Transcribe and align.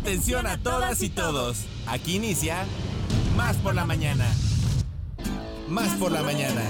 Atención 0.00 0.46
a 0.46 0.58
todas 0.58 1.02
y 1.02 1.10
todos. 1.10 1.66
Aquí 1.86 2.16
inicia 2.16 2.64
Más 3.36 3.56
por 3.56 3.74
la 3.74 3.84
mañana. 3.84 4.26
Más 5.68 5.88
por 5.96 6.12
la 6.12 6.22
mañana. 6.22 6.62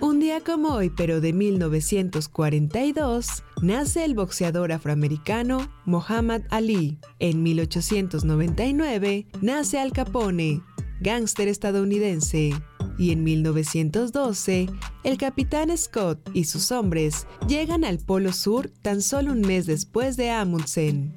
Un 0.00 0.18
día 0.18 0.40
como 0.40 0.74
hoy, 0.74 0.90
pero 0.90 1.20
de 1.20 1.32
1942, 1.32 3.44
nace 3.62 4.04
el 4.04 4.14
boxeador 4.14 4.72
afroamericano 4.72 5.70
Muhammad 5.84 6.42
Ali. 6.50 6.98
En 7.18 7.42
1899, 7.42 9.26
nace 9.40 9.78
Al 9.78 9.92
Capone, 9.92 10.62
gángster 11.00 11.48
estadounidense. 11.48 12.52
Y 12.98 13.12
en 13.12 13.24
1912, 13.24 14.68
el 15.04 15.16
capitán 15.16 15.76
Scott 15.76 16.18
y 16.34 16.44
sus 16.44 16.70
hombres 16.70 17.26
llegan 17.48 17.84
al 17.84 17.98
Polo 17.98 18.32
Sur 18.32 18.70
tan 18.82 19.00
solo 19.00 19.32
un 19.32 19.40
mes 19.40 19.66
después 19.66 20.16
de 20.16 20.30
Amundsen. 20.30 21.12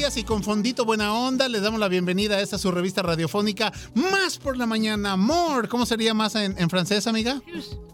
Días 0.00 0.16
y 0.16 0.24
con 0.24 0.42
fondito 0.42 0.86
buena 0.86 1.12
onda 1.12 1.46
les 1.46 1.60
damos 1.60 1.78
la 1.78 1.88
bienvenida 1.88 2.36
a 2.36 2.40
esta 2.40 2.56
su 2.56 2.70
revista 2.70 3.02
radiofónica 3.02 3.70
Más 3.92 4.38
por 4.38 4.56
la 4.56 4.64
mañana, 4.64 5.14
More. 5.18 5.68
¿Cómo 5.68 5.84
sería 5.84 6.14
más 6.14 6.36
en, 6.36 6.54
en 6.58 6.70
francés, 6.70 7.06
amiga? 7.06 7.42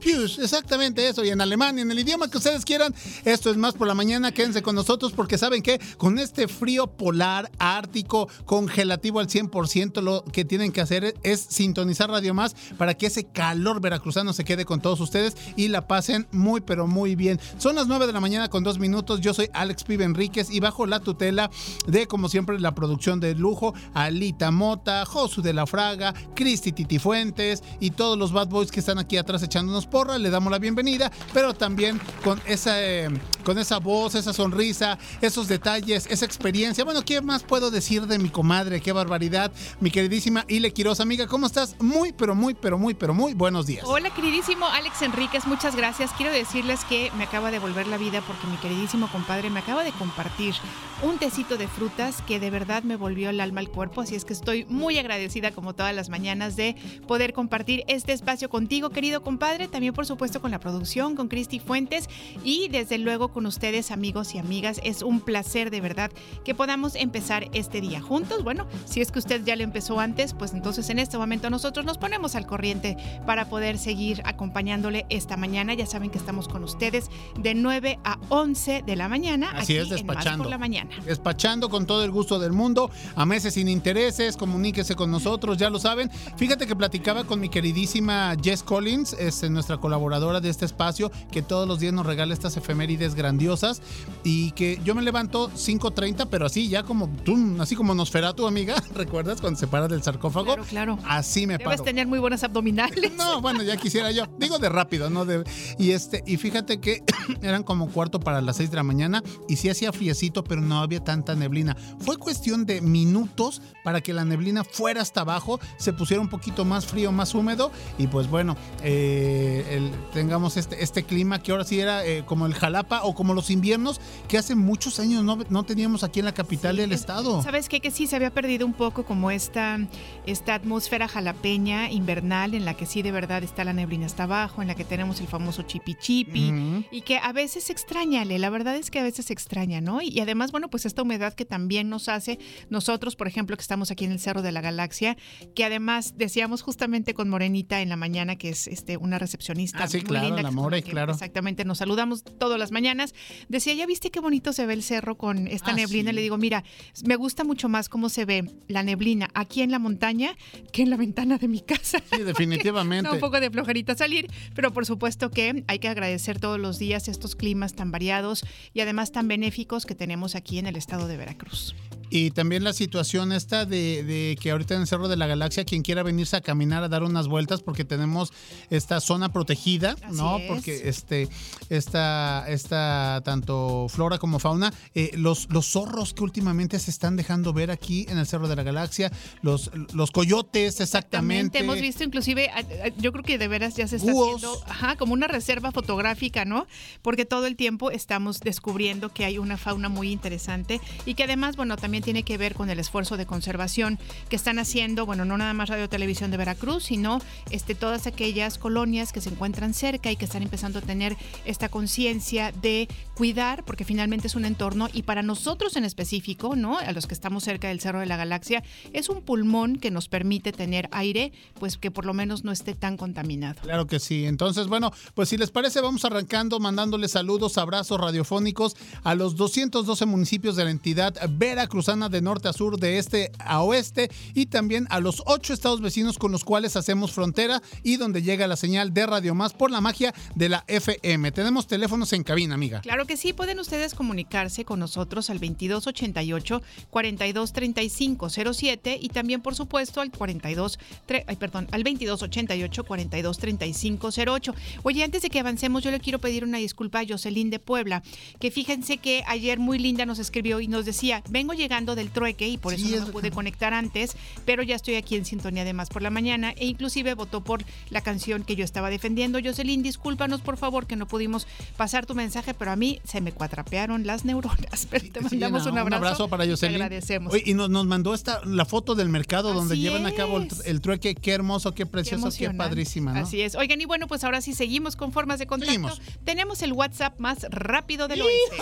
Plus, 0.00 0.38
exactamente 0.38 1.08
eso. 1.08 1.24
Y 1.24 1.30
en 1.30 1.40
alemán 1.40 1.78
y 1.78 1.80
en 1.80 1.90
el 1.90 1.98
idioma 1.98 2.30
que 2.30 2.38
ustedes 2.38 2.64
quieran. 2.64 2.94
Esto 3.24 3.50
es 3.50 3.56
Más 3.56 3.74
por 3.74 3.88
la 3.88 3.94
mañana. 3.94 4.30
Quédense 4.30 4.62
con 4.62 4.76
nosotros 4.76 5.12
porque 5.12 5.36
saben 5.36 5.62
que 5.62 5.80
con 5.96 6.20
este 6.20 6.46
frío 6.46 6.86
polar, 6.86 7.50
ártico, 7.58 8.28
congelativo 8.44 9.18
al 9.18 9.26
100%, 9.26 10.00
lo 10.00 10.22
que 10.32 10.44
tienen 10.44 10.70
que 10.70 10.82
hacer 10.82 11.16
es 11.24 11.40
sintonizar 11.40 12.08
Radio 12.08 12.34
Más 12.34 12.54
para 12.78 12.94
que 12.94 13.06
ese 13.06 13.24
calor 13.24 13.80
veracruzano 13.80 14.32
se 14.32 14.44
quede 14.44 14.64
con 14.64 14.80
todos 14.80 15.00
ustedes 15.00 15.36
y 15.56 15.66
la 15.66 15.88
pasen 15.88 16.28
muy, 16.30 16.60
pero 16.60 16.86
muy 16.86 17.16
bien. 17.16 17.40
Son 17.58 17.74
las 17.74 17.88
9 17.88 18.06
de 18.06 18.12
la 18.12 18.20
mañana 18.20 18.48
con 18.48 18.62
dos 18.62 18.78
minutos. 18.78 19.20
Yo 19.20 19.34
soy 19.34 19.50
Alex 19.54 19.82
Pibe 19.82 20.04
Enríquez 20.04 20.50
y 20.50 20.60
bajo 20.60 20.86
la 20.86 21.00
tutela 21.00 21.50
de, 21.88 21.95
como 22.04 22.28
siempre, 22.28 22.60
la 22.60 22.74
producción 22.74 23.20
de 23.20 23.34
lujo, 23.34 23.72
Alita 23.94 24.50
Mota, 24.50 25.06
Josu 25.06 25.40
de 25.40 25.54
la 25.54 25.66
Fraga, 25.66 26.12
Cristi 26.34 26.72
Titi 26.72 26.98
Fuentes 26.98 27.62
y 27.80 27.92
todos 27.92 28.18
los 28.18 28.32
bad 28.32 28.48
boys 28.48 28.70
que 28.70 28.80
están 28.80 28.98
aquí 28.98 29.16
atrás 29.16 29.42
echándonos 29.42 29.86
porra. 29.86 30.18
Le 30.18 30.28
damos 30.28 30.52
la 30.52 30.58
bienvenida, 30.58 31.10
pero 31.32 31.54
también 31.54 31.98
con 32.22 32.40
esa, 32.46 32.82
eh, 32.82 33.08
con 33.44 33.56
esa 33.58 33.78
voz, 33.78 34.14
esa 34.14 34.34
sonrisa, 34.34 34.98
esos 35.22 35.48
detalles, 35.48 36.06
esa 36.10 36.26
experiencia. 36.26 36.84
Bueno, 36.84 37.02
¿qué 37.02 37.22
más 37.22 37.42
puedo 37.42 37.70
decir 37.70 38.06
de 38.06 38.18
mi 38.18 38.28
comadre? 38.28 38.82
Qué 38.82 38.92
barbaridad, 38.92 39.50
mi 39.80 39.90
queridísima 39.90 40.44
Ile 40.48 40.72
Quiroz. 40.72 41.00
Amiga, 41.00 41.26
¿cómo 41.26 41.46
estás? 41.46 41.76
Muy, 41.80 42.12
pero 42.12 42.34
muy, 42.34 42.54
pero 42.54 42.76
muy, 42.76 42.92
pero 42.92 43.14
muy 43.14 43.32
buenos 43.32 43.66
días. 43.66 43.84
Hola, 43.86 44.10
queridísimo 44.10 44.66
Alex 44.66 45.02
Enríquez, 45.02 45.46
muchas 45.46 45.76
gracias. 45.76 46.10
Quiero 46.16 46.32
decirles 46.32 46.84
que 46.84 47.10
me 47.16 47.24
acaba 47.24 47.50
de 47.50 47.60
volver 47.60 47.86
la 47.86 47.96
vida 47.96 48.20
porque 48.26 48.46
mi 48.48 48.56
queridísimo 48.56 49.08
compadre 49.10 49.48
me 49.50 49.60
acaba 49.60 49.84
de 49.84 49.92
compartir 49.92 50.54
un 51.02 51.18
tecito 51.18 51.56
de 51.56 51.68
frutas 51.86 52.20
que 52.22 52.40
de 52.40 52.50
verdad 52.50 52.82
me 52.82 52.96
volvió 52.96 53.30
el 53.30 53.40
alma 53.40 53.60
al 53.60 53.68
cuerpo, 53.68 54.00
así 54.00 54.16
es 54.16 54.24
que 54.24 54.32
estoy 54.32 54.64
muy 54.68 54.98
agradecida 54.98 55.52
como 55.52 55.72
todas 55.72 55.94
las 55.94 56.08
mañanas 56.08 56.56
de 56.56 56.74
poder 57.06 57.32
compartir 57.32 57.84
este 57.86 58.12
espacio 58.12 58.50
contigo, 58.50 58.90
querido 58.90 59.22
compadre, 59.22 59.68
también 59.68 59.94
por 59.94 60.04
supuesto 60.04 60.40
con 60.40 60.50
la 60.50 60.58
producción, 60.58 61.14
con 61.14 61.28
Cristi 61.28 61.60
Fuentes 61.60 62.08
y 62.42 62.66
desde 62.66 62.98
luego 62.98 63.28
con 63.28 63.46
ustedes, 63.46 63.92
amigos 63.92 64.34
y 64.34 64.38
amigas. 64.38 64.80
Es 64.82 65.02
un 65.02 65.20
placer 65.20 65.70
de 65.70 65.80
verdad 65.80 66.10
que 66.44 66.56
podamos 66.56 66.96
empezar 66.96 67.48
este 67.52 67.80
día 67.80 68.00
juntos. 68.00 68.42
Bueno, 68.42 68.66
si 68.84 69.00
es 69.00 69.12
que 69.12 69.20
usted 69.20 69.44
ya 69.44 69.54
lo 69.54 69.62
empezó 69.62 70.00
antes, 70.00 70.34
pues 70.34 70.54
entonces 70.54 70.90
en 70.90 70.98
este 70.98 71.18
momento 71.18 71.50
nosotros 71.50 71.86
nos 71.86 71.98
ponemos 71.98 72.34
al 72.34 72.46
corriente 72.46 72.96
para 73.26 73.48
poder 73.48 73.78
seguir 73.78 74.22
acompañándole 74.24 75.06
esta 75.08 75.36
mañana. 75.36 75.72
Ya 75.74 75.86
saben 75.86 76.10
que 76.10 76.18
estamos 76.18 76.48
con 76.48 76.64
ustedes 76.64 77.10
de 77.38 77.54
9 77.54 78.00
a 78.02 78.18
11 78.30 78.82
de 78.84 78.96
la 78.96 79.08
mañana. 79.08 79.50
Así 79.50 79.74
aquí 79.74 79.76
es, 79.76 79.84
en 79.84 79.88
Más 79.90 80.16
despachando. 80.16 80.42
por 80.42 80.50
la 80.50 80.58
mañana. 80.58 80.90
Despachando 81.04 81.68
con 81.68 81.75
todo 81.84 82.04
el 82.04 82.10
gusto 82.10 82.38
del 82.38 82.52
mundo, 82.52 82.90
a 83.14 83.26
meses 83.26 83.54
sin 83.54 83.68
intereses, 83.68 84.36
comuníquese 84.38 84.94
con 84.94 85.10
nosotros, 85.10 85.58
ya 85.58 85.68
lo 85.68 85.78
saben. 85.78 86.10
Fíjate 86.38 86.66
que 86.66 86.74
platicaba 86.76 87.24
con 87.24 87.40
mi 87.40 87.48
queridísima 87.50 88.34
Jess 88.42 88.62
Collins, 88.62 89.12
es 89.14 89.42
nuestra 89.50 89.76
colaboradora 89.78 90.40
de 90.40 90.48
este 90.48 90.64
espacio, 90.64 91.10
que 91.30 91.42
todos 91.42 91.66
los 91.68 91.80
días 91.80 91.92
nos 91.92 92.06
regala 92.06 92.32
estas 92.32 92.56
efemérides 92.56 93.14
grandiosas 93.14 93.82
y 94.24 94.52
que 94.52 94.80
yo 94.84 94.94
me 94.94 95.02
levanto 95.02 95.50
5.30, 95.50 96.28
pero 96.30 96.46
así 96.46 96.68
ya 96.68 96.84
como 96.84 97.08
tú, 97.24 97.36
así 97.60 97.74
como 97.76 97.94
Nosferatu, 97.94 98.46
amiga, 98.46 98.76
¿recuerdas 98.94 99.40
cuando 99.40 99.58
se 99.58 99.66
para 99.66 99.88
del 99.88 100.02
sarcófago? 100.02 100.46
Claro, 100.46 100.64
claro. 100.64 100.98
Así 101.04 101.46
me 101.46 101.58
Debes 101.58 101.66
paro. 101.78 101.82
tener 101.82 102.06
muy 102.06 102.18
buenas 102.20 102.42
abdominales. 102.44 103.12
No, 103.16 103.40
bueno, 103.40 103.62
ya 103.62 103.76
quisiera 103.78 104.10
yo. 104.12 104.24
Digo 104.38 104.58
de 104.58 104.68
rápido, 104.68 105.08
¿no? 105.10 105.24
De- 105.24 105.42
y 105.78 105.92
este, 105.92 106.22
y 106.26 106.36
fíjate 106.36 106.80
que 106.80 107.02
eran 107.42 107.62
como 107.62 107.88
cuarto 107.88 108.20
para 108.20 108.40
las 108.42 108.56
seis 108.56 108.70
de 108.70 108.76
la 108.76 108.82
mañana 108.82 109.22
y 109.48 109.56
sí 109.56 109.70
hacía 109.70 109.90
friecito, 109.90 110.44
pero 110.44 110.60
no 110.60 110.80
había 110.80 111.02
tanta 111.02 111.34
neblina. 111.34 111.65
Fue 111.98 112.18
cuestión 112.18 112.66
de 112.66 112.80
minutos 112.82 113.62
para 113.82 114.00
que 114.00 114.12
la 114.12 114.24
neblina 114.24 114.62
fuera 114.64 115.00
hasta 115.02 115.22
abajo, 115.22 115.58
se 115.78 115.92
pusiera 115.92 116.20
un 116.20 116.28
poquito 116.28 116.64
más 116.64 116.86
frío, 116.86 117.10
más 117.12 117.34
húmedo 117.34 117.72
y 117.98 118.06
pues 118.08 118.28
bueno, 118.28 118.56
eh, 118.82 119.64
el- 119.70 119.92
tengamos 120.12 120.56
este, 120.56 120.82
este 120.82 121.02
clima 121.04 121.40
que 121.42 121.52
ahora 121.52 121.64
sí 121.64 121.78
era 121.80 122.04
eh, 122.04 122.24
como 122.26 122.46
el 122.46 122.54
Jalapa 122.54 123.02
o 123.04 123.14
como 123.14 123.34
los 123.34 123.50
inviernos 123.50 124.00
que 124.28 124.38
hace 124.38 124.54
muchos 124.54 124.98
años 125.00 125.24
no, 125.24 125.38
no 125.48 125.64
teníamos 125.64 126.02
aquí 126.04 126.18
en 126.20 126.24
la 126.26 126.34
capital 126.34 126.76
del 126.76 126.92
es- 126.92 127.00
estado. 127.00 127.42
¿Sabes 127.42 127.68
qué? 127.68 127.80
Que 127.80 127.90
sí 127.90 128.06
se 128.06 128.16
había 128.16 128.30
perdido 128.30 128.66
un 128.66 128.72
poco 128.72 129.04
como 129.04 129.30
esta, 129.30 129.78
esta 130.26 130.54
atmósfera 130.54 131.08
jalapeña 131.08 131.90
invernal 131.90 132.54
en 132.54 132.64
la 132.64 132.74
que 132.74 132.86
sí 132.86 133.02
de 133.02 133.12
verdad 133.12 133.42
está 133.42 133.64
la 133.64 133.72
neblina 133.72 134.06
hasta 134.06 134.24
abajo, 134.24 134.62
en 134.62 134.68
la 134.68 134.74
que 134.74 134.84
tenemos 134.84 135.20
el 135.20 135.26
famoso 135.28 135.62
chipi 135.62 135.94
chipi 135.94 136.52
y 136.90 137.00
que 137.02 137.18
a 137.18 137.32
veces 137.32 137.64
se 137.64 137.72
extraña, 137.72 138.22
Ale, 138.22 138.38
la 138.38 138.50
verdad 138.50 138.76
es 138.76 138.90
que 138.90 138.98
a 138.98 139.02
veces 139.02 139.30
extraña, 139.30 139.80
¿no? 139.80 140.00
Y 140.02 140.18
además, 140.20 140.52
bueno, 140.52 140.68
pues 140.68 140.86
esta 140.86 141.02
humedad 141.02 141.34
que 141.34 141.44
también 141.44 141.55
nos 141.58 142.08
hace 142.08 142.38
nosotros, 142.70 143.16
por 143.16 143.26
ejemplo, 143.28 143.56
que 143.56 143.62
estamos 143.62 143.90
aquí 143.90 144.04
en 144.04 144.12
el 144.12 144.18
Cerro 144.20 144.42
de 144.42 144.52
la 144.52 144.60
Galaxia, 144.60 145.16
que 145.54 145.64
además 145.64 146.14
decíamos 146.16 146.62
justamente 146.62 147.14
con 147.14 147.28
Morenita 147.28 147.80
en 147.82 147.88
la 147.88 147.96
mañana, 147.96 148.36
que 148.36 148.50
es 148.50 148.66
este 148.66 148.96
una 148.96 149.18
recepcionista 149.18 149.84
Ah, 149.84 149.88
sí, 149.88 149.98
muy 149.98 150.06
claro, 150.06 150.26
linda, 150.26 150.42
la 150.42 150.50
More, 150.50 150.82
que 150.82 150.90
claro. 150.90 151.12
Exactamente, 151.12 151.64
nos 151.64 151.78
saludamos 151.78 152.24
todas 152.24 152.58
las 152.58 152.70
mañanas. 152.72 153.14
Decía, 153.48 153.74
¿ya 153.74 153.86
viste 153.86 154.10
qué 154.10 154.20
bonito 154.20 154.52
se 154.52 154.66
ve 154.66 154.74
el 154.74 154.82
cerro 154.82 155.16
con 155.16 155.46
esta 155.48 155.70
Ah, 155.72 155.74
neblina? 155.74 156.10
sí. 156.10 156.16
Le 156.16 156.22
digo, 156.22 156.36
mira, 156.38 156.64
me 157.04 157.16
gusta 157.16 157.44
mucho 157.44 157.68
más 157.68 157.88
cómo 157.88 158.08
se 158.08 158.24
ve 158.24 158.50
la 158.68 158.82
neblina 158.82 159.28
aquí 159.34 159.62
en 159.62 159.70
la 159.70 159.78
montaña 159.78 160.36
que 160.72 160.82
en 160.82 160.90
la 160.90 160.96
ventana 160.96 161.38
de 161.38 161.48
mi 161.48 161.60
casa. 161.60 162.02
Sí, 162.12 162.22
definitivamente. 162.24 163.10
Un 163.10 163.20
poco 163.20 163.40
de 163.40 163.50
flojerita 163.50 163.94
salir, 163.96 164.28
pero 164.54 164.72
por 164.72 164.86
supuesto 164.86 165.30
que 165.30 165.64
hay 165.66 165.78
que 165.78 165.88
agradecer 165.88 166.40
todos 166.40 166.58
los 166.58 166.78
días 166.78 167.08
estos 167.08 167.36
climas 167.36 167.74
tan 167.74 167.90
variados 167.90 168.44
y 168.72 168.80
además 168.80 169.12
tan 169.12 169.28
benéficos 169.28 169.86
que 169.86 169.94
tenemos 169.94 170.34
aquí 170.34 170.58
en 170.58 170.66
el 170.66 170.76
estado 170.76 171.08
de 171.08 171.16
Veracruz. 171.16 171.45
Negros. 171.46 171.85
Y 172.10 172.30
también 172.30 172.64
la 172.64 172.72
situación 172.72 173.32
esta 173.32 173.64
de, 173.64 174.04
de 174.04 174.38
que 174.40 174.50
ahorita 174.50 174.74
en 174.74 174.82
el 174.82 174.86
Cerro 174.86 175.08
de 175.08 175.16
la 175.16 175.26
Galaxia, 175.26 175.64
quien 175.64 175.82
quiera 175.82 176.02
venirse 176.02 176.36
a 176.36 176.40
caminar, 176.40 176.84
a 176.84 176.88
dar 176.88 177.02
unas 177.02 177.28
vueltas, 177.28 177.62
porque 177.62 177.84
tenemos 177.84 178.32
esta 178.70 179.00
zona 179.00 179.32
protegida, 179.32 179.96
Así 180.02 180.16
¿no? 180.16 180.38
es. 180.38 180.48
Porque 180.48 180.88
este, 180.88 181.28
esta, 181.68 182.44
esta, 182.48 183.22
tanto 183.24 183.86
flora 183.88 184.18
como 184.18 184.38
fauna, 184.38 184.72
eh, 184.94 185.10
los, 185.14 185.48
los 185.50 185.66
zorros 185.66 186.14
que 186.14 186.22
últimamente 186.22 186.78
se 186.78 186.90
están 186.90 187.16
dejando 187.16 187.52
ver 187.52 187.70
aquí 187.70 188.06
en 188.08 188.18
el 188.18 188.26
Cerro 188.26 188.48
de 188.48 188.56
la 188.56 188.62
Galaxia, 188.62 189.10
los, 189.42 189.70
los 189.92 190.10
coyotes, 190.10 190.80
exactamente. 190.80 191.58
Hemos 191.58 191.80
visto 191.80 192.04
inclusive, 192.04 192.50
yo 192.98 193.12
creo 193.12 193.24
que 193.24 193.38
de 193.38 193.48
veras 193.48 193.76
ya 193.76 193.88
se 193.88 193.96
está 193.96 194.12
Búhos. 194.12 194.36
haciendo 194.44 194.62
ajá, 194.66 194.96
como 194.96 195.12
una 195.12 195.26
reserva 195.26 195.72
fotográfica, 195.72 196.44
¿no? 196.44 196.66
Porque 197.02 197.24
todo 197.24 197.46
el 197.46 197.56
tiempo 197.56 197.90
estamos 197.90 198.40
descubriendo 198.40 199.12
que 199.12 199.24
hay 199.24 199.38
una 199.38 199.56
fauna 199.56 199.88
muy 199.88 200.12
interesante 200.12 200.80
y 201.04 201.14
que 201.14 201.24
además, 201.24 201.56
bueno, 201.56 201.76
también 201.76 201.95
tiene 202.02 202.22
que 202.22 202.38
ver 202.38 202.54
con 202.54 202.70
el 202.70 202.78
esfuerzo 202.78 203.16
de 203.16 203.26
conservación 203.26 203.98
que 204.28 204.36
están 204.36 204.58
haciendo, 204.58 205.06
bueno, 205.06 205.24
no 205.24 205.36
nada 205.36 205.54
más 205.54 205.68
Radio 205.68 205.88
Televisión 205.88 206.30
de 206.30 206.36
Veracruz, 206.36 206.84
sino 206.84 207.20
este, 207.50 207.74
todas 207.74 208.06
aquellas 208.06 208.58
colonias 208.58 209.12
que 209.12 209.20
se 209.20 209.30
encuentran 209.30 209.74
cerca 209.74 210.10
y 210.10 210.16
que 210.16 210.24
están 210.24 210.42
empezando 210.42 210.78
a 210.78 210.82
tener 210.82 211.16
esta 211.44 211.68
conciencia 211.68 212.52
de 212.52 212.88
cuidar, 213.14 213.64
porque 213.64 213.84
finalmente 213.84 214.26
es 214.26 214.34
un 214.34 214.44
entorno 214.44 214.88
y 214.92 215.02
para 215.02 215.22
nosotros 215.22 215.76
en 215.76 215.84
específico, 215.84 216.56
¿no? 216.56 216.78
A 216.78 216.92
los 216.92 217.06
que 217.06 217.14
estamos 217.14 217.44
cerca 217.44 217.68
del 217.68 217.80
Cerro 217.80 218.00
de 218.00 218.06
la 218.06 218.16
Galaxia, 218.16 218.62
es 218.92 219.08
un 219.08 219.22
pulmón 219.22 219.76
que 219.76 219.90
nos 219.90 220.08
permite 220.08 220.52
tener 220.52 220.88
aire, 220.92 221.32
pues 221.58 221.78
que 221.78 221.90
por 221.90 222.04
lo 222.04 222.14
menos 222.14 222.44
no 222.44 222.52
esté 222.52 222.74
tan 222.74 222.96
contaminado. 222.96 223.60
Claro 223.62 223.86
que 223.86 223.98
sí. 224.00 224.26
Entonces, 224.26 224.66
bueno, 224.66 224.92
pues 225.14 225.28
si 225.28 225.36
les 225.36 225.50
parece, 225.50 225.80
vamos 225.80 226.04
arrancando 226.04 226.58
mandándoles 226.60 227.12
saludos, 227.12 227.58
abrazos 227.58 228.00
radiofónicos 228.00 228.76
a 229.02 229.14
los 229.14 229.36
212 229.36 230.06
municipios 230.06 230.56
de 230.56 230.64
la 230.64 230.70
entidad 230.70 231.14
veracruzana 231.30 231.85
de 231.86 232.20
norte 232.20 232.48
a 232.48 232.52
sur, 232.52 232.80
de 232.80 232.98
este 232.98 233.30
a 233.38 233.62
oeste 233.62 234.10
y 234.34 234.46
también 234.46 234.88
a 234.90 234.98
los 234.98 235.22
ocho 235.24 235.52
estados 235.52 235.80
vecinos 235.80 236.18
con 236.18 236.32
los 236.32 236.42
cuales 236.42 236.74
hacemos 236.74 237.12
frontera 237.12 237.62
y 237.84 237.96
donde 237.96 238.22
llega 238.22 238.48
la 238.48 238.56
señal 238.56 238.92
de 238.92 239.06
Radio 239.06 239.36
Más 239.36 239.52
por 239.52 239.70
la 239.70 239.80
magia 239.80 240.12
de 240.34 240.48
la 240.48 240.64
FM. 240.66 241.30
Tenemos 241.30 241.68
teléfonos 241.68 242.12
en 242.12 242.24
cabina, 242.24 242.56
amiga. 242.56 242.80
Claro 242.80 243.06
que 243.06 243.16
sí, 243.16 243.32
pueden 243.32 243.60
ustedes 243.60 243.94
comunicarse 243.94 244.64
con 244.64 244.80
nosotros 244.80 245.30
al 245.30 245.38
2288 245.38 246.60
423507 246.90 248.98
y 249.00 249.08
también 249.10 249.40
por 249.40 249.54
supuesto 249.54 250.00
al 250.00 250.10
42 250.10 250.80
ay, 251.28 251.36
perdón, 251.36 251.68
al 251.70 251.84
2288 251.84 252.82
423508. 252.82 254.54
Oye, 254.82 255.04
antes 255.04 255.22
de 255.22 255.30
que 255.30 255.38
avancemos, 255.38 255.84
yo 255.84 255.92
le 255.92 256.00
quiero 256.00 256.18
pedir 256.18 256.42
una 256.42 256.58
disculpa 256.58 256.98
a 256.98 257.06
Jocelyn 257.08 257.50
de 257.50 257.60
Puebla, 257.60 258.02
que 258.40 258.50
fíjense 258.50 258.98
que 258.98 259.22
ayer 259.28 259.60
muy 259.60 259.78
linda 259.78 260.04
nos 260.04 260.18
escribió 260.18 260.60
y 260.60 260.66
nos 260.66 260.84
decía, 260.84 261.22
vengo 261.30 261.52
llegando 261.52 261.75
del 261.84 262.10
trueque 262.10 262.48
y 262.48 262.56
por 262.56 262.72
eso 262.74 262.88
no 262.88 263.06
me 263.06 263.12
pude 263.12 263.30
conectar 263.30 263.74
antes, 263.74 264.16
pero 264.44 264.62
ya 264.62 264.74
estoy 264.76 264.94
aquí 264.94 265.16
en 265.16 265.24
sintonía 265.24 265.64
de 265.64 265.74
más 265.74 265.90
por 265.90 266.02
la 266.02 266.10
mañana 266.10 266.52
e 266.56 266.66
inclusive 266.66 267.14
votó 267.14 267.42
por 267.42 267.64
la 267.90 268.00
canción 268.00 268.44
que 268.44 268.56
yo 268.56 268.64
estaba 268.64 268.88
defendiendo. 268.88 269.38
Jocelyn, 269.42 269.82
discúlpanos 269.82 270.40
por 270.40 270.56
favor 270.56 270.86
que 270.86 270.96
no 270.96 271.06
pudimos 271.06 271.46
pasar 271.76 272.06
tu 272.06 272.14
mensaje, 272.14 272.54
pero 272.54 272.70
a 272.70 272.76
mí 272.76 273.00
se 273.04 273.20
me 273.20 273.32
cuatrapearon 273.32 274.06
las 274.06 274.24
neuronas. 274.24 274.86
Pero 274.90 275.10
te 275.10 275.20
mandamos 275.20 275.66
un 275.66 275.78
abrazo. 275.78 275.86
Un 275.86 275.94
abrazo 275.94 276.28
para 276.28 276.46
Jocelyn. 276.46 276.76
agradecemos. 276.76 277.34
y 277.44 277.54
nos, 277.54 277.68
nos, 277.68 277.86
mandó 277.86 278.14
esta 278.14 278.40
la 278.44 278.64
foto 278.64 278.94
del 278.94 279.08
mercado 279.08 279.52
donde 279.52 279.76
llevan 279.78 280.06
a 280.06 280.12
cabo 280.12 280.40
el, 280.64 280.80
trueque. 280.80 281.14
Qué 281.14 281.32
hermoso, 281.32 281.72
qué 281.72 281.86
precioso, 281.86 282.28
qué, 282.36 282.50
padrísima. 282.50 283.12
¿no? 283.12 283.20
Así 283.20 283.42
es. 283.42 283.54
Oigan, 283.54 283.80
y 283.80 283.84
bueno, 283.84 284.06
pues 284.06 284.24
ahora 284.24 284.40
sí 284.40 284.54
seguimos 284.54 284.96
con 284.96 285.12
formas 285.12 285.38
de 285.38 285.46
contacto. 285.46 285.96
Tenemos 286.24 286.62
el 286.62 286.72
WhatsApp 286.72 287.18
más 287.18 287.46
rápido 287.50 288.08
del 288.08 288.22
oeste. 288.22 288.56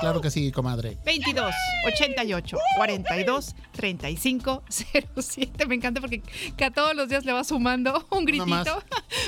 Claro 0.00 0.20
que 0.20 0.30
sí, 0.30 0.50
comadre. 0.50 0.98
22 1.04 1.52
88 2.08 2.58
42 2.76 3.54
35 3.72 4.62
07. 4.68 5.66
Me 5.66 5.74
encanta 5.74 6.00
porque 6.00 6.22
a 6.64 6.70
todos 6.70 6.94
los 6.94 7.08
días 7.08 7.24
le 7.24 7.32
va 7.32 7.44
sumando 7.44 8.06
un 8.10 8.24
gritito. 8.24 8.82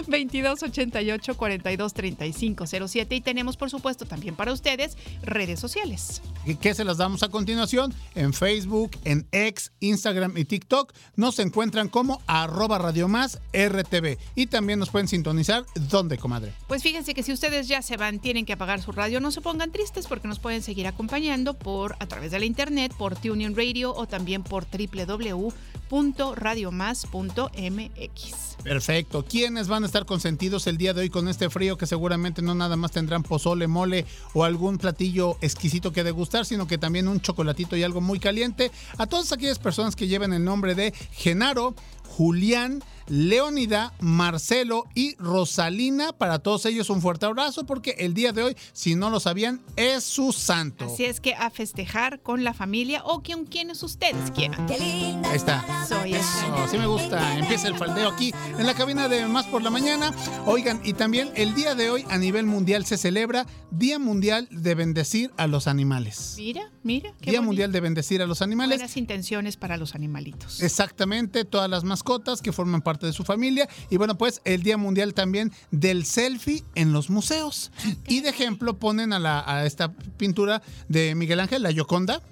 22 0.09 0.63
88 0.63 1.37
42 1.37 1.95
35 1.95 2.65
07. 2.67 3.15
Y 3.15 3.21
tenemos, 3.21 3.57
por 3.57 3.71
supuesto, 3.71 4.07
también 4.07 4.35
para 4.35 4.53
ustedes 4.53 4.97
redes 5.23 5.61
sociales. 5.61 6.23
¿Qué 6.61 6.75
se 6.75 6.85
las 6.85 6.99
damos 6.99 7.23
a 7.23 7.29
continuación? 7.29 7.95
En 8.15 8.33
Facebook, 8.33 8.93
en 9.05 9.27
X, 9.33 9.73
Instagram 9.81 10.37
y 10.37 10.45
TikTok 10.45 10.93
nos 11.17 11.39
encuentran 11.39 11.89
como 11.89 12.21
arroba 12.27 12.79
Radio 12.79 13.09
Más 13.09 13.41
RTV. 13.53 14.19
Y 14.35 14.47
también 14.47 14.79
nos 14.79 14.91
pueden 14.91 15.09
sintonizar. 15.09 15.65
¿Dónde, 15.75 16.19
comadre? 16.19 16.53
Pues 16.67 16.83
fíjense 16.83 17.15
que 17.15 17.23
si 17.23 17.33
ustedes 17.33 17.69
ya 17.69 17.83
se 17.83 17.97
van, 17.97 18.21
tienen 18.21 18.47
que 18.47 18.55
apagar 18.55 18.81
su 18.81 18.93
radio, 18.93 19.21
no 19.21 19.31
se 19.31 19.41
pongan 19.41 19.71
tristes 19.71 20.07
porque 20.07 20.29
nos 20.29 20.39
pueden 20.39 20.63
seguir 20.63 20.87
acompañando 20.87 21.55
por 21.55 21.97
a 21.99 22.07
través 22.07 22.31
de 22.31 22.39
la 22.39 22.45
internet, 22.45 22.70
por 22.97 23.17
TuneIn 23.17 23.57
Radio 23.57 23.93
o 23.93 24.07
también 24.07 24.45
por 24.45 24.65
www.radiomás.mx. 25.91 28.57
Perfecto. 28.63 29.25
¿Quiénes 29.25 29.69
van 29.69 29.85
a 29.85 29.87
estar 29.87 30.05
consentidos 30.07 30.67
el 30.67 30.77
día 30.77 30.93
de 30.95 31.03
hoy 31.03 31.11
con 31.11 31.29
este 31.29 31.51
frío 31.51 31.77
que 31.77 31.87
seguramente 31.87 32.43
no 32.43 32.55
nada 32.55 32.77
más 32.77 32.93
tendrán 32.93 33.23
pozole, 33.23 33.67
mole 33.67 34.07
o 34.35 34.45
algún 34.45 34.79
platillo 34.79 35.37
exquisito 35.41 35.93
que 35.93 36.05
degustar, 36.05 36.47
sino 36.47 36.67
que 36.67 36.79
también 36.79 37.09
un 37.09 37.21
chocolatito 37.21 37.77
y 37.77 37.83
algo 37.83 38.01
muy 38.01 38.21
caliente? 38.21 38.71
A 38.99 39.07
todas 39.07 39.33
aquellas 39.33 39.59
personas 39.59 39.97
que 39.97 40.09
lleven 40.09 40.33
el 40.33 40.45
nombre 40.45 40.75
de 40.75 40.93
Genaro, 41.13 41.75
Julián, 42.11 42.83
Leonida, 43.07 43.93
Marcelo 44.01 44.87
y 44.95 45.17
Rosalina. 45.17 46.13
Para 46.13 46.39
todos 46.39 46.67
ellos 46.67 46.91
un 46.91 47.01
fuerte 47.01 47.27
abrazo 47.27 47.65
porque 47.65 47.97
el 47.99 48.15
día 48.15 48.33
de 48.33 48.43
hoy, 48.43 48.57
si 48.73 48.95
no 48.95 49.11
lo 49.11 49.21
sabían, 49.21 49.63
es 49.77 50.05
su 50.05 50.33
santo. 50.33 50.85
Así 50.85 51.05
es 51.05 51.21
que 51.21 51.35
a 51.35 51.51
festejar 51.51 52.21
con 52.21 52.45
la 52.45 52.53
familia 52.53 53.03
o 53.05 53.23
con 53.23 53.47
quienes 53.47 53.83
ustedes 53.83 54.31
quieran. 54.33 54.67
Ahí 54.71 55.19
está. 55.33 55.65
Soy 55.89 56.15
eso. 56.15 56.69
Sí 56.71 56.79
me 56.79 56.87
gusta. 56.87 57.39
Empieza 57.39 57.69
el 57.69 57.77
faldeo 57.77 58.09
aquí 58.09 58.33
en 58.59 58.67
la 58.67 58.75
cabina 58.75 59.09
de 59.09 59.27
Más 59.27 59.47
por 59.47 59.63
la 59.63 59.71
Mañana. 59.71 60.13
Oigan, 60.47 60.81
y 60.85 60.93
también 60.93 61.31
el 61.35 61.55
día 61.55 61.75
de 61.75 61.91
hoy 61.91 62.05
a 62.11 62.19
nivel 62.19 62.47
mundial 62.47 62.85
se 62.87 62.97
celebra 62.97 63.47
Día 63.71 63.99
Mundial 63.99 64.49
de 64.51 64.75
Bendecir 64.75 65.31
a 65.37 65.47
los 65.47 65.67
Animales. 65.67 66.35
Mira, 66.37 66.71
mira. 66.83 67.13
Día 67.21 67.41
Mundial 67.41 67.73
de 67.73 67.81
Bendecir 67.81 68.23
a 68.23 68.27
los 68.27 68.43
Animales. 68.43 68.79
Buenas 68.79 68.97
intenciones 68.97 69.57
para 69.57 69.77
los 69.77 69.95
animalitos. 69.95 70.63
Exactamente, 70.63 71.45
todas 71.45 71.69
las 71.69 71.85
mascotas 71.85 72.43
que 72.43 72.53
forman 72.53 72.83
parte 72.83 73.07
de 73.07 73.13
su 73.13 73.25
familia. 73.25 73.69
Y 73.91 73.97
bueno, 73.97 74.17
pues 74.17 74.41
el 74.45 74.63
Día 74.63 74.77
Mundial 74.77 75.15
también 75.15 75.53
del 75.71 76.05
selfie 76.05 76.65
en 76.75 76.93
los 76.93 77.11
museos. 77.11 77.73
Y 78.07 78.21
de 78.21 78.31
ejemplo 78.31 78.79
ponen 78.79 79.13
a, 79.13 79.19
la, 79.19 79.45
a 79.47 79.67
esta 79.67 79.93
pintura 80.17 80.63
de 80.89 81.15
Miguel 81.15 81.41
Ángel, 81.41 81.63
la 81.63 81.71
Yoconda. 81.71 82.23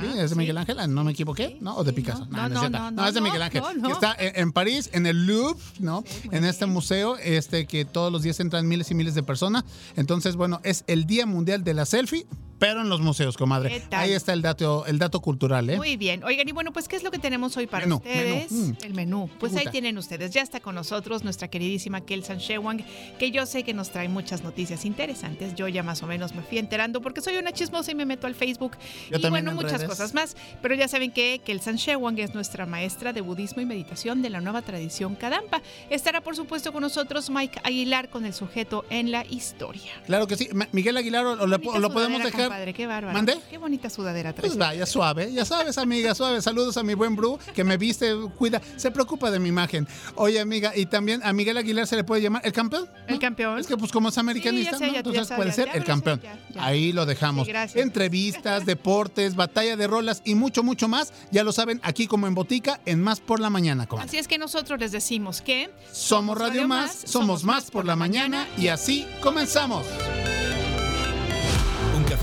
Sí, 0.00 0.18
es 0.18 0.30
de 0.30 0.36
Miguel 0.36 0.58
Ángel, 0.58 0.76
no 0.94 1.04
me 1.04 1.12
equivoqué, 1.12 1.58
¿no? 1.60 1.76
O 1.76 1.84
de 1.84 1.92
Picasso. 1.92 2.26
No, 2.26 2.48
no, 2.48 2.68
no, 2.68 2.90
no, 2.90 3.06
es 3.06 3.14
de 3.14 3.20
Miguel 3.20 3.42
Ángel. 3.42 3.62
Que 3.84 3.92
está 3.92 4.16
en, 4.18 4.52
París, 4.52 4.90
en 4.92 5.06
el 5.06 5.26
Louvre, 5.26 5.60
¿no? 5.78 6.04
en 6.30 6.44
este 6.44 6.66
museo, 6.66 7.16
este 7.18 7.66
que 7.66 7.84
todos 7.84 8.12
los 8.12 8.22
días 8.22 8.38
entran 8.40 8.66
miles 8.66 8.90
y 8.90 8.94
miles 8.94 9.14
de 9.14 9.22
personas. 9.22 9.64
Entonces, 9.96 10.36
bueno, 10.36 10.60
es 10.64 10.84
el 10.86 11.06
Día 11.06 11.26
Mundial 11.26 11.64
de 11.64 11.74
la 11.74 11.86
Selfie 11.86 12.26
pero 12.58 12.80
en 12.80 12.88
los 12.88 13.00
museos, 13.00 13.36
comadre. 13.36 13.82
Ahí 13.90 14.12
está 14.12 14.32
el 14.32 14.42
dato, 14.42 14.86
el 14.86 14.98
dato 14.98 15.20
cultural, 15.20 15.68
¿eh? 15.68 15.76
Muy 15.76 15.96
bien. 15.96 16.24
Oigan, 16.24 16.48
y 16.48 16.52
bueno, 16.52 16.72
pues, 16.72 16.88
¿qué 16.88 16.96
es 16.96 17.02
lo 17.02 17.10
que 17.10 17.18
tenemos 17.18 17.56
hoy 17.56 17.66
para 17.66 17.86
ustedes? 17.86 18.50
Mm. 18.50 18.72
El 18.82 18.94
menú. 18.94 19.28
Pues 19.38 19.54
ahí 19.56 19.66
tienen 19.70 19.98
ustedes. 19.98 20.30
Ya 20.30 20.42
está 20.42 20.60
con 20.60 20.74
nosotros 20.74 21.24
nuestra 21.24 21.48
queridísima 21.48 22.00
Kelsan 22.00 22.38
Shewang, 22.38 22.84
que 23.18 23.30
yo 23.30 23.44
sé 23.46 23.62
que 23.62 23.74
nos 23.74 23.90
trae 23.90 24.08
muchas 24.08 24.42
noticias 24.42 24.84
interesantes. 24.84 25.54
Yo 25.54 25.68
ya 25.68 25.82
más 25.82 26.02
o 26.02 26.06
menos 26.06 26.34
me 26.34 26.42
fui 26.42 26.58
enterando 26.58 27.00
porque 27.02 27.20
soy 27.20 27.36
una 27.36 27.52
chismosa 27.52 27.92
y 27.92 27.94
me 27.94 28.06
meto 28.06 28.26
al 28.26 28.34
Facebook. 28.34 28.76
y 29.10 29.28
bueno, 29.28 29.52
muchas 29.52 29.84
cosas 29.84 30.14
más. 30.14 30.36
Pero 30.62 30.74
ya 30.74 30.88
saben 30.88 31.12
que 31.12 31.40
Kelsan 31.44 31.76
Shewang 31.76 32.18
es 32.18 32.34
nuestra 32.34 32.66
maestra 32.66 33.12
de 33.12 33.20
budismo 33.20 33.62
y 33.62 33.66
meditación 33.66 34.22
de 34.22 34.30
la 34.30 34.40
nueva 34.40 34.62
tradición 34.62 35.14
Kadampa. 35.14 35.62
Estará, 35.90 36.20
por 36.22 36.36
supuesto, 36.36 36.72
con 36.72 36.82
nosotros 36.82 37.30
Mike 37.30 37.60
Aguilar 37.64 38.08
con 38.08 38.24
el 38.24 38.32
sujeto 38.32 38.84
en 38.90 39.10
la 39.10 39.24
historia. 39.26 39.92
Claro 40.06 40.26
que 40.26 40.36
sí. 40.36 40.48
Miguel 40.72 40.96
Aguilar, 40.96 41.24
lo, 41.24 41.46
lo 41.46 41.92
podemos 41.92 42.22
dejar 42.22 42.45
padre, 42.48 42.74
qué 42.74 42.86
bárbaro. 42.86 43.14
¿Mande? 43.14 43.38
Qué 43.50 43.58
bonita 43.58 43.90
sudadera 43.90 44.32
traes. 44.32 44.48
Pues 44.48 44.58
vaya, 44.58 44.86
suave. 44.86 45.32
Ya 45.32 45.44
sabes, 45.44 45.78
amiga, 45.78 46.14
suave. 46.14 46.40
Saludos 46.42 46.76
a 46.76 46.82
mi 46.82 46.94
buen 46.94 47.16
Bru, 47.16 47.38
que 47.54 47.64
me 47.64 47.76
viste, 47.76 48.14
cuida, 48.36 48.60
se 48.76 48.90
preocupa 48.90 49.30
de 49.30 49.38
mi 49.38 49.48
imagen. 49.48 49.86
Oye, 50.14 50.40
amiga, 50.40 50.72
y 50.74 50.86
también 50.86 51.20
a 51.24 51.32
Miguel 51.32 51.56
Aguilar 51.56 51.86
se 51.86 51.96
le 51.96 52.04
puede 52.04 52.22
llamar 52.22 52.42
el 52.44 52.52
campeón. 52.52 52.88
El 53.06 53.18
campeón. 53.18 53.58
Es 53.58 53.66
que, 53.66 53.76
pues, 53.76 53.92
como 53.92 54.08
es 54.08 54.18
americanista, 54.18 54.78
¿no? 54.78 54.86
Entonces 54.86 55.28
puede 55.34 55.52
ser 55.52 55.68
el 55.74 55.84
campeón. 55.84 56.20
Ahí 56.58 56.92
lo 56.92 57.06
dejamos. 57.06 57.48
Entrevistas, 57.74 58.66
deportes, 58.66 59.36
batalla 59.36 59.76
de 59.76 59.86
rolas 59.86 60.22
y 60.24 60.34
mucho, 60.34 60.62
mucho 60.62 60.88
más. 60.88 61.12
Ya 61.30 61.44
lo 61.44 61.52
saben, 61.52 61.80
aquí 61.82 62.06
como 62.06 62.26
en 62.26 62.34
Botica, 62.34 62.80
en 62.86 63.02
Más 63.02 63.20
por 63.20 63.40
la 63.40 63.50
Mañana. 63.50 63.86
Así 63.98 64.18
es 64.18 64.28
que 64.28 64.38
nosotros 64.38 64.78
les 64.78 64.92
decimos 64.92 65.40
que. 65.40 65.70
Somos 65.92 66.38
Radio, 66.38 66.66
Más, 66.66 67.02
somos 67.04 67.44
Más 67.44 67.70
por 67.70 67.84
la 67.84 67.96
Mañana 67.96 68.46
y 68.56 68.68
así 68.68 69.06
comenzamos 69.20 69.84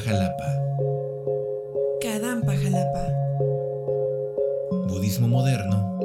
Jalapa. 0.00 0.48
Kadampa 2.00 2.52
Jalapa. 2.56 3.04
Budismo 4.86 5.28
moderno. 5.28 5.98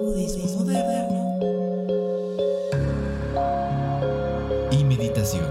Budismo 0.00 0.64
moderno. 0.64 1.38
Y 4.70 4.84
meditación. 4.84 5.46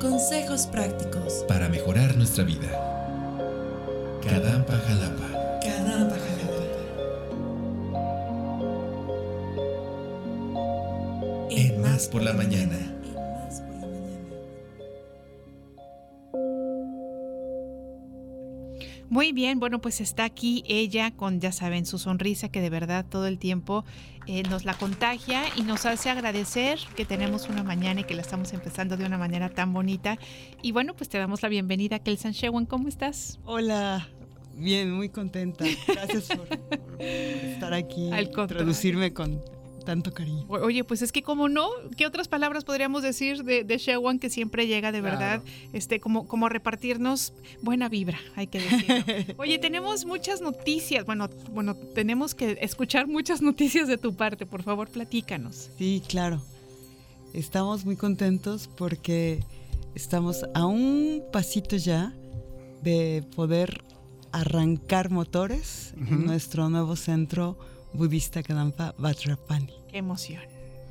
Consejos 0.00 0.66
prácticos. 0.66 1.44
Para 1.48 1.68
mejorar 1.68 2.16
nuestra 2.16 2.44
vida. 2.44 2.68
Kadampa 4.22 4.74
Jalapa. 4.86 5.21
Por 12.08 12.22
la 12.22 12.32
mañana. 12.32 12.78
Muy 19.08 19.32
bien, 19.32 19.60
bueno, 19.60 19.78
pues 19.82 20.00
está 20.00 20.24
aquí 20.24 20.64
ella 20.66 21.10
con, 21.10 21.38
ya 21.38 21.52
saben, 21.52 21.84
su 21.84 21.98
sonrisa 21.98 22.48
que 22.48 22.62
de 22.62 22.70
verdad 22.70 23.04
todo 23.06 23.26
el 23.26 23.38
tiempo 23.38 23.84
eh, 24.26 24.42
nos 24.44 24.64
la 24.64 24.72
contagia 24.72 25.42
y 25.54 25.64
nos 25.64 25.84
hace 25.84 26.08
agradecer 26.08 26.78
que 26.96 27.04
tenemos 27.04 27.50
una 27.50 27.62
mañana 27.62 28.00
y 28.00 28.04
que 28.04 28.14
la 28.14 28.22
estamos 28.22 28.54
empezando 28.54 28.96
de 28.96 29.04
una 29.04 29.18
manera 29.18 29.50
tan 29.50 29.74
bonita. 29.74 30.18
Y 30.62 30.72
bueno, 30.72 30.94
pues 30.94 31.10
te 31.10 31.18
damos 31.18 31.42
la 31.42 31.50
bienvenida, 31.50 31.98
Kelsan 31.98 32.32
Shewan, 32.32 32.64
¿cómo 32.64 32.88
estás? 32.88 33.38
Hola, 33.44 34.08
bien, 34.54 34.90
muy 34.90 35.10
contenta. 35.10 35.66
Gracias 35.86 36.28
por, 36.28 36.48
por 36.48 37.02
estar 37.02 37.74
aquí, 37.74 38.10
Al 38.12 38.30
contrario. 38.30 38.62
introducirme 38.62 39.12
con 39.12 39.42
tanto 39.84 40.12
cariño. 40.12 40.44
Oye, 40.48 40.84
pues 40.84 41.02
es 41.02 41.12
que 41.12 41.22
como 41.22 41.48
no, 41.48 41.68
¿qué 41.96 42.06
otras 42.06 42.28
palabras 42.28 42.64
podríamos 42.64 43.02
decir 43.02 43.44
de, 43.44 43.64
de 43.64 43.78
Shewan 43.78 44.18
que 44.18 44.30
siempre 44.30 44.66
llega 44.66 44.92
de 44.92 45.00
verdad, 45.00 45.42
este, 45.72 46.00
como, 46.00 46.26
como 46.26 46.48
repartirnos 46.48 47.32
buena 47.62 47.88
vibra, 47.88 48.18
hay 48.36 48.46
que 48.46 48.60
decirlo. 48.60 49.34
Oye, 49.38 49.58
tenemos 49.58 50.04
muchas 50.04 50.40
noticias, 50.40 51.04
bueno, 51.04 51.28
bueno, 51.52 51.74
tenemos 51.74 52.34
que 52.34 52.58
escuchar 52.60 53.06
muchas 53.06 53.42
noticias 53.42 53.88
de 53.88 53.98
tu 53.98 54.14
parte, 54.14 54.46
por 54.46 54.62
favor, 54.62 54.88
platícanos. 54.88 55.70
Sí, 55.78 56.02
claro. 56.06 56.42
Estamos 57.32 57.84
muy 57.84 57.96
contentos 57.96 58.68
porque 58.76 59.42
estamos 59.94 60.44
a 60.54 60.66
un 60.66 61.22
pasito 61.32 61.76
ya 61.76 62.12
de 62.82 63.24
poder 63.34 63.84
arrancar 64.32 65.10
motores 65.10 65.94
en 65.96 66.26
nuestro 66.26 66.68
nuevo 66.68 66.96
centro 66.96 67.58
budista 67.94 68.42
Kadampa 68.42 68.94
Vajrapani. 68.98 69.72
Qué 69.90 69.98
emoción, 69.98 70.42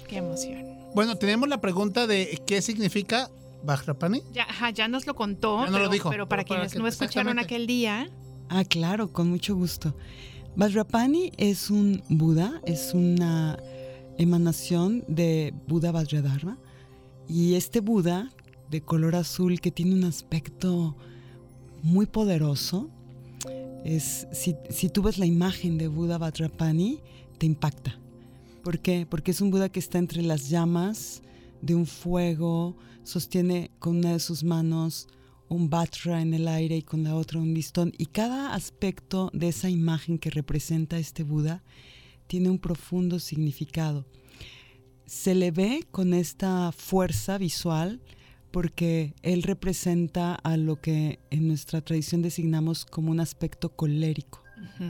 qué 0.08 0.18
emoción. 0.18 0.66
Bueno, 0.94 1.16
tenemos 1.16 1.48
la 1.50 1.62
pregunta 1.62 2.06
de 2.08 2.42
qué 2.46 2.62
significa 2.62 3.30
Vajrapani. 3.64 4.22
Ya, 4.34 4.44
ajá, 4.44 4.70
ya 4.72 4.88
nos 4.88 5.06
lo 5.08 5.16
contó, 5.16 5.60
Ya 5.60 5.66
nos 5.66 5.72
lo 5.72 5.78
pero, 5.78 5.90
dijo, 5.90 6.10
pero 6.10 6.28
para 6.28 6.44
pero 6.44 6.48
para 6.48 6.60
quienes 6.60 6.74
que- 6.74 6.80
no 6.80 6.88
escucharon 6.88 7.40
aquel 7.40 7.68
día, 7.68 8.10
Ah, 8.54 8.66
claro, 8.66 9.14
con 9.14 9.30
mucho 9.30 9.56
gusto. 9.56 9.96
Vajrapani 10.58 11.32
es 11.38 11.70
un 11.70 12.04
Buda, 12.10 12.60
es 12.66 12.94
una 12.94 13.58
emanación 14.18 15.06
de 15.08 15.54
Buda 15.68 15.94
Vajradharma. 15.94 16.58
Y 17.30 17.54
este 17.56 17.80
Buda 17.80 18.30
de 18.70 18.82
color 18.82 19.16
azul 19.16 19.62
que 19.62 19.72
tiene 19.72 19.94
un 19.96 20.04
aspecto 20.04 20.98
muy 21.82 22.06
poderoso, 22.08 22.90
es, 23.84 24.28
si, 24.32 24.56
si 24.70 24.90
tú 24.90 25.02
ves 25.02 25.18
la 25.18 25.26
imagen 25.26 25.78
de 25.78 25.88
Buda 25.88 26.18
Vajrapani, 26.18 27.00
te 27.38 27.46
impacta. 27.46 28.00
¿Por 28.64 28.80
qué? 28.80 29.08
Porque 29.10 29.32
es 29.32 29.42
un 29.42 29.52
Buda 29.52 29.70
que 29.70 29.80
está 29.80 29.98
entre 29.98 30.22
las 30.22 30.50
llamas 30.50 31.22
de 31.62 31.76
un 31.76 31.86
fuego, 31.86 32.76
sostiene 33.04 33.72
con 33.80 33.98
una 33.98 34.14
de 34.14 34.20
sus 34.20 34.44
manos 34.44 35.08
un 35.52 35.70
batra 35.70 36.22
en 36.22 36.34
el 36.34 36.48
aire 36.48 36.78
y 36.78 36.82
con 36.82 37.04
la 37.04 37.16
otra 37.16 37.40
un 37.40 37.54
listón. 37.54 37.92
Y 37.98 38.06
cada 38.06 38.54
aspecto 38.54 39.30
de 39.34 39.50
esa 39.50 39.70
imagen 39.70 40.18
que 40.18 40.30
representa 40.30 40.98
este 40.98 41.24
Buda 41.24 41.62
tiene 42.28 42.50
un 42.50 42.58
profundo 42.58 43.20
significado. 43.20 44.06
Se 45.06 45.36
le 45.36 45.52
ve 45.52 45.86
con 45.92 46.14
esta 46.14 46.72
fuerza 46.72 47.38
visual 47.38 48.00
porque 48.52 49.14
él 49.24 49.44
representa 49.44 50.36
a 50.36 50.58
lo 50.58 50.80
que 50.82 51.20
en 51.30 51.48
nuestra 51.48 51.82
tradición 51.82 52.22
designamos 52.22 52.86
como 52.86 53.12
un 53.12 53.20
aspecto 53.20 53.70
colérico. 53.76 54.42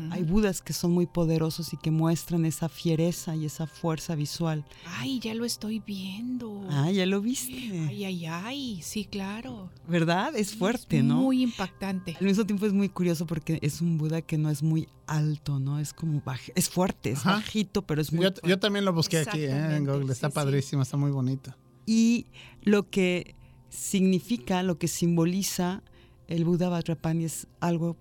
Hay 0.10 0.24
budas 0.24 0.62
que 0.62 0.74
son 0.74 0.92
muy 0.92 1.06
poderosos 1.06 1.72
y 1.72 1.78
que 1.78 1.92
muestran 1.92 2.44
esa 2.46 2.68
fiereza 2.68 3.38
y 3.38 3.46
esa 3.46 3.68
fuerza 3.68 4.16
visual. 4.16 4.66
ay, 4.86 5.20
ya 5.22 5.34
lo 5.34 5.46
estoy 5.46 5.80
viendo. 5.80 6.66
Ah, 6.70 6.92
ya 6.92 7.06
lo 7.06 7.22
viste. 7.22 7.54
Ay, 7.88 8.04
ay, 8.04 8.26
ay, 8.26 8.82
sí, 8.84 9.06
claro. 9.06 9.70
¿Verdad? 9.88 10.36
Es 10.36 10.56
fuerte, 10.56 10.98
Es 11.00 11.04
¿no? 11.06 11.22
Muy 11.22 11.42
impactante. 11.42 12.18
Al 12.20 12.26
mismo 12.26 12.46
tiempo 12.46 12.66
es 12.66 12.74
muy 12.74 12.90
curioso 12.90 13.26
porque 13.26 13.60
es 13.62 13.80
un 13.80 13.98
Buda 13.98 14.22
que 14.22 14.38
no 14.38 14.50
es 14.50 14.62
muy 14.62 14.90
alto, 15.08 15.60
¿no? 15.60 15.80
Es 15.80 15.94
como 15.94 16.22
baj 16.22 16.42
es 16.56 16.70
fuerte, 16.70 17.12
es 17.12 17.20
Ajá. 17.20 17.34
bajito, 17.36 17.82
pero 17.84 18.02
es 18.02 18.12
muy 18.12 18.24
Yo, 18.24 18.32
fuerte. 18.32 18.50
yo 18.50 18.60
también 18.60 18.84
lo 18.84 18.92
busqué 18.92 19.20
aquí 19.20 19.40
¿eh? 19.40 19.76
en 19.78 19.86
Google. 19.86 20.12
Está 20.12 20.28
sí, 20.28 20.32
sí. 20.32 20.36
padrísimo, 20.36 20.82
está 20.82 20.98
muy 20.98 21.12
bonito. 21.12 21.56
Y 21.86 22.26
lo 22.64 22.90
que 22.90 23.36
significa, 23.72 24.62
lo 24.62 24.78
que 24.78 24.88
simboliza 24.88 25.82
el 26.28 26.46
Buda 26.46 26.70
Vajrapani 26.70 27.26
es 27.26 27.48
algo 27.60 27.98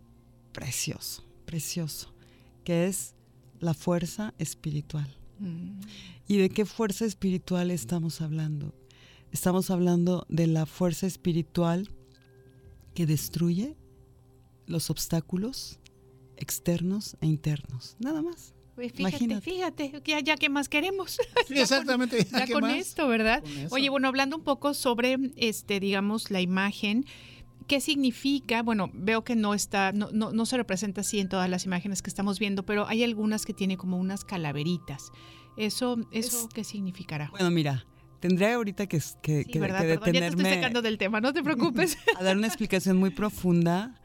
precioso, 0.53 1.25
precioso, 1.47 2.13
que 2.65 2.87
es 2.87 3.15
la 3.61 3.73
fuerza 3.73 4.35
espiritual. 4.39 5.09
Mm. 5.39 5.81
¿Y 6.27 6.37
de 6.39 6.51
qué 6.51 6.67
fuerza 6.67 7.07
espiritual 7.07 7.71
estamos 7.71 8.21
hablando? 8.21 8.75
Estamos 9.33 9.71
hablando 9.71 10.27
de 10.29 10.49
la 10.49 10.67
fuerza 10.67 11.07
espiritual 11.07 11.89
que 12.95 13.07
destruye 13.07 13.77
los 14.67 14.91
obstáculos 14.91 15.79
externos 16.37 17.17
e 17.21 17.27
internos. 17.27 17.97
Nada 18.01 18.23
más. 18.23 18.55
Pues 18.81 18.93
fíjate, 18.93 19.25
Imagínate. 19.25 19.51
fíjate, 19.51 19.93
ya, 20.07 20.21
ya 20.21 20.37
qué 20.37 20.49
más 20.49 20.69
queremos. 20.71 21.19
Sí, 21.49 21.59
exactamente. 21.59 22.25
ya 22.33 22.47
¿Qué 22.47 22.53
con 22.55 22.63
más? 22.63 22.77
esto, 22.77 23.07
¿verdad? 23.09 23.43
Con. 23.43 23.73
Oye, 23.73 23.91
bueno, 23.91 24.09
hablando 24.09 24.37
un 24.37 24.43
poco 24.43 24.73
sobre, 24.73 25.19
este, 25.37 25.81
digamos, 25.81 26.31
la 26.31 26.41
imagen, 26.41 27.05
¿qué 27.67 27.81
significa? 27.81 28.63
Bueno, 28.63 28.91
veo 28.95 29.23
que 29.23 29.37
no 29.37 29.53
está, 29.53 29.93
no, 29.93 30.09
no, 30.13 30.33
no 30.33 30.47
se 30.47 30.57
representa 30.57 31.03
así 31.03 31.21
en 31.21 31.29
todas 31.29 31.51
las 31.51 31.67
imágenes 31.67 32.01
que 32.03 32.09
estamos 32.09 32.39
viendo, 32.39 32.65
pero 32.65 32.87
hay 32.89 33.05
algunas 33.05 33.45
que 33.45 33.53
tienen 33.53 33.77
como 33.77 33.99
unas 33.99 34.25
calaveritas. 34.25 35.11
¿Eso, 35.57 35.99
eso 36.11 36.47
Es- 36.47 36.49
qué 36.55 36.65
significará? 36.65 37.29
Bueno, 37.31 37.51
mira, 37.51 37.85
tendría 38.21 38.55
ahorita 38.55 38.87
que, 38.87 38.97
que, 38.99 39.01
Sí, 39.03 39.15
que- 39.23 39.45
que 39.45 39.61
Perdón, 39.61 39.77
ya 39.81 39.87
te 39.87 39.93
estoy 39.95 40.13
detenerme 40.13 40.55
sacando 40.55 40.81
del 40.83 40.97
tema, 40.97 41.21
no 41.21 41.33
te 41.35 41.43
preocupes. 41.43 41.99
a 42.19 42.23
dar 42.25 42.37
una 42.37 42.47
explicación 42.47 42.97
muy 42.97 43.11
profunda 43.11 44.00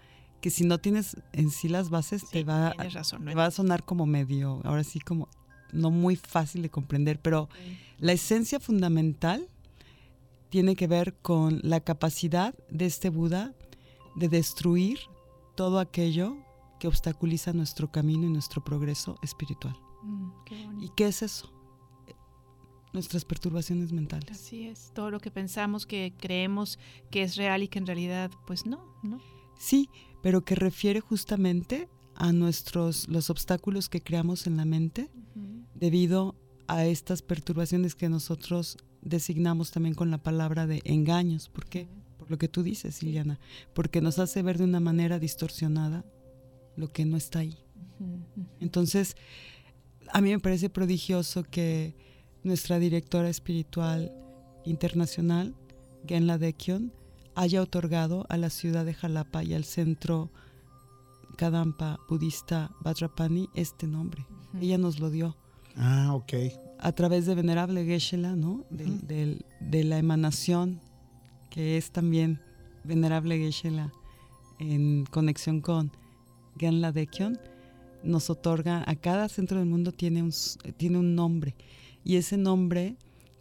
que 0.46 0.52
si 0.52 0.64
no 0.64 0.78
tienes 0.78 1.18
en 1.34 1.50
sí 1.50 1.68
las 1.68 1.90
bases 1.90 2.30
te, 2.30 2.42
Sí, 2.42 2.44
va, 2.44 2.70
tienes 2.74 2.94
razón. 2.94 3.26
¿no? 3.26 3.32
te 3.32 3.36
va 3.36 3.48
a 3.48 3.50
sonar 3.50 3.84
como 3.84 4.06
medio, 4.06 4.62
ahora 4.64 4.84
sí 4.84 5.00
como 5.00 5.28
no 5.74 5.90
muy 5.90 6.18
fácil 6.18 6.62
de 6.62 6.70
comprender, 6.70 7.20
pero 7.20 7.50
la 7.98 8.12
esencia 8.12 8.60
fundamental 8.60 9.50
tiene 10.52 10.76
que 10.76 10.86
ver 10.86 11.16
con 11.16 11.62
la 11.64 11.80
capacidad 11.80 12.54
de 12.70 12.86
este 12.86 13.10
Buda 13.10 13.56
de 14.16 14.30
destruir 14.30 15.00
todo 15.56 15.80
aquello 15.80 16.38
que 16.80 16.88
obstaculiza 16.88 17.52
nuestro 17.52 17.92
camino 17.92 18.28
y 18.28 18.30
nuestro 18.30 18.64
progreso 18.64 19.18
espiritual. 19.24 19.76
Mm, 20.04 20.30
qué 20.46 20.70
¿Y 20.80 20.90
qué 20.96 21.08
es 21.08 21.24
eso? 21.24 21.52
Nuestras 22.94 23.26
perturbaciones 23.26 23.92
mentales. 23.92 24.30
Así 24.30 24.68
es, 24.68 24.92
todo 24.94 25.10
lo 25.10 25.20
que 25.20 25.32
pensamos 25.32 25.88
que 25.88 26.14
creemos 26.20 26.78
que 27.10 27.24
es 27.24 27.36
real 27.36 27.64
y 27.64 27.68
que 27.68 27.80
en 27.80 27.88
realidad, 27.88 28.30
pues 28.46 28.68
no, 28.68 28.94
¿no? 29.02 29.20
Sí, 29.58 29.90
pero 30.26 30.44
que 30.44 30.56
refiere 30.56 31.02
justamente 31.02 31.88
a 32.16 32.34
nuestros 32.34 33.08
los 33.10 33.30
obstáculos 33.30 33.90
que 33.90 34.02
creamos 34.02 34.48
en 34.48 34.58
la 34.58 34.66
mente 34.66 35.12
debido 35.76 36.34
a 36.66 36.84
estas 36.88 37.22
perturbaciones 37.22 37.94
que 37.94 38.10
nosotros 38.10 38.78
designamos 39.04 39.70
también 39.70 39.94
con 39.94 40.10
la 40.10 40.18
palabra 40.18 40.66
de 40.66 40.82
engaños. 40.84 41.48
¿Por 41.50 41.68
qué? 41.68 41.88
Por 42.18 42.32
lo 42.32 42.40
que 42.40 42.48
tú 42.48 42.64
dices, 42.64 43.04
Liliana. 43.04 43.40
Porque 43.76 44.02
nos 44.02 44.18
hace 44.18 44.42
ver 44.42 44.58
de 44.58 44.64
una 44.64 44.80
manera 44.80 45.20
distorsionada 45.20 46.04
lo 46.76 46.92
que 46.92 47.06
no 47.06 47.18
está 47.18 47.38
ahí. 47.42 47.60
Entonces, 48.60 49.16
a 50.12 50.22
mí 50.22 50.32
me 50.32 50.40
parece 50.40 50.72
prodigioso 50.72 51.44
que 51.44 51.96
nuestra 52.42 52.80
directora 52.80 53.30
espiritual 53.30 54.12
internacional, 54.66 55.54
Genla 56.08 56.40
Dekion, 56.40 56.92
haya 57.36 57.62
otorgado 57.62 58.26
a 58.30 58.38
la 58.38 58.50
ciudad 58.50 58.86
de 58.86 58.94
Jalapa 58.94 59.44
y 59.44 59.54
al 59.54 59.64
centro 59.66 60.30
Kadampa 61.38 62.00
budista 62.10 62.72
Vajrapani 62.82 63.50
este 63.54 63.88
nombre. 63.88 64.26
Ella 64.62 64.78
nos 64.78 65.00
lo 65.00 65.10
dio 65.10 65.36
Ah, 65.76 66.14
ok. 66.14 66.34
a 66.80 66.92
través 66.94 67.26
de 67.26 67.36
Venerable 67.36 67.84
Geshe-la, 67.86 68.36
¿no? 68.36 68.64
Del- 68.70 69.46
de 69.60 69.84
la 69.84 69.98
emanación 69.98 70.80
que 71.50 71.78
es 71.78 71.92
también 71.92 72.40
Venerable 72.84 73.38
Geshe-la 73.38 73.92
en 74.60 75.06
conexión 75.06 75.60
con 75.62 75.92
Genla 76.58 76.92
Dekion, 76.94 77.38
nos 78.04 78.30
otorga, 78.30 78.84
a 78.88 78.96
cada 78.96 79.28
centro 79.28 79.60
del 79.60 79.68
mundo 79.68 79.92
tiene 79.92 80.22
un, 80.24 80.32
tiene 80.78 80.98
un 81.00 81.16
nombre 81.16 81.56
y 82.06 82.16
ese 82.18 82.38
nombre 82.38 82.96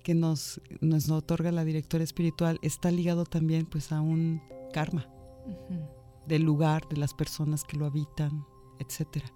que 0.05 0.15
nos, 0.15 0.61
nos 0.81 1.09
otorga 1.11 1.51
la 1.51 1.65
directora 1.65 2.05
espiritual 2.05 2.59
está 2.63 2.91
ligado 2.93 3.25
también 3.25 3.67
pues 3.67 3.91
a 3.91 4.01
un 4.01 4.41
karma 4.73 5.09
Ujú. 5.47 5.81
del 6.29 6.43
lugar, 6.43 6.87
de 6.89 6.97
las 6.99 7.13
personas 7.15 7.65
que 7.65 7.77
lo 7.77 7.87
habitan, 7.87 8.45
etcétera. 8.79 9.27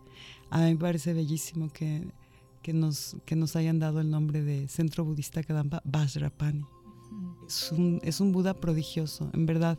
A 0.51 0.59
mí 0.61 0.75
me 0.75 0.77
parece 0.77 1.13
bellísimo 1.15 1.71
que, 1.73 2.07
que, 2.63 2.73
nos, 2.73 3.17
que 3.25 3.35
nos 3.35 3.57
hayan 3.57 3.79
dado 3.79 4.01
el 4.01 4.11
nombre 4.11 4.43
de 4.43 4.69
Centro 4.69 5.05
Budista 5.05 5.43
Kadampa 5.43 5.83
Vajrapani. 5.85 6.61
Ujú. 6.63 7.47
Es 7.47 7.73
un, 7.73 8.01
es 8.05 8.21
un 8.21 8.33
Buda 8.33 8.55
prodigioso, 8.55 9.31
en 9.33 9.47
verdad. 9.47 9.79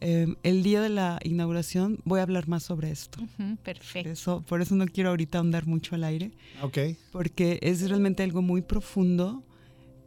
Eh, 0.00 0.26
el 0.42 0.62
día 0.62 0.82
de 0.82 0.90
la 0.90 1.18
inauguración 1.24 1.98
voy 2.04 2.20
a 2.20 2.24
hablar 2.24 2.48
más 2.48 2.62
sobre 2.62 2.90
esto. 2.90 3.20
Ujú, 3.22 3.56
Por 3.56 3.58
Perfecto. 3.64 4.10
eso, 4.10 4.42
por 4.46 4.60
eso 4.60 4.74
no 4.76 4.86
quiero 4.86 5.08
ahorita 5.10 5.38
ahondar 5.38 5.66
mucho 5.66 5.94
al 5.94 6.04
aire, 6.04 6.32
Ok. 6.62 6.78
porque 7.12 7.58
es 7.62 7.88
realmente 7.88 8.22
algo 8.22 8.42
muy 8.42 8.62
profundo 8.62 9.42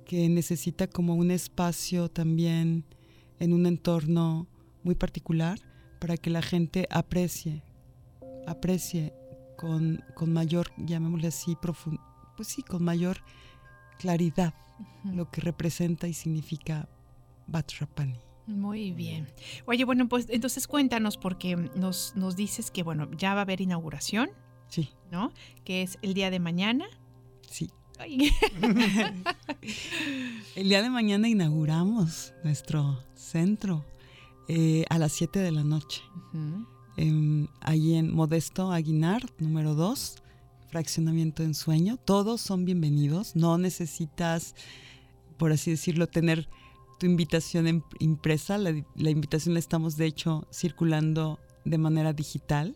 que 0.09 0.27
necesita 0.27 0.87
como 0.87 1.13
un 1.13 1.29
espacio 1.29 2.09
también 2.09 2.83
en 3.39 3.53
un 3.53 3.67
entorno 3.67 4.47
muy 4.83 4.95
particular 4.95 5.59
para 5.99 6.17
que 6.17 6.31
la 6.31 6.41
gente 6.41 6.87
aprecie 6.89 7.61
aprecie 8.47 9.13
con, 9.55 10.03
con 10.15 10.33
mayor, 10.33 10.71
llamémosle 10.77 11.27
así, 11.27 11.53
profun- 11.61 11.99
pues 12.35 12.47
sí, 12.47 12.63
con 12.63 12.83
mayor 12.83 13.17
claridad 13.99 14.55
lo 15.03 15.29
que 15.29 15.41
representa 15.41 16.07
y 16.07 16.13
significa 16.13 16.89
Vajrapani. 17.45 18.17
Muy 18.47 18.91
bien. 18.91 19.27
Oye, 19.67 19.83
bueno, 19.85 20.07
pues 20.09 20.25
entonces 20.29 20.67
cuéntanos 20.67 21.17
porque 21.17 21.55
nos, 21.55 22.15
nos 22.15 22.35
dices 22.35 22.71
que, 22.71 22.81
bueno, 22.81 23.11
ya 23.15 23.35
va 23.35 23.41
a 23.41 23.43
haber 23.43 23.61
inauguración, 23.61 24.31
Sí, 24.69 24.89
¿no? 25.11 25.31
Que 25.63 25.83
es 25.83 25.99
el 26.01 26.15
día 26.15 26.31
de 26.31 26.39
mañana. 26.39 26.85
sí. 27.47 27.69
Ay, 27.99 28.31
El 30.55 30.69
día 30.69 30.81
de 30.81 30.89
mañana 30.89 31.27
inauguramos 31.27 32.33
nuestro 32.45 33.03
centro 33.13 33.85
eh, 34.47 34.85
a 34.89 34.97
las 34.97 35.11
7 35.11 35.39
de 35.39 35.51
la 35.51 35.65
noche. 35.65 36.01
Em, 36.95 37.47
ahí 37.59 37.95
en 37.95 38.13
Modesto 38.15 38.71
Aguinar, 38.71 39.23
número 39.37 39.75
2, 39.75 40.15
fraccionamiento 40.69 41.43
en 41.43 41.53
sueño. 41.53 41.97
Todos 41.97 42.39
son 42.39 42.63
bienvenidos. 42.63 43.35
No 43.35 43.57
necesitas, 43.57 44.55
por 45.37 45.51
así 45.51 45.71
decirlo, 45.71 46.07
tener 46.07 46.47
tu 46.99 47.05
invitación 47.05 47.67
em- 47.67 47.83
impresa. 47.99 48.57
La, 48.57 48.73
la 48.95 49.09
invitación 49.09 49.55
la 49.55 49.59
estamos, 49.59 49.97
de 49.97 50.05
hecho, 50.05 50.47
circulando 50.53 51.37
de 51.65 51.77
manera 51.77 52.13
digital. 52.13 52.73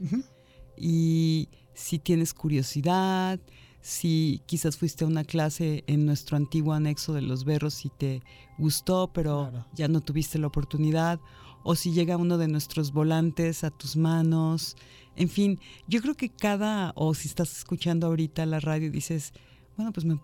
Y 0.78 1.48
si 1.74 1.98
tienes 1.98 2.34
curiosidad, 2.34 3.40
si 3.86 4.42
quizás 4.46 4.78
fuiste 4.78 5.04
a 5.04 5.08
una 5.08 5.26
clase 5.26 5.84
en 5.88 6.06
nuestro 6.06 6.38
antiguo 6.38 6.72
anexo 6.74 7.12
de 7.14 7.22
los 7.22 7.44
berros 7.44 7.84
y 7.86 7.90
te 7.90 8.22
gustó, 8.58 9.12
pero 9.14 9.50
Claro. 9.52 9.66
ya 9.76 9.90
no 9.90 10.00
tuviste 10.00 10.40
la 10.40 10.48
oportunidad, 10.48 11.20
o 11.64 11.76
si 11.76 11.92
llega 11.92 12.16
uno 12.18 12.38
de 12.38 12.48
nuestros 12.48 12.94
volantes 12.94 13.66
a 13.66 13.72
tus 13.72 13.98
manos, 13.98 14.78
en 15.18 15.28
fin, 15.28 15.60
yo 15.88 16.02
creo 16.02 16.16
que 16.16 16.30
cada, 16.30 16.94
o 16.96 17.14
si 17.14 17.28
estás 17.28 17.58
escuchando 17.58 18.08
ahorita 18.08 18.46
la 18.46 18.62
radio 18.62 18.90
dices, 18.90 19.34
bueno, 19.76 19.92
pues 19.92 20.06
me- 20.06 20.20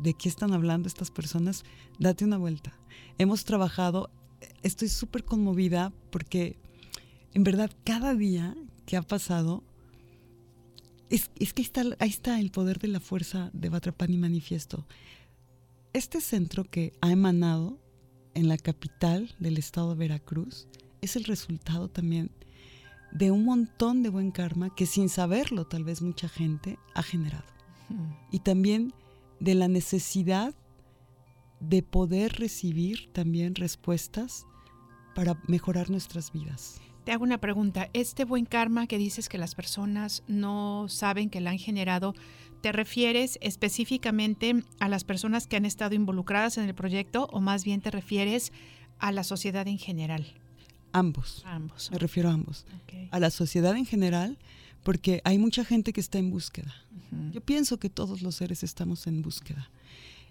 ¿de 0.00 0.14
qué 0.14 0.28
están 0.28 0.52
hablando 0.52 0.88
estas 0.88 1.12
personas? 1.12 1.62
Date 2.00 2.24
una 2.24 2.38
vuelta. 2.38 2.76
Hemos 3.18 3.44
trabajado, 3.44 4.10
estoy 4.62 4.88
súper 4.88 5.24
conmovida 5.24 5.92
porque 6.10 6.56
en 7.34 7.44
verdad 7.44 7.70
cada 7.84 8.14
día 8.14 8.56
que 8.84 8.96
ha 8.96 9.02
pasado, 9.02 9.62
es, 11.10 11.30
es 11.38 11.52
que 11.52 11.62
está, 11.62 11.82
ahí 11.98 12.08
está 12.08 12.40
el 12.40 12.50
poder 12.50 12.78
de 12.78 12.88
la 12.88 13.00
fuerza 13.00 13.50
de 13.52 13.68
Batrapani 13.68 14.16
Manifiesto. 14.16 14.86
Este 15.92 16.20
centro 16.20 16.64
que 16.64 16.92
ha 17.00 17.10
emanado 17.10 17.78
en 18.34 18.48
la 18.48 18.56
capital 18.56 19.34
del 19.38 19.58
estado 19.58 19.90
de 19.90 19.96
Veracruz 19.96 20.68
es 21.02 21.16
el 21.16 21.24
resultado 21.24 21.88
también 21.88 22.30
de 23.12 23.30
un 23.30 23.44
montón 23.44 24.02
de 24.02 24.08
buen 24.08 24.30
karma 24.30 24.74
que 24.74 24.86
sin 24.86 25.08
saberlo 25.08 25.66
tal 25.66 25.84
vez 25.84 26.00
mucha 26.00 26.28
gente 26.28 26.78
ha 26.94 27.02
generado. 27.02 27.44
Y 28.30 28.38
también 28.38 28.94
de 29.40 29.56
la 29.56 29.66
necesidad 29.66 30.54
de 31.58 31.82
poder 31.82 32.34
recibir 32.34 33.12
también 33.12 33.56
respuestas 33.56 34.46
para 35.16 35.42
mejorar 35.48 35.90
nuestras 35.90 36.32
vidas. 36.32 36.80
Te 37.04 37.12
hago 37.12 37.24
una 37.24 37.38
pregunta. 37.38 37.88
Este 37.92 38.24
buen 38.24 38.44
karma 38.44 38.86
que 38.86 38.98
dices 38.98 39.28
que 39.28 39.38
las 39.38 39.54
personas 39.54 40.22
no 40.28 40.86
saben 40.88 41.30
que 41.30 41.40
la 41.40 41.50
han 41.50 41.58
generado, 41.58 42.14
¿te 42.60 42.72
refieres 42.72 43.38
específicamente 43.40 44.62
a 44.80 44.88
las 44.88 45.04
personas 45.04 45.46
que 45.46 45.56
han 45.56 45.64
estado 45.64 45.94
involucradas 45.94 46.58
en 46.58 46.64
el 46.64 46.74
proyecto 46.74 47.28
o 47.32 47.40
más 47.40 47.64
bien 47.64 47.80
te 47.80 47.90
refieres 47.90 48.52
a 48.98 49.12
la 49.12 49.24
sociedad 49.24 49.66
en 49.66 49.78
general? 49.78 50.26
Ambos. 50.92 51.42
Ambos. 51.46 51.90
Me 51.90 51.98
refiero 51.98 52.28
a 52.28 52.34
ambos. 52.34 52.66
A 53.10 53.18
la 53.18 53.30
sociedad 53.30 53.76
en 53.76 53.86
general, 53.86 54.38
porque 54.82 55.20
hay 55.24 55.38
mucha 55.38 55.64
gente 55.64 55.92
que 55.92 56.00
está 56.00 56.18
en 56.18 56.30
búsqueda. 56.30 56.74
Yo 57.32 57.40
pienso 57.40 57.78
que 57.78 57.90
todos 57.90 58.22
los 58.22 58.36
seres 58.36 58.62
estamos 58.62 59.06
en 59.06 59.22
búsqueda. 59.22 59.70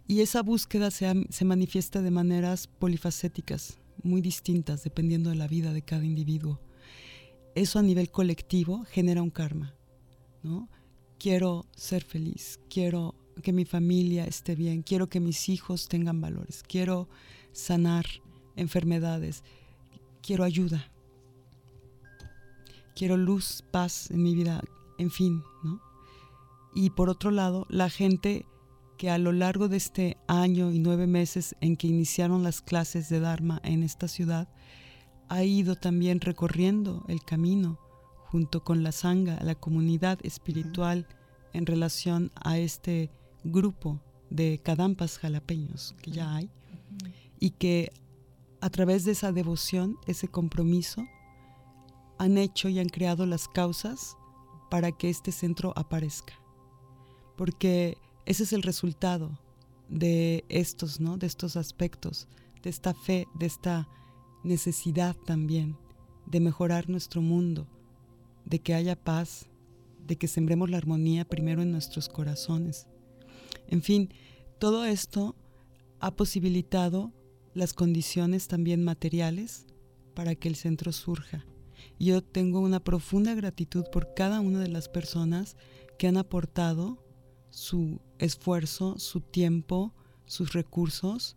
Y 0.07 0.21
esa 0.21 0.41
búsqueda 0.41 0.91
se 0.91 1.45
manifiesta 1.45 2.01
de 2.01 2.11
maneras 2.11 2.67
polifacéticas, 2.67 3.77
muy 4.03 4.21
distintas, 4.21 4.83
dependiendo 4.83 5.29
de 5.29 5.35
la 5.35 5.47
vida 5.47 5.73
de 5.73 5.81
cada 5.81 6.05
individuo. 6.05 6.59
Eso 7.55 7.79
a 7.79 7.83
nivel 7.83 8.11
colectivo 8.11 8.85
genera 8.85 9.21
un 9.21 9.29
karma, 9.31 9.75
¿no? 10.43 10.69
Quiero 11.17 11.65
ser 11.75 12.03
feliz, 12.03 12.59
quiero 12.69 13.15
que 13.41 13.53
mi 13.53 13.65
familia 13.65 14.25
esté 14.25 14.55
bien, 14.55 14.83
quiero 14.83 15.09
que 15.09 15.19
mis 15.19 15.49
hijos 15.49 15.87
tengan 15.87 16.21
valores, 16.21 16.63
quiero 16.63 17.09
sanar 17.51 18.05
enfermedades, 18.55 19.43
quiero 20.21 20.43
ayuda, 20.43 20.91
quiero 22.95 23.17
luz, 23.17 23.63
paz 23.71 24.11
en 24.11 24.23
mi 24.23 24.35
vida, 24.35 24.61
en 24.97 25.11
fin, 25.11 25.43
¿no? 25.63 25.81
Y 26.75 26.91
por 26.91 27.09
otro 27.09 27.31
lado, 27.31 27.65
la 27.69 27.89
gente 27.89 28.45
que 28.99 29.09
a 29.09 29.17
lo 29.17 29.31
largo 29.31 29.69
de 29.69 29.77
este 29.77 30.17
año 30.27 30.73
y 30.73 30.79
nueve 30.79 31.07
meses 31.07 31.55
en 31.61 31.77
que 31.77 31.87
iniciaron 31.87 32.43
las 32.43 32.59
clases 32.59 33.07
de 33.07 33.21
Dharma 33.21 33.61
en 33.63 33.81
esta 33.81 34.09
ciudad, 34.09 34.49
ha 35.29 35.41
ido 35.45 35.77
también 35.77 36.19
recorriendo 36.19 37.05
el 37.07 37.23
camino 37.23 37.79
junto 38.25 38.61
con 38.65 38.83
la 38.83 38.91
Sangha, 38.91 39.39
la 39.41 39.55
comunidad 39.55 40.19
espiritual 40.23 41.07
en 41.53 41.65
relación 41.65 42.29
a 42.43 42.57
este 42.57 43.09
grupo 43.45 44.01
de 44.29 44.59
cadampas 44.61 45.17
jalapeños 45.17 45.95
que 46.01 46.11
ya 46.11 46.35
hay 46.35 46.49
y 47.39 47.51
que 47.51 47.93
a 48.59 48.69
través 48.69 49.05
de 49.05 49.13
esa 49.13 49.31
devoción, 49.31 49.95
ese 50.07 50.27
compromiso, 50.27 51.05
han 52.17 52.37
hecho 52.37 52.67
y 52.67 52.79
han 52.79 52.89
creado 52.89 53.25
las 53.25 53.47
causas 53.47 54.17
para 54.69 54.91
que 54.91 55.09
este 55.09 55.31
centro 55.31 55.71
aparezca. 55.77 56.33
Porque 57.37 57.97
ese 58.29 58.43
es 58.43 58.53
el 58.53 58.61
resultado 58.61 59.39
de 59.89 60.45
estos, 60.49 60.99
¿no? 60.99 61.17
De 61.17 61.25
estos 61.25 61.57
aspectos, 61.57 62.27
de 62.61 62.69
esta 62.69 62.93
fe, 62.93 63.25
de 63.33 63.47
esta 63.47 63.89
necesidad 64.43 65.15
también 65.25 65.75
de 66.27 66.39
mejorar 66.39 66.91
nuestro 66.91 67.23
mundo, 67.23 67.65
de 68.45 68.59
que 68.59 68.75
haya 68.75 68.95
paz, 68.95 69.49
de 70.05 70.15
que 70.15 70.27
sembremos 70.27 70.69
la 70.69 70.77
armonía 70.77 71.25
primero 71.25 71.63
en 71.63 71.71
nuestros 71.71 72.07
corazones. 72.07 72.85
En 73.67 73.81
fin, 73.81 74.13
todo 74.59 74.85
esto 74.85 75.35
ha 75.99 76.15
posibilitado 76.15 77.11
las 77.55 77.73
condiciones 77.73 78.47
también 78.47 78.83
materiales 78.83 79.65
para 80.13 80.35
que 80.35 80.49
el 80.49 80.55
centro 80.55 80.91
surja. 80.91 81.47
Yo 81.99 82.21
tengo 82.21 82.59
una 82.59 82.79
profunda 82.79 83.33
gratitud 83.33 83.85
por 83.91 84.13
cada 84.13 84.39
una 84.39 84.59
de 84.59 84.69
las 84.69 84.87
personas 84.87 85.57
que 85.97 86.07
han 86.07 86.17
aportado 86.17 87.03
su 87.49 87.99
esfuerzo, 88.19 88.99
su 88.99 89.21
tiempo, 89.21 89.93
sus 90.25 90.53
recursos 90.53 91.35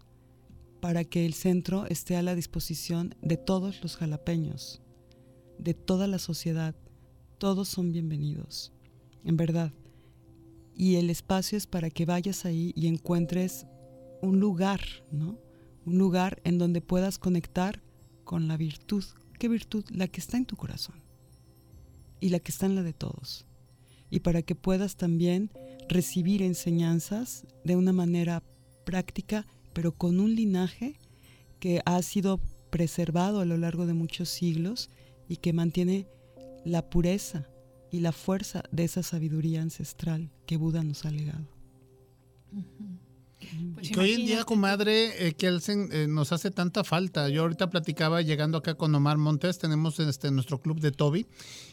para 0.80 1.04
que 1.04 1.24
el 1.24 1.34
centro 1.34 1.86
esté 1.86 2.16
a 2.16 2.22
la 2.22 2.34
disposición 2.34 3.14
de 3.22 3.36
todos 3.36 3.82
los 3.82 3.96
jalapeños, 3.96 4.82
de 5.58 5.74
toda 5.74 6.06
la 6.08 6.18
sociedad. 6.18 6.74
Todos 7.38 7.68
son 7.68 7.92
bienvenidos, 7.92 8.72
en 9.24 9.36
verdad. 9.36 9.72
Y 10.74 10.96
el 10.96 11.08
espacio 11.08 11.56
es 11.56 11.66
para 11.66 11.88
que 11.90 12.04
vayas 12.04 12.44
ahí 12.44 12.72
y 12.74 12.88
encuentres 12.88 13.66
un 14.22 14.40
lugar, 14.40 14.80
¿no? 15.10 15.38
Un 15.86 15.98
lugar 15.98 16.40
en 16.44 16.58
donde 16.58 16.80
puedas 16.80 17.18
conectar 17.18 17.82
con 18.24 18.48
la 18.48 18.56
virtud. 18.56 19.04
¿Qué 19.38 19.48
virtud? 19.48 19.84
La 19.90 20.08
que 20.08 20.20
está 20.20 20.36
en 20.36 20.46
tu 20.46 20.56
corazón 20.56 20.96
y 22.20 22.28
la 22.30 22.38
que 22.38 22.52
está 22.52 22.66
en 22.66 22.76
la 22.76 22.82
de 22.82 22.92
todos. 22.92 23.46
Y 24.10 24.20
para 24.20 24.42
que 24.42 24.54
puedas 24.54 24.96
también 24.96 25.50
recibir 25.92 26.42
enseñanzas 26.42 27.46
de 27.64 27.76
una 27.76 27.92
manera 27.92 28.42
práctica, 28.85 29.46
pero 29.72 29.92
con 29.92 30.20
un 30.20 30.35
linaje 30.35 30.98
que 31.61 31.81
ha 31.85 32.00
sido 32.02 32.40
preservado 32.70 33.40
a 33.40 33.44
lo 33.44 33.57
largo 33.57 33.87
de 33.87 33.94
muchos 33.94 34.28
siglos 34.28 34.90
y 35.28 35.37
que 35.37 35.52
mantiene 35.52 36.07
la 36.64 36.88
pureza 36.88 37.46
y 37.90 38.00
la 38.00 38.12
fuerza 38.12 38.62
de 38.72 38.85
esa 38.85 39.02
sabiduría 39.02 39.62
ancestral 39.62 40.31
que 40.46 40.57
Buda 40.57 40.83
nos 40.83 41.05
ha 41.05 41.11
legado. 41.11 41.46
Pues 43.74 43.90
que 43.90 44.00
hoy 44.00 44.12
en 44.12 44.26
día, 44.26 44.44
comadre, 44.44 45.26
eh, 45.26 45.34
Kelsen, 45.34 45.88
eh, 45.92 46.06
nos 46.08 46.32
hace 46.32 46.50
tanta 46.50 46.84
falta. 46.84 47.28
Yo 47.28 47.42
ahorita 47.42 47.70
platicaba, 47.70 48.22
llegando 48.22 48.58
acá 48.58 48.74
con 48.74 48.94
Omar 48.94 49.18
Montes, 49.18 49.58
tenemos 49.58 49.98
este, 49.98 50.30
nuestro 50.30 50.60
club 50.60 50.80
de 50.80 50.92
Toby, 50.92 51.26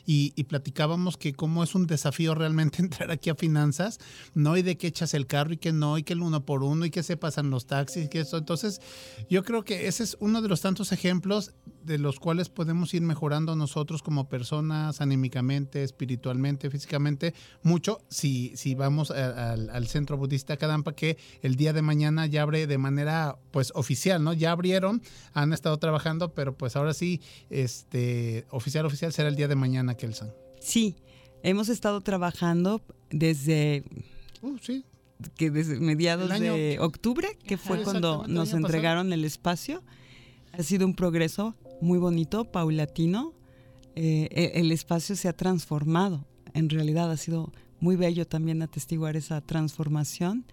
y, 0.05 0.33
y 0.35 0.43
platicábamos 0.45 1.17
que 1.17 1.33
cómo 1.33 1.63
es 1.63 1.75
un 1.75 1.87
desafío 1.87 2.35
realmente 2.35 2.81
entrar 2.81 3.11
aquí 3.11 3.29
a 3.29 3.35
finanzas, 3.35 3.99
¿no? 4.33 4.57
Y 4.57 4.61
de 4.61 4.77
que 4.77 4.87
echas 4.87 5.13
el 5.13 5.27
carro 5.27 5.53
y 5.53 5.57
que 5.57 5.71
no, 5.71 5.97
y 5.97 6.03
que 6.03 6.13
el 6.13 6.21
uno 6.21 6.45
por 6.45 6.63
uno, 6.63 6.85
y 6.85 6.91
que 6.91 7.03
se 7.03 7.17
pasan 7.17 7.49
los 7.49 7.65
taxis, 7.65 8.05
y 8.05 8.09
que 8.09 8.21
eso. 8.21 8.37
Entonces, 8.37 8.81
yo 9.29 9.43
creo 9.43 9.63
que 9.63 9.87
ese 9.87 10.03
es 10.03 10.17
uno 10.19 10.41
de 10.41 10.49
los 10.49 10.61
tantos 10.61 10.91
ejemplos 10.91 11.53
de 11.83 11.97
los 11.97 12.19
cuales 12.19 12.49
podemos 12.49 12.93
ir 12.93 13.01
mejorando 13.01 13.55
nosotros 13.55 14.01
como 14.03 14.29
personas, 14.29 15.01
anímicamente, 15.01 15.83
espiritualmente, 15.83 16.69
físicamente, 16.69 17.33
mucho 17.63 17.99
si, 18.09 18.51
si 18.55 18.75
vamos 18.75 19.11
a- 19.11 19.51
al, 19.53 19.69
al 19.69 19.87
centro 19.87 20.17
budista 20.17 20.57
Kadampa, 20.57 20.93
que 20.93 21.17
el 21.41 21.55
día 21.55 21.73
de 21.73 21.81
mañana 21.81 22.25
ya 22.25 22.41
abre 22.43 22.67
de 22.67 22.77
manera 22.77 23.37
pues 23.51 23.71
oficial, 23.75 24.23
¿no? 24.23 24.33
Ya 24.33 24.51
abrieron, 24.51 25.01
han 25.33 25.53
estado 25.53 25.77
trabajando, 25.79 26.33
pero 26.33 26.57
pues 26.57 26.75
ahora 26.75 26.93
sí, 26.93 27.21
este, 27.49 28.45
oficial, 28.49 28.85
oficial 28.85 29.11
será 29.13 29.29
el 29.29 29.35
día 29.35 29.47
de 29.47 29.55
mañana, 29.55 29.95
Kelsan. 29.95 30.31
Sí, 30.59 30.95
Hemos 31.41 31.69
estado 31.69 32.01
trabajando 32.01 32.81
desde 33.11 33.85
Uh, 34.41 34.57
sí. 34.61 34.83
que 35.35 35.49
desde 35.51 35.79
mediados 35.79 36.29
año- 36.31 36.53
de 36.53 36.79
octubre, 36.79 37.37
que 37.47 37.57
fue 37.57 37.81
cuando 37.83 38.25
nos 38.27 38.51
entregaron 38.53 39.13
el 39.13 39.23
espacio. 39.23 39.81
Ha 40.51 40.63
sido 40.63 40.85
un 40.85 40.95
progreso 40.95 41.55
muy 41.81 41.99
bonito, 41.99 42.45
paulatino. 42.45 43.33
Eh, 43.95 44.29
e- 44.31 44.59
el 44.59 44.71
espacio 44.71 45.15
se 45.15 45.27
ha 45.27 45.33
transformado. 45.33 46.25
En 46.53 46.69
realidad 46.69 47.11
ha 47.11 47.17
sido 47.17 47.51
muy 47.79 47.95
bello 47.95 48.27
también 48.27 48.61
atestiguar 48.61 49.15
esa 49.15 49.41
transformación. 49.41 50.45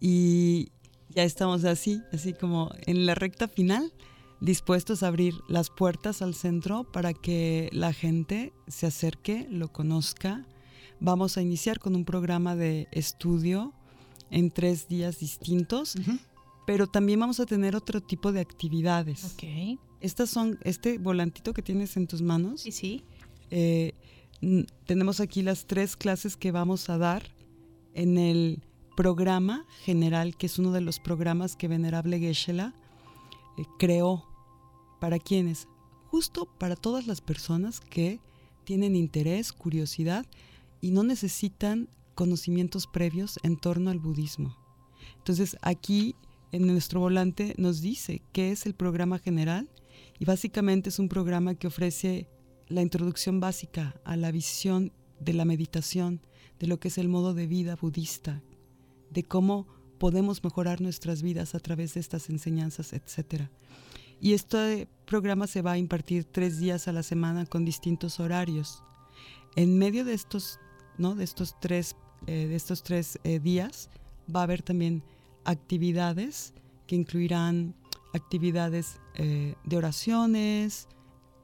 Y 0.00 0.68
ya 1.10 1.24
estamos 1.24 1.64
así, 1.64 2.02
así 2.12 2.32
como 2.32 2.70
en 2.86 3.06
la 3.06 3.14
recta 3.14 3.48
final, 3.48 3.92
dispuestos 4.40 5.02
a 5.02 5.08
abrir 5.08 5.34
las 5.48 5.70
puertas 5.70 6.22
al 6.22 6.34
centro 6.34 6.84
para 6.84 7.12
que 7.14 7.68
la 7.72 7.92
gente 7.92 8.52
se 8.68 8.86
acerque, 8.86 9.46
lo 9.50 9.72
conozca. 9.72 10.46
Vamos 11.00 11.36
a 11.36 11.42
iniciar 11.42 11.78
con 11.78 11.96
un 11.96 12.04
programa 12.04 12.54
de 12.56 12.88
estudio 12.92 13.72
en 14.30 14.50
tres 14.50 14.88
días 14.88 15.18
distintos. 15.18 15.96
Pero 16.68 16.86
también 16.86 17.18
vamos 17.18 17.40
a 17.40 17.46
tener 17.46 17.74
otro 17.74 18.02
tipo 18.02 18.30
de 18.30 18.40
actividades. 18.40 19.32
Ok. 19.32 19.78
Estas 20.02 20.28
son, 20.28 20.58
este 20.64 20.98
volantito 20.98 21.54
que 21.54 21.62
tienes 21.62 21.96
en 21.96 22.06
tus 22.06 22.20
manos, 22.20 22.60
Sí, 22.60 22.72
sí. 22.72 23.04
eh, 23.50 23.94
tenemos 24.84 25.20
aquí 25.20 25.40
las 25.40 25.66
tres 25.66 25.96
clases 25.96 26.36
que 26.36 26.52
vamos 26.52 26.90
a 26.90 26.98
dar 26.98 27.22
en 27.94 28.18
el 28.18 28.62
programa 28.98 29.64
general, 29.82 30.36
que 30.36 30.44
es 30.44 30.58
uno 30.58 30.70
de 30.70 30.82
los 30.82 31.00
programas 31.00 31.56
que 31.56 31.68
Venerable 31.68 32.18
Geshe-la 32.18 32.74
eh, 33.56 33.62
creó. 33.78 34.26
¿Para 35.00 35.18
quiénes? 35.18 35.68
Justo 36.08 36.44
para 36.58 36.76
todas 36.76 37.06
las 37.06 37.22
personas 37.22 37.80
que 37.80 38.20
tienen 38.64 38.94
interés, 38.94 39.54
curiosidad 39.54 40.26
y 40.82 40.90
no 40.90 41.02
necesitan 41.02 41.88
conocimientos 42.14 42.86
previos 42.86 43.38
en 43.42 43.56
torno 43.56 43.88
al 43.88 44.00
budismo. 44.00 44.54
Entonces 45.16 45.56
aquí 45.62 46.14
en 46.52 46.66
nuestro 46.66 47.00
volante 47.00 47.54
nos 47.58 47.80
dice 47.80 48.22
qué 48.32 48.50
es 48.52 48.66
el 48.66 48.74
programa 48.74 49.18
general 49.18 49.68
y 50.18 50.24
básicamente 50.24 50.88
es 50.88 50.98
un 50.98 51.08
programa 51.08 51.54
que 51.54 51.66
ofrece 51.66 52.28
la 52.68 52.82
introducción 52.82 53.40
básica 53.40 54.00
a 54.04 54.16
la 54.16 54.30
visión 54.30 54.92
de 55.20 55.32
la 55.32 55.44
meditación, 55.44 56.20
de 56.58 56.66
lo 56.66 56.78
que 56.80 56.88
es 56.88 56.98
el 56.98 57.08
modo 57.08 57.34
de 57.34 57.46
vida 57.46 57.76
budista, 57.76 58.42
de 59.10 59.24
cómo 59.24 59.66
podemos 59.98 60.42
mejorar 60.44 60.80
nuestras 60.80 61.22
vidas 61.22 61.54
a 61.54 61.60
través 61.60 61.94
de 61.94 62.00
estas 62.00 62.30
enseñanzas, 62.30 62.92
etc. 62.92 63.48
Y 64.20 64.32
este 64.32 64.88
programa 65.06 65.46
se 65.46 65.62
va 65.62 65.72
a 65.72 65.78
impartir 65.78 66.24
tres 66.24 66.58
días 66.58 66.88
a 66.88 66.92
la 66.92 67.02
semana 67.02 67.46
con 67.46 67.64
distintos 67.64 68.20
horarios. 68.20 68.82
En 69.56 69.78
medio 69.78 70.04
de 70.04 70.14
estos, 70.14 70.58
¿no? 70.98 71.14
de 71.14 71.24
estos 71.24 71.58
tres, 71.60 71.96
eh, 72.26 72.46
de 72.46 72.56
estos 72.56 72.82
tres 72.82 73.18
eh, 73.24 73.38
días 73.40 73.90
va 74.34 74.40
a 74.40 74.44
haber 74.44 74.62
también 74.62 75.02
actividades 75.48 76.52
que 76.86 76.94
incluirán 76.96 77.74
actividades 78.14 78.98
eh, 79.14 79.54
de 79.64 79.76
oraciones, 79.76 80.88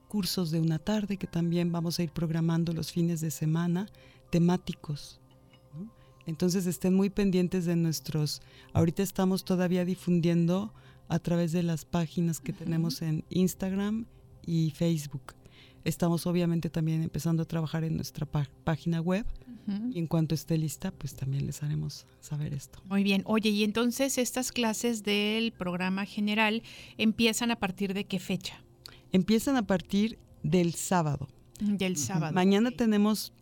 cursos 0.08 0.50
de 0.50 0.60
una 0.60 0.78
tarde 0.78 1.16
que 1.16 1.26
también 1.26 1.72
vamos 1.72 1.98
a 1.98 2.02
ir 2.02 2.10
programando 2.10 2.72
los 2.72 2.92
fines 2.92 3.20
de 3.20 3.30
semana 3.30 3.86
temáticos. 4.30 5.20
¿no? 5.74 5.90
Entonces 6.26 6.66
estén 6.66 6.94
muy 6.94 7.10
pendientes 7.10 7.64
de 7.64 7.76
nuestros, 7.76 8.42
ahorita 8.72 9.02
estamos 9.02 9.44
todavía 9.44 9.84
difundiendo 9.84 10.72
a 11.08 11.18
través 11.18 11.52
de 11.52 11.62
las 11.62 11.84
páginas 11.84 12.40
que 12.40 12.52
tenemos 12.52 13.02
en 13.02 13.24
Instagram 13.30 14.06
y 14.46 14.70
Facebook. 14.70 15.34
Estamos 15.84 16.26
obviamente 16.26 16.70
también 16.70 17.02
empezando 17.02 17.42
a 17.42 17.46
trabajar 17.46 17.84
en 17.84 17.96
nuestra 17.96 18.24
pá- 18.26 18.48
página 18.64 19.00
web 19.00 19.26
Y 19.66 19.98
en 19.98 20.06
cuanto 20.06 20.34
esté 20.34 20.58
lista, 20.58 20.90
pues 20.90 21.14
también 21.14 21.46
les 21.46 21.62
haremos 21.62 22.06
saber 22.20 22.52
esto. 22.52 22.80
Muy 22.86 23.02
bien. 23.02 23.22
Oye, 23.24 23.48
y 23.50 23.64
entonces 23.64 24.18
estas 24.18 24.52
clases 24.52 25.02
del 25.02 25.52
programa 25.52 26.04
general 26.04 26.62
empiezan 26.98 27.50
a 27.50 27.56
partir 27.56 27.94
de 27.94 28.04
qué 28.04 28.18
fecha? 28.18 28.62
Empiezan 29.12 29.56
a 29.56 29.66
partir 29.66 30.18
del 30.42 30.74
sábado. 30.74 31.28
Del 31.60 31.96
sábado. 31.96 32.34
Mañana 32.34 32.72
tenemos 32.72 33.32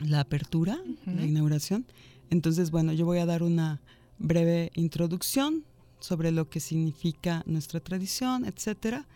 la 0.00 0.20
apertura, 0.20 0.78
la 1.06 1.24
inauguración. 1.24 1.86
Entonces, 2.30 2.70
bueno, 2.70 2.92
yo 2.92 3.06
voy 3.06 3.18
a 3.18 3.26
dar 3.26 3.42
una 3.42 3.80
breve 4.18 4.72
introducción 4.74 5.64
sobre 6.00 6.32
lo 6.32 6.48
que 6.48 6.60
significa 6.60 7.42
nuestra 7.46 7.80
tradición, 7.80 8.44
etcétera. 8.44 9.06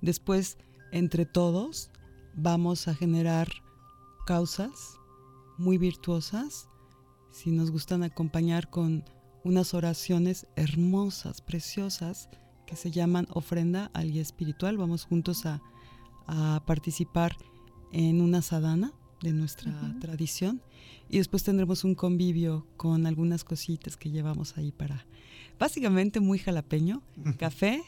Después, 0.00 0.58
entre 0.92 1.26
todos, 1.26 1.90
vamos 2.34 2.88
a 2.88 2.94
generar 2.94 3.48
causas 4.26 4.98
muy 5.58 5.78
virtuosas. 5.78 6.68
Si 7.30 7.50
nos 7.50 7.70
gustan 7.70 8.02
acompañar 8.02 8.70
con 8.70 9.04
unas 9.44 9.74
oraciones 9.74 10.46
hermosas, 10.56 11.40
preciosas, 11.40 12.28
que 12.66 12.76
se 12.76 12.90
llaman 12.90 13.26
ofrenda 13.30 13.90
al 13.94 14.10
guía 14.10 14.22
espiritual, 14.22 14.76
vamos 14.76 15.04
juntos 15.04 15.46
a, 15.46 15.62
a 16.26 16.62
participar 16.66 17.36
en 17.92 18.20
una 18.20 18.42
sadhana 18.42 18.92
de 19.22 19.32
nuestra 19.32 19.96
tradición. 20.00 20.62
Y 21.08 21.18
después 21.18 21.42
tendremos 21.42 21.84
un 21.84 21.94
convivio 21.94 22.66
con 22.76 23.06
algunas 23.06 23.44
cositas 23.44 23.96
que 23.96 24.10
llevamos 24.10 24.56
ahí 24.58 24.72
para 24.72 25.06
básicamente 25.58 26.20
muy 26.20 26.38
jalapeño, 26.38 27.02
café, 27.38 27.82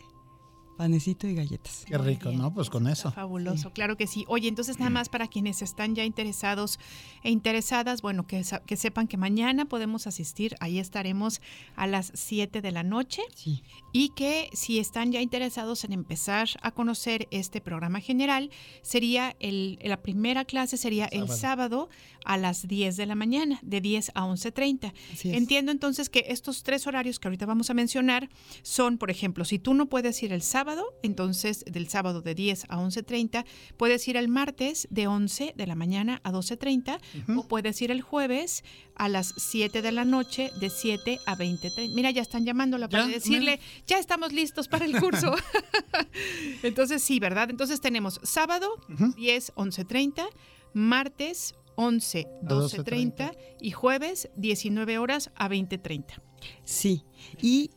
panecito 0.80 1.26
y 1.26 1.34
galletas. 1.34 1.84
Qué 1.86 1.98
rico, 1.98 2.30
¿no? 2.32 2.54
Pues 2.54 2.70
con 2.70 2.86
está 2.88 3.08
eso. 3.08 3.12
Fabuloso, 3.14 3.70
claro 3.70 3.98
que 3.98 4.06
sí. 4.06 4.24
Oye, 4.28 4.48
entonces 4.48 4.78
nada 4.78 4.88
más 4.88 5.10
para 5.10 5.28
quienes 5.28 5.60
están 5.60 5.94
ya 5.94 6.06
interesados 6.06 6.78
e 7.22 7.28
interesadas, 7.30 8.00
bueno, 8.00 8.26
que, 8.26 8.42
que 8.64 8.76
sepan 8.76 9.06
que 9.06 9.18
mañana 9.18 9.66
podemos 9.66 10.06
asistir, 10.06 10.56
ahí 10.58 10.78
estaremos 10.78 11.42
a 11.76 11.86
las 11.86 12.12
7 12.14 12.62
de 12.62 12.72
la 12.72 12.82
noche 12.82 13.20
Sí, 13.34 13.62
y 13.92 14.08
que 14.10 14.48
si 14.54 14.78
están 14.78 15.12
ya 15.12 15.20
interesados 15.20 15.84
en 15.84 15.92
empezar 15.92 16.48
a 16.62 16.70
conocer 16.70 17.28
este 17.30 17.60
programa 17.60 18.00
general, 18.00 18.48
sería 18.80 19.36
el, 19.38 19.78
la 19.84 20.00
primera 20.00 20.46
clase 20.46 20.78
sería 20.78 21.04
el 21.12 21.28
Sábado. 21.28 21.36
sábado 21.36 21.88
a 22.24 22.38
las 22.38 22.66
10 22.68 22.96
de 22.96 23.04
la 23.04 23.16
mañana, 23.16 23.58
de 23.60 23.82
10 23.82 24.12
a 24.14 24.22
11.30. 24.24 24.94
así 25.12 25.30
es. 25.30 25.36
Entiendo 25.36 25.72
entonces 25.72 26.08
que 26.08 26.24
estos 26.28 26.62
tres 26.62 26.86
horarios 26.86 27.18
que 27.18 27.28
ahorita 27.28 27.44
vamos 27.44 27.68
a 27.68 27.74
mencionar 27.74 28.30
son, 28.62 28.96
por 28.96 29.10
ejemplo, 29.10 29.44
si 29.44 29.58
tú 29.58 29.74
no 29.74 29.86
puedes 29.86 30.22
ir 30.22 30.32
el 30.32 30.40
sábado, 30.40 30.69
entonces 31.02 31.64
del 31.66 31.88
sábado 31.88 32.22
de 32.22 32.34
10 32.34 32.64
a 32.68 32.78
11.30, 32.78 33.44
puedes 33.76 34.06
ir 34.08 34.16
el 34.16 34.28
martes 34.28 34.86
de 34.90 35.06
11 35.06 35.54
de 35.56 35.66
la 35.66 35.74
mañana 35.74 36.20
a 36.24 36.32
12.30 36.32 37.00
o 37.36 37.48
puedes 37.48 37.80
ir 37.82 37.90
el 37.90 38.02
jueves 38.02 38.64
a 38.94 39.08
las 39.08 39.34
7 39.36 39.82
de 39.82 39.92
la 39.92 40.04
noche 40.04 40.50
de 40.60 40.70
7 40.70 41.20
a 41.26 41.36
20.30. 41.36 41.94
Mira, 41.94 42.10
ya 42.10 42.22
están 42.22 42.44
llamándola 42.44 42.88
para 42.88 43.06
Ya, 43.06 43.12
decirle, 43.12 43.60
ya 43.86 43.98
estamos 43.98 44.32
listos 44.32 44.68
para 44.68 44.84
el 44.84 44.98
curso. 44.98 45.34
entonces 46.62 47.02
sí, 47.02 47.20
¿verdad? 47.20 47.50
Entonces 47.50 47.80
tenemos 47.80 48.20
sábado 48.22 48.68
10, 49.16 49.54
11.30, 49.54 50.28
martes 50.74 51.54
11, 51.76 52.26
A 52.26 52.46
12.30 52.46 53.36
y 53.60 53.70
jueves 53.70 54.28
19 54.36 54.98
horas 54.98 55.30
a 55.34 55.48
20.30. 55.48 56.20
Sí, 56.64 57.04
y 57.40 57.70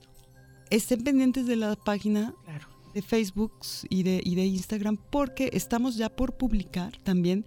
estén 0.70 1.04
pendientes 1.04 1.48
de 1.48 1.56
la 1.56 1.76
página 1.76 2.34
Claro. 2.44 2.73
De 2.94 3.02
Facebook 3.02 3.54
y 3.90 4.04
de, 4.04 4.22
y 4.24 4.36
de 4.36 4.46
Instagram 4.46 4.98
porque 5.10 5.50
estamos 5.54 5.96
ya 5.96 6.10
por 6.16 6.38
publicar 6.38 6.98
también. 7.04 7.46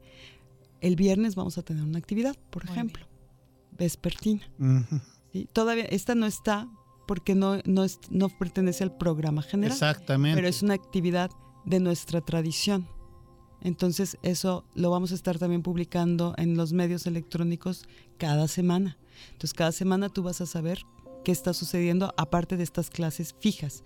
El 0.80 0.96
viernes 0.96 1.34
vamos 1.34 1.56
a 1.58 1.62
tener 1.62 1.82
una 1.82 1.98
actividad, 1.98 2.36
por 2.50 2.64
Muy 2.66 2.72
ejemplo, 2.72 3.06
vespertina. 3.78 4.42
¿sí? 5.32 5.48
Todavía 5.52 5.84
esta 5.86 6.14
no 6.14 6.26
está 6.26 6.68
porque 7.06 7.34
no, 7.34 7.58
no, 7.64 7.84
es- 7.84 8.00
no 8.10 8.28
pertenece 8.28 8.84
al 8.84 8.96
programa 8.96 9.42
general, 9.42 9.72
Exactamente. 9.72 10.36
pero 10.36 10.48
es 10.48 10.62
una 10.62 10.74
actividad 10.74 11.30
de 11.64 11.80
nuestra 11.80 12.20
tradición. 12.20 12.88
Entonces 13.62 14.18
eso 14.22 14.64
lo 14.74 14.90
vamos 14.90 15.12
a 15.12 15.14
estar 15.14 15.38
también 15.38 15.62
publicando 15.62 16.34
en 16.36 16.56
los 16.56 16.72
medios 16.72 17.06
electrónicos 17.06 17.86
cada 18.18 18.48
semana. 18.48 18.98
Entonces 19.32 19.54
cada 19.54 19.72
semana 19.72 20.08
tú 20.08 20.22
vas 20.22 20.40
a 20.40 20.46
saber 20.46 20.82
qué 21.26 21.32
está 21.32 21.52
sucediendo 21.54 22.14
aparte 22.16 22.56
de 22.56 22.62
estas 22.62 22.88
clases 22.88 23.34
fijas. 23.40 23.82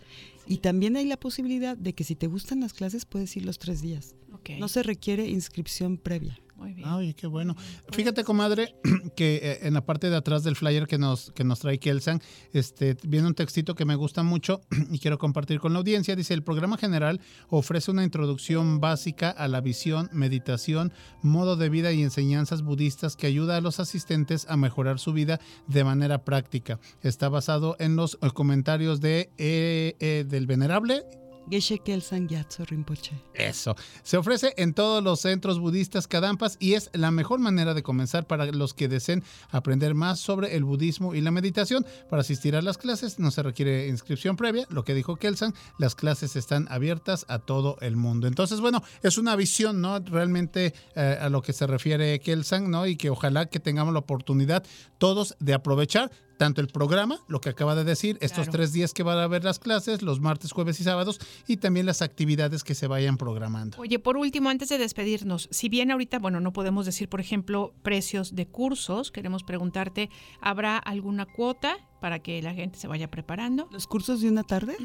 Y 0.47 0.59
también 0.59 0.99
hay 0.99 1.07
la 1.07 1.19
posibilidad 1.19 1.75
de 1.75 1.95
que 1.95 2.05
si 2.05 2.15
te 2.15 2.27
gustan 2.27 2.61
las 2.61 2.75
clases 2.75 3.07
puedes 3.07 3.35
ir 3.35 3.47
los 3.47 3.59
tres 3.59 3.81
días. 3.81 4.15
No 4.59 4.69
se 4.69 4.83
requiere 4.83 5.27
inscripción 5.27 5.97
previa. 5.97 6.39
Muy 6.61 6.75
bien. 6.75 6.87
Ay, 6.87 7.15
qué 7.15 7.27
bueno. 7.27 7.57
Fíjate, 7.91 8.23
comadre, 8.23 8.75
que 9.17 9.37
eh, 9.37 9.59
en 9.63 9.73
la 9.73 9.81
parte 9.81 10.11
de 10.11 10.17
atrás 10.17 10.45
del 10.45 10.57
flyer 10.57 10.87
que 10.87 10.99
nos, 10.99 11.33
que 11.33 11.43
nos 11.43 11.59
trae 11.61 11.79
Kelsan, 11.79 12.21
este, 12.53 12.99
viene 13.03 13.29
un 13.29 13.35
textito 13.35 13.75
que 13.75 13.87
me 13.87 13.95
gusta 13.95 14.23
mucho 14.23 14.61
y 14.91 14.99
quiero 14.99 15.17
compartir 15.17 15.59
con 15.59 15.73
la 15.73 15.79
audiencia. 15.79 16.15
Dice, 16.17 16.35
el 16.35 16.43
programa 16.43 16.77
general 16.77 17.19
ofrece 17.49 17.91
una 17.91 18.05
introducción 18.05 18.79
básica 18.79 19.31
a 19.31 19.49
la 19.49 19.63
visión, 19.63 20.11
meditación, 20.13 20.93
modo 21.23 21.57
de 21.57 21.71
vida 21.71 21.93
y 21.93 22.03
enseñanzas 22.03 22.61
budistas 22.61 23.17
que 23.17 23.27
ayuda 23.27 23.57
a 23.57 23.63
los 23.63 23.81
asistentes 23.81 24.47
a 24.51 24.59
mejorar 24.59 24.99
su 24.99 25.15
vida 25.15 25.41
de 25.67 25.83
manera 25.83 26.27
práctica. 26.27 26.79
Está 27.03 27.31
basado 27.31 27.75
en 27.79 27.97
los 27.97 28.19
eh, 28.21 28.31
comentarios 28.35 29.01
de, 29.01 29.31
eh, 29.39 29.97
eh, 29.99 30.27
del 30.29 30.47
venerable 30.47 31.05
Geshe 31.49 31.79
Kelsang 31.79 32.29
Rinpoche. 32.69 33.23
Eso. 33.35 33.75
Se 34.03 34.17
ofrece 34.17 34.55
en 34.57 34.75
todos 34.75 35.03
los 35.03 35.21
centros 35.21 35.59
budistas 35.59 36.07
Kadampas 36.07 36.57
y 36.61 36.75
es 36.75 36.91
la 36.93 37.11
mejor 37.11 37.41
manera 37.41 37.75
de 37.75 37.83
comenzar 37.83 38.27
para 38.27 38.47
los 38.47 38.75
que 38.75 38.89
deseen 38.89 39.25
aprender 39.51 39.95
más 39.95 40.21
sobre 40.21 40.57
el 40.57 40.65
budismo 40.65 41.15
y 41.15 41.21
la 41.21 41.31
meditación. 41.31 41.87
Para 42.09 42.21
asistir 42.21 42.57
a 42.57 42.63
las 42.63 42.79
clases 42.79 43.19
no 43.19 43.31
se 43.31 43.43
requiere 43.43 43.89
inscripción 43.89 44.37
previa, 44.37 44.67
lo 44.71 44.85
que 44.85 44.95
dijo 44.95 45.17
Kelsan, 45.17 45.55
las 45.79 45.95
clases 45.95 46.37
están 46.37 46.67
abiertas 46.71 47.25
a 47.29 47.39
todo 47.39 47.77
el 47.81 47.97
mundo. 47.97 48.27
Entonces, 48.27 48.61
bueno, 48.61 48.83
es 49.03 49.19
una 49.19 49.37
visión, 49.37 49.81
¿no? 49.81 49.99
Realmente 49.99 50.75
eh, 50.95 51.19
a 51.21 51.29
lo 51.29 51.43
que 51.43 51.53
se 51.53 51.67
refiere 51.67 52.21
Kelsan, 52.21 52.71
¿no? 52.71 52.87
Y 52.87 52.97
que 52.97 53.11
ojalá 53.11 53.47
que 53.47 53.61
tengamos 53.61 53.93
la 53.93 54.01
oportunidad 54.01 54.65
todos 54.99 55.37
de 55.41 55.55
aprovechar 55.55 56.11
tanto 56.41 56.63
el 56.63 56.69
programa, 56.69 57.21
lo 57.29 57.39
que 57.43 57.51
acaba 57.51 57.75
de 57.75 57.85
decir, 57.85 58.17
estos 58.23 58.45
Claro. 58.47 58.53
tres 58.53 58.73
días 58.73 58.95
que 58.95 59.03
van 59.03 59.19
a 59.19 59.25
haber 59.25 59.45
las 59.45 59.59
clases, 59.59 60.01
los 60.01 60.21
martes, 60.21 60.53
jueves 60.53 60.81
y 60.81 60.85
sábados, 60.85 61.21
y 61.47 61.59
también 61.59 61.85
las 61.85 62.01
actividades 62.01 62.65
que 62.65 62.75
se 62.75 62.87
vayan 62.87 63.19
programando. 63.19 63.77
Oye, 63.79 63.99
por 63.99 64.17
último, 64.17 64.49
antes 64.49 64.71
de 64.71 64.79
despedirnos, 64.79 65.49
si 65.51 65.69
bien 65.69 65.91
ahorita, 65.91 66.19
bueno, 66.19 66.41
no 66.41 66.55
podemos 66.55 66.87
decir, 66.87 67.11
por 67.11 67.21
ejemplo, 67.21 67.75
precios 67.83 68.35
de 68.35 68.47
cursos, 68.47 69.11
queremos 69.11 69.43
preguntarte, 69.45 70.09
¿habrá 70.41 70.79
alguna 70.79 71.27
cuota 71.27 71.77
para 72.01 72.19
que 72.21 72.41
la 72.43 72.55
gente 72.55 72.79
se 72.79 72.89
vaya 72.89 73.11
preparando? 73.11 73.69
¿Los 73.71 73.87
cursos 73.87 74.21
de 74.21 74.29
una 74.29 74.43
tarde? 74.43 74.77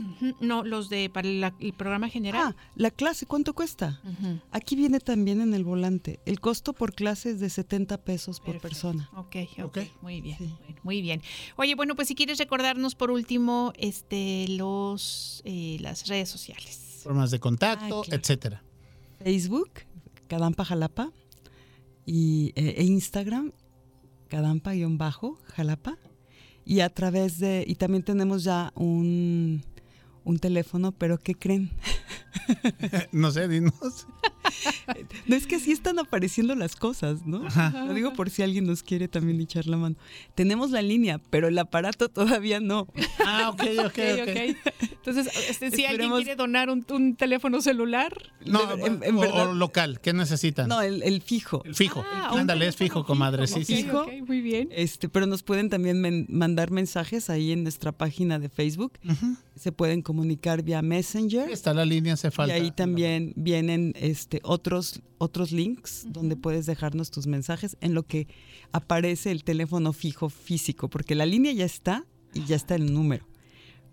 No, 0.41 0.63
los 0.63 0.89
de 0.89 1.09
para 1.09 1.27
la- 1.29 1.55
el 1.59 1.73
programa 1.73 2.09
general. 2.09 2.53
Ah, 2.55 2.55
la 2.75 2.91
clase, 2.91 3.25
¿cuánto 3.25 3.53
cuesta? 3.53 4.01
Aquí 4.51 4.75
viene 4.75 4.99
también 4.99 5.41
en 5.41 5.53
el 5.53 5.63
volante. 5.63 6.19
El 6.25 6.39
costo 6.39 6.73
por 6.73 6.93
clase 6.93 7.31
es 7.31 7.39
de 7.39 7.49
70 7.49 7.97
pesos 8.03 8.39
por 8.39 8.59
persona. 8.59 9.09
Ok, 9.15 9.35
ok, 9.63 9.65
Ok. 9.65 9.77
muy 10.01 10.21
bien, 10.21 10.37
Sí. 10.37 10.43
bueno, 10.59 10.79
muy 10.83 11.01
bien. 11.01 11.21
Oye, 11.55 11.75
bueno, 11.75 11.95
pues 11.95 12.07
si 12.07 12.15
quieres 12.15 12.37
recordarnos 12.37 12.95
por 12.95 13.09
último, 13.11 13.73
este, 13.77 14.45
los, 14.49 15.41
eh, 15.45 15.77
las 15.79 16.07
redes 16.07 16.29
sociales. 16.29 16.99
Formas 17.03 17.31
de 17.31 17.39
contacto, 17.39 18.01
Ah, 18.01 18.03
claro. 18.05 18.21
etcétera. 18.21 18.63
Facebook, 19.23 19.69
Kadampa 20.27 20.65
Jalapa, 20.65 21.11
y, 22.05 22.51
eh, 22.55 22.75
e 22.77 22.83
Instagram, 22.83 23.51
Kadampa-Jalapa. 24.29 25.97
Y 26.65 26.79
a 26.79 26.89
través 26.89 27.39
de, 27.39 27.63
y 27.67 27.75
también 27.75 28.03
tenemos 28.03 28.43
ya 28.43 28.71
un, 28.75 29.63
un 30.23 30.39
teléfono, 30.39 30.91
pero 30.91 31.17
¿qué 31.19 31.35
creen? 31.35 31.69
No 33.11 33.31
sé, 33.31 33.47
dinos. 33.47 33.73
No 35.25 35.35
es 35.35 35.47
que 35.47 35.55
así 35.55 35.71
están 35.71 35.97
apareciendo 35.97 36.53
las 36.53 36.75
cosas, 36.75 37.25
¿no? 37.25 37.41
Lo 37.87 37.93
digo 37.93 38.13
por 38.13 38.29
si 38.29 38.43
alguien 38.43 38.65
nos 38.65 38.83
quiere 38.83 39.07
también 39.07 39.41
echar 39.41 39.65
la 39.65 39.75
mano. 39.77 39.95
Tenemos 40.35 40.69
la 40.71 40.81
línea, 40.83 41.19
pero 41.31 41.47
el 41.47 41.57
aparato 41.57 42.09
todavía 42.09 42.59
no. 42.59 42.87
Ah, 43.25 43.49
ok, 43.49 43.61
ok, 43.79 43.85
Ok, 43.85 43.99
ok. 44.21 44.29
ok. 44.29 44.94
Entonces, 45.05 45.31
este, 45.49 45.69
si 45.71 45.85
alguien 45.85 46.11
quiere 46.13 46.35
donar 46.35 46.69
un, 46.69 46.85
un 46.89 47.15
teléfono 47.15 47.61
celular, 47.61 48.13
No, 48.45 48.59
En- 48.73 49.03
en 49.03 49.15
o- 49.15 49.19
verdad- 49.19 49.49
o 49.49 49.53
local, 49.53 49.99
¿qué 50.01 50.13
necesitan? 50.13 50.67
No, 50.67 50.81
el, 50.81 51.03
el 51.03 51.21
fijo. 51.21 51.61
El 51.65 51.75
fijo. 51.75 52.03
Ah, 52.11 52.31
Ándale, 52.33 52.67
es 52.67 52.75
fijo, 52.75 53.05
comadre. 53.05 53.45
Sí, 53.47 53.63
sí. 53.65 53.75
Fijo. 53.83 54.05
muy 54.27 54.41
bien. 54.41 54.69
Este, 54.71 55.07
pero 55.09 55.25
nos 55.27 55.43
pueden 55.43 55.69
también 55.69 56.01
men- 56.01 56.25
mandar 56.29 56.71
mensajes 56.71 57.29
ahí 57.29 57.51
en 57.51 57.63
nuestra 57.63 57.91
página 57.91 58.39
de 58.39 58.49
Facebook. 58.49 58.93
Se 59.55 59.71
pueden 59.71 60.01
comunicar 60.01 60.63
vía 60.63 60.81
Messenger. 60.81 61.49
Está 61.49 61.73
la 61.73 61.85
línea, 61.85 62.13
hace 62.13 62.27
Y 62.27 62.31
falta. 62.31 62.53
ahí 62.55 62.71
también 62.71 63.33
vienen 63.35 63.93
este, 63.95 64.39
otros, 64.43 65.01
otros 65.17 65.51
links 65.51 66.05
donde 66.09 66.35
puedes 66.35 66.65
dejarnos 66.65 67.11
tus 67.11 67.27
mensajes 67.27 67.77
en 67.81 67.93
lo 67.93 68.03
que 68.03 68.27
aparece 68.71 69.31
el 69.31 69.43
teléfono 69.43 69.93
fijo 69.93 70.29
físico, 70.29 70.89
porque 70.89 71.15
la 71.15 71.25
línea 71.25 71.51
ya 71.53 71.65
está 71.65 72.05
y 72.33 72.43
ya 72.45 72.55
está 72.55 72.75
el 72.75 72.93
número. 72.93 73.25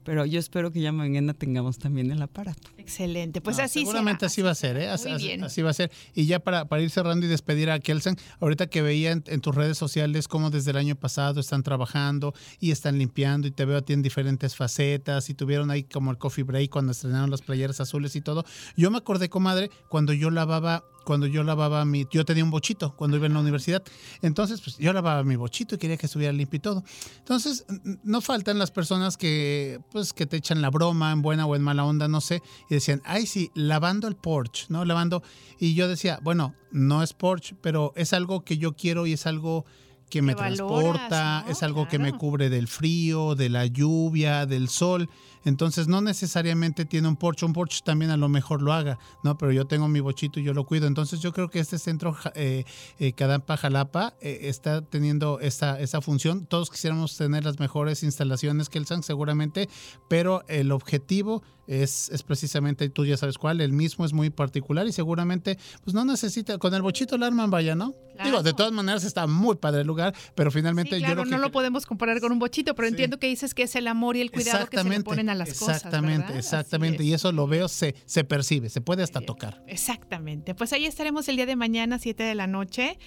Pero 0.04 0.26
yo 0.26 0.38
espero 0.38 0.70
que 0.72 0.80
ya 0.80 0.92
mañana 0.92 1.34
tengamos 1.34 1.78
también 1.78 2.10
el 2.10 2.20
aparato. 2.22 2.70
Excelente. 2.78 3.40
Pues 3.40 3.58
No, 3.58 3.64
así 3.64 3.80
Seguramente 3.80 4.20
será. 4.20 4.26
así 4.28 4.42
va 4.42 4.50
a 4.50 4.54
ser, 4.54 4.76
¿eh? 4.76 4.88
Así, 4.88 5.08
Muy 5.08 5.16
así- 5.16 5.26
bien. 5.26 5.44
así 5.44 5.62
va 5.62 5.70
a 5.70 5.74
ser. 5.74 5.90
Y 6.14 6.26
ya 6.26 6.40
para, 6.40 6.64
para 6.66 6.82
ir 6.82 6.90
cerrando 6.90 7.24
y 7.26 7.28
despedir 7.28 7.70
a 7.70 7.78
Kelsen, 7.78 8.16
ahorita 8.40 8.66
que 8.68 8.82
veía 8.82 9.12
en, 9.12 9.22
en 9.26 9.40
tus 9.40 9.54
redes 9.54 9.78
sociales 9.78 10.28
cómo 10.28 10.50
desde 10.50 10.72
el 10.72 10.76
año 10.76 10.96
pasado 10.96 11.40
están 11.40 11.62
trabajando 11.62 12.34
y 12.60 12.70
están 12.72 12.98
limpiando 12.98 13.46
y 13.46 13.50
te 13.52 13.64
veo 13.64 13.78
a 13.78 13.82
ti 13.82 13.92
en 13.92 14.02
diferentes 14.02 14.56
facetas 14.56 15.30
y 15.30 15.34
tuvieron 15.34 15.70
ahí 15.70 15.84
como 15.84 16.10
el 16.10 16.18
coffee 16.18 16.44
break 16.44 16.70
cuando 16.70 16.92
estrenaron 16.92 17.30
las 17.30 17.42
playeras 17.42 17.80
azules 17.80 18.16
y 18.16 18.20
todo. 18.20 18.44
Yo 18.76 18.90
me 18.90 18.98
acordé, 18.98 19.28
comadre, 19.28 19.70
cuando 19.88 20.12
yo 20.12 20.30
lavaba 20.30 20.84
cuando 21.02 21.26
yo 21.26 21.42
lavaba 21.44 21.84
mi, 21.84 22.06
yo 22.10 22.24
tenía 22.24 22.44
un 22.44 22.50
bochito 22.50 22.94
cuando 22.96 23.16
iba 23.16 23.26
en 23.26 23.34
la 23.34 23.40
universidad, 23.40 23.82
entonces 24.22 24.60
pues 24.60 24.78
yo 24.78 24.92
lavaba 24.92 25.22
mi 25.24 25.36
bochito 25.36 25.74
y 25.74 25.78
quería 25.78 25.96
que 25.96 26.06
estuviera 26.06 26.32
limpio 26.32 26.56
y 26.58 26.60
todo. 26.60 26.84
Entonces 27.18 27.66
no 28.02 28.20
faltan 28.20 28.58
las 28.58 28.70
personas 28.70 29.16
que 29.16 29.80
pues 29.90 30.12
que 30.12 30.26
te 30.26 30.36
echan 30.36 30.62
la 30.62 30.70
broma 30.70 31.12
en 31.12 31.22
buena 31.22 31.46
o 31.46 31.56
en 31.56 31.62
mala 31.62 31.84
onda, 31.84 32.08
no 32.08 32.20
sé, 32.20 32.42
y 32.68 32.74
decían, 32.74 33.02
ay 33.04 33.26
sí, 33.26 33.50
lavando 33.54 34.08
el 34.08 34.16
porch, 34.16 34.66
¿no? 34.68 34.84
Lavando, 34.84 35.22
y 35.58 35.74
yo 35.74 35.88
decía, 35.88 36.18
bueno, 36.22 36.54
no 36.70 37.02
es 37.02 37.12
porch, 37.12 37.54
pero 37.60 37.92
es 37.96 38.12
algo 38.12 38.44
que 38.44 38.58
yo 38.58 38.74
quiero 38.74 39.06
y 39.06 39.12
es 39.12 39.26
algo 39.26 39.64
que 40.12 40.20
me 40.20 40.34
valoras, 40.34 40.58
transporta, 40.58 41.42
¿no? 41.46 41.50
es 41.50 41.62
algo 41.62 41.88
que 41.88 41.98
me 41.98 42.12
cubre 42.12 42.50
del 42.50 42.68
frío, 42.68 43.34
de 43.34 43.48
la 43.48 43.64
lluvia, 43.64 44.44
del 44.44 44.68
sol. 44.68 45.08
Entonces 45.44 45.88
no 45.88 46.00
necesariamente 46.00 46.84
tiene 46.84 47.08
un 47.08 47.16
porche, 47.16 47.44
un 47.46 47.52
porche 47.52 47.80
también 47.84 48.10
a 48.10 48.16
lo 48.16 48.28
mejor 48.28 48.62
lo 48.62 48.72
haga, 48.72 48.98
¿no? 49.22 49.36
Pero 49.38 49.52
yo 49.52 49.66
tengo 49.66 49.88
mi 49.88 50.00
bochito 50.00 50.40
y 50.40 50.44
yo 50.44 50.54
lo 50.54 50.64
cuido. 50.64 50.86
Entonces 50.86 51.20
yo 51.20 51.32
creo 51.32 51.48
que 51.48 51.58
este 51.58 51.78
centro 51.78 52.16
eh, 52.34 52.64
eh, 52.98 53.12
Cadampa 53.12 53.56
Jalapa 53.56 54.14
eh, 54.20 54.40
está 54.42 54.82
teniendo 54.82 55.40
esa, 55.40 55.80
esa 55.80 56.00
función. 56.00 56.46
Todos 56.46 56.70
quisiéramos 56.70 57.16
tener 57.16 57.44
las 57.44 57.58
mejores 57.58 58.02
instalaciones 58.02 58.68
que 58.68 58.78
el 58.78 58.86
SAN 58.86 59.02
seguramente, 59.02 59.68
pero 60.08 60.44
el 60.48 60.72
objetivo 60.72 61.42
es, 61.66 62.10
es 62.10 62.22
precisamente, 62.22 62.88
tú 62.88 63.06
ya 63.06 63.16
sabes 63.16 63.38
cuál, 63.38 63.60
el 63.60 63.72
mismo 63.72 64.04
es 64.04 64.12
muy 64.12 64.30
particular 64.30 64.86
y 64.86 64.92
seguramente 64.92 65.58
pues 65.84 65.94
no 65.94 66.04
necesita, 66.04 66.58
con 66.58 66.74
el 66.74 66.82
bochito 66.82 67.16
la 67.16 67.26
arman, 67.28 67.50
vaya, 67.50 67.74
¿no? 67.74 67.94
Claro. 68.14 68.28
Digo, 68.30 68.42
de 68.42 68.52
todas 68.52 68.72
maneras 68.72 69.04
está 69.04 69.26
muy 69.26 69.56
padre 69.56 69.82
el 69.82 69.86
lugar, 69.86 70.14
pero 70.34 70.50
finalmente 70.50 70.96
Sí, 70.96 71.00
yo 71.00 71.06
claro, 71.06 71.24
que 71.24 71.30
no 71.30 71.38
lo 71.38 71.50
podemos 71.50 71.86
comparar 71.86 72.20
con 72.20 72.32
un 72.32 72.38
bochito, 72.38 72.74
pero 72.74 72.88
Sí. 72.88 72.92
entiendo 72.92 73.18
que 73.18 73.28
dices 73.28 73.54
que 73.54 73.62
es 73.62 73.74
el 73.76 73.86
amor 73.88 74.16
y 74.16 74.20
el 74.20 74.30
cuidado 74.30 74.66
que 74.68 74.76
se 74.76 74.88
le 74.88 75.00
ponen 75.02 75.30
a 75.30 75.31
las 75.34 75.50
cosas. 75.50 75.76
Exactamente, 75.76 76.22
¿verdad? 76.26 76.36
exactamente. 76.38 76.96
Así 76.98 77.08
Y 77.08 77.12
es. 77.14 77.20
eso 77.20 77.32
lo 77.32 77.46
veo, 77.46 77.68
se, 77.68 77.94
se 78.06 78.24
percibe, 78.24 78.68
se 78.68 78.80
puede 78.80 79.02
hasta 79.02 79.20
tocar. 79.20 79.62
Exactamente. 79.66 80.54
Pues 80.54 80.72
ahí 80.72 80.84
estaremos 80.86 81.28
el 81.28 81.36
día 81.36 81.46
de 81.46 81.56
mañana, 81.56 81.98
7 81.98 82.22
de 82.22 82.34
la 82.34 82.46
noche, 82.46 82.98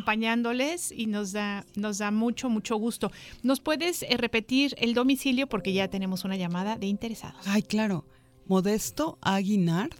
acompañándoles 0.00 0.92
y 0.92 1.06
nos 1.06 1.32
da, 1.32 1.64
nos 1.76 1.98
da 1.98 2.10
mucho, 2.10 2.48
mucho 2.48 2.76
gusto. 2.76 3.10
¿Nos 3.42 3.60
puedes 3.60 4.02
eh, 4.02 4.16
repetir 4.16 4.74
el 4.78 4.94
domicilio? 4.94 5.46
Porque 5.48 5.72
ya 5.72 5.88
tenemos 5.88 6.24
una 6.24 6.36
llamada 6.36 6.76
de 6.76 6.86
interesados. 6.86 7.46
Ay, 7.46 7.62
claro. 7.62 8.06
Modesto 8.46 9.18
Aguinard, 9.20 9.90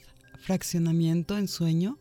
fraccionamiento 0.40 1.36
en 1.38 1.46
sueño, 1.48 1.98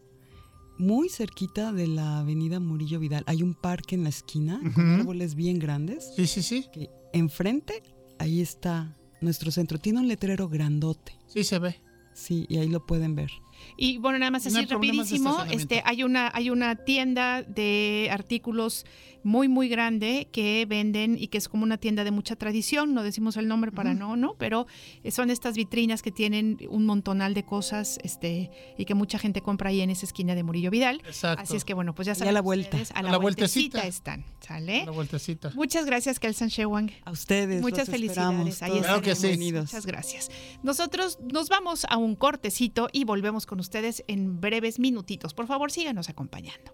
muy 0.78 1.10
cerquita 1.10 1.74
de 1.74 1.88
la 1.88 2.20
avenida 2.20 2.60
Murillo 2.60 3.00
Vidal. 3.00 3.24
Hay 3.28 3.44
un 3.44 3.54
parque 3.54 3.96
en 3.96 4.04
la 4.04 4.10
esquina 4.10 4.60
con 4.74 4.86
Ujú. 4.94 5.02
árboles 5.02 5.36
bien 5.36 5.60
grandes. 5.60 6.12
Sí, 6.16 6.26
sí, 6.26 6.42
sí. 6.42 6.66
Que 6.72 6.90
enfrente, 7.14 7.84
ahí 8.18 8.40
está 8.42 8.96
nuestro 9.22 9.52
centro. 9.52 9.80
Tiene 9.80 10.00
un 10.00 10.08
letrero 10.08 10.50
grandote. 10.50 11.14
Sí 11.28 11.44
se 11.44 11.60
ve. 11.60 11.76
Sí, 12.14 12.46
y 12.50 12.58
ahí 12.58 12.68
lo 12.68 12.86
pueden 12.86 13.16
ver. 13.16 13.32
Y 13.78 13.98
bueno, 13.98 14.20
nada 14.20 14.32
más 14.32 14.46
No 14.46 14.60
así 14.60 14.68
de 14.68 14.74
rapidísimo, 14.74 15.44
este, 15.52 15.82
hay 15.86 16.04
una, 16.04 16.32
hay 16.34 16.50
una 16.50 16.76
tienda 16.76 17.44
de 17.44 18.10
artículos 18.12 18.86
muy, 19.24 19.48
muy 19.48 19.68
grande 19.70 20.28
que 20.32 20.66
venden 20.68 21.18
y 21.20 21.28
que 21.28 21.38
es 21.38 21.50
como 21.50 21.64
una 21.64 21.78
tienda 21.78 22.04
de 22.04 22.12
mucha 22.12 22.36
tradición, 22.36 22.94
no 22.94 23.04
decimos 23.04 23.38
el 23.38 23.48
nombre 23.48 23.72
para 23.72 23.94
no, 23.94 24.16
no, 24.16 24.36
pero 24.38 24.66
son 25.12 25.30
estas 25.30 25.56
vitrinas 25.56 26.02
que 26.02 26.12
tienen 26.12 26.58
un 26.70 26.86
montonal 26.86 27.34
de 27.34 27.44
cosas, 27.44 28.00
este, 28.04 28.52
y 28.78 28.86
que 28.86 28.94
mucha 28.96 29.20
gente 29.20 29.42
compra 29.42 29.70
ahí 29.70 29.82
en 29.82 29.90
esa 29.90 30.06
esquina 30.06 30.36
de 30.36 30.44
Murillo 30.44 30.72
Vidal. 30.72 31.02
Exacto. 31.06 31.44
Así 31.44 31.56
es 31.56 31.66
que 31.66 31.74
bueno, 31.74 31.94
pues 31.96 32.06
ya 32.06 32.12
Ahí 32.14 32.16
a 32.16 32.20
saben 32.20 32.34
la 32.34 32.42
vuelta. 32.42 32.70
ustedes, 32.78 32.92
a 32.92 33.00
A 33.00 33.04
la, 33.04 33.12
la 33.12 33.18
vueltecita. 33.18 33.80
vueltecita. 33.80 33.88
están, 33.88 34.26
¿sale? 34.40 34.86
La 34.86 34.92
vueltecita. 34.92 35.52
Muchas 35.56 35.86
gracias, 35.86 36.20
Kelsan 36.20 36.50
Shewang. 36.50 36.92
A 37.06 37.12
ustedes. 37.12 37.62
Muchas 37.62 37.88
los 37.88 37.90
felicidades. 37.90 38.62
Ahí 38.64 38.80
Claro 38.80 39.02
que 39.02 39.16
sí. 39.16 39.28
bienvenidos. 39.28 39.66
Muchas 39.66 39.86
gracias. 39.86 40.32
Nosotros 40.64 41.20
nos 41.32 41.50
vamos 41.50 41.86
a 41.90 41.98
un 41.98 42.16
cortecito 42.16 42.88
y 42.94 43.04
volvemos 43.04 43.46
con 43.46 43.60
ustedes 43.60 44.04
en 44.08 44.40
breves 44.40 44.80
minutitos. 44.80 45.34
Por 45.34 45.48
favor, 45.48 45.72
síganos 45.72 46.10
acompañando. 46.10 46.74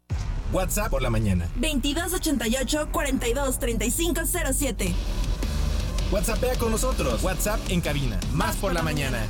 WhatsApp 0.51 0.89
por 0.89 1.01
la 1.01 1.09
mañana. 1.09 1.47
2288 1.55 2.89
42 2.91 3.59
35 3.59 4.21
07. 4.53 4.93
WhatsAppea 6.11 6.55
con 6.57 6.71
nosotros. 6.71 7.23
WhatsApp 7.23 7.59
en 7.69 7.79
cabina. 7.79 8.19
Más 8.33 8.57
por 8.57 8.73
la 8.73 8.81
mañana. 8.81 9.25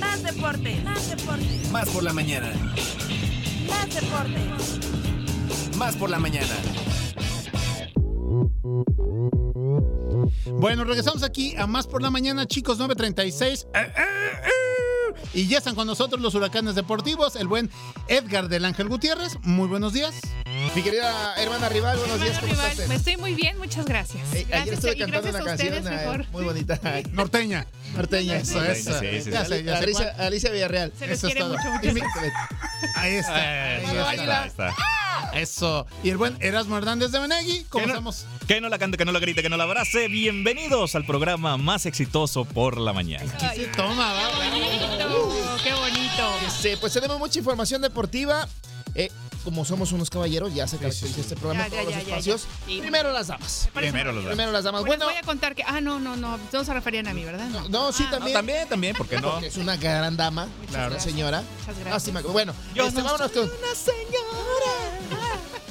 Más 0.00 0.22
Más 0.22 0.22
deporte. 0.22 0.80
Más 0.82 1.10
deporte. 1.10 1.60
Más 1.70 1.88
por 1.90 2.02
la 2.02 2.12
mañana. 2.12 2.50
Más 3.68 3.94
deporte. 3.94 5.76
Más 5.76 5.96
por 5.96 6.10
la 6.10 6.18
mañana. 6.18 6.54
Bueno, 10.58 10.84
regresamos 10.84 11.22
aquí 11.22 11.54
a 11.56 11.66
Más 11.66 11.86
por 11.86 12.02
la 12.02 12.10
Mañana, 12.10 12.46
chicos, 12.46 12.78
936. 12.78 13.68
Eh, 13.74 13.78
eh, 13.78 13.92
eh. 13.96 14.67
Y 15.34 15.46
ya 15.46 15.58
están 15.58 15.74
con 15.74 15.86
nosotros 15.86 16.20
los 16.20 16.34
huracanes 16.34 16.74
deportivos, 16.74 17.36
el 17.36 17.48
buen 17.48 17.70
Edgar 18.08 18.48
del 18.48 18.64
Ángel 18.64 18.88
Gutiérrez. 18.88 19.36
Muy 19.42 19.68
buenos 19.68 19.92
días. 19.92 20.14
Mi 20.74 20.82
querida 20.82 21.34
hermana 21.36 21.68
rival, 21.68 21.98
buenos 21.98 22.20
días, 22.20 22.38
¿cómo 22.40 22.52
Rival, 22.52 22.70
estás? 22.72 22.88
Me 22.88 22.94
estoy 22.96 23.16
muy 23.16 23.34
bien, 23.34 23.56
muchas 23.58 23.84
gracias. 23.86 24.22
Eh, 24.34 24.44
gracias 24.48 24.62
ayer 24.62 24.74
estuve 24.74 24.92
y 24.94 24.98
cantando 24.98 25.28
una 25.30 25.44
canción 25.44 25.74
eh, 25.74 25.80
mejor. 25.80 26.26
muy 26.32 26.44
bonita. 26.44 26.80
Norteña. 27.12 27.66
Norteña. 27.94 28.36
Eso 28.36 28.62
es. 28.64 28.84
Sí, 28.84 28.92
sí, 29.00 29.20
sí. 29.22 29.30
Ya 29.30 29.44
sé, 29.44 29.62
ya 29.64 29.76
sé. 29.78 29.84
Alicia, 29.84 30.14
Alicia 30.18 30.50
Villarreal. 30.50 30.92
Se 30.98 31.06
les 31.06 31.18
Eso 31.18 31.28
es 31.28 31.34
quiere 31.34 31.48
todo. 31.48 31.56
mucho, 31.58 31.70
mucho. 31.70 31.92
mi- 31.92 32.00
Ahí 32.96 33.14
está. 33.14 33.34
ahí 33.34 33.84
está. 33.84 34.08
Ahí 34.08 34.48
está. 34.48 34.74
Eso. 35.34 35.86
Y 36.02 36.10
el 36.10 36.16
buen 36.16 36.36
Erasmo 36.40 36.76
Hernández 36.78 37.10
de 37.10 37.20
Menegui. 37.20 37.64
¿Cómo 37.68 37.82
¿Qué 37.82 37.88
no? 37.88 37.94
estamos? 37.94 38.26
Que 38.46 38.60
no 38.60 38.68
la 38.68 38.78
cante, 38.78 38.96
que 38.96 39.04
no 39.04 39.12
la 39.12 39.18
grite, 39.18 39.42
que 39.42 39.48
no 39.50 39.56
la 39.56 39.64
abrace. 39.64 40.08
Bienvenidos 40.08 40.94
al 40.94 41.04
programa 41.04 41.56
más 41.56 41.86
exitoso 41.86 42.44
por 42.44 42.78
la 42.78 42.92
mañana. 42.92 43.30
¿Qué 43.38 43.62
se 43.62 43.66
toma? 43.68 44.12
va? 44.12 45.07
Qué 45.62 45.72
bonito. 45.74 46.30
Este, 46.46 46.76
pues 46.76 46.92
tenemos 46.92 47.18
mucha 47.18 47.38
información 47.38 47.82
deportiva. 47.82 48.48
Eh, 48.94 49.10
como 49.44 49.64
somos 49.64 49.92
unos 49.92 50.10
caballeros, 50.10 50.52
ya 50.52 50.66
se 50.66 50.76
caracteriza 50.78 51.20
este 51.20 51.36
programa 51.36 51.68
Ya, 51.68 51.70
todos 51.70 51.82
ya, 51.82 51.84
los 51.84 51.94
ya, 52.06 52.10
espacios. 52.10 52.42
ya. 52.42 52.66
Sí. 52.66 52.80
Primero 52.80 53.12
las 53.12 53.28
damas. 53.28 53.68
Primero 53.72 54.12
los 54.12 54.24
Primero 54.24 54.50
las 54.52 54.64
damas. 54.64 54.80
Bueno, 54.82 55.04
Bueno, 55.04 55.06
les 55.06 55.14
voy 55.14 55.22
a 55.22 55.26
contar 55.26 55.54
que. 55.54 55.62
Ah, 55.66 55.80
no, 55.80 56.00
no, 56.00 56.16
no. 56.16 56.38
Todos 56.50 56.66
se 56.66 56.74
referían 56.74 57.06
a 57.06 57.14
mí, 57.14 57.24
¿verdad? 57.24 57.48
no, 57.48 57.68
no, 57.68 57.92
sí, 57.92 58.04
Ah, 58.08 58.10
también. 58.12 58.34
También, 58.34 58.68
también, 58.68 58.96
¿por 58.96 59.06
qué 59.06 59.20
no? 59.20 59.32
Porque 59.32 59.46
es 59.46 59.56
una 59.56 59.76
gran 59.76 60.16
dama, 60.16 60.48
Claro. 60.70 60.90
una 60.92 61.00
señora. 61.00 61.42
Muchas 61.60 61.66
gracias. 61.78 61.90
Lástima 61.90 62.20
Bueno, 62.22 62.52
Yo 62.74 62.86
este, 62.88 62.98
no 63.00 63.04
vámonos 63.06 63.30
con. 63.32 63.50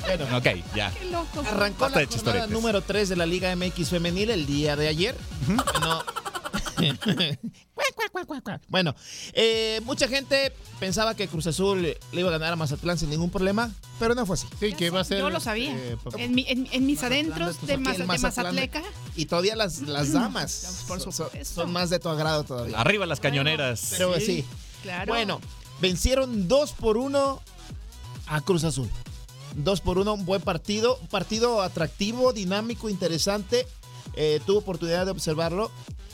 Bueno, 0.06 0.38
Ok, 0.38 0.46
ya. 0.74 0.90
Qué 0.92 1.06
loco. 1.06 1.42
Arrancó 1.46 1.80
Basta 1.86 2.00
la 2.00 2.08
jornada 2.08 2.48
número 2.48 2.82
3 2.82 3.10
de 3.10 3.16
la 3.18 3.26
Liga 3.26 3.54
MX 3.56 3.90
femenil 3.90 4.30
el 4.30 4.46
día 4.46 4.76
de 4.78 4.88
ayer. 4.88 5.18
No. 5.50 5.64
bueno, 5.66 6.04
eh, 9.34 9.82
mucha 9.84 10.08
gente 10.08 10.54
pensaba 10.80 11.16
que 11.16 11.28
Cruz 11.28 11.48
Azul 11.48 11.82
le 11.82 11.98
iba 12.20 12.30
a 12.30 12.32
ganar 12.32 12.54
a 12.54 12.56
Mazatlán 12.56 12.98
sin 12.98 13.10
ningún 13.10 13.30
problema, 13.30 13.72
pero 14.00 14.16
no 14.16 14.26
fue 14.26 14.36
así. 14.36 14.48
Sí, 14.60 14.74
que 14.74 14.90
va 14.90 15.02
a 15.02 15.04
ser. 15.04 15.20
Yo 15.20 15.30
lo 15.30 15.40
sabía. 15.40 15.76
eh, 15.76 15.98
En, 16.18 16.36
mi- 16.36 16.46
en- 16.48 16.68
en 16.72 16.86
mis 16.86 16.98
Mazatlán 17.02 17.32
adentros 17.32 17.68
de 17.68 17.78
Maza- 17.78 17.98
de 18.00 18.06
Mazatleca. 18.06 18.84
Y 19.16 19.26
todavía 19.26 19.56
las, 19.56 19.82
las 19.82 20.14
damas 20.14 20.84
Por 20.88 21.02
son- 21.02 21.12
supuesto. 21.12 21.62
son 21.62 21.72
más 21.72 21.90
de 21.90 22.00
tu 22.00 22.10
agrado 22.10 22.44
todavía. 22.44 22.80
Arriba 22.80 23.06
las 23.06 23.20
cañoneras. 23.20 23.94
Pero 23.98 24.20
sí. 24.20 24.46
Claro. 24.84 25.12
Bueno, 25.14 25.42
vencieron 25.82 26.48
2 26.48 26.74
por 26.74 26.98
1 26.98 27.42
a 28.28 28.42
Cruz 28.42 28.64
Azul. 28.64 28.90
2 29.56 29.82
por 29.82 29.98
1, 29.98 30.14
un 30.14 30.26
buen 30.26 30.42
partido. 30.42 30.98
Un 31.02 31.08
partido 31.08 31.62
atractivo, 31.62 32.32
dinámico, 32.34 32.90
interesante. 32.90 33.68
Eh, 34.14 34.40
tuve 34.46 34.60
oportunidad 34.60 35.06
de 35.06 35.12
observarlo. 35.12 35.72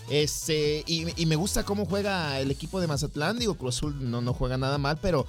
Este, 0.09 0.83
y, 0.85 1.25
me 1.25 1.35
gusta 1.35 1.63
cómo 1.63 1.85
juega 1.85 2.39
el 2.39 2.51
equipo 2.51 2.79
de 2.81 2.87
Mazatlán. 2.87 3.39
Digo, 3.39 3.55
Cruz 3.55 3.77
Azul 3.77 4.11
no, 4.11 4.21
no 4.21 4.33
juega 4.33 4.57
nada 4.57 4.77
mal, 4.77 4.97
pero 5.01 5.25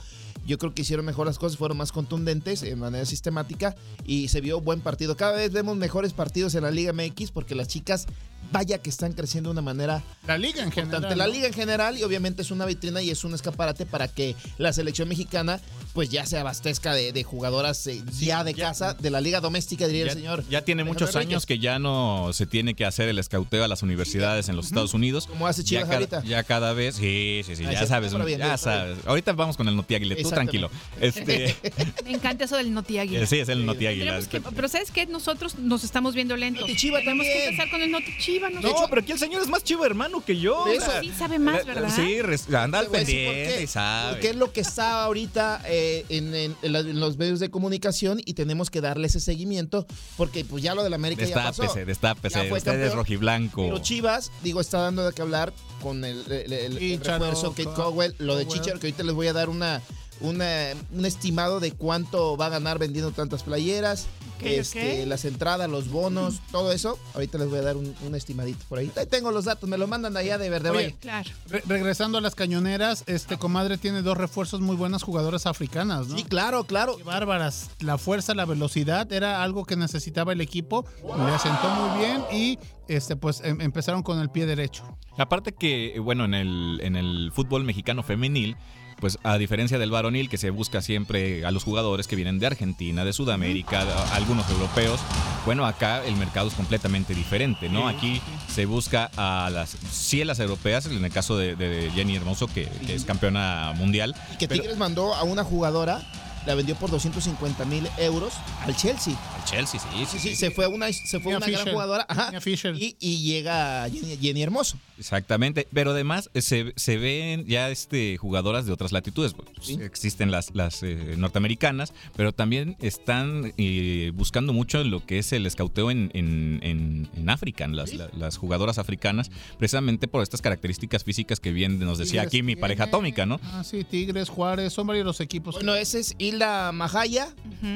yo 0.46 0.58
creo 0.58 0.74
que 0.74 0.82
hicieron 0.82 1.06
mejor 1.06 1.26
las 1.26 1.38
cosas, 1.38 1.56
fueron 1.56 1.78
más 1.78 1.92
contundentes 1.92 2.60
de 2.60 2.76
manera 2.76 3.06
sistemática 3.06 3.74
y 4.04 4.28
se 4.28 4.40
vio 4.40 4.60
buen 4.60 4.80
partido. 4.80 5.16
Cada 5.16 5.32
vez 5.32 5.52
vemos 5.52 5.76
mejores 5.76 6.12
partidos 6.12 6.54
en 6.54 6.64
la 6.64 6.70
Liga 6.70 6.92
MX 6.92 7.30
porque 7.30 7.54
las 7.54 7.68
chicas, 7.68 8.06
vaya 8.52 8.78
que 8.78 8.90
están 8.90 9.12
creciendo 9.12 9.50
de 9.50 9.52
una 9.52 9.62
manera 9.62 10.02
La 10.26 10.38
liga 10.38 10.62
en 10.62 10.70
general. 10.70 11.18
La 11.18 11.26
liga 11.26 11.46
en 11.46 11.52
general 11.52 11.98
y 11.98 12.02
obviamente 12.02 12.42
es 12.42 12.50
una 12.50 12.64
vitrina 12.66 13.02
y 13.02 13.10
es 13.10 13.24
un 13.24 13.34
escaparate 13.34 13.86
para 13.86 14.08
que 14.08 14.34
la 14.58 14.72
selección 14.72 15.08
mexicana 15.08 15.60
pues 15.92 16.08
ya 16.08 16.26
se 16.26 16.38
abastezca 16.38 16.92
de, 16.94 17.12
de 17.12 17.22
jugadoras 17.22 17.86
eh, 17.86 18.02
ya 18.18 18.42
de 18.44 18.54
casa, 18.54 18.94
de 18.94 19.10
la 19.10 19.20
liga 19.20 19.40
doméstica 19.40 19.86
diría 19.86 20.06
Ya, 20.06 20.12
el 20.12 20.18
señor. 20.18 20.44
ya 20.50 20.62
tiene 20.62 20.82
Alejandro 20.82 21.06
muchos 21.06 21.16
años 21.16 21.46
que 21.46 21.58
ya 21.58 21.78
no 21.78 22.30
se 22.32 22.46
tiene 22.46 22.74
que 22.74 22.84
hacer 22.84 23.08
el 23.08 23.18
escauteo 23.18 23.62
a 23.64 23.68
las 23.68 23.82
universidades 23.82 24.48
en 24.48 24.56
los 24.56 24.66
Estados 24.66 24.94
Unidos. 24.94 25.26
Como 25.26 25.46
hace 25.46 25.62
Chivas 25.62 25.84
ya, 25.84 25.86
cada- 25.88 25.96
ahorita. 25.98 26.24
ya 26.24 26.42
cada 26.42 26.72
vez, 26.72 26.96
sí, 26.96 27.42
sí, 27.46 27.54
sí, 27.56 27.64
Ah, 27.66 27.72
ya 27.72 27.80
sí, 27.82 27.86
sabes, 27.86 28.12
pero 28.12 28.24
bien, 28.24 28.38
ya 28.40 28.44
pero 28.46 28.58
sabes. 28.58 28.98
Ahorita 29.06 29.32
vamos 29.34 29.56
con 29.56 29.68
el 29.68 29.76
Noti 29.76 29.94
Águila, 29.94 30.16
tú 30.20 30.30
tranquilo. 30.30 30.70
Este, 31.00 31.54
Me 32.04 32.12
encanta 32.12 32.44
eso 32.44 32.56
del 32.56 32.72
Noti 32.74 32.98
Águila. 32.98 33.20
eh, 33.22 33.26
sí, 33.26 33.38
es 33.38 33.48
el 33.48 33.64
Noti 33.64 33.86
Águila. 33.86 34.18
Tenemos 34.20 34.28
que- 34.28 34.40
pero 34.40 34.68
¿sabes 34.68 34.90
qué? 34.90 35.06
Nosotros 35.06 35.58
nos 35.58 35.84
estamos 35.84 36.14
viendo 36.14 36.36
lentos. 36.36 36.66
Tenemos 36.66 37.24
que 37.26 37.44
empezar 37.46 37.70
con 37.70 37.80
el 37.82 37.90
Noti 37.90 38.12
Chiva. 38.34 38.50
No, 38.50 38.60
nosotros. 38.60 38.86
pero 38.90 39.00
aquí 39.02 39.12
el 39.12 39.18
señor 39.18 39.42
es 39.42 39.48
más 39.48 39.64
chivo 39.64 39.84
hermano 39.86 40.24
que 40.24 40.38
yo. 40.38 40.66
Eso- 40.68 40.86
sea, 40.90 41.00
Sí 41.00 41.12
sabe 41.16 41.38
más, 41.38 41.64
¿verdad? 41.64 41.90
Sí, 41.94 42.20
res- 42.22 42.52
anda 42.54 42.78
al 42.80 42.86
pendiente 42.88 43.54
qué. 43.56 43.62
y 43.62 43.66
sabe. 43.66 44.12
Porque 44.12 44.30
es 44.30 44.36
lo 44.36 44.52
que 44.52 44.60
está 44.60 45.04
ahorita 45.04 45.62
eh, 45.66 46.04
en, 46.08 46.34
en- 46.34 46.56
en 46.62 46.72
la- 46.72 46.80
en 46.80 47.00
los 47.00 47.16
medios 47.16 47.40
de 47.40 47.50
comunicación 47.50 48.20
y 48.24 48.34
tenemos 48.34 48.70
que 48.70 48.80
darle 48.80 49.06
ese 49.06 49.20
seguimiento 49.20 49.86
porque 50.16 50.44
pues 50.44 50.62
ya 50.62 50.74
lo 50.74 50.82
de 50.82 50.90
la 50.90 50.96
América 50.96 51.24
ya 51.24 51.34
pasó. 51.34 51.62
Destápese, 51.62 51.84
destápese. 51.86 52.86
Es 52.86 52.94
rojiblanco. 52.94 53.62
Pero 53.62 53.78
Chivas, 53.78 54.30
digo, 54.42 54.60
está 54.60 54.78
dando 54.78 55.04
de 55.06 55.12
qué 55.12 55.22
hablar 55.22 55.52
con 55.82 56.04
el, 56.04 56.24
el, 56.30 56.52
el- 56.52 56.78
el 56.78 57.00
refuerzo 57.00 57.50
Kate 57.50 57.64
Co- 57.64 57.74
Cowell, 57.74 58.14
lo 58.18 58.36
de. 58.36 58.46
Chicharo, 58.48 58.78
que 58.80 58.86
ahorita 58.88 59.02
les 59.02 59.14
voy 59.14 59.26
a 59.28 59.32
dar 59.32 59.48
una, 59.48 59.80
una, 60.20 60.46
un 60.92 61.04
estimado 61.04 61.60
de 61.60 61.72
cuánto 61.72 62.36
va 62.36 62.46
a 62.46 62.50
ganar 62.50 62.78
vendiendo 62.78 63.10
tantas 63.12 63.42
playeras, 63.42 64.06
este, 64.42 65.06
las 65.06 65.24
entradas, 65.24 65.70
los 65.70 65.88
bonos, 65.88 66.40
todo 66.50 66.70
eso. 66.72 66.98
Ahorita 67.14 67.38
les 67.38 67.48
voy 67.48 67.60
a 67.60 67.62
dar 67.62 67.76
un, 67.76 67.94
un 68.06 68.14
estimadito 68.14 68.58
por 68.68 68.78
ahí. 68.78 68.90
Ahí 68.96 69.06
tengo 69.06 69.30
los 69.30 69.46
datos, 69.46 69.68
me 69.70 69.78
lo 69.78 69.86
mandan 69.86 70.16
allá 70.16 70.36
de 70.38 70.50
Verde 70.50 70.70
Oye. 70.70 70.96
Claro. 71.00 71.30
Re- 71.48 71.62
regresando 71.66 72.18
a 72.18 72.20
las 72.20 72.34
cañoneras, 72.34 73.04
este 73.06 73.38
comadre 73.38 73.78
tiene 73.78 74.02
dos 74.02 74.18
refuerzos 74.18 74.60
muy 74.60 74.76
buenas 74.76 75.02
jugadoras 75.02 75.46
africanas, 75.46 76.08
¿no? 76.08 76.16
Sí, 76.18 76.24
claro, 76.24 76.64
claro. 76.64 76.96
Qué 76.96 77.04
bárbaras. 77.04 77.70
La 77.80 77.96
fuerza, 77.96 78.34
la 78.34 78.44
velocidad 78.44 79.10
era 79.12 79.42
algo 79.42 79.64
que 79.64 79.76
necesitaba 79.76 80.32
el 80.32 80.40
equipo. 80.40 80.84
Le 81.02 81.32
asentó 81.34 81.68
muy 81.70 81.98
bien 82.04 82.22
y 82.32 82.58
este 82.88 83.16
pues 83.16 83.40
em- 83.44 83.60
empezaron 83.62 84.02
con 84.02 84.18
el 84.20 84.30
pie 84.30 84.44
derecho. 84.46 84.84
Aparte 85.16 85.52
que, 85.52 85.98
bueno, 86.00 86.24
en 86.24 86.34
el, 86.34 86.80
en 86.82 86.96
el 86.96 87.30
fútbol 87.32 87.64
mexicano 87.64 88.02
femenil, 88.02 88.56
pues 89.04 89.18
a 89.22 89.36
diferencia 89.36 89.78
del 89.78 89.90
varonil, 89.90 90.30
que 90.30 90.38
se 90.38 90.48
busca 90.48 90.80
siempre 90.80 91.44
a 91.44 91.50
los 91.50 91.62
jugadores 91.62 92.06
que 92.08 92.16
vienen 92.16 92.38
de 92.38 92.46
Argentina, 92.46 93.04
de 93.04 93.12
Sudamérica, 93.12 93.82
a- 93.82 94.14
algunos 94.16 94.48
europeos, 94.48 94.98
bueno, 95.44 95.66
acá 95.66 96.02
el 96.06 96.16
mercado 96.16 96.48
es 96.48 96.54
completamente 96.54 97.14
diferente, 97.14 97.68
¿no? 97.68 97.86
Aquí 97.86 98.22
se 98.50 98.64
busca 98.64 99.10
a 99.18 99.50
las, 99.50 99.76
sí 99.92 100.22
a 100.22 100.24
las 100.24 100.40
europeas, 100.40 100.86
en 100.86 101.04
el 101.04 101.12
caso 101.12 101.36
de, 101.36 101.54
de 101.54 101.90
Jenny 101.94 102.16
Hermoso, 102.16 102.46
que, 102.46 102.64
que 102.86 102.94
es 102.94 103.04
campeona 103.04 103.74
mundial. 103.76 104.14
Y 104.32 104.38
que 104.38 104.48
pero- 104.48 104.62
Tigres 104.62 104.78
mandó 104.78 105.14
a 105.14 105.22
una 105.24 105.44
jugadora, 105.44 106.00
la 106.46 106.54
vendió 106.54 106.74
por 106.74 106.90
250 106.90 107.64
mil 107.66 107.86
euros 107.98 108.32
al 108.62 108.74
Chelsea. 108.74 109.14
Al 109.38 109.44
Chelsea, 109.44 109.80
sí, 109.80 110.06
Sí, 110.10 110.18
sí, 110.18 110.34
se 110.36 110.50
fue 110.50 110.66
una, 110.66 110.90
se 110.92 111.20
fue 111.20 111.36
una 111.36 111.46
gran 111.46 111.68
jugadora. 111.70 112.06
ajá, 112.08 112.32
y, 112.74 112.96
y 113.00 113.18
llega 113.22 113.86
Jenny, 113.90 114.16
Jenny 114.18 114.42
Hermoso. 114.42 114.78
Exactamente, 114.98 115.66
pero 115.72 115.90
además 115.90 116.30
eh, 116.34 116.40
se, 116.42 116.72
se 116.76 116.96
ven 116.98 117.44
ya 117.46 117.70
este, 117.70 118.16
jugadoras 118.16 118.64
de 118.66 118.72
otras 118.72 118.92
latitudes. 118.92 119.34
Pues, 119.34 119.48
Sí. 119.60 119.78
Existen 119.80 120.30
las, 120.30 120.54
las 120.54 120.82
eh, 120.82 121.14
norteamericanas, 121.16 121.92
pero 122.16 122.32
también 122.32 122.76
están 122.80 123.52
eh, 123.56 124.12
buscando 124.14 124.52
mucho 124.52 124.80
en 124.80 124.90
lo 124.90 125.04
que 125.06 125.18
es 125.18 125.32
el 125.32 125.46
escauteo 125.46 125.90
en, 125.90 126.10
en, 126.14 126.60
en- 126.62 127.08
en 127.16 127.30
África, 127.30 127.64
en 127.64 127.76
las, 127.76 127.94
la- 127.94 128.10
las 128.16 128.36
jugadoras 128.36 128.78
africanas, 128.78 129.30
precisamente 129.58 130.06
por 130.06 130.22
estas 130.22 130.42
características 130.42 131.02
físicas 131.02 131.40
que 131.40 131.50
bien 131.52 131.78
nos 131.80 131.98
decía 131.98 132.22
Tigres 132.22 132.26
aquí 132.28 132.42
mi 132.42 132.56
pareja 132.56 132.84
atómica, 132.84 133.24
¿no? 133.26 133.40
Ah, 133.44 133.64
sí, 133.64 133.84
Tigres, 133.84 134.28
Juárez, 134.28 134.72
son 134.72 134.86
varios 134.86 135.06
los 135.06 135.20
equipos. 135.20 135.54
Bueno, 135.54 135.74
ese 135.74 136.00
es 136.00 136.14
Hilda 136.18 136.70
Majaya 136.72 137.28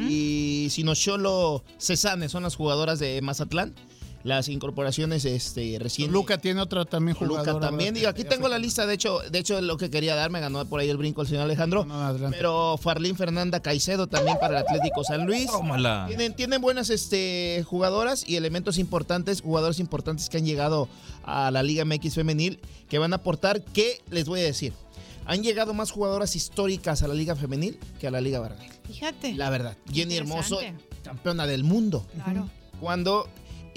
y 0.09 0.69
Sinocholo 0.71 1.65
Cesane, 1.79 2.29
son 2.29 2.43
las 2.43 2.55
jugadoras 2.57 2.99
de 2.99 3.21
Mazatlán. 3.23 3.75
Las 4.25 4.49
incorporaciones 4.49 5.25
este, 5.25 5.79
recién. 5.79 6.11
Luca 6.11 6.39
tiene 6.39 6.61
otra 6.61 6.85
también 6.85 7.17
jugadora. 7.17 7.53
Luca 7.53 7.67
también. 7.67 7.95
Digo, 7.95 8.09
aquí 8.09 8.25
tengo 8.25 8.49
la 8.49 8.59
lista, 8.59 8.87
de 8.87 8.95
hecho, 8.95 9.21
de 9.21 9.39
hecho 9.39 9.61
lo 9.61 9.77
que 9.77 9.91
quería 9.91 10.15
dar, 10.17 10.31
me 10.31 10.41
ganó 10.41 10.65
por 10.67 10.81
ahí 10.81 10.91
el 10.91 10.97
brinco 10.97 11.23
el 11.23 11.29
señor 11.29 11.45
Alejandro. 11.45 11.85
No. 11.85 12.17
Pero 12.31 12.77
Farlín 12.79 13.17
Fernanda 13.17 13.61
Caicedo 13.61 14.07
también 14.09 14.37
para 14.41 14.59
el 14.59 14.67
Atlético 14.67 15.05
San 15.05 15.25
Luis. 15.25 15.47
Tómala. 15.47 16.07
Tienen, 16.09 16.35
tienen 16.35 16.61
buenas 16.61 16.91
este, 16.91 17.65
jugadoras 17.67 18.29
y 18.29 18.37
elementos 18.37 18.79
importantes, 18.79 19.41
jugadores 19.41 19.79
importantes 19.79 20.29
que 20.29 20.39
han 20.39 20.45
llegado 20.45 20.89
a 21.23 21.51
la 21.51 21.63
Liga 21.63 21.85
MX 21.85 22.15
femenil, 22.15 22.61
que 22.89 22.99
van 22.99 23.13
a 23.13 23.17
aportar, 23.17 23.63
¿qué 23.63 24.01
les 24.11 24.27
voy 24.27 24.41
a 24.41 24.45
decir? 24.45 24.73
Han 25.27 25.43
llegado 25.43 25.75
más 25.75 25.91
jugadoras 25.91 26.35
históricas 26.37 27.03
a 27.03 27.09
la 27.09 27.15
Liga 27.15 27.37
femenil 27.37 27.79
que 28.01 28.09
a 28.09 28.11
la 28.11 28.21
Liga 28.21 28.41
varonil. 28.41 28.73
Fíjate. 28.87 29.35
La 29.35 29.51
verdad. 29.51 29.77
Jenny 29.93 30.17
Hermoso, 30.17 30.59
campeona 31.05 31.47
del 31.47 31.65
mundo. 31.65 32.07
Claro. 32.25 32.49
Cuando 32.81 33.29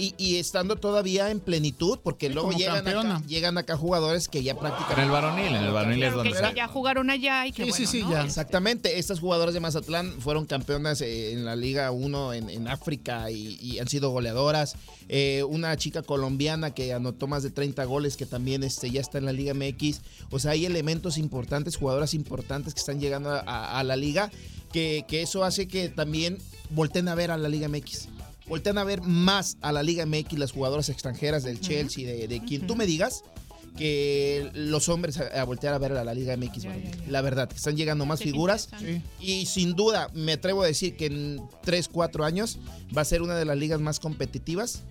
y, 0.01 0.15
y 0.17 0.37
estando 0.37 0.75
todavía 0.75 1.29
en 1.31 1.39
plenitud, 1.39 1.99
porque 2.03 2.29
luego 2.29 2.51
llegan 2.51 2.87
acá, 2.87 3.21
llegan 3.27 3.57
acá 3.57 3.77
jugadores 3.77 4.27
que 4.27 4.41
ya 4.43 4.57
practican. 4.57 4.97
En 4.97 5.05
el 5.05 5.11
varonil, 5.11 5.47
en 5.47 5.63
el 5.63 5.71
varonil 5.71 6.03
es 6.03 6.09
que 6.09 6.15
donde... 6.15 6.33
sí, 6.35 6.55
ya 6.55 6.67
jugaron 6.67 7.09
allá 7.09 7.45
y 7.47 7.51
que 7.51 7.71
Sí, 7.71 7.71
sí, 7.71 7.83
bueno, 7.83 7.91
sí, 7.91 8.01
¿no? 8.03 8.11
ya. 8.11 8.25
Exactamente, 8.25 8.99
estas 8.99 9.19
jugadoras 9.19 9.53
de 9.53 9.59
Mazatlán 9.59 10.11
fueron 10.19 10.45
campeonas 10.45 11.01
eh, 11.01 11.33
en 11.33 11.45
la 11.45 11.55
Liga 11.55 11.91
1 11.91 12.33
en, 12.33 12.49
en 12.49 12.67
África 12.67 13.29
y, 13.31 13.57
y 13.61 13.79
han 13.79 13.87
sido 13.87 14.09
goleadoras. 14.09 14.75
Eh, 15.09 15.43
una 15.47 15.75
chica 15.77 16.01
colombiana 16.03 16.73
que 16.73 16.93
anotó 16.93 17.27
más 17.27 17.43
de 17.43 17.51
30 17.51 17.83
goles 17.85 18.15
que 18.17 18.25
también 18.25 18.63
este, 18.63 18.89
ya 18.89 19.01
está 19.01 19.17
en 19.17 19.25
la 19.25 19.33
Liga 19.33 19.53
MX. 19.53 20.01
O 20.31 20.39
sea, 20.39 20.51
hay 20.51 20.65
elementos 20.65 21.17
importantes, 21.17 21.75
jugadoras 21.77 22.13
importantes 22.13 22.73
que 22.73 22.79
están 22.79 22.99
llegando 22.99 23.29
a, 23.31 23.39
a- 23.39 23.79
a 23.79 23.83
la 23.83 23.95
liga, 23.95 24.31
que, 24.71 25.03
que 25.07 25.21
eso 25.21 25.43
hace 25.43 25.67
que 25.67 25.89
también 25.89 26.37
volteen 26.69 27.07
a 27.09 27.15
ver 27.15 27.31
a 27.31 27.37
la 27.37 27.49
Liga 27.49 27.67
MX. 27.67 28.07
Voltean 28.51 28.77
a 28.77 28.83
ver 28.83 29.01
más 29.01 29.57
a 29.61 29.71
la 29.71 29.81
Liga 29.81 30.05
MX 30.05 30.33
las 30.37 30.51
jugadoras 30.51 30.89
extranjeras 30.89 31.43
del 31.43 31.59
Chelsea, 31.61 32.05
de, 32.05 32.27
de 32.27 32.43
quien 32.43 32.67
tú 32.67 32.75
me 32.75 32.85
digas, 32.85 33.23
que 33.77 34.51
los 34.53 34.89
hombres 34.89 35.17
a, 35.19 35.27
a 35.41 35.43
voltear 35.45 35.73
a 35.73 35.77
ver 35.77 35.93
a 35.93 36.03
la 36.03 36.13
Liga 36.13 36.35
MX. 36.35 36.63
Ya, 36.63 36.69
varonil. 36.69 36.91
ya, 36.91 36.97
ya. 37.05 37.11
La 37.11 37.21
verdad, 37.21 37.47
que 37.49 37.55
están 37.55 37.77
llegando 37.77 38.05
más 38.05 38.19
Sí, 38.19 38.25
figuras. 38.25 38.67
Sí. 38.77 39.01
Y 39.21 39.45
sin 39.45 39.73
duda, 39.75 40.09
me 40.13 40.33
atrevo 40.33 40.63
a 40.63 40.67
decir 40.67 40.97
que 40.97 41.05
en 41.05 41.41
3, 41.63 41.87
4 41.87 42.25
años 42.25 42.59
va 42.95 43.01
a 43.01 43.05
ser 43.05 43.21
una 43.21 43.35
de 43.37 43.45
las 43.45 43.57
ligas 43.57 43.79
más 43.79 43.99
competitivas, 44.01 44.83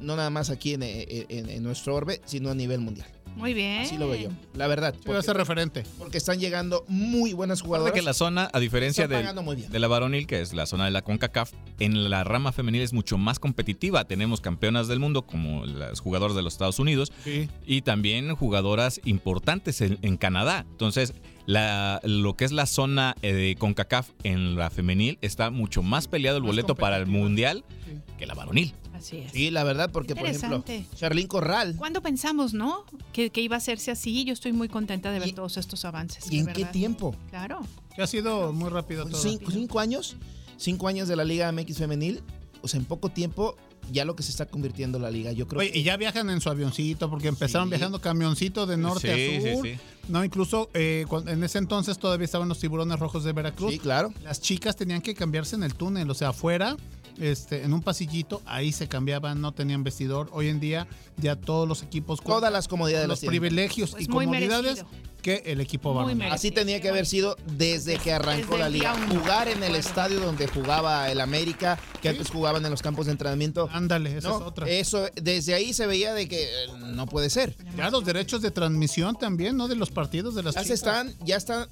no 0.00 0.16
nada 0.16 0.30
más 0.30 0.50
aquí 0.50 0.74
en, 0.74 0.82
en- 0.82 1.48
en 1.48 1.62
nuestro 1.62 1.94
orbe, 1.94 2.20
sino 2.26 2.50
a 2.50 2.54
nivel 2.56 2.80
mundial. 2.80 3.06
Muy 3.36 3.52
bien. 3.54 3.82
Así 3.82 3.98
lo 3.98 4.08
veo 4.08 4.20
yo, 4.22 4.28
la 4.54 4.66
verdad. 4.66 4.90
A 4.90 4.92
ser 4.96 5.02
Porque, 5.04 5.32
referente. 5.34 5.82
porque 5.98 6.18
están 6.18 6.38
llegando 6.38 6.84
muy 6.88 7.32
buenas 7.32 7.60
jugadoras. 7.62 7.92
que 7.92 8.00
la 8.02 8.14
zona, 8.14 8.48
a 8.52 8.60
diferencia 8.60 9.06
bien. 9.06 9.26
de 9.70 9.78
la 9.78 9.88
varonil, 9.88 10.26
que 10.26 10.40
es 10.40 10.54
la 10.54 10.66
zona 10.66 10.84
de 10.84 10.90
la 10.92 11.02
CONCACAF, 11.02 11.52
en 11.80 12.08
la 12.10 12.24
rama 12.24 12.52
femenil 12.52 12.82
es 12.82 12.92
mucho 12.92 13.18
más 13.18 13.38
competitiva. 13.38 14.04
Tenemos 14.04 14.40
campeonas 14.40 14.88
del 14.88 15.00
mundo 15.00 15.22
como 15.22 15.66
las 15.66 16.00
jugadoras 16.00 16.36
de 16.36 16.42
los 16.42 16.54
Estados 16.54 16.78
Unidos 16.78 17.12
Sí. 17.24 17.48
y 17.66 17.82
también 17.82 18.34
jugadoras 18.34 19.00
importantes 19.04 19.80
en, 19.80 19.98
en 20.02 20.16
Canadá. 20.16 20.64
Entonces, 20.70 21.12
la- 21.46 22.00
lo 22.04 22.36
que 22.36 22.44
es 22.44 22.52
la 22.52 22.66
zona 22.66 23.14
eh, 23.22 23.32
de 23.32 23.56
CONCACAF 23.56 24.10
en 24.22 24.56
la 24.56 24.70
femenil 24.70 25.18
está 25.20 25.50
mucho 25.50 25.82
más 25.82 26.08
peleado 26.08 26.36
el 26.38 26.42
Más 26.44 26.48
boleto 26.52 26.74
para 26.74 26.96
el 26.96 27.06
mundial 27.06 27.64
Sí. 27.84 27.92
que 28.18 28.26
la 28.26 28.34
varonil. 28.34 28.74
Así 29.04 29.18
es. 29.18 29.32
Sí, 29.32 29.50
la 29.50 29.64
verdad, 29.64 29.90
porque 29.92 30.16
por 30.16 30.26
ejemplo. 30.26 30.64
Charlín 30.94 31.26
Corral. 31.26 31.74
¿Cuándo 31.76 32.00
pensamos, 32.00 32.54
no? 32.54 32.84
Que, 33.12 33.28
que 33.30 33.42
iba 33.42 33.56
a 33.56 33.58
hacerse 33.58 33.90
así. 33.90 34.24
Yo 34.24 34.32
estoy 34.32 34.52
muy 34.54 34.68
contenta 34.68 35.12
de 35.12 35.18
ver 35.18 35.28
¿Y- 35.28 35.32
todos 35.32 35.56
estos 35.58 35.84
avances. 35.84 36.24
¿Y 36.30 36.38
en 36.38 36.46
qué 36.46 36.64
tiempo? 36.64 37.14
Claro. 37.30 37.60
Que 37.94 38.02
ha 38.02 38.06
sido 38.06 38.52
muy 38.52 38.70
rápido 38.70 39.04
todo. 39.06 39.20
Cinco, 39.20 39.50
cinco 39.50 39.78
años, 39.80 40.16
cinco 40.56 40.88
años 40.88 41.06
de 41.06 41.16
la 41.16 41.24
Liga 41.24 41.52
MX 41.52 41.76
femenil. 41.78 42.22
O 42.62 42.68
sea, 42.68 42.80
en 42.80 42.86
poco 42.86 43.10
tiempo, 43.10 43.56
ya 43.92 44.06
lo 44.06 44.16
que 44.16 44.22
se 44.22 44.30
está 44.30 44.46
convirtiendo 44.46 44.98
la 44.98 45.10
liga. 45.10 45.32
Yo 45.32 45.46
creo 45.46 45.60
Oye, 45.60 45.70
que 45.70 45.80
y 45.80 45.82
ya 45.82 45.98
viajan 45.98 46.30
en 46.30 46.40
su 46.40 46.48
avioncito, 46.48 47.10
porque 47.10 47.28
empezaron 47.28 47.68
Sí. 47.68 47.72
viajando 47.76 48.00
camioncito 48.00 48.64
de 48.66 48.78
norte 48.78 49.14
Sí, 49.42 49.46
a 49.46 49.54
sur. 49.54 49.66
sí. 49.66 49.74
No, 50.08 50.24
incluso 50.24 50.70
eh, 50.72 51.04
cuando- 51.06 51.30
en 51.30 51.44
ese 51.44 51.58
entonces 51.58 51.98
todavía 51.98 52.24
estaban 52.24 52.48
los 52.48 52.58
tiburones 52.58 52.98
rojos 52.98 53.22
de 53.22 53.32
Veracruz. 53.34 53.70
Sí, 53.72 53.78
claro. 53.78 54.14
Las 54.22 54.40
chicas 54.40 54.76
tenían 54.76 55.02
que 55.02 55.14
cambiarse 55.14 55.56
en 55.56 55.62
el 55.62 55.74
túnel, 55.74 56.08
o 56.08 56.14
sea, 56.14 56.30
afuera, 56.30 56.74
este, 57.18 57.62
en 57.62 57.72
un 57.72 57.82
pasillito, 57.82 58.42
ahí 58.46 58.72
se 58.72 58.88
cambiaban, 58.88 59.40
no 59.40 59.52
tenían 59.52 59.84
vestidor. 59.84 60.28
Hoy 60.32 60.48
en 60.48 60.60
día 60.60 60.86
ya 61.16 61.36
todos 61.36 61.68
los 61.68 61.82
equipos 61.82 62.20
Todas 62.22 62.52
las 62.52 62.68
comodidades 62.68 63.08
los 63.08 63.20
privilegios 63.20 63.92
Pues 63.92 64.04
y 64.04 64.06
comodidades 64.06 64.62
merecido. 64.82 64.88
que 65.22 65.42
el 65.46 65.60
equipo 65.60 65.94
merecido. 66.04 66.32
Así 66.34 66.50
tenía 66.50 66.80
que 66.80 66.88
haber 66.88 67.06
sido 67.06 67.36
desde 67.56 67.96
que 67.98 68.12
arrancó 68.12 68.52
Desde 68.56 68.58
la 68.58 68.68
liga. 68.68 68.94
Jugar 69.08 69.48
en 69.48 69.54
el 69.62 69.70
Bueno. 69.70 69.76
estadio 69.76 70.20
donde 70.20 70.46
jugaba 70.48 71.10
el 71.10 71.20
América, 71.20 71.78
que 72.02 72.08
Sí. 72.10 72.16
antes 72.16 72.30
jugaban 72.30 72.64
en 72.64 72.70
los 72.70 72.82
campos 72.82 73.06
de 73.06 73.12
entrenamiento. 73.12 73.68
Ándale, 73.72 74.16
esa 74.18 74.28
No, 74.28 74.36
es 74.38 74.42
otra. 74.42 74.68
Eso, 74.68 75.06
desde 75.14 75.54
ahí 75.54 75.72
se 75.72 75.86
veía 75.86 76.12
de 76.14 76.28
que 76.28 76.42
eh, 76.44 76.48
no 76.94 77.06
puede 77.06 77.30
ser. 77.30 77.56
ya 77.76 77.90
los 77.90 78.04
derechos 78.04 78.42
de 78.42 78.50
transmisión 78.50 79.16
también, 79.16 79.56
¿no? 79.56 79.68
De 79.68 79.76
los 79.76 79.90
partidos 79.90 80.34
de 80.34 80.42
las 80.42 80.54
Ya 80.56 80.64
se 80.64 80.74
están, 80.74 81.14
ya 81.24 81.36
están 81.36 81.68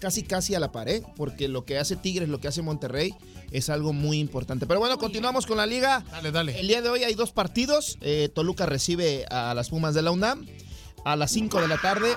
casi 0.00 0.24
casi 0.24 0.54
a 0.56 0.60
la 0.60 0.72
pared, 0.72 1.02
porque 1.16 1.46
lo 1.46 1.64
que 1.64 1.78
hace 1.78 1.94
Tigres, 1.94 2.28
lo 2.28 2.40
que 2.40 2.48
hace 2.48 2.62
Monterrey, 2.62 3.14
es 3.52 3.70
algo 3.70 3.92
muy 3.92 4.18
importante. 4.18 4.66
Pero 4.66 4.80
bueno, 4.80 4.98
continuamos 4.98 5.46
con 5.46 5.58
la 5.58 5.66
liga. 5.66 6.04
Dale, 6.10 6.32
dale. 6.32 6.58
El 6.58 6.66
día 6.66 6.82
de 6.82 6.88
hoy 6.88 7.04
hay 7.04 7.14
dos 7.14 7.30
partidos. 7.30 7.98
Eh, 8.00 8.28
Toluca 8.34 8.66
recibe 8.66 9.26
a 9.30 9.54
las 9.54 9.68
Pumas 9.68 9.94
de 9.94 10.02
la 10.02 10.10
UNAM 10.10 10.46
a 11.04 11.16
las 11.16 11.30
5 11.32 11.60
de 11.60 11.68
la 11.68 11.78
tarde. 11.78 12.14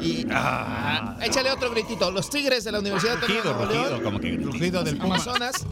Y 0.00 0.26
ah, 0.30 1.16
échale 1.22 1.50
otro 1.50 1.70
gritito. 1.70 2.10
Los 2.10 2.30
Tigres 2.30 2.64
de 2.64 2.72
la 2.72 2.80
Universidad 2.80 3.18
de 3.18 3.26
Rugido, 3.26 3.54
Nuevo 3.54 3.72
León, 3.72 3.84
rugido, 3.84 4.02
como 4.02 4.20
que 4.20 4.36
Rugido 4.36 4.84
del. 4.84 5.00
Amazonas 5.00 5.66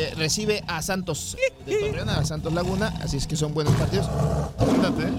eh, 0.00 0.14
recibe 0.16 0.62
a 0.66 0.82
Santos 0.82 1.36
de 1.66 1.76
Torreón, 1.78 2.08
a 2.08 2.24
Santos 2.24 2.52
Laguna. 2.52 2.88
Así 3.02 3.16
es 3.16 3.26
que 3.26 3.36
son 3.36 3.52
buenos 3.54 3.74
partidos. 3.74 4.06
¿eh? 4.06 5.12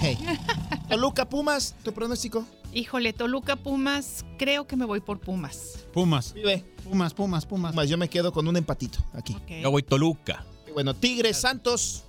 Hey. 0.00 0.18
Toluca 0.88 1.28
Pumas, 1.28 1.74
tu 1.82 1.92
pronóstico. 1.92 2.44
Híjole, 2.72 3.12
Toluca 3.12 3.56
Pumas, 3.56 4.24
creo 4.38 4.66
que 4.66 4.76
me 4.76 4.84
voy 4.84 5.00
por 5.00 5.18
Pumas. 5.20 5.78
Pumas, 5.92 6.32
Vive. 6.34 6.62
Pumas, 6.84 7.14
Pumas, 7.14 7.46
Pumas. 7.46 7.72
Pumas, 7.72 7.88
yo 7.88 7.96
me 7.98 8.08
quedo 8.08 8.32
con 8.32 8.46
un 8.46 8.56
empatito 8.56 8.98
aquí. 9.14 9.36
Yo 9.62 9.70
voy 9.70 9.82
Toluca. 9.82 10.44
Y 10.68 10.72
Bueno, 10.72 10.94
Tigres, 10.94 11.38
Santos. 11.38 12.04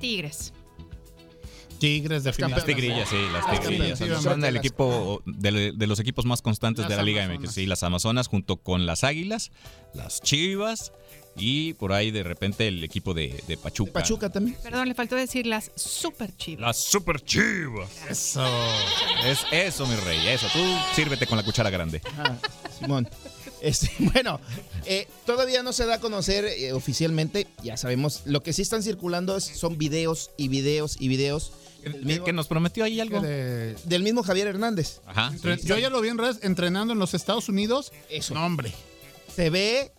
Tigres. 0.00 0.52
Tigres, 1.78 2.24
Las 2.24 2.36
definitivamente. 2.36 2.74
tigrillas, 2.74 3.08
sí, 3.08 3.16
las 3.32 3.46
Las 3.46 3.60
tigrillas. 3.60 3.98
campeonas. 4.00 4.22
Son 4.24 4.44
el 4.44 4.56
equipo 4.56 5.22
de, 5.26 5.72
de 5.72 5.86
los 5.86 6.00
equipos 6.00 6.24
más 6.24 6.42
constantes 6.42 6.82
Las 6.82 6.90
de 6.90 6.96
la 6.96 7.02
Liga 7.04 7.22
Amazonas. 7.24 7.44
MX. 7.50 7.54
Sí, 7.54 7.66
las 7.66 7.82
Amazonas 7.84 8.26
junto 8.26 8.56
con 8.56 8.84
las 8.84 9.04
Águilas, 9.04 9.52
las 9.94 10.20
Chivas 10.20 10.92
y 11.38 11.72
por 11.74 11.92
ahí 11.92 12.10
de 12.10 12.22
repente 12.22 12.68
el 12.68 12.82
equipo 12.84 13.14
de, 13.14 13.42
de 13.46 13.56
Pachuca. 13.56 13.92
Pachuca 13.92 14.30
también. 14.30 14.56
Perdón, 14.62 14.88
le 14.88 14.94
faltó 14.94 15.16
decir 15.16 15.46
las 15.46 15.70
super 15.76 16.34
chivas. 16.36 16.60
Las 16.60 16.76
Super 16.78 17.20
Chivas. 17.20 17.88
Eso. 18.08 18.44
Es 19.24 19.40
eso, 19.50 19.86
mi 19.86 19.96
rey, 19.96 20.28
eso. 20.28 20.46
Tú 20.52 20.58
sírvete 20.94 21.26
con 21.26 21.36
la 21.38 21.44
cuchara 21.44 21.70
grande. 21.70 22.00
Ajá, 22.12 22.38
Simón. 22.78 23.08
Este, 23.60 23.90
bueno, 23.98 24.40
eh, 24.84 25.08
todavía 25.26 25.62
no 25.62 25.72
se 25.72 25.84
da 25.86 25.94
a 25.94 26.00
conocer 26.00 26.44
eh, 26.44 26.72
oficialmente, 26.72 27.46
ya 27.62 27.76
sabemos, 27.76 28.22
lo 28.24 28.42
que 28.42 28.52
sí 28.52 28.62
están 28.62 28.82
circulando 28.84 29.36
es- 29.36 29.44
son 29.44 29.76
videos 29.78 30.30
y 30.36 30.46
videos 30.48 30.96
y 31.00 31.08
videos 31.08 31.50
mismo, 32.04 32.24
Que 32.24 32.32
nos 32.32 32.46
prometió 32.46 32.84
ahí 32.84 33.00
algo. 33.00 33.20
De- 33.20 33.74
del 33.84 34.02
mismo 34.02 34.22
Javier 34.22 34.46
Hernández. 34.48 35.00
Ajá. 35.06 35.30
sí, 35.30 35.36
Entre- 35.36 35.58
sí. 35.58 35.66
Yo 35.66 35.76
ya 35.78 35.90
lo 35.90 36.00
vi 36.00 36.08
en 36.08 36.18
redes 36.18 36.38
entrenando 36.42 36.92
en 36.92 36.98
los 37.00 37.14
Estados 37.14 37.48
Unidos. 37.48 37.92
Eso. 38.10 38.34
No, 38.34 38.44
hombre. 38.46 38.72
Se 39.34 39.50
ve 39.50 39.90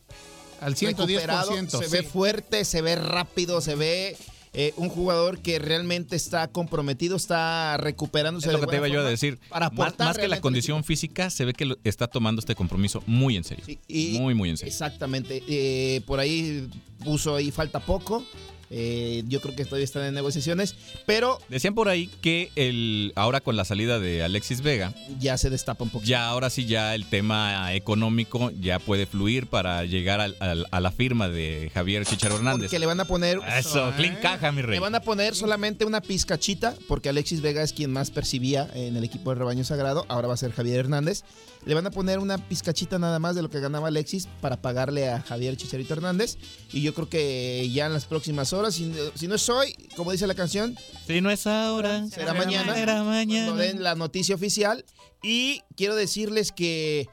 Al 0.62 0.76
recuperado, 0.76 1.52
110%. 1.52 1.70
se 1.80 1.86
sí. 1.86 1.92
ve 1.92 2.04
fuerte, 2.04 2.66
se 2.66 2.82
ve 2.82 2.96
rápido, 2.96 3.62
se 3.62 3.76
ve 3.76 4.18
eh, 4.54 4.74
un 4.78 4.90
jugador 4.90 5.40
que 5.40 5.60
realmente 5.60 6.16
está 6.16 6.48
comprometido, 6.48 7.16
está 7.16 7.78
recuperándose. 7.78 8.48
Es 8.48 8.54
lo 8.54 8.60
de 8.60 8.66
que 8.66 8.72
te 8.72 8.78
iba 8.78 8.88
yo 8.88 9.02
a 9.02 9.04
decir. 9.10 9.40
Para 9.50 9.70
más, 9.70 10.18
que 10.18 10.28
la 10.28 10.42
condición 10.42 10.84
física, 10.84 11.30
se 11.30 11.46
ve 11.46 11.54
que 11.54 11.66
lo- 11.66 11.78
está 11.84 12.08
tomando 12.08 12.40
este 12.40 12.56
compromiso 12.56 13.04
muy 13.06 13.38
en 13.38 13.44
serio. 13.44 13.64
Sí, 13.66 13.80
y- 13.88 14.18
muy, 14.20 14.34
muy 14.34 14.50
en 14.50 14.58
serio. 14.58 14.72
Exactamente. 14.72 15.44
Eh, 15.48 16.02
por 16.08 16.20
ahí 16.20 16.68
puso 17.04 17.36
ahí 17.36 17.52
falta 17.52 17.80
poco. 17.80 18.26
Eh, 18.72 19.24
yo 19.28 19.42
creo 19.42 19.56
que 19.56 19.66
todavía 19.66 19.84
están 19.86 20.04
en 20.04 20.14
negociaciones, 20.14 20.76
pero 21.08 21.40
Decían 21.50 21.74
por 21.74 21.90
ahí 21.90 22.08
que 22.22 22.52
el 22.56 23.14
ahora 23.16 23.42
con 23.42 23.56
la 23.56 23.66
salida 23.66 24.00
de 24.00 24.22
Alexis 24.24 24.62
Vega, 24.62 24.94
ya 25.20 25.38
se 25.38 25.50
destapa 25.50 25.84
un 25.84 25.90
poquito. 25.90 26.08
ya 26.10 26.28
ahora 26.28 26.50
sí 26.52 26.66
ya 26.66 26.94
el 26.94 27.06
tema 27.10 27.74
económico 27.74 28.52
ya 28.62 28.78
puede 28.80 29.06
fluir 29.08 29.48
para 29.48 29.84
llegar 29.86 30.22
al- 30.22 30.36
al- 30.40 30.68
a 30.70 30.80
la 30.82 30.92
firma 30.92 31.30
de 31.30 31.72
Javier 31.74 32.06
Chicharo 32.06 32.36
Hernández. 32.36 32.66
Porque 32.68 32.80
le 32.80 32.86
van 32.86 33.00
a 33.00 33.06
poner 33.06 33.40
Eso, 33.58 33.90
¿eh? 33.90 33.94
clean 33.98 34.18
caja, 34.22 34.52
mi 34.52 34.62
rey. 34.62 34.76
Le 34.76 34.80
van 34.80 34.94
a 34.96 35.02
poner 35.02 35.36
solamente 35.36 35.86
una 35.86 36.02
pizcachita, 36.02 36.76
porque 36.88 37.10
Alexis 37.10 37.42
Vega 37.42 37.64
es 37.64 37.74
quien 37.74 37.92
más 37.92 38.12
percibía 38.12 38.70
en 38.76 38.96
el 38.96 39.04
equipo 39.04 39.32
de 39.32 39.36
Rebaño 39.40 39.64
Sagrado, 39.64 40.06
ahora 40.10 40.28
va 40.28 40.36
a 40.36 40.38
ser 40.38 40.52
Javier 40.52 40.80
Hernández. 40.82 41.24
Le 41.66 41.74
van 41.74 41.86
a 41.88 41.92
poner 41.92 42.20
una 42.20 42.38
pizcachita 42.38 43.00
nada 43.00 43.20
más 43.20 43.36
de 43.36 43.42
lo 43.42 43.50
que 43.50 43.60
ganaba 43.60 43.90
Alexis 43.90 44.28
para 44.40 44.62
pagarle 44.62 45.10
a 45.10 45.20
Javier 45.22 45.58
Chicharito 45.58 45.94
Hernández. 45.94 46.38
Y 46.72 46.82
yo 46.84 46.94
creo 46.94 47.10
que 47.10 47.70
ya 47.74 47.88
en 47.88 47.94
las 47.94 48.06
próximas 48.06 48.54
horas, 48.54 48.59
si, 48.72 48.94
si 49.16 49.28
no 49.28 49.36
es 49.36 49.50
hoy, 49.50 49.74
como 49.96 50.12
dice 50.12 50.28
la 50.28 50.36
canción, 50.36 50.78
Si 51.08 51.22
no 51.22 51.32
es 51.32 51.48
ahora, 51.48 52.08
será 52.08 52.34
mañana. 52.34 52.76
Será 52.76 53.04
mañana. 53.04 53.48
cuando 53.48 53.64
den 53.64 53.84
la 53.84 53.96
noticia 53.96 54.36
oficial. 54.36 54.86
Y 55.24 55.62
quiero 55.76 55.96
decirles 55.96 56.52
que, 56.52 57.08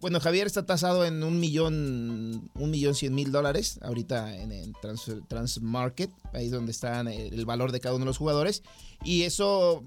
bueno, 0.00 0.20
Javier 0.20 0.46
está 0.46 0.66
tasado 0.66 1.04
en 1.04 1.22
un 1.22 1.40
millón, 1.40 2.50
un 2.54 2.70
millón 2.70 2.94
cien 2.94 3.14
mil 3.14 3.32
dólares 3.32 3.78
ahorita 3.82 4.36
en, 4.36 4.52
en 4.52 4.72
Trans, 4.80 5.10
Transmarket, 5.28 6.10
ahí 6.32 6.46
es 6.46 6.52
donde 6.52 6.72
está 6.72 7.00
el, 7.00 7.08
el 7.08 7.46
valor 7.46 7.72
de 7.72 7.80
cada 7.80 7.94
uno 7.94 8.04
de 8.04 8.10
los 8.10 8.18
jugadores. 8.18 8.62
Y 9.04 9.22
eso 9.22 9.84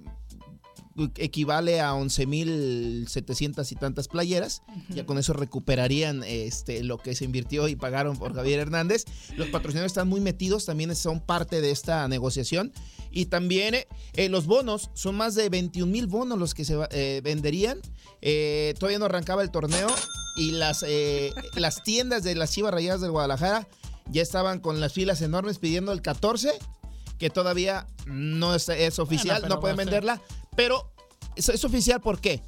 equivale 1.16 1.82
a 1.82 1.94
11 1.94 2.26
mil 2.26 3.06
700 3.08 3.72
y 3.72 3.76
tantas 3.76 4.08
playeras. 4.08 4.62
Ya 4.90 5.06
con 5.06 5.18
eso 5.18 5.34
recuperarían 5.34 6.24
este, 6.24 6.84
lo 6.84 6.98
que 6.98 7.16
se 7.16 7.26
invirtió 7.26 7.68
y 7.68 7.76
pagaron 7.76 8.18
por 8.18 8.34
Javier 8.34 8.60
Hernández. 8.60 9.06
Los 9.36 9.48
patrocinadores 9.48 9.92
están 9.92 10.08
muy 10.08 10.22
metidos, 10.22 10.66
también 10.66 10.96
son 10.96 11.20
parte 11.20 11.62
de 11.62 11.72
esta 11.72 12.08
negociación. 12.08 12.72
Y 13.12 13.26
también 13.26 13.76
eh, 14.14 14.30
los 14.30 14.46
bonos, 14.46 14.92
son 14.94 15.16
más 15.16 15.36
de 15.36 15.50
21 15.50 15.92
mil 15.92 16.08
bonos 16.08 16.38
los 16.38 16.54
que 16.54 16.66
se 16.66 16.78
eh, 16.92 17.22
venderían. 17.24 17.80
Eh, 18.22 18.74
todavía 18.78 19.00
no 19.00 19.06
arrancaba 19.06 19.42
el 19.42 19.52
torneo 19.52 19.88
y 20.36 20.52
las, 20.52 20.84
eh, 20.88 21.34
las 21.56 21.84
tiendas 21.84 22.24
de 22.24 22.36
las 22.36 22.52
Chivas 22.52 22.74
Rayadas 22.74 23.02
del 23.02 23.12
Guadalajara 23.12 23.68
ya 24.12 24.22
estaban 24.22 24.60
con 24.60 24.80
las 24.80 24.94
filas 24.94 25.22
enormes 25.22 25.60
pidiendo 25.60 25.92
el 25.92 26.02
14 26.02 26.52
que 27.20 27.30
todavía 27.30 27.86
no 28.06 28.56
es, 28.56 28.70
es 28.70 28.98
oficial, 28.98 29.44
no 29.50 29.60
pueden 29.60 29.76
venderla, 29.76 30.22
pero 30.56 30.92
es, 31.36 31.50
es 31.50 31.64
oficial 31.64 32.02
¿por 32.02 32.20
qué? 32.20 32.42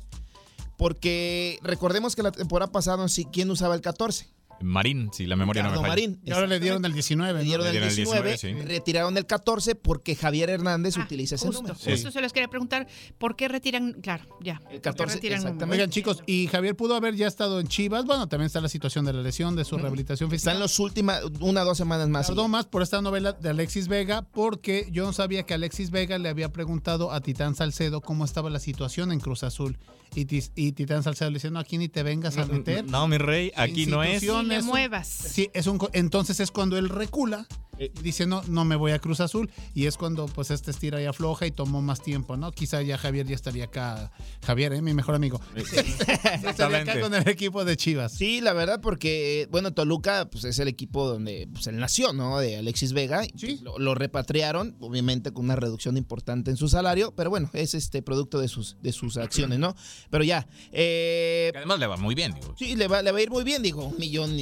Porque 0.77 1.59
recordemos 1.61 2.15
que 2.15 2.23
la 2.23 2.31
temporada 2.31 2.71
pasada, 2.71 3.05
¿quién 3.31 3.51
usaba 3.51 3.75
el 3.75 3.81
14? 3.81 4.27
Marín, 4.63 5.09
si 5.13 5.25
la 5.25 5.35
memoria 5.35 5.63
Ricardo 5.63 5.75
no 5.77 5.81
me 5.83 5.89
falla. 5.89 6.07
Marín. 6.07 6.21
Y 6.25 6.31
ahora 6.31 6.47
le 6.47 6.59
dieron 6.59 6.83
el 6.85 6.93
19. 6.93 7.33
Le 7.33 7.39
¿no? 7.39 7.43
dieron 7.45 7.63
Le 7.65 7.69
el 7.69 7.73
dieron 7.73 7.89
el 7.89 7.95
19, 7.95 8.29
19, 8.29 8.61
sí. 8.61 8.67
retiraron 8.67 9.17
el 9.17 9.25
14 9.25 9.75
porque 9.75 10.15
Javier 10.15 10.49
Hernández 10.49 10.97
Ah, 10.97 11.03
utiliza 11.05 11.35
ese 11.35 11.47
justo, 11.47 11.61
número. 11.61 11.79
Sí. 11.79 11.91
Justo 11.91 12.11
se 12.11 12.21
les 12.21 12.33
quería 12.33 12.47
preguntar 12.47 12.87
por 13.17 13.35
qué 13.35 13.47
retiran, 13.47 13.93
claro, 14.01 14.23
ya. 14.41 14.53
El 14.55 14.61
¿por 14.63 14.71
qué 14.71 14.81
14, 14.81 15.15
retiran 15.15 15.39
un- 15.41 15.45
exactamente. 15.47 15.75
Oigan, 15.81 15.89
chicos, 15.89 16.23
y 16.25 16.47
Javier 16.47 16.75
pudo 16.75 16.95
haber 16.95 17.15
ya 17.15 17.27
estado 17.27 17.59
en 17.59 17.67
Chivas. 17.67 18.05
Bueno, 18.05 18.27
también 18.27 18.47
está 18.47 18.61
la 18.61 18.69
situación 18.69 19.05
de 19.05 19.13
la 19.13 19.21
lesión, 19.21 19.55
de 19.55 19.65
su 19.65 19.77
rehabilitación 19.77 20.29
física. 20.29 20.51
Están 20.51 20.61
los 20.61 20.77
últimas, 20.79 21.21
una 21.39 21.61
o 21.63 21.65
dos 21.65 21.77
semanas 21.77 22.07
más. 22.09 22.27
Tardó 22.27 22.47
más 22.47 22.65
por 22.65 22.81
esta 22.81 23.01
novela 23.01 23.33
de 23.33 23.49
Alexis 23.49 23.87
Vega 23.87 24.21
porque 24.23 24.87
yo 24.91 25.05
no 25.05 25.13
sabía 25.13 25.43
que 25.43 25.53
Alexis 25.53 25.91
Vega 25.91 26.17
le 26.17 26.29
había 26.29 26.51
preguntado 26.51 27.11
a 27.11 27.21
Titán 27.21 27.55
Salcedo 27.55 28.01
cómo 28.01 28.25
estaba 28.25 28.49
la 28.49 28.59
situación 28.59 29.11
en 29.11 29.19
Cruz 29.19 29.43
Azul. 29.43 29.77
Y 30.13 30.25
Titán 30.73 31.03
Salcedo 31.03 31.29
le 31.29 31.35
dice, 31.35 31.49
no, 31.51 31.59
aquí 31.59 31.77
ni 31.77 31.87
te 31.87 32.03
vengas 32.03 32.37
a 32.37 32.45
meter. 32.45 32.83
No, 32.83 33.07
mi 33.07 33.17
rey, 33.17 33.51
aquí 33.55 33.85
no 33.85 34.03
es. 34.03 34.21
Le 34.51 34.57
es 34.57 34.63
un- 34.63 34.69
muevas. 34.69 35.07
Sí, 35.07 35.49
es 35.53 35.67
un, 35.67 35.79
entonces 35.93 36.39
es 36.39 36.51
cuando 36.51 36.77
él 36.77 36.89
recula 36.89 37.47
Eh. 37.79 37.91
y 37.97 38.01
dice, 38.03 38.27
no, 38.27 38.43
no 38.47 38.63
me 38.63 38.75
voy 38.75 38.91
a 38.91 38.99
Cruz 38.99 39.19
Azul. 39.21 39.49
Y 39.73 39.87
es 39.87 39.97
cuando 39.97 40.27
pues 40.27 40.51
este 40.51 40.69
estira 40.71 41.01
y 41.01 41.05
afloja 41.05 41.47
y 41.47 41.51
tomó 41.51 41.81
más 41.81 42.01
tiempo, 42.03 42.37
¿no? 42.37 42.51
Quizá 42.51 42.81
ya 42.83 42.97
Javier 42.97 43.25
ya 43.25 43.33
estaría 43.35 43.63
acá. 43.65 44.11
Javier, 44.45 44.73
¿eh? 44.73 44.81
mi 44.83 44.93
mejor 44.93 45.15
amigo. 45.15 45.41
estaría 45.55 46.79
acá 46.81 46.99
con 47.01 47.13
el 47.15 47.27
equipo 47.27 47.65
de 47.65 47.75
Chivas. 47.77 48.11
Sí, 48.13 48.41
la 48.41 48.53
verdad, 48.53 48.81
porque, 48.81 49.47
bueno, 49.51 49.73
Toluca 49.73 50.29
pues, 50.29 50.43
es 50.43 50.59
el 50.59 50.67
equipo 50.67 51.07
donde 51.07 51.47
pues, 51.51 51.65
él 51.67 51.77
nació, 51.79 52.13
¿no? 52.13 52.37
De 52.39 52.57
Alexis 52.57 52.93
Vega. 52.93 53.25
y, 53.25 53.31
Sí. 53.37 53.59
Lo, 53.63 53.79
lo 53.79 53.95
repatriaron, 53.95 54.75
obviamente 54.79 55.31
con 55.31 55.45
una 55.45 55.55
reducción 55.55 55.97
importante 55.97 56.51
en 56.51 56.57
su 56.57 56.67
salario, 56.69 57.13
pero 57.15 57.29
bueno, 57.31 57.49
es 57.53 57.73
este 57.73 58.01
producto 58.03 58.39
de 58.39 58.47
sus, 58.47 58.77
de 58.83 58.91
sus 58.91 59.17
acciones, 59.17 59.57
¿no? 59.57 59.75
Pero 60.11 60.23
ya, 60.23 60.47
eh, 60.71 61.51
Además 61.55 61.79
le 61.79 61.87
va 61.87 61.97
muy 61.97 62.13
bien, 62.15 62.33
digo. 62.33 62.53
sí, 62.57 62.75
le 62.75 62.87
va, 62.87 63.01
le 63.01 63.11
va 63.11 63.17
a 63.17 63.21
ir 63.21 63.29
muy 63.31 63.43
bien, 63.43 63.61
digo, 63.63 63.85
un 63.85 63.97
millón 63.97 64.35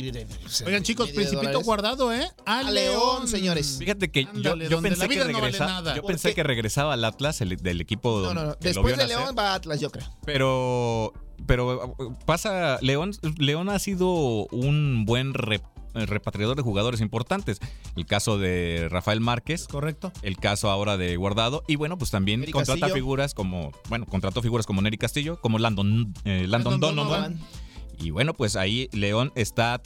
Oigan, 0.65 0.83
chicos, 0.83 1.09
Principito 1.09 1.61
guardado, 1.61 2.13
¿eh? 2.13 2.29
A, 2.45 2.59
A 2.59 2.71
León, 2.71 3.27
señores. 3.27 3.77
Fíjate 3.79 4.09
que 4.11 4.23
yo, 4.23 4.29
Ándale, 4.29 4.65
yo 4.65 4.71
donde 4.77 4.89
pensé 4.89 5.07
que 5.07 5.13
vida 5.15 5.25
no 5.25 5.33
vale 5.33 5.41
regresaba, 5.45 5.71
nada. 5.71 5.95
yo 5.95 6.01
¿Por 6.01 6.11
pensé 6.11 6.33
que 6.33 6.43
regresaba 6.43 6.93
al 6.93 7.03
Atlas 7.05 7.41
el- 7.41 7.57
del 7.57 7.81
equipo 7.81 8.21
No, 8.21 8.33
no, 8.33 8.43
no. 8.45 8.55
Después 8.59 8.97
de. 8.97 9.07
León 9.07 9.35
va 9.37 9.51
a 9.51 9.55
Atlas, 9.55 9.79
yo 9.79 9.89
creo. 9.91 10.05
Pero, 10.25 11.13
pero 11.45 11.95
pasa, 12.25 12.77
León, 12.81 13.11
León 13.37 13.69
ha 13.69 13.79
sido 13.79 14.09
un 14.51 15.05
buen 15.05 15.33
rep- 15.33 15.63
repatriador 15.93 16.55
de 16.55 16.61
jugadores 16.61 17.01
importantes. 17.01 17.59
El 17.95 18.05
caso 18.05 18.37
de 18.37 18.87
Rafael 18.91 19.19
Márquez, 19.21 19.67
Correcto. 19.67 20.11
el 20.21 20.37
caso 20.37 20.69
ahora 20.69 20.97
de 20.97 21.15
Guardado, 21.17 21.63
y 21.67 21.75
bueno, 21.77 21.97
pues 21.97 22.11
también 22.11 22.41
contrata 22.51 22.79
Castillo. 22.81 22.93
figuras 22.93 23.33
como, 23.33 23.71
bueno, 23.89 24.05
contrató 24.05 24.41
figuras 24.41 24.65
como 24.67 24.81
Nery 24.83 24.97
Castillo, 24.97 25.41
como 25.41 25.57
Landon, 25.59 26.13
eh, 26.25 26.45
Landon, 26.47 26.73
Landon 26.73 26.79
Donovan. 26.79 27.21
Donovan. 27.33 27.39
Y 27.99 28.11
bueno, 28.11 28.33
pues 28.33 28.55
ahí 28.55 28.89
León 28.93 29.31
está 29.35 29.81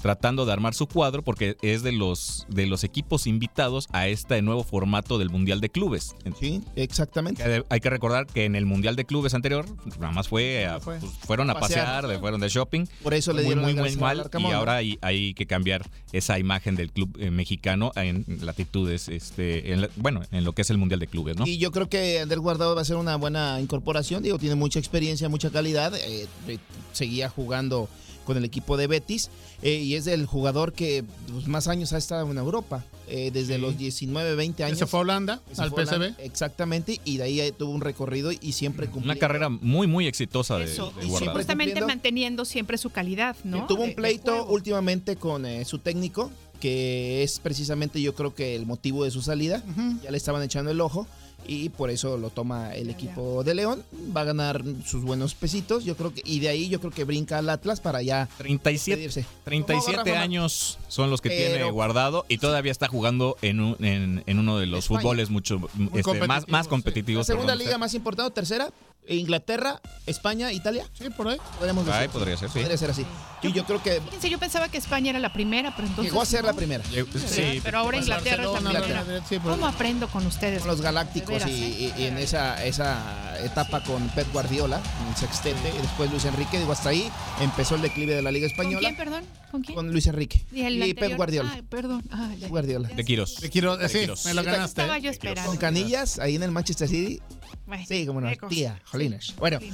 tratando 0.00 0.44
de 0.46 0.52
armar 0.52 0.74
su 0.74 0.86
cuadro 0.86 1.22
porque 1.22 1.56
es 1.62 1.82
de 1.82 1.92
los, 1.92 2.46
de 2.48 2.66
los 2.66 2.84
equipos 2.84 3.26
invitados 3.26 3.88
a 3.92 4.08
este 4.08 4.40
nuevo 4.42 4.62
formato 4.62 5.18
del 5.18 5.30
Mundial 5.30 5.60
de 5.60 5.68
Clubes. 5.70 6.14
Sí, 6.38 6.62
exactamente. 6.76 7.64
Hay 7.68 7.80
que 7.80 7.90
recordar 7.90 8.26
que 8.26 8.44
en 8.44 8.54
el 8.56 8.66
Mundial 8.66 8.94
de 8.96 9.04
Clubes 9.04 9.34
anterior, 9.34 9.66
nada 9.98 10.12
más 10.12 10.28
fue, 10.28 10.66
a- 10.66 10.80
Fue. 10.80 10.98
pues, 11.00 11.12
fueron 11.12 11.50
a 11.50 11.58
Pasear. 11.58 12.18
fueron 12.20 12.40
de 12.40 12.48
shopping. 12.48 12.84
Por 13.02 13.14
eso 13.14 13.32
le 13.32 13.42
dieron 13.42 13.64
muy, 13.64 13.74
muy 13.74 13.96
mal. 13.96 14.28
Y 14.38 14.44
ahora 14.52 14.76
hay, 14.76 14.98
hay 15.02 15.34
que 15.34 15.46
cambiar 15.46 15.88
esa 16.12 16.38
imagen 16.38 16.76
del 16.76 16.92
club 16.92 17.16
eh, 17.18 17.30
mexicano 17.30 17.92
en 17.96 18.24
latitudes, 18.42 19.08
este, 19.08 19.72
en 19.72 19.80
la- 19.82 19.90
bueno, 19.96 20.22
en 20.30 20.44
lo 20.44 20.52
que 20.52 20.62
es 20.62 20.70
el 20.70 20.78
Mundial 20.78 21.00
de 21.00 21.06
Clubes, 21.06 21.36
¿no? 21.36 21.46
Y 21.46 21.58
yo 21.58 21.72
creo 21.72 21.88
que 21.88 22.20
Ander 22.20 22.38
Guardado 22.40 22.74
va 22.74 22.82
a 22.82 22.84
ser 22.84 22.96
una 22.96 23.16
buena 23.16 23.60
incorporación. 23.60 24.22
Digo, 24.22 24.38
tiene 24.38 24.54
mucha 24.54 24.78
experiencia, 24.78 25.28
mucha 25.28 25.50
calidad. 25.50 25.94
eh, 25.96 26.26
eh, 26.48 26.58
seguía 26.92 27.28
jugando 27.28 27.88
con 28.26 28.36
el 28.36 28.44
equipo 28.44 28.76
de 28.76 28.86
Betis 28.88 29.30
eh, 29.62 29.76
y 29.76 29.94
es 29.94 30.06
el 30.06 30.26
jugador 30.26 30.74
que 30.74 31.04
pues, 31.32 31.46
más 31.46 31.68
años 31.68 31.94
ha 31.94 31.98
estado 31.98 32.30
en 32.30 32.36
Europa. 32.36 32.84
eh, 33.08 33.30
desde 33.32 33.54
Sí. 33.54 33.60
los 33.60 33.78
19, 33.78 34.34
20 34.34 34.64
años. 34.64 34.80
Se 34.80 34.86
fue 34.86 34.98
a 34.98 35.02
Holanda, 35.02 35.40
Se 35.52 35.62
al 35.62 35.70
PSV. 35.70 36.16
Exactamente, 36.18 37.00
y 37.04 37.18
de 37.18 37.22
ahí 37.22 37.40
eh, 37.40 37.52
tuvo 37.52 37.70
un 37.70 37.80
recorrido 37.80 38.32
y 38.32 38.50
siempre 38.50 38.88
cumplió. 38.88 39.12
Una 39.12 39.20
carrera 39.20 39.48
muy, 39.48 39.86
muy 39.86 40.08
exitosa 40.08 40.58
de, 40.58 40.64
Eso, 40.64 40.92
de 41.00 41.06
y 41.06 41.10
Justamente 41.10 41.80
manteniendo 41.82 42.44
siempre 42.44 42.78
su 42.78 42.90
calidad, 42.90 43.36
¿no? 43.44 43.58
Eh, 43.58 43.64
Tuvo 43.68 43.82
De- 43.82 43.84
un 43.84 43.88
de 43.90 43.94
pleito 43.94 44.46
últimamente 44.46 45.14
con 45.14 45.46
eh, 45.46 45.64
su 45.64 45.78
técnico, 45.78 46.32
que 46.60 47.22
es 47.22 47.38
precisamente 47.38 48.02
yo 48.02 48.12
creo 48.16 48.34
que 48.34 48.56
el 48.56 48.66
motivo 48.66 49.04
de 49.04 49.12
su 49.12 49.22
salida. 49.22 49.62
Ya 50.02 50.10
le 50.10 50.16
estaban 50.16 50.42
echando 50.42 50.72
el 50.72 50.80
ojo 50.80 51.06
y 51.48 51.68
por 51.68 51.90
eso 51.90 52.16
lo 52.16 52.30
toma 52.30 52.74
el 52.74 52.90
equipo 52.90 53.42
de 53.44 53.54
León. 53.54 53.82
Va 54.16 54.22
a 54.22 54.24
ganar 54.24 54.62
sus 54.84 55.02
buenos 55.04 55.34
pesitos, 55.34 55.84
yo 55.84 55.96
creo 55.96 56.12
que 56.14 56.22
y 56.24 56.40
de 56.40 56.48
ahí 56.48 56.68
yo 56.68 56.80
creo 56.80 56.90
que 56.92 57.04
brinca 57.04 57.38
al 57.38 57.48
Atlas 57.50 57.80
para 57.80 58.02
ya 58.02 58.28
37, 58.38 59.00
despedirse. 59.02 59.28
37 59.44 59.92
¿Cómo 59.96 60.04
va, 60.06 60.12
Rafa? 60.12 60.22
años 60.22 60.78
son 60.88 61.10
los 61.10 61.20
que 61.20 61.30
tiene 61.30 61.62
guardado 61.70 62.24
y 62.28 62.38
todavía 62.38 62.72
está 62.72 62.88
jugando 62.88 63.36
en, 63.42 63.60
un- 63.60 63.84
en, 63.84 64.22
en 64.26 64.38
uno 64.38 64.58
de 64.58 64.66
los 64.66 64.84
España. 64.84 65.00
fútboles 65.00 65.30
mucho 65.30 65.60
este, 65.94 66.26
más, 66.26 66.44
competitivo, 66.44 66.52
más 66.52 66.66
sí. 66.66 66.70
competitivos. 66.70 67.20
La 67.28 67.34
segunda 67.34 67.52
perdón. 67.52 67.66
liga 67.66 67.78
más 67.78 67.94
importante, 67.94 68.32
tercera, 68.32 68.70
Inglaterra, 69.08 69.80
España, 70.06 70.52
Italia. 70.52 70.84
Sí, 70.92 71.10
por 71.10 71.28
ahí. 71.28 71.38
Podemos 71.58 71.84
decir. 71.86 72.00
Ay, 72.00 72.08
podría 72.08 72.36
ser, 72.36 72.50
sí. 72.50 72.58
Podría 72.60 72.76
ser 72.76 72.90
así. 72.90 73.04
Y 73.42 73.52
yo 73.52 73.64
creo 73.64 73.82
que 73.82 74.00
Fíjense, 74.00 74.28
yo 74.30 74.38
pensaba 74.38 74.68
que 74.68 74.78
España 74.78 75.10
era 75.10 75.18
la 75.20 75.32
primera, 75.32 75.72
pero 75.76 75.86
entonces. 75.86 76.10
llegó 76.12 76.22
a 76.22 76.26
ser 76.26 76.40
no. 76.42 76.48
la 76.48 76.52
primera. 76.54 76.82
Sí, 76.84 77.60
pero 77.62 77.78
ahora 77.78 77.98
Inglaterra 77.98 78.44
es 78.44 78.62
la 78.62 78.80
primera. 78.82 79.22
Sí, 79.28 79.38
¿Cómo 79.38 79.66
aprendo 79.66 80.08
con 80.08 80.26
ustedes? 80.26 80.60
Con 80.60 80.68
los 80.68 80.78
De 80.78 80.84
Galácticos 80.84 81.28
veras, 81.30 81.48
y, 81.50 81.62
¿eh? 81.62 81.94
y- 81.96 82.02
y 82.02 82.06
en 82.06 82.18
esa, 82.18 82.64
esa 82.64 83.38
etapa 83.44 83.82
con 83.84 84.08
Pep 84.10 84.26
Guardiola, 84.32 84.80
en 85.02 85.08
el 85.08 85.16
sextete, 85.16 85.68
y 85.76 85.82
después 85.82 86.10
Luis 86.10 86.24
Enrique, 86.24 86.58
digo, 86.58 86.72
hasta 86.72 86.88
ahí 86.88 87.08
empezó 87.40 87.74
el 87.76 87.82
declive 87.82 88.14
de 88.14 88.22
la 88.22 88.30
Liga 88.32 88.46
¿Con 88.48 88.52
Española 88.52 88.80
quién, 88.80 88.96
perdón? 88.96 89.24
¿Con 89.50 89.62
quién? 89.62 89.76
con 89.76 89.92
Luis 89.92 90.06
Enrique 90.06 90.44
y 90.52 90.62
el 90.62 90.82
y 90.84 90.94
Pep? 90.94 91.16
Guardiola. 91.16 91.52
Ah, 91.56 91.62
perdón. 91.68 92.02
Ah, 92.10 92.30
ya. 92.38 92.48
Guardiola. 92.48 92.88
de 92.88 93.04
Quiros. 93.04 93.34
Te 93.36 93.50
quiero 93.50 93.76
decir, 93.76 94.00
Quiros. 94.02 94.24
me 94.24 94.34
lo 94.34 94.42
ganaste. 94.42 94.80
Estaba 94.82 94.98
¿eh? 94.98 95.02
yo 95.02 95.10
esperando. 95.10 95.48
Con 95.50 95.58
Canillas, 95.58 96.18
ahí 96.18 96.34
en 96.36 96.42
el 96.42 96.50
Manchester 96.50 96.88
City. 96.88 97.20
Bueno, 97.66 97.84
Sí, 97.86 98.06
como 98.06 98.20
cosa. 98.36 98.48
tía, 98.48 98.80
jolines. 98.84 99.34
Bueno, 99.36 99.58
Sí. 99.60 99.68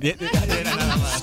este, 0.00 0.24
nada 0.64 0.96
más. 0.96 1.22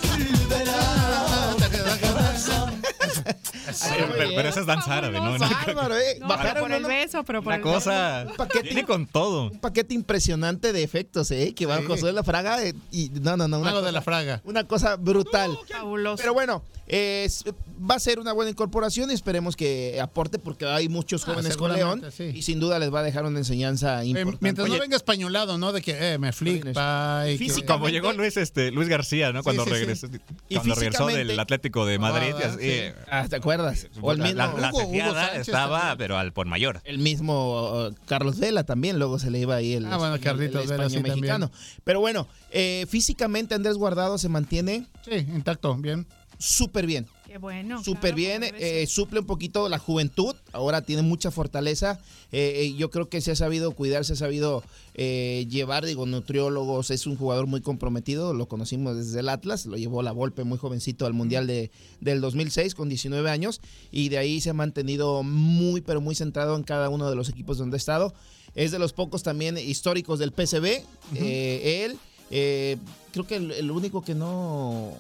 Pero, 3.90 4.08
pero- 4.16 4.30
pero 4.36 4.50
eso 4.50 4.60
es 4.62 4.66
danza 4.66 4.98
árabe, 4.98 5.20
¿no? 5.20 5.38
Bárbaro, 5.38 5.98
¿eh? 5.98 6.18
No, 6.20 6.28
Bajaron 6.28 6.54
pero 6.54 6.64
por 6.66 6.72
el 6.72 6.80
uno- 6.80 6.88
beso, 6.88 7.24
pero 7.24 7.42
por 7.42 7.48
Una 7.54 7.56
el 7.58 7.62
cosa. 7.62 8.26
Un 8.30 8.36
paquete. 8.36 8.64
Viene 8.64 8.86
con 8.86 9.06
todo. 9.08 9.50
un 9.52 9.60
paquete 9.60 9.94
impresionante 9.94 10.74
de 10.74 10.84
efectos, 10.84 11.32
¿eh? 11.32 11.54
Que 11.56 11.66
va 11.66 11.78
Sí. 11.80 11.86
Josué 11.88 12.12
La 12.14 12.24
Fraga 12.24 12.64
eh, 12.64 12.74
y 12.92 13.10
no, 13.22 13.38
no, 13.38 13.48
no, 13.48 13.60
una, 13.60 13.72
de 13.72 13.80
cosa, 13.80 13.92
la 13.92 14.02
Fraga. 14.02 14.42
una 14.44 14.64
cosa 14.68 14.96
brutal. 14.96 15.58
Fabuloso. 15.70 16.18
Pero 16.18 16.34
bueno, 16.34 16.64
es- 16.88 17.44
va 17.90 17.96
a 17.96 18.00
ser 18.00 18.20
una 18.20 18.34
buena 18.34 18.52
incorporación 18.52 19.10
y 19.12 19.14
esperemos 19.14 19.56
que 19.56 20.00
aporte 20.02 20.38
porque 20.40 20.66
hay 20.66 20.90
muchos 20.90 21.24
Ah, 21.24 21.32
jóvenes 21.32 21.58
con 21.58 21.74
León 21.74 22.04
sí. 22.16 22.32
y 22.36 22.42
sin 22.44 22.60
duda 22.60 22.78
les 22.80 22.94
va 22.94 23.00
a 23.00 23.04
dejar 23.04 23.26
una 23.26 23.40
enseñanza 23.40 24.04
Eh, 24.04 24.08
importante. 24.08 24.38
mientras 24.42 24.66
Oye. 24.66 24.76
no 24.76 24.82
venga 24.82 24.96
españolado, 24.98 25.58
¿no? 25.58 25.72
De 25.72 25.82
que 25.82 26.14
eh, 26.14 26.18
me 26.18 26.32
flipa 26.32 27.24
y 27.28 27.32
que- 27.34 27.38
Físico. 27.38 27.74
Como 27.74 27.90
llegó 27.90 28.12
Luis, 28.14 28.38
este, 28.38 28.72
Luis 28.72 28.88
García, 28.90 29.32
¿no? 29.32 29.42
Cuando 29.44 29.64
sí, 29.64 29.70
sí. 29.72 29.76
regresó, 29.76 30.08
cuando 30.50 31.08
del 31.18 31.40
Atlético 31.40 31.86
de 31.86 31.98
Madrid. 32.00 32.34
Ah, 32.44 32.48
así. 32.54 32.72
Ah, 33.10 33.26
¿te 33.30 33.36
acuerdas? 33.38 33.61
O 34.02 34.12
el 34.12 34.18
la, 34.20 34.24
mismo, 34.26 34.38
la, 34.38 34.48
la 34.58 34.70
Hugo- 34.72 34.78
Hugo 34.84 34.92
ceteada 34.92 35.26
Sánchez 35.28 35.48
estaba, 35.48 35.80
también. 35.80 35.98
pero 35.98 36.18
al 36.18 36.34
por 36.34 36.46
mayor. 36.48 36.82
el 36.86 36.98
mismo 37.00 37.88
uh, 37.88 37.96
Carlos 38.06 38.40
Vela 38.40 38.64
también, 38.64 38.98
luego 39.00 39.20
se 39.20 39.30
le 39.32 39.40
iba 39.40 39.56
ahí 39.56 39.74
el, 39.74 39.86
Ah, 39.86 39.98
bueno, 39.98 40.16
el- 40.16 40.22
Carlitos 40.22 40.64
el 40.64 40.70
Vela 40.70 40.90
sí 40.90 41.00
mexicano. 41.02 41.52
Pero 41.84 42.00
bueno, 42.00 42.28
eh, 42.52 42.86
físicamente 42.90 43.56
Andrés 43.56 43.78
Guardado 43.78 44.18
se 44.18 44.30
mantiene 44.30 44.86
Sí, 45.04 45.16
intacto, 45.16 45.76
bien. 45.76 46.08
súper 46.38 46.86
bien. 46.86 47.08
Qué 47.32 47.38
bueno. 47.38 47.82
Súper 47.82 48.14
claro, 48.14 48.16
bien, 48.18 48.44
eh, 48.44 48.86
suple 48.88 49.22
un 49.22 49.26
poquito 49.26 49.70
la 49.70 49.80
juventud, 49.80 50.36
ahora 50.52 50.82
tiene 50.82 51.02
mucha 51.02 51.32
fortaleza, 51.32 51.98
eh, 52.34 52.56
eh, 52.58 52.74
yo 52.74 52.90
creo 52.90 53.08
que 53.08 53.22
se 53.22 53.32
ha 53.32 53.38
sabido 53.38 53.72
cuidar, 53.72 54.04
se 54.04 54.14
ha 54.14 54.16
sabido 54.18 54.66
eh, 54.96 55.48
llevar, 55.50 55.86
digo, 55.86 56.06
nutriólogos, 56.06 56.92
es 56.92 57.08
un 57.08 57.16
jugador 57.16 57.48
muy 57.48 57.62
comprometido, 57.62 58.34
lo 58.34 58.50
conocimos 58.50 58.98
desde 58.98 59.22
el 59.22 59.30
Atlas, 59.30 59.66
lo 59.66 59.78
llevó 59.78 60.04
la 60.04 60.12
Volpe 60.12 60.44
muy 60.44 60.58
jovencito 60.58 61.06
al 61.06 61.14
Mundial 61.14 61.48
de, 61.48 61.72
del 62.02 62.20
2006 62.20 62.76
con 62.76 62.90
19 62.90 63.30
años 63.30 63.62
y 63.94 64.10
de 64.10 64.18
ahí 64.18 64.42
se 64.42 64.50
ha 64.50 64.54
mantenido 64.54 65.24
muy, 65.24 65.80
pero 65.80 66.02
muy 66.02 66.16
centrado 66.16 66.58
en 66.58 66.64
cada 66.64 66.90
uno 66.90 67.10
de 67.10 67.16
los 67.16 67.30
equipos 67.30 67.58
donde 67.58 67.76
ha 67.76 67.78
estado. 67.78 68.14
Es 68.56 68.72
de 68.72 68.80
los 68.80 68.92
pocos 68.92 69.24
también 69.24 69.58
históricos 69.58 70.20
del 70.20 70.34
PCB, 70.34 70.84
eh, 71.16 71.86
él, 71.86 71.98
eh, 72.30 72.76
creo 73.14 73.26
que 73.26 73.38
el, 73.38 73.52
el 73.52 73.72
único 73.72 74.02
que 74.02 74.16
no 74.16 74.94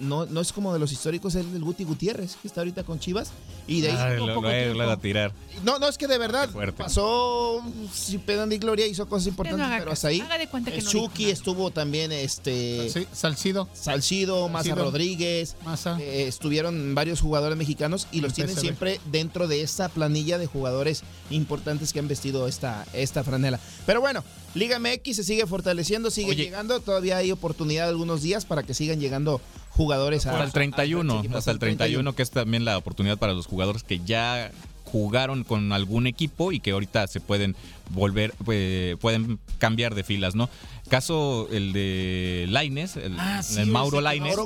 no, 0.00 0.26
no 0.26 0.40
es 0.40 0.52
como 0.52 0.72
de 0.72 0.78
los 0.78 0.90
históricos, 0.92 1.34
es 1.34 1.44
el 1.44 1.52
del 1.52 1.62
Guti 1.62 1.84
Gutiérrez, 1.84 2.36
que 2.42 2.48
está 2.48 2.60
ahorita 2.62 2.82
con 2.84 2.98
Chivas. 2.98 3.30
Y 3.66 3.82
de 3.82 3.90
ahí 3.92 3.96
Ay, 3.98 4.14
poco, 4.18 4.26
lo, 4.28 4.34
poco 4.36 4.48
lo- 4.48 4.74
lo 4.74 4.90
a 4.90 4.96
tirar. 4.96 5.32
No, 5.62 5.78
no, 5.78 5.86
es 5.88 5.96
que 5.98 6.08
de 6.08 6.18
verdad 6.18 6.48
pasó 6.76 7.62
sin 7.92 8.20
pena 8.20 8.44
ni 8.46 8.58
gloria, 8.58 8.86
hizo 8.86 9.08
cosas 9.08 9.28
importantes, 9.28 9.58
no 9.58 9.64
haga 9.64 9.76
pero 9.78 9.90
caso, 9.90 9.92
hasta 9.92 10.08
ahí. 10.08 10.20
Haga 10.20 10.38
de 10.38 10.48
cuenta 10.48 10.70
que 10.72 10.82
no 10.82 10.90
dijo 10.90 11.06
Chucky 11.06 11.30
estuvo 11.30 11.70
también, 11.70 12.10
este, 12.12 12.90
Sí, 12.90 13.06
Salcido. 13.12 13.68
Salcido, 13.72 14.48
Maza. 14.48 14.74
Rodríguez, 14.74 15.56
Massa. 15.64 15.98
eh, 16.00 16.26
estuvieron 16.26 16.94
varios 16.94 17.20
jugadores 17.20 17.56
mexicanos 17.56 18.08
y 18.10 18.20
los 18.22 18.32
tienen 18.34 18.56
siempre 18.56 19.00
dentro 19.12 19.46
de 19.46 19.62
esta 19.62 19.88
planilla 19.88 20.38
de 20.38 20.46
jugadores 20.46 21.02
importantes 21.30 21.92
que 21.92 21.98
han 22.00 22.08
vestido 22.08 22.48
esta, 22.48 22.86
esta 22.92 23.22
franela. 23.22 23.60
Pero 23.86 24.00
bueno, 24.00 24.24
Liga 24.54 24.78
MX 24.80 25.16
se 25.16 25.24
sigue 25.24 25.46
fortaleciendo, 25.46 26.10
sigue 26.10 26.30
Oye. 26.30 26.44
llegando, 26.44 26.80
todavía 26.80 27.18
hay 27.18 27.30
oportunidad 27.30 27.88
algunos 27.88 28.22
días 28.22 28.44
para 28.44 28.62
que 28.64 28.74
sigan 28.74 28.98
llegando 29.00 29.40
jugadores 29.84 30.26
a, 30.26 30.32
Hasta 30.32 30.44
el 30.44 30.52
31, 30.52 31.00
a 31.00 31.14
estos 31.14 31.24
equipos. 31.24 31.38
hasta 31.38 31.50
el 31.52 31.58
31, 31.58 32.12
que 32.14 32.22
es 32.22 32.30
también 32.30 32.64
la 32.66 32.76
oportunidad 32.76 33.16
para 33.18 33.32
los 33.32 33.46
jugadores 33.46 33.82
que 33.82 34.00
ya 34.04 34.50
jugaron 34.84 35.44
con 35.44 35.72
algún 35.72 36.06
equipo 36.06 36.50
y 36.52 36.58
que 36.60 36.72
ahorita 36.72 37.06
se 37.06 37.20
pueden 37.20 37.54
volver, 37.90 38.34
eh, 38.50 38.96
pueden 39.00 39.38
cambiar 39.58 39.94
de 39.94 40.02
filas, 40.04 40.34
¿no? 40.34 40.50
Caso 40.88 41.48
el 41.52 41.72
de 41.72 42.46
Laines, 42.48 42.96
el, 42.96 43.14
Ah, 43.18 43.40
sí, 43.42 43.60
el 43.60 43.68
Mauro 43.68 44.00
Laines. 44.00 44.36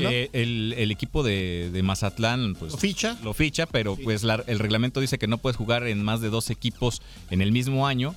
Eh, 0.00 0.30
el, 0.32 0.74
el 0.78 0.90
equipo 0.92 1.22
de, 1.24 1.70
de 1.72 1.82
Mazatlán 1.82 2.54
pues, 2.56 2.72
¿Lo 2.72 2.78
ficha? 2.78 3.18
lo 3.24 3.34
ficha, 3.34 3.66
pero 3.66 3.96
pues 3.96 4.22
la- 4.22 4.44
el 4.46 4.58
reglamento 4.60 5.00
dice 5.00 5.18
que 5.18 5.26
no 5.26 5.38
puedes 5.38 5.56
jugar 5.56 5.86
en 5.88 6.02
más 6.02 6.20
de 6.20 6.30
dos 6.30 6.48
equipos 6.50 7.02
en 7.30 7.42
el 7.42 7.50
mismo 7.52 7.86
año. 7.88 8.14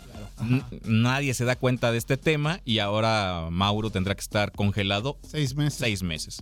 Nadie 0.85 1.33
se 1.33 1.45
da 1.45 1.55
cuenta 1.55 1.91
de 1.91 1.97
este 1.97 2.17
tema 2.17 2.61
y 2.65 2.79
ahora 2.79 3.47
Mauro 3.51 3.89
tendrá 3.89 4.15
que 4.15 4.21
estar 4.21 4.51
congelado 4.51 5.17
Seis 5.27 5.55
meses. 5.55 5.79
seis 5.79 6.03
meses. 6.03 6.41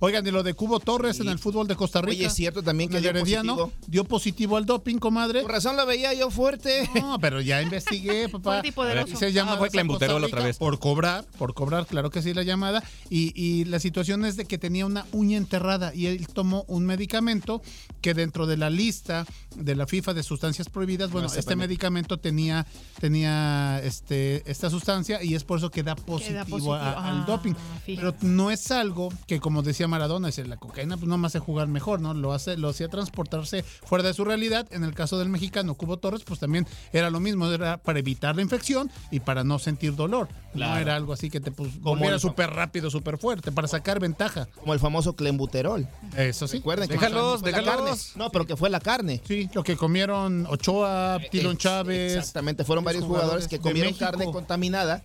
Oigan, 0.00 0.26
y 0.26 0.30
lo 0.30 0.42
de 0.42 0.54
Cubo 0.54 0.80
Torres 0.80 1.20
en 1.20 1.28
el 1.28 1.38
fútbol 1.38 1.66
de 1.68 1.76
Costa 1.76 2.00
Rica. 2.00 2.12
Oye, 2.18 2.26
es 2.26 2.34
cierto 2.34 2.62
también 2.62 2.88
que 2.90 2.96
el 2.96 3.02
dio 3.02 3.10
Herediano 3.10 3.56
positivo. 3.56 3.86
dio 3.86 4.04
positivo 4.04 4.56
al 4.56 4.66
doping, 4.66 4.96
comadre. 4.98 5.42
Por 5.42 5.52
razón 5.52 5.76
lo 5.76 5.86
veía 5.86 6.12
yo 6.14 6.30
fuerte. 6.30 6.88
No, 6.94 7.18
pero 7.18 7.40
ya 7.40 7.60
investigué, 7.62 8.28
papá. 8.30 8.62
Hice 9.06 9.32
llamadas 9.32 9.60
Ah, 9.74 9.82
Rica 9.82 10.16
otra 10.26 10.42
vez. 10.42 10.58
Por 10.58 10.78
cobrar, 10.78 11.24
por 11.38 11.54
cobrar, 11.54 11.86
claro 11.86 12.10
que 12.10 12.22
sí, 12.22 12.34
la 12.34 12.42
llamada. 12.42 12.82
Y, 13.10 13.32
y 13.40 13.64
la 13.66 13.78
situación 13.80 14.24
es 14.24 14.36
de 14.36 14.44
que 14.46 14.58
tenía 14.58 14.86
una 14.86 15.06
uña 15.12 15.36
enterrada 15.36 15.94
y 15.94 16.06
él 16.06 16.26
tomó 16.28 16.64
un 16.68 16.86
medicamento 16.86 17.62
que 18.00 18.14
dentro 18.14 18.46
de 18.46 18.56
la 18.56 18.70
lista 18.70 19.26
de 19.56 19.74
la 19.76 19.86
FIFA 19.86 20.14
de 20.14 20.22
sustancias 20.22 20.68
prohibidas, 20.68 21.10
bueno, 21.10 21.28
se 21.28 21.40
este 21.40 21.56
medicamento 21.56 22.18
tenía, 22.18 22.66
tenía 23.00 23.23
este, 23.28 24.48
esta 24.50 24.70
sustancia 24.70 25.22
y 25.22 25.34
es 25.34 25.44
por 25.44 25.58
eso 25.58 25.70
que 25.70 25.82
da 25.82 25.94
positivo, 25.96 26.44
positivo. 26.44 26.74
a- 26.74 27.08
al 27.10 27.18
Ah, 27.22 27.24
doping. 27.26 27.54
fíjate. 27.84 27.96
Pero 27.96 28.14
no 28.22 28.50
es 28.50 28.70
algo 28.70 29.10
que, 29.26 29.40
como 29.40 29.62
decía 29.62 29.88
Maradona, 29.88 30.28
es 30.28 30.38
la 30.46 30.56
cocaína, 30.56 30.96
pues 30.96 31.08
no 31.08 31.16
me 31.18 31.26
hace 31.26 31.38
jugar 31.38 31.68
mejor, 31.68 32.00
¿no? 32.00 32.14
Lo 32.14 32.32
hace, 32.32 32.56
lo 32.56 32.68
hacía 32.68 32.88
transportarse 32.88 33.62
fuera 33.62 34.04
de 34.04 34.14
su 34.14 34.24
realidad. 34.24 34.66
En 34.70 34.84
el 34.84 34.94
caso 34.94 35.18
del 35.18 35.28
mexicano 35.28 35.74
Cubo 35.74 35.96
Torres, 35.98 36.22
pues 36.24 36.40
también 36.40 36.66
era 36.92 37.10
lo 37.10 37.20
mismo, 37.20 37.46
era 37.50 37.76
para 37.78 37.98
evitar 37.98 38.36
la 38.36 38.42
infección 38.42 38.90
y 39.10 39.20
para 39.20 39.44
no 39.44 39.58
sentir 39.58 39.94
dolor. 39.94 40.28
No 40.54 40.76
era 40.76 40.94
algo 40.96 41.12
así 41.12 41.30
que 41.30 41.40
te 41.40 41.50
pues, 41.50 41.80
volviera 41.80 42.18
súper 42.18 42.50
rápido, 42.50 42.90
súper 42.90 43.18
fuerte, 43.18 43.50
para 43.52 43.68
sacar 43.68 43.98
ventaja. 44.00 44.46
Como 44.60 44.72
el 44.74 44.80
famoso 44.80 45.14
clenbuterol. 45.16 45.86
Eso 46.16 46.46
sí. 46.48 46.58
Recuerden 46.58 46.88
que 46.88 46.94
Déjalos, 46.94 47.42
déjalos. 47.42 47.74
carne. 47.74 47.90
No, 48.16 48.30
pero 48.30 48.46
que 48.46 48.56
fue 48.56 48.70
la 48.70 48.80
carne. 48.80 49.20
Sí, 49.26 49.48
lo 49.52 49.62
que 49.64 49.76
comieron 49.76 50.46
Ochoa, 50.48 51.18
Tilon 51.30 51.54
Ex- 51.54 51.62
Chávez. 51.62 52.12
Exactamente, 52.16 52.64
fueron 52.64 52.84
varios 52.84 53.03
jugadores 53.06 53.48
que 53.48 53.58
comieron 53.58 53.94
carne 53.94 54.24
contaminada 54.30 55.02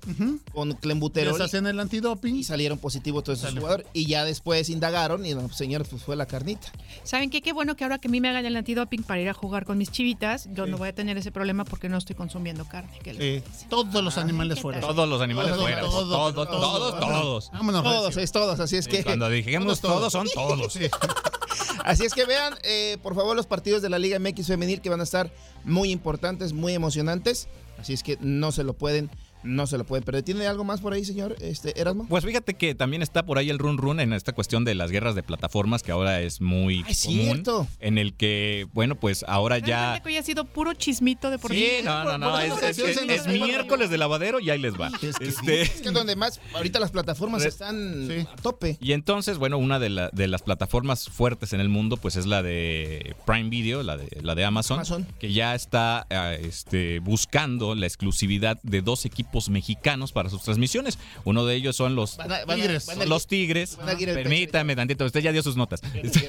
con 0.54 0.70
Les 0.70 0.78
clenbuterol 0.80 1.42
hacen 1.42 1.68
el 1.68 1.80
antidoping. 1.80 2.36
y 2.38 2.44
salieron 2.44 2.78
positivos 2.78 3.24
todos 3.24 3.40
esos 3.40 3.54
jugadores. 3.54 3.86
Y 3.94 4.06
ya 4.08 4.26
después 4.26 4.70
indagaron 4.70 5.26
y, 5.26 5.34
no, 5.34 5.42
pues, 5.42 5.56
señores, 5.58 5.88
pues 5.90 6.04
fue 6.04 6.16
la 6.16 6.26
carnita. 6.26 6.68
¿Saben 7.04 7.30
qué? 7.30 7.42
Qué 7.42 7.54
bueno 7.54 7.76
que 7.76 7.84
ahora 7.84 8.00
que 8.00 8.08
a 8.08 8.12
mí 8.12 8.22
me 8.22 8.30
hagan 8.30 8.46
el 8.46 8.56
antidoping 8.56 9.04
para 9.04 9.22
ir 9.22 9.30
a 9.30 9.34
jugar 9.34 9.66
con 9.66 9.78
mis 9.78 9.92
chivitas, 9.92 10.48
yo 10.54 10.66
no 10.66 10.78
voy 10.78 10.90
a 10.90 10.94
tener 10.96 11.18
ese 11.18 11.32
problema 11.32 11.66
porque 11.66 11.90
no 11.90 11.98
estoy 11.98 12.16
consumiendo 12.16 12.66
carne. 12.66 12.92
¿Qué 13.04 13.14
les 13.14 13.22
Eh, 13.22 13.44
parece? 13.46 13.66
todos 13.70 14.04
los 14.04 14.18
animales 14.18 14.56
¿qué 14.58 14.62
fuera. 14.62 14.80
Todos 14.82 15.08
los 15.08 15.22
animales 15.22 15.56
fuera. 15.56 15.82
todo, 15.82 16.08
Todos, 16.10 16.34
todo, 16.34 16.48
todos, 16.60 17.00
todos. 17.00 17.52
Vámonos, 17.52 17.84
Todos, 17.84 18.08
Recio. 18.08 18.22
es 18.24 18.32
todos. 18.32 18.60
Así 18.60 18.78
es 18.78 18.88
que, 18.88 19.04
Cuando 19.04 19.30
dijimos 19.30 19.82
todos, 19.82 20.12
son 20.12 20.28
todos. 20.34 20.78
así 21.84 22.06
es 22.06 22.14
que 22.14 22.26
vean, 22.26 22.54
eh, 22.64 22.98
por 23.02 23.16
favor, 23.16 23.36
los 23.36 23.46
partidos 23.46 23.82
de 23.82 23.90
la 23.90 24.00
Liga 24.00 24.20
MX 24.20 24.48
Femenil 24.48 24.82
que 24.82 24.90
van 24.90 25.00
a 25.00 25.04
estar 25.04 25.32
muy 25.64 25.92
importantes, 25.92 26.54
muy 26.54 26.74
emocionantes. 26.74 27.48
Así 27.80 27.94
es 27.94 28.04
que 28.04 28.18
no 28.22 28.52
se 28.52 28.64
lo 28.64 28.74
pueden, 28.74 29.10
no 29.44 29.68
se 29.68 29.78
lo 29.78 29.86
pueden 29.86 30.04
perder. 30.04 30.24
¿Tiene 30.24 30.46
algo 30.48 30.64
más 30.64 30.82
por 30.82 30.94
ahí, 30.94 31.06
señor 31.06 31.36
este, 31.42 31.80
Erasmo? 31.80 32.06
Pues 32.08 32.26
fíjate 32.26 32.56
que 32.56 32.76
también 32.76 33.02
está 33.02 33.26
por 33.26 33.38
ahí 33.38 33.50
el 33.50 33.60
run 33.60 33.78
run 33.78 34.00
en 34.00 34.14
esta 34.14 34.34
cuestión 34.34 34.66
de 34.66 34.76
las 34.76 34.92
guerras 34.92 35.16
de 35.16 35.24
plataformas 35.24 35.84
que 35.84 35.92
ahora 35.92 36.22
es 36.22 36.42
muy 36.42 36.84
Ah, 36.86 36.90
es 36.92 37.04
común. 37.06 37.22
cierto. 37.24 37.68
En 37.80 37.98
el 37.98 38.14
que, 38.14 38.68
bueno, 38.74 38.96
pues 38.96 39.24
ahora 39.28 39.60
ya... 39.60 40.00
que 40.02 40.10
hoy 40.10 40.18
ha 40.18 40.24
sido 40.24 40.46
puro 40.46 40.74
chismito 40.74 41.30
de 41.30 41.38
por 41.40 41.52
Sí, 41.52 41.68
no, 41.84 42.04
no, 42.04 42.18
no. 42.18 42.40
Es, 42.40 42.62
es- 42.62 42.80
es- 42.80 42.98
es 43.10 43.28
miércoles 43.28 43.90
de 43.90 43.98
lavadero 43.98 44.40
y 44.40 44.50
ahí 44.50 44.60
les 44.60 44.74
va. 44.80 44.90
Este, 45.02 45.62
Es 45.62 45.82
que 45.82 45.92
donde 45.92 46.16
más, 46.16 46.40
ahorita 46.54 46.80
las 46.80 46.92
plataformas 46.92 47.44
están 47.46 48.08
Sí. 48.08 48.26
a 48.32 48.36
tope. 48.42 48.78
Y 48.82 48.94
entonces, 48.94 49.38
bueno, 49.38 49.58
una 49.58 49.80
de, 49.80 49.90
la- 49.90 50.10
de 50.12 50.28
las 50.28 50.42
plataformas 50.42 51.10
fuertes 51.10 51.54
en 51.54 51.60
el 51.62 51.70
mundo, 51.70 51.98
pues 51.98 52.16
es 52.16 52.26
la 52.26 52.42
de 52.44 53.16
Prime 53.26 53.50
Video, 53.50 53.84
la 53.84 53.98
de, 53.98 54.08
la 54.22 54.36
de 54.36 54.46
Amazon, 54.46 54.78
Amazon. 54.80 55.08
que 55.20 55.32
ya 55.34 55.56
está 55.56 56.06
ah, 56.10 56.34
este, 56.34 57.00
buscando 57.00 57.76
la 57.76 57.86
exclusividad 57.86 58.60
de 58.64 58.82
dos 58.82 59.06
equipos 59.06 59.29
mexicanos 59.50 60.12
para 60.12 60.30
sus 60.30 60.42
transmisiones. 60.44 60.98
Uno 61.24 61.46
de 61.46 61.56
ellos 61.56 61.76
son 61.76 61.96
los 61.96 62.18
Van 62.18 62.32
a- 62.32 62.46
van 62.46 62.60
a- 62.60 62.64
Tigres. 62.64 62.86
van 62.86 63.02
a- 63.02 63.06
los 63.06 63.28
Tigres. 63.28 63.78
Permítame 63.78 64.76
tantito, 64.76 65.06
usted 65.06 65.22
ya 65.22 65.32
dio 65.32 65.44
sus 65.44 65.56
notas. 65.56 65.82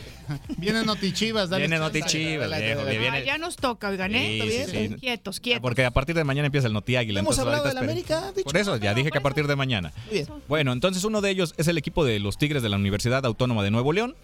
Vienen 0.58 0.86
notichivas, 0.86 1.50
dale 1.50 1.66
Viene 1.66 1.76
chance. 1.78 1.98
Noti 2.00 2.10
Chivas, 2.10 2.46
adelante, 2.46 2.66
viejo, 2.66 2.84
viene- 3.00 3.08
Ah, 3.18 3.24
ya 3.24 3.38
nos 3.38 3.56
toca, 3.56 3.88
oigan, 3.88 4.14
¿eh? 4.14 4.18
Sí, 4.28 4.32
¿Está 4.32 4.44
bien? 4.44 4.88
sí, 4.90 4.94
sí. 4.94 5.00
Quietos, 5.00 5.40
quietos. 5.40 5.62
Porque 5.62 5.84
a 5.84 5.90
partir 5.90 6.14
de 6.14 6.24
mañana 6.24 6.46
empieza 6.46 6.66
el 6.68 6.72
Noti 6.72 6.96
Águila. 6.96 7.20
Hemos 7.20 7.38
hablado 7.38 7.64
de 7.64 7.74
la. 7.74 7.80
América, 7.80 8.32
dicho. 8.36 8.44
Por 8.44 8.56
eso, 8.56 8.76
ya 8.76 8.94
dije 8.94 9.10
que 9.10 9.18
a 9.18 9.22
partir 9.22 9.46
de 9.46 9.56
mañana. 9.56 9.92
Muy 10.06 10.14
bien. 10.14 10.26
Bueno, 10.48 10.72
entonces 10.72 11.02
uno 11.04 11.20
de 11.20 11.30
ellos 11.30 11.54
es 11.56 11.66
el 11.68 11.78
equipo 11.78 12.04
de 12.04 12.20
los 12.20 12.38
Tigres 12.38 12.62
de 12.62 12.68
la 12.68 12.76
Universidad 12.76 13.24
Autónoma 13.26 13.62
de 13.64 13.70
Nuevo 13.70 13.92
León. 13.92 14.14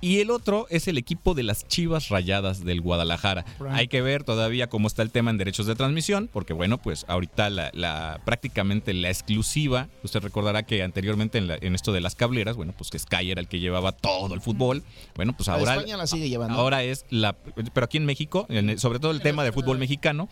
Y 0.00 0.20
el 0.20 0.30
otro 0.30 0.66
es 0.70 0.86
el 0.86 0.96
equipo 0.96 1.34
de 1.34 1.42
las 1.42 1.66
Chivas 1.66 2.08
Rayadas 2.08 2.64
del 2.64 2.80
Guadalajara. 2.80 3.44
Right. 3.58 3.72
Hay 3.72 3.88
que 3.88 4.00
ver 4.00 4.22
todavía 4.22 4.68
cómo 4.68 4.86
está 4.86 5.02
el 5.02 5.10
tema 5.10 5.30
en 5.32 5.38
derechos 5.38 5.66
de 5.66 5.74
transmisión, 5.74 6.28
porque 6.32 6.52
bueno, 6.52 6.78
pues 6.78 7.04
ahorita 7.08 7.50
la, 7.50 7.70
la- 7.74 8.20
prácticamente 8.24 8.94
la 8.94 9.08
exclusiva, 9.08 9.88
usted 10.04 10.20
recordará 10.20 10.62
que 10.62 10.84
anteriormente 10.84 11.38
en, 11.38 11.48
la- 11.48 11.56
en 11.60 11.74
esto 11.74 11.90
de 11.92 12.00
las 12.00 12.14
cableras, 12.14 12.54
bueno, 12.54 12.74
pues 12.78 12.90
que 12.90 12.98
Sky 13.00 13.32
era 13.32 13.40
el 13.40 13.48
que 13.48 13.58
llevaba 13.58 13.90
todo 13.90 14.34
el 14.34 14.40
fútbol. 14.40 14.84
Bueno, 15.16 15.36
pues 15.36 15.48
ahora 15.48 15.74
España 15.74 15.96
la 15.96 16.06
sigue 16.06 16.28
llevando. 16.28 16.56
Ahora 16.58 16.84
es 16.84 17.04
la. 17.10 17.32
Pero 17.32 17.84
aquí 17.84 17.96
en 17.96 18.06
México, 18.06 18.46
en 18.50 18.78
sobre 18.78 19.00
todo 19.00 19.10
el 19.10 19.20
tema 19.20 19.42
de 19.42 19.50
fútbol 19.50 19.78
mexicano. 19.78 20.28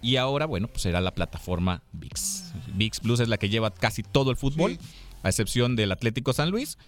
Y 0.00 0.16
ahora, 0.16 0.46
bueno, 0.46 0.68
pues 0.68 0.82
será 0.82 1.00
la 1.00 1.10
plataforma 1.12 1.82
VIX. 1.92 2.52
VIX 2.74 3.00
Plus 3.00 3.20
es 3.20 3.28
la 3.28 3.36
que 3.36 3.48
lleva 3.48 3.70
casi 3.72 4.02
todo 4.04 4.30
el 4.30 4.36
fútbol, 4.36 4.78
Sí. 4.80 4.86
a 5.24 5.28
excepción 5.28 5.74
del 5.74 5.90
Atlético 5.90 6.32
San 6.32 6.50
Luis. 6.50 6.78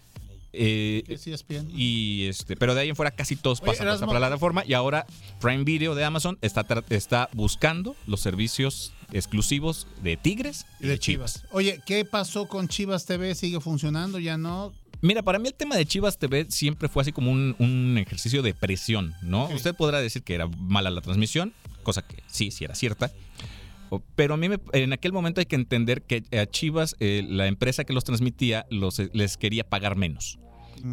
Eh, 0.52 1.04
es 1.06 1.46
bien. 1.46 1.68
y 1.72 2.26
este, 2.26 2.56
pero 2.56 2.74
de 2.74 2.80
ahí 2.80 2.88
en 2.88 2.96
fuera 2.96 3.12
casi 3.12 3.36
todos 3.36 3.60
Oye, 3.60 3.70
pasan 3.72 3.86
por 3.86 3.96
esa 3.96 4.06
plataforma. 4.06 4.64
Y 4.66 4.74
ahora 4.74 5.06
Prime 5.40 5.64
Video 5.64 5.94
de 5.94 6.04
Amazon 6.04 6.38
está, 6.42 6.66
está 6.90 7.28
buscando 7.32 7.94
los 8.06 8.20
servicios 8.20 8.92
exclusivos 9.12 9.86
de 10.02 10.16
Tigres 10.16 10.66
Y 10.80 10.86
de 10.86 10.98
Chivas. 10.98 11.44
Oye, 11.52 11.80
¿qué 11.86 12.04
pasó 12.04 12.46
con 12.46 12.68
Chivas 12.68 13.06
TV? 13.06 13.34
¿Sigue 13.34 13.60
funcionando? 13.60 14.18
¿Ya 14.18 14.36
no? 14.36 14.72
Mira, 15.02 15.22
para 15.22 15.38
mí 15.38 15.48
el 15.48 15.54
tema 15.54 15.76
de 15.76 15.86
Chivas 15.86 16.18
TV 16.18 16.46
siempre 16.50 16.88
fue 16.88 17.02
así 17.02 17.12
como 17.12 17.30
un, 17.30 17.56
un 17.58 17.96
ejercicio 17.96 18.42
de 18.42 18.52
presión, 18.52 19.14
¿no? 19.22 19.48
Sí. 19.48 19.54
Usted 19.54 19.74
podrá 19.74 20.00
decir 20.00 20.22
que 20.22 20.34
era 20.34 20.46
mala 20.46 20.90
la 20.90 21.00
transmisión, 21.00 21.54
cosa 21.82 22.02
que 22.02 22.22
sí, 22.26 22.50
sí 22.50 22.64
era 22.64 22.74
cierta. 22.74 23.10
Pero 24.16 24.34
a 24.34 24.36
mí 24.36 24.48
me- 24.48 24.60
en 24.72 24.92
aquel 24.92 25.12
momento 25.12 25.40
hay 25.40 25.46
que 25.46 25.56
entender 25.56 26.02
que 26.02 26.22
a 26.38 26.46
Chivas, 26.46 26.96
eh, 27.00 27.24
la 27.28 27.46
empresa 27.46 27.84
que 27.84 27.92
los 27.92 28.04
transmitía, 28.04 28.66
los, 28.70 28.98
eh, 28.98 29.10
les 29.12 29.36
quería 29.36 29.64
pagar 29.64 29.96
menos. 29.96 30.38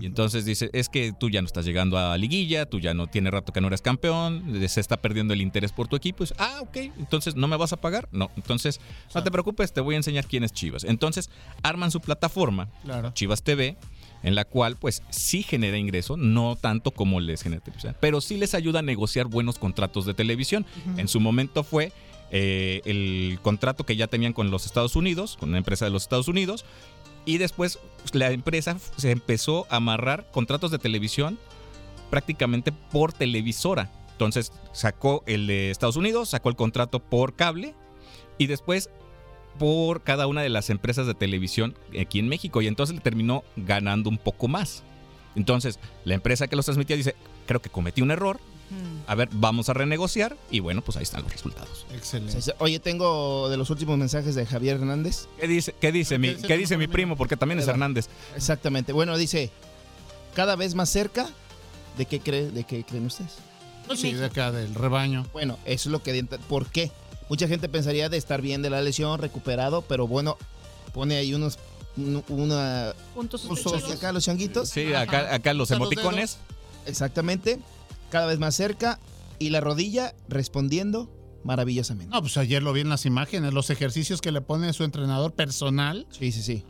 Y 0.01 0.05
entonces 0.05 0.43
dice, 0.43 0.69
es 0.73 0.89
que 0.89 1.13
tú 1.17 1.29
ya 1.29 1.41
no 1.41 1.45
estás 1.45 1.63
llegando 1.63 1.97
a 1.97 2.17
liguilla, 2.17 2.65
tú 2.65 2.77
ya 2.77 2.93
no 2.93 3.07
tienes 3.07 3.31
rato 3.31 3.53
que 3.53 3.61
no 3.61 3.67
eres 3.67 3.81
campeón, 3.81 4.43
se 4.67 4.81
está 4.81 4.97
perdiendo 4.97 5.33
el 5.33 5.39
interés 5.39 5.71
por 5.71 5.87
tu 5.87 5.95
equipo. 5.95 6.25
Dice, 6.25 6.35
ah, 6.39 6.57
ok, 6.61 6.75
entonces 6.99 7.37
no 7.37 7.47
me 7.47 7.55
vas 7.55 7.71
a 7.71 7.77
pagar. 7.77 8.09
No, 8.11 8.29
entonces 8.35 8.81
no 9.15 9.23
te 9.23 9.31
preocupes, 9.31 9.71
te 9.71 9.79
voy 9.79 9.95
a 9.95 9.97
enseñar 9.97 10.25
quién 10.27 10.43
es 10.43 10.51
Chivas. 10.51 10.83
Entonces 10.83 11.29
arman 11.63 11.89
su 11.89 12.01
plataforma, 12.01 12.67
Claro. 12.83 13.11
Chivas 13.13 13.43
TV, 13.43 13.77
en 14.23 14.35
la 14.35 14.43
cual 14.43 14.75
pues 14.75 15.03
sí 15.09 15.41
genera 15.41 15.77
ingreso, 15.77 16.17
no 16.17 16.57
tanto 16.59 16.91
como 16.91 17.21
les 17.21 17.41
genera 17.41 17.63
televisión, 17.63 17.95
pero 18.01 18.19
sí 18.19 18.35
les 18.35 18.55
ayuda 18.55 18.79
a 18.79 18.81
negociar 18.81 19.27
buenos 19.27 19.57
contratos 19.57 20.05
de 20.05 20.13
televisión. 20.13 20.65
En 20.97 21.07
su 21.07 21.21
momento 21.21 21.63
fue 21.63 21.93
eh, 22.31 22.81
el 22.85 23.39
contrato 23.41 23.85
que 23.85 23.95
ya 23.95 24.07
tenían 24.07 24.33
con 24.33 24.51
los 24.51 24.65
Estados 24.65 24.95
Unidos, 24.95 25.37
con 25.39 25.49
una 25.49 25.57
empresa 25.57 25.85
de 25.85 25.91
los 25.91 26.03
Estados 26.03 26.27
Unidos, 26.27 26.65
y 27.25 27.37
después 27.37 27.79
la 28.13 28.31
empresa 28.31 28.77
se 28.97 29.11
empezó 29.11 29.67
a 29.69 29.77
amarrar 29.77 30.29
contratos 30.31 30.71
de 30.71 30.79
televisión 30.79 31.37
prácticamente 32.09 32.71
por 32.71 33.13
televisora. 33.13 33.91
Entonces 34.11 34.51
sacó 34.71 35.23
el 35.27 35.47
de 35.47 35.69
Estados 35.69 35.97
Unidos, 35.97 36.29
sacó 36.29 36.49
el 36.49 36.55
contrato 36.55 36.99
por 36.99 37.35
cable 37.35 37.75
y 38.37 38.47
después 38.47 38.89
por 39.59 40.03
cada 40.03 40.27
una 40.27 40.41
de 40.41 40.49
las 40.49 40.69
empresas 40.69 41.07
de 41.07 41.13
televisión 41.13 41.75
aquí 41.99 42.19
en 42.19 42.27
México 42.27 42.61
y 42.61 42.67
entonces 42.67 42.95
le 42.95 43.01
terminó 43.01 43.43
ganando 43.55 44.09
un 44.09 44.17
poco 44.17 44.47
más. 44.47 44.83
Entonces, 45.35 45.79
la 46.03 46.15
empresa 46.15 46.47
que 46.47 46.55
los 46.55 46.65
transmitía 46.65 46.95
dice, 46.95 47.15
creo 47.45 47.61
que 47.61 47.69
cometí 47.69 48.01
un 48.01 48.11
error, 48.11 48.39
a 49.07 49.15
ver, 49.15 49.29
vamos 49.31 49.69
a 49.69 49.73
renegociar 49.73 50.35
y 50.51 50.59
bueno, 50.59 50.81
pues 50.81 50.97
ahí 50.97 51.03
están 51.03 51.23
los 51.23 51.31
resultados. 51.31 51.85
Excelente. 51.93 52.37
Oye, 52.59 52.79
tengo 52.79 53.49
de 53.49 53.57
los 53.57 53.69
últimos 53.69 53.97
mensajes 53.97 54.35
de 54.35 54.45
Javier 54.45 54.75
Hernández. 54.77 55.27
¿Qué 55.39 55.47
dice, 55.47 55.73
qué 55.79 55.91
dice, 55.91 56.17
mi, 56.17 56.35
qué 56.35 56.57
dice 56.57 56.77
mi 56.77 56.87
primo? 56.87 57.15
Porque 57.15 57.37
también 57.37 57.59
es. 57.59 57.67
Hernández. 57.67 58.07
Exactamente. 58.35 58.91
Bueno, 58.93 59.17
dice, 59.17 59.49
cada 60.35 60.55
vez 60.55 60.75
más 60.75 60.89
cerca 60.89 61.29
de 61.97 62.05
qué, 62.05 62.19
cree, 62.19 62.51
de 62.51 62.63
qué 62.65 62.83
creen 62.83 63.05
ustedes. 63.05 63.35
Pues 63.87 64.01
sí, 64.01 64.11
de 64.13 64.25
acá 64.25 64.51
del 64.51 64.75
rebaño. 64.75 65.25
Bueno, 65.31 65.57
eso 65.65 65.87
es 65.89 65.91
lo 65.93 66.03
que... 66.03 66.21
¿Por 66.49 66.65
qué? 66.67 66.91
Mucha 67.29 67.47
gente 67.47 67.69
pensaría 67.69 68.09
de 68.09 68.17
estar 68.17 68.41
bien 68.41 68.61
de 68.61 68.69
la 68.69 68.81
lesión, 68.81 69.17
recuperado, 69.19 69.81
pero 69.81 70.07
bueno, 70.07 70.37
pone 70.93 71.15
ahí 71.15 71.33
unos... 71.33 71.57
un- 71.95 72.21
Una, 72.27 72.93
Puntos 73.15 73.45
acá 73.91 74.11
los 74.11 74.25
changuitos. 74.25 74.67
Sí, 74.69 74.93
acá, 74.93 75.33
acá 75.33 75.53
los 75.53 75.71
emoticones. 75.71 76.37
Exactamente. 76.85 77.59
Cada 78.09 78.25
vez 78.27 78.39
más 78.39 78.55
cerca. 78.55 78.99
Y 79.39 79.49
la 79.51 79.61
rodilla 79.61 80.15
respondiendo 80.29 81.11
maravillosamente. 81.43 82.13
No, 82.13 82.21
pues 82.21 82.37
ayer 82.37 82.63
lo 82.63 82.73
vi 82.73 82.81
en 82.81 82.89
las 82.89 83.05
imágenes, 83.05 83.53
los 83.53 83.69
ejercicios 83.69 84.19
que 84.21 84.31
le 84.31 84.41
pone 84.41 84.73
su 84.73 84.83
entrenador 84.83 85.33
personal. 85.33 86.07
Sí, 86.09 86.31
sí, 86.31 86.41
sí. 86.41 86.63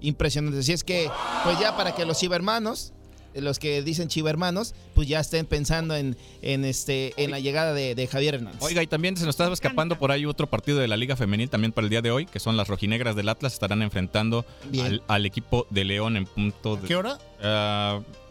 Impresionante. 0.00 0.58
Así 0.60 0.72
es 0.72 0.84
que, 0.84 1.08
pues 1.44 1.58
ya 1.58 1.76
para 1.76 1.94
que 1.94 2.04
los 2.04 2.18
chivermanos, 2.18 2.92
eh, 3.34 3.40
los 3.40 3.58
que 3.58 3.82
dicen 3.82 4.08
chivermanos, 4.08 4.74
pues 4.94 5.08
ya 5.08 5.20
estén 5.20 5.46
pensando 5.46 5.94
en, 5.96 6.16
en 6.42 6.64
este, 6.64 7.14
en 7.22 7.30
la 7.30 7.40
llegada 7.40 7.72
de, 7.72 7.94
de 7.94 8.06
Javier 8.06 8.34
Hernández. 8.36 8.60
Oiga, 8.62 8.82
y 8.82 8.86
también 8.86 9.16
se 9.16 9.24
nos 9.24 9.34
estaba 9.34 9.52
escapando 9.54 9.98
por 9.98 10.10
ahí 10.12 10.24
otro 10.26 10.46
partido 10.48 10.78
de 10.78 10.88
la 10.88 10.96
Liga 10.96 11.16
Femenil 11.16 11.48
también 11.50 11.72
para 11.72 11.84
el 11.86 11.90
día 11.90 12.02
de 12.02 12.10
hoy, 12.10 12.26
que 12.26 12.38
son 12.40 12.56
las 12.56 12.68
rojinegras 12.68 13.16
del 13.16 13.28
Atlas, 13.28 13.54
estarán 13.54 13.82
enfrentando 13.82 14.44
al, 14.82 15.02
al 15.08 15.26
equipo 15.26 15.66
de 15.70 15.84
León 15.84 16.16
en 16.16 16.26
punto 16.26 16.76
de... 16.76 16.86
¿Qué 16.88 16.96
hora? 16.96 17.18
Ah, 17.42 18.00
dej- 18.00 18.27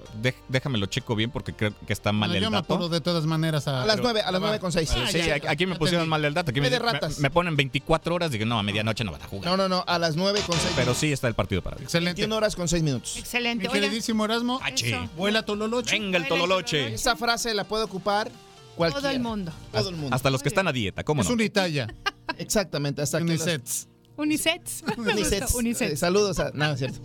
déjame 0.50 0.78
lo 0.78 0.86
checo 0.88 1.16
bien 1.16 1.32
porque 1.32 1.54
creo 1.54 1.74
que 1.86 1.94
está 1.94 2.12
mal 2.12 2.30
Bueno, 2.30 2.38
el 2.38 2.44
yo 2.46 2.52
me 2.52 2.58
dato. 2.58 2.74
apuro 2.74 2.90
de 2.90 3.02
todas 3.02 3.26
maneras 3.26 3.68
a, 3.68 3.84
a 3.84 3.86
las 3.86 4.00
nueve, 4.02 4.22
a 4.22 4.32
las 4.32 4.42
va. 4.42 4.46
nueve 4.48 4.60
con 4.60 4.72
seis. 4.72 4.92
Ah, 4.96 5.06
Sí, 5.12 5.20
ya, 5.20 5.36
aquí- 5.36 5.66
me 5.66 5.76
pusieron 5.76 6.02
entendí. 6.06 6.10
mal 6.10 6.26
el 6.26 6.34
dato. 6.34 6.52
Aquí 6.52 6.62
me, 6.62 6.70
de 6.70 6.80
me- 6.80 6.86
ratas. 6.92 7.20
me 7.20 7.30
ponen 7.30 7.56
24 7.56 8.16
horas. 8.16 8.32
Digo, 8.32 8.46
no, 8.46 8.58
a 8.60 8.64
medianoche 8.64 9.04
no 9.04 9.12
van 9.12 9.22
a 9.22 9.28
jugar. 9.28 9.50
No, 9.50 9.58
no, 9.58 9.68
no, 9.70 9.84
a 9.88 10.00
las 10.00 10.16
nueve 10.16 10.42
con 10.46 10.58
seis. 10.60 10.74
Pero 10.76 10.94
sí 10.94 11.12
está 11.12 11.28
el 11.28 11.34
partido 11.36 11.62
para 11.62 11.78
hoy. 11.78 11.84
Excelente. 11.84 12.22
21 12.22 12.36
horas 12.36 12.56
con 12.56 12.68
seis 12.68 12.84
minutos. 12.84 13.12
Mi 13.16 13.22
Excelente. 13.22 13.68
Oigan, 13.68 13.82
queridísimo 13.82 14.26
Erasmo, 14.26 14.60
Achi. 14.64 14.88
Eso. 14.94 15.10
vuela 15.16 15.44
Tololoche. 15.44 15.98
Venga 16.00 16.18
el 16.18 16.28
tololoche. 16.28 16.94
Esa 16.94 17.16
frase 17.16 17.54
la 17.54 17.64
puede 17.66 17.84
ocupar 17.84 18.32
cualquiera. 18.76 19.02
todo 19.02 19.12
el 19.12 19.20
mundo. 19.20 19.52
Todo 19.72 19.90
el 19.90 19.96
mundo. 19.96 20.16
Hasta 20.16 20.30
los 20.30 20.42
que 20.42 20.50
están 20.50 20.68
a 20.68 20.72
dieta, 20.72 21.04
¿cómo 21.04 21.22
Es 21.22 21.28
no? 21.28 21.34
unitalla. 21.34 21.88
Exactamente, 22.38 23.02
hasta 23.02 23.18
que 23.20 23.24
los- 23.26 23.42
Unisets. 23.42 23.88
Unisets. 24.18 24.84
Me 24.98 25.14
Unisets. 25.14 25.54
Unisets. 25.54 26.00
Saludos 26.00 26.40
a. 26.40 26.52
No, 26.54 26.72
es 26.72 26.80
cierto. 26.80 27.00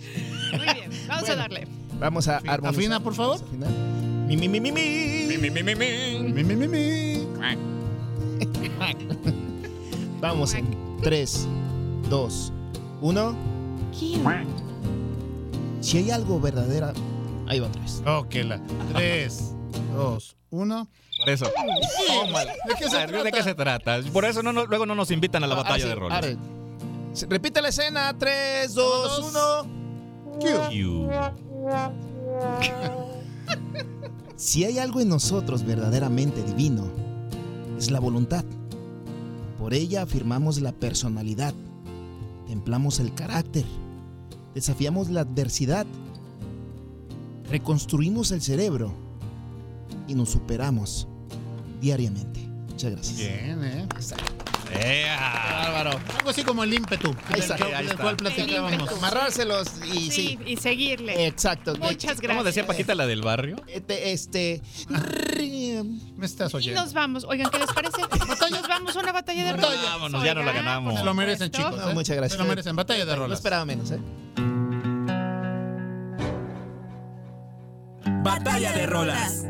Muy 0.52 0.60
bien. 0.74 0.90
Vamos 1.08 1.28
a 1.28 1.36
darle. 1.36 1.66
Vamos 2.02 2.28
a 2.28 2.36
armonizar. 2.38 2.66
Afina, 2.66 3.00
por 3.00 3.14
favor. 3.14 3.38
Vamos 3.38 3.42
a 3.42 3.46
afinar. 3.66 3.70
Mi, 4.26 4.36
mi, 4.36 4.48
mi, 4.48 4.60
mi, 4.60 4.72
mi. 4.72 5.26
Mi, 5.28 5.38
mi, 5.38 5.50
mi, 5.50 5.62
mi, 5.62 5.74
mi. 5.74 6.42
Mi, 6.42 6.56
mi, 6.56 6.68
mi. 6.68 7.26
Vamos 10.20 10.54
en 10.54 10.98
3, 11.02 11.46
2, 12.08 12.52
1. 13.00 13.36
Si 15.80 15.98
hay 15.98 16.10
algo 16.10 16.40
verdadera. 16.40 16.92
Ahí 17.48 17.60
va 17.60 17.66
otra 17.68 17.82
vez. 17.82 18.02
Ok, 18.06 18.34
la. 18.44 18.60
Tres, 18.92 19.52
dos, 19.94 20.36
uno. 20.50 20.88
Por 21.18 21.28
eso. 21.28 21.46
¿De 21.46 22.74
qué 22.78 22.88
se 22.88 22.96
A 22.96 23.00
ver, 23.06 23.10
¿De 23.10 23.20
trata? 23.22 23.30
qué 23.36 23.42
se 23.42 23.54
trata? 23.54 24.00
Por 24.12 24.24
eso 24.24 24.42
no, 24.42 24.52
no- 24.52 24.66
luego 24.66 24.86
no 24.86 24.94
nos 24.94 25.10
invitan 25.10 25.44
a 25.44 25.46
la 25.46 25.54
Ahora 25.54 25.64
batalla 25.68 25.82
sí, 25.84 25.88
de 25.88 25.94
roles. 25.94 26.14
ahora. 26.14 26.28
Se- 27.12 27.26
Repite 27.26 27.60
la 27.62 27.68
escena. 27.68 28.14
3, 28.18 28.74
2, 28.74 29.34
1. 30.40 30.70
You. 30.70 31.08
Si 34.36 34.64
hay 34.64 34.78
algo 34.78 35.00
en 35.00 35.08
nosotros 35.08 35.64
verdaderamente 35.64 36.42
divino, 36.42 36.90
es 37.78 37.90
la 37.90 38.00
voluntad. 38.00 38.44
Por 39.58 39.74
ella 39.74 40.02
afirmamos 40.02 40.60
la 40.60 40.72
personalidad, 40.72 41.54
templamos 42.48 42.98
el 42.98 43.14
carácter, 43.14 43.64
desafiamos 44.54 45.08
la 45.10 45.20
adversidad, 45.20 45.86
reconstruimos 47.48 48.32
el 48.32 48.42
cerebro 48.42 48.92
y 50.08 50.14
nos 50.14 50.30
superamos 50.30 51.06
diariamente. 51.80 52.40
Muchas 52.68 52.90
gracias. 52.90 53.18
Bien, 53.18 53.64
¿eh? 53.64 53.86
¡Ea! 54.80 55.18
Bárbaro. 55.62 56.00
Algo 56.18 56.30
así 56.30 56.42
como 56.44 56.64
el 56.64 56.72
ímpetu. 56.74 57.14
Del, 57.30 57.86
del 57.88 57.96
cual 57.98 58.16
platicábamos. 58.16 58.92
Amarrárselos 58.92 59.68
y 59.86 60.10
sí. 60.10 60.10
Sí, 60.10 60.38
y 60.46 60.56
seguirle. 60.56 61.26
Exacto. 61.26 61.74
Muchas 61.76 62.14
¿Cómo 62.20 62.28
gracias. 62.28 62.44
decía 62.44 62.66
Paquita 62.66 62.94
la 62.94 63.06
del 63.06 63.22
barrio? 63.22 63.56
Este, 63.66 64.12
este. 64.12 64.62
Me 66.16 66.26
estás 66.26 66.52
Y 66.52 66.56
oyendo. 66.56 66.80
nos 66.82 66.92
vamos. 66.92 67.24
Oigan, 67.24 67.50
¿qué 67.50 67.58
les 67.58 67.72
parece? 67.72 68.00
Nos 68.52 68.68
vamos 68.68 68.96
a 68.96 69.00
una 69.00 69.12
batalla 69.12 69.44
de 69.44 69.52
rolas. 69.52 69.82
Vámonos, 69.84 70.24
ya 70.24 70.34
no 70.34 70.42
la 70.42 70.52
ganamos. 70.52 70.98
Se 70.98 71.04
lo 71.04 71.14
merecen, 71.14 71.50
chicos. 71.50 71.76
No, 71.76 71.90
¿eh? 71.90 71.94
muchas 71.94 72.16
gracias. 72.16 72.36
Se 72.36 72.42
lo 72.42 72.48
merecen. 72.48 72.76
Batalla 72.76 73.04
de 73.04 73.12
No 73.12 73.18
rolas. 73.18 73.38
esperaba 73.38 73.64
menos, 73.64 73.90
¿eh? 73.90 73.98
Batalla 78.22 78.72
de 78.72 78.86
rolas. 78.86 79.44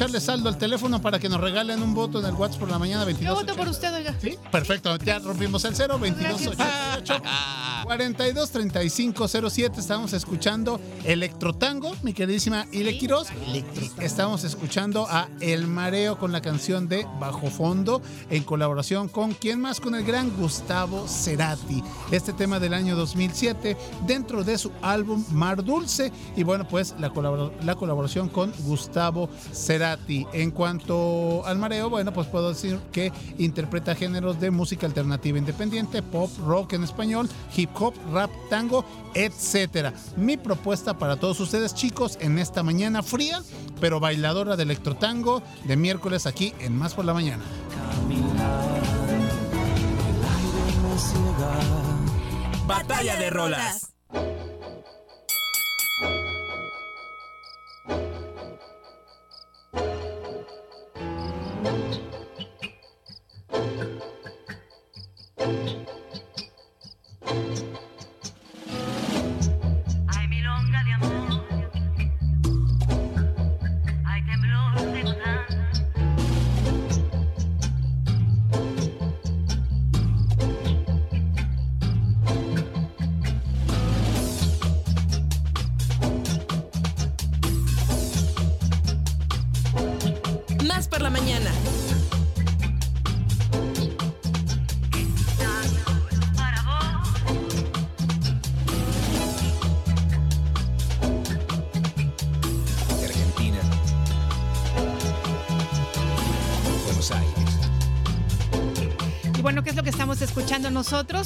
Echarle 0.00 0.18
saldo 0.18 0.48
al 0.48 0.56
teléfono 0.56 1.02
para 1.02 1.18
que 1.18 1.28
nos 1.28 1.38
regalen 1.42 1.82
un 1.82 1.92
voto 1.92 2.20
en 2.20 2.24
el 2.24 2.32
WhatsApp 2.32 2.60
por 2.60 2.70
la 2.70 2.78
mañana 2.78 3.02
Yo 3.02 3.06
22. 3.06 3.34
voto 3.34 3.54
por 3.54 3.68
usted, 3.68 3.92
oiga. 3.92 4.14
Sí, 4.18 4.38
perfecto. 4.50 4.96
Ya 4.96 5.18
rompimos 5.18 5.62
el 5.66 5.76
0, 5.76 5.98
22 5.98 6.40
88 7.90 8.20
42 8.20 8.50
35 8.50 9.28
07. 9.50 9.80
Estamos 9.80 10.12
escuchando 10.12 10.80
Electrotango, 11.04 11.92
mi 12.04 12.12
queridísima 12.12 12.66
Ile 12.70 12.96
Quiroz. 12.96 13.28
Estamos 13.98 14.44
escuchando 14.44 15.08
a 15.08 15.28
El 15.40 15.66
Mareo 15.66 16.16
con 16.16 16.30
la 16.30 16.40
canción 16.40 16.88
de 16.88 17.04
Bajo 17.18 17.50
Fondo 17.50 18.00
en 18.30 18.44
colaboración 18.44 19.08
con 19.08 19.32
quién 19.32 19.60
más 19.60 19.80
con 19.80 19.96
el 19.96 20.04
gran 20.04 20.30
Gustavo 20.36 21.08
Cerati. 21.08 21.82
Este 22.12 22.32
tema 22.32 22.60
del 22.60 22.74
año 22.74 22.94
2007 22.94 23.76
dentro 24.06 24.44
de 24.44 24.56
su 24.56 24.70
álbum 24.82 25.24
Mar 25.32 25.64
Dulce 25.64 26.12
y 26.36 26.44
bueno, 26.44 26.68
pues 26.68 26.94
la, 27.00 27.10
la 27.64 27.74
colaboración 27.74 28.28
con 28.28 28.52
Gustavo 28.60 29.28
Cerati. 29.52 30.28
En 30.32 30.52
cuanto 30.52 31.44
al 31.44 31.58
Mareo, 31.58 31.90
bueno, 31.90 32.12
pues 32.12 32.28
puedo 32.28 32.50
decir 32.50 32.78
que 32.92 33.12
interpreta 33.38 33.96
géneros 33.96 34.38
de 34.38 34.52
música 34.52 34.86
alternativa 34.86 35.38
independiente, 35.38 36.02
pop, 36.02 36.30
rock 36.46 36.74
en 36.74 36.84
español, 36.84 37.28
hip 37.56 37.70
hop, 37.74 37.79
rap, 38.12 38.30
tango, 38.48 38.84
etcétera. 39.14 39.92
Mi 40.16 40.36
propuesta 40.36 40.98
para 40.98 41.16
todos 41.16 41.40
ustedes, 41.40 41.74
chicos, 41.74 42.18
en 42.20 42.38
esta 42.38 42.62
mañana 42.62 43.02
fría, 43.02 43.42
pero 43.80 44.00
bailadora 44.00 44.56
de 44.56 44.64
electrotango 44.64 45.42
de 45.64 45.76
miércoles 45.76 46.26
aquí 46.26 46.54
en 46.60 46.76
Más 46.76 46.94
por 46.94 47.04
la 47.04 47.14
Mañana. 47.14 47.42
Batalla 52.66 53.16
de 53.16 53.30
rolas. 53.30 53.94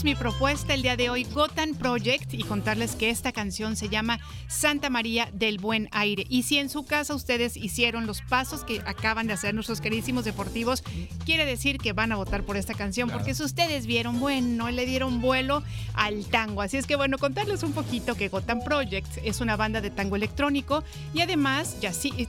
Mi 0.05 0.15
propuesta 0.15 0.75
el 0.75 0.83
día 0.83 0.99
de 0.99 1.09
hoy, 1.09 1.25
Gotham 1.25 1.75
Project, 1.77 2.35
y 2.35 2.43
contarles 2.43 2.95
que 2.95 3.09
esta 3.09 3.33
canción 3.33 3.75
se 3.75 3.89
llama 3.89 4.21
Santa 4.55 4.89
María 4.89 5.29
del 5.33 5.59
Buen 5.59 5.89
Aire. 5.93 6.25
Y 6.29 6.45
si 6.45 6.59
en 6.59 6.71
su 6.71 6.85
casa 6.87 7.15
ustedes 7.15 7.57
hicieron 7.57 8.07
los 8.07 8.23
pasos 8.23 8.65
que 8.65 8.81
acaban 8.87 9.27
de 9.27 9.33
hacer 9.35 9.55
nuestros 9.55 9.81
queridísimos 9.81 10.25
deportivos, 10.25 10.83
quiere 11.25 11.45
decir 11.45 11.79
que 11.79 11.93
van 11.93 12.13
a 12.13 12.17
votar 12.17 12.45
por 12.45 12.57
esta 12.57 12.75
canción, 12.75 13.11
porque 13.11 13.35
si 13.35 13.43
ustedes 13.43 13.87
vieron, 13.87 14.21
bueno, 14.21 14.71
le 14.71 14.87
dieron 14.87 15.21
vuelo 15.21 15.63
al 15.95 16.25
tango. 16.27 16.63
Así 16.63 16.77
es 16.77 16.87
que 16.87 16.97
bueno, 16.97 17.19
contarles 17.19 17.63
un 17.63 17.73
poquito 17.73 18.15
que 18.15 18.29
Gotham 18.29 18.61
Project 18.65 19.19
es 19.25 19.41
una 19.41 19.57
banda 19.57 19.81
de 19.81 19.91
tango 19.91 20.17
electrónico 20.17 20.85
y 21.13 21.21
además, 21.21 21.77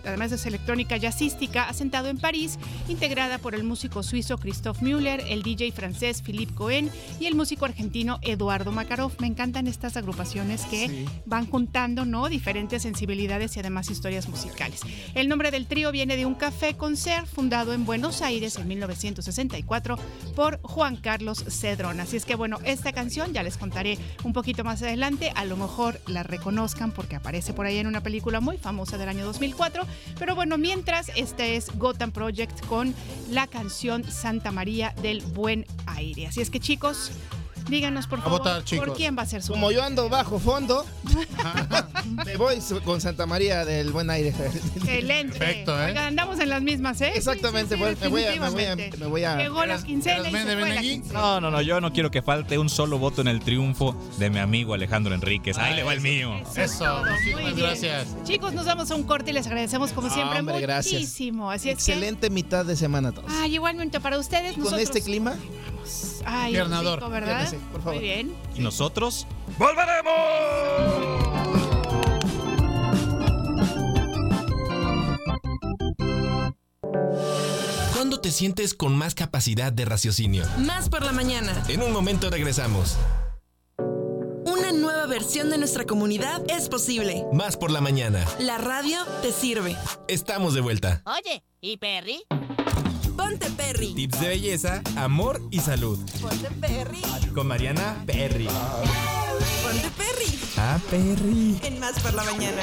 además 0.04 0.32
es 0.32 0.46
electrónica 0.46 0.98
jazzística, 0.98 1.70
asentado 1.70 2.10
en 2.10 2.18
París, 2.18 2.58
integrada 2.88 3.38
por 3.38 3.56
el 3.56 3.64
músico 3.64 4.04
suizo 4.04 4.38
Christoph 4.38 4.82
Müller, 4.82 5.24
el 5.30 5.44
DJ 5.44 5.72
francés 5.72 6.22
Philippe 6.22 6.54
Cohen 6.54 6.90
y 7.20 7.28
el 7.28 7.36
músico 7.36 7.66
argentino 7.66 8.20
Eduardo 8.22 8.72
Makarov. 8.72 9.12
Me 9.20 9.28
encantan 9.28 9.68
estas 9.68 9.96
agrupaciones 9.98 10.64
que 10.66 10.88
Sí. 10.88 11.06
van 11.26 11.46
juntando 11.48 12.06
diferentes 12.30 12.82
sensibilidades 12.82 13.56
y 13.56 13.60
además 13.60 13.90
historias 13.90 14.28
musicales. 14.28 14.82
El 15.14 15.28
nombre 15.28 15.52
del 15.52 15.68
trío 15.68 15.92
viene 15.92 16.16
de 16.16 16.26
un 16.26 16.36
café 16.36 16.76
concert 16.76 17.28
fundado 17.28 17.74
en 17.74 17.86
Buenos 17.86 18.22
Aires 18.22 18.58
en 18.58 18.68
1964 18.68 19.98
por 20.36 20.60
Juan 20.62 20.96
Carlos 20.96 21.44
Cedrón. 21.48 22.00
Así 22.00 22.18
es 22.18 22.26
que 22.26 22.36
bueno, 22.36 22.60
esta 22.64 22.94
canción 22.94 23.34
ya 23.34 23.44
les 23.44 23.58
contaré 23.58 23.98
un 24.24 24.34
poquito 24.34 24.64
más 24.64 24.82
adelante. 24.82 25.32
A 25.36 25.46
lo 25.46 25.58
mejor 25.58 26.00
la 26.08 26.24
reconozcan 26.24 26.92
porque 26.92 27.16
aparece 27.16 27.54
por 27.54 27.66
ahí 27.66 27.78
en 27.78 27.88
una 27.88 28.02
película 28.02 28.40
muy 28.40 28.58
famosa 28.58 28.98
del 28.98 29.10
año 29.10 29.26
2004. 29.26 29.84
Pero 30.18 30.36
bueno, 30.36 30.58
mientras 30.58 31.12
este 31.16 31.56
es 31.56 31.70
Gotham 31.78 32.12
Project 32.12 32.66
con 32.66 32.94
la 33.30 33.48
canción 33.48 34.04
Santa 34.04 34.52
María 34.52 34.94
del 35.02 35.22
Buen 35.22 35.66
Aire. 35.86 36.28
Así 36.28 36.42
es 36.42 36.50
que 36.50 36.60
chicos, 36.60 37.12
díganos 37.70 38.08
por 38.08 38.20
A 38.20 38.22
favor 38.24 38.40
votar, 38.40 38.64
chicos. 38.64 38.88
por 38.88 38.96
quién 38.98 39.18
va 39.18 39.24
a 39.24 39.26
ser 39.26 39.42
su 39.42 39.52
Como 39.54 39.72
yo 39.72 39.84
ando 39.84 40.08
bajo 40.10 40.40
fondo, 40.40 40.86
me 42.26 42.38
voy 42.38 42.60
con 42.84 43.02
Santa 43.02 43.26
María 43.26 43.66
del 43.66 43.92
Buen 43.92 44.10
Aire. 44.10 44.30
Excelente. 44.30 45.38
Perfecto, 45.40 45.80
¿eh? 45.82 45.86
Oigan, 45.88 46.04
andamos 46.06 46.40
en 46.40 46.50
las 46.50 46.62
mismas, 46.62 47.02
¿eh? 47.02 47.12
Exactamente, 47.16 47.76
Sí, 47.76 47.82
sí, 47.84 47.88
sí, 47.90 47.96
voy- 47.96 48.02
me 48.02 48.08
voy 48.10 48.24
a- 48.24 48.32
me 48.32 48.38
voy 48.50 48.64
a- 48.64 48.76
definitivamente. 48.76 48.98
me 48.98 49.06
voy 49.08 49.24
a- 49.24 49.38
Llegó 49.38 49.64
y 49.66 49.68
se 49.68 49.70
fue 49.70 50.70
la 50.70 50.82
quincena. 50.82 51.20
No, 51.20 51.42
no, 51.42 51.52
no, 51.52 51.62
yo 51.62 51.82
no 51.82 51.92
quiero 51.94 52.12
que 52.12 52.22
falte 52.22 52.58
un 52.58 52.70
solo 52.70 53.00
voto 53.00 53.22
en 53.22 53.28
el 53.28 53.40
triunfo 53.42 53.96
de 54.18 54.30
mi 54.30 54.40
amigo 54.40 54.74
Alejandro 54.74 55.14
Enríquez. 55.16 55.58
Ahí 55.58 55.76
le 55.76 55.84
va 55.84 55.94
el 55.94 56.02
mío. 56.02 56.34
Eso, 56.56 57.02
Muy 57.02 57.12
muchísimas 57.12 57.56
gracias. 57.58 58.08
Chicos, 58.24 58.54
nos 58.54 58.66
damos 58.66 58.92
a 58.92 58.96
un 58.96 59.04
corte 59.04 59.32
y 59.32 59.34
les 59.34 59.48
agradecemos 59.48 59.92
como 59.92 60.10
siempre 60.10 60.40
Hombre, 60.40 60.60
gracias. 60.62 61.02
muchísimo. 61.02 61.52
Así 61.52 61.70
es 61.70 61.76
Excelente 61.76 62.30
mitad 62.30 62.66
de 62.66 62.76
semana 62.76 63.10
a 63.10 63.12
todos. 63.12 63.32
Ay, 63.32 63.56
igualmente 63.56 64.00
para 64.00 64.18
ustedes. 64.18 64.54
Con 64.54 64.64
nosotros- 64.64 64.82
este 64.84 65.02
clima, 65.02 65.36
Ay, 66.26 66.54
Piernador. 66.54 67.00
rico, 67.00 67.10
¿verdad? 67.12 67.54
Por 67.72 67.82
favor. 67.82 67.96
Muy 67.96 68.04
bien. 68.04 68.36
¿Y 68.56 68.62
nosotros? 68.62 69.28
¡Volveremos! 69.58 70.14
¿Cuándo 77.94 78.20
te 78.20 78.32
sientes 78.32 78.74
con 78.74 78.96
más 78.96 79.16
capacidad 79.16 79.72
de 79.74 79.86
raciocinio? 79.86 80.46
Más 80.58 80.90
por 80.90 81.04
la 81.04 81.12
mañana. 81.12 81.64
En 81.68 81.82
un 81.82 81.92
momento 81.92 82.30
regresamos. 82.30 82.98
Una 84.46 84.72
nueva 84.72 85.06
versión 85.08 85.50
de 85.50 85.58
nuestra 85.58 85.86
comunidad 85.86 86.44
es 86.48 86.70
posible. 86.70 87.26
Más 87.34 87.58
por 87.58 87.72
la 87.72 87.82
mañana. 87.82 88.24
La 88.40 88.58
radio 88.58 89.00
te 89.22 89.32
sirve. 89.32 89.76
Estamos 90.08 90.54
de 90.54 90.62
vuelta. 90.62 91.02
Oye, 91.06 91.44
¿y 91.62 91.78
Perry? 91.78 92.24
Ponte 93.16 93.50
Perry. 93.52 93.94
Tips 93.94 94.20
de 94.20 94.28
belleza, 94.28 94.82
amor 94.98 95.42
y 95.52 95.60
salud. 95.60 95.98
Ponte 96.22 96.50
Perry. 96.62 97.02
Con 97.34 97.48
Mariana 97.48 98.04
Perry. 98.06 98.48
Ponte 98.48 99.90
Perry. 99.98 100.40
Ah, 100.58 100.80
Perry. 100.90 101.60
En 101.64 101.80
Más 101.80 102.00
por 102.00 102.14
la 102.14 102.24
mañana. 102.24 102.62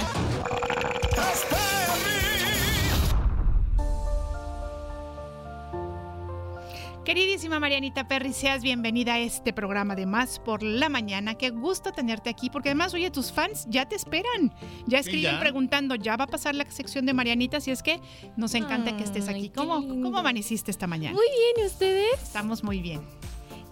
Queridísima 7.04 7.58
Marianita 7.58 8.06
Perry, 8.06 8.32
seas 8.32 8.62
bienvenida 8.62 9.14
a 9.14 9.18
este 9.18 9.52
programa 9.52 9.96
de 9.96 10.06
Más 10.06 10.38
por 10.38 10.62
la 10.62 10.88
Mañana. 10.88 11.34
Qué 11.34 11.50
gusto 11.50 11.90
tenerte 11.90 12.30
aquí, 12.30 12.48
porque 12.48 12.68
además, 12.68 12.94
oye, 12.94 13.10
tus 13.10 13.32
fans 13.32 13.66
ya 13.68 13.86
te 13.88 13.96
esperan. 13.96 14.54
Ya 14.86 15.02
Sí, 15.02 15.08
escriben 15.10 15.34
ya. 15.34 15.40
preguntando, 15.40 15.96
¿ya 15.96 16.16
va 16.16 16.24
a 16.24 16.28
pasar 16.28 16.54
la 16.54 16.64
sección 16.70 17.04
de 17.04 17.12
Marianita? 17.12 17.56
Así 17.56 17.72
es 17.72 17.82
que 17.82 18.00
nos 18.36 18.54
encanta 18.54 18.96
que 18.96 19.02
estés 19.02 19.28
aquí. 19.28 19.50
¿Cómo, 19.50 19.80
¿Cómo 19.86 20.16
amaneciste 20.18 20.70
esta 20.70 20.86
mañana? 20.86 21.14
Muy 21.16 21.26
bien, 21.26 21.64
¿y 21.64 21.66
ustedes? 21.68 22.22
Estamos 22.22 22.62
muy 22.62 22.80
bien. 22.80 23.00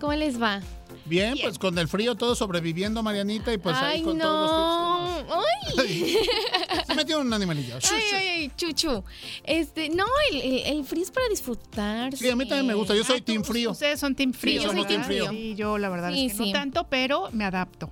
¿Cómo 0.01 0.13
les 0.15 0.43
va? 0.43 0.61
Bien, 1.11 1.35
pues 1.43 1.59
con 1.59 1.77
el 1.77 1.89
frío 1.89 2.15
todo 2.15 2.35
sobreviviendo, 2.35 3.03
Marianita, 3.03 3.53
y 3.53 3.59
pues 3.59 3.77
ahí 3.77 3.99
Ay, 3.99 4.03
con 4.03 4.17
no. 4.17 4.25
todos 4.25 5.27
los 5.27 5.37
¡Ay! 5.37 5.87
tips. 5.87 6.87
Se 6.87 6.95
metió 6.95 7.21
un 7.21 7.33
animalillo. 7.33 7.77
Ay, 7.93 8.03
ay, 8.15 8.27
ay, 8.29 8.53
chuchu. 8.57 9.03
Este, 9.45 9.91
no, 9.91 10.07
el, 10.31 10.41
el, 10.41 10.59
el 10.79 10.85
frío 10.85 11.03
es 11.03 11.11
para 11.11 11.29
disfrutar. 11.29 12.17
Sí, 12.17 12.31
a 12.31 12.37
mí 12.37 12.47
también 12.47 12.67
me 12.69 12.75
gusta. 12.75 12.95
Yo 12.95 13.05
soy 13.05 13.21
team 13.21 13.45
frío. 13.45 13.73
Ustedes 13.73 13.99
son 14.01 14.15
team 14.15 14.33
frío. 14.33 14.61
Sí, 14.63 14.67
yo 14.69 14.73
soy 14.73 14.85
team 14.87 15.05
frío. 15.05 15.29
Sí, 15.31 15.55
yo 15.57 15.77
la 15.79 15.89
verdad 15.91 16.13
Sí, 16.13 16.27
es 16.27 16.33
que 16.33 16.39
sí. 16.45 16.53
no 16.53 16.59
tanto, 16.59 16.87
pero 16.89 17.29
me 17.33 17.45
adapto. 17.45 17.91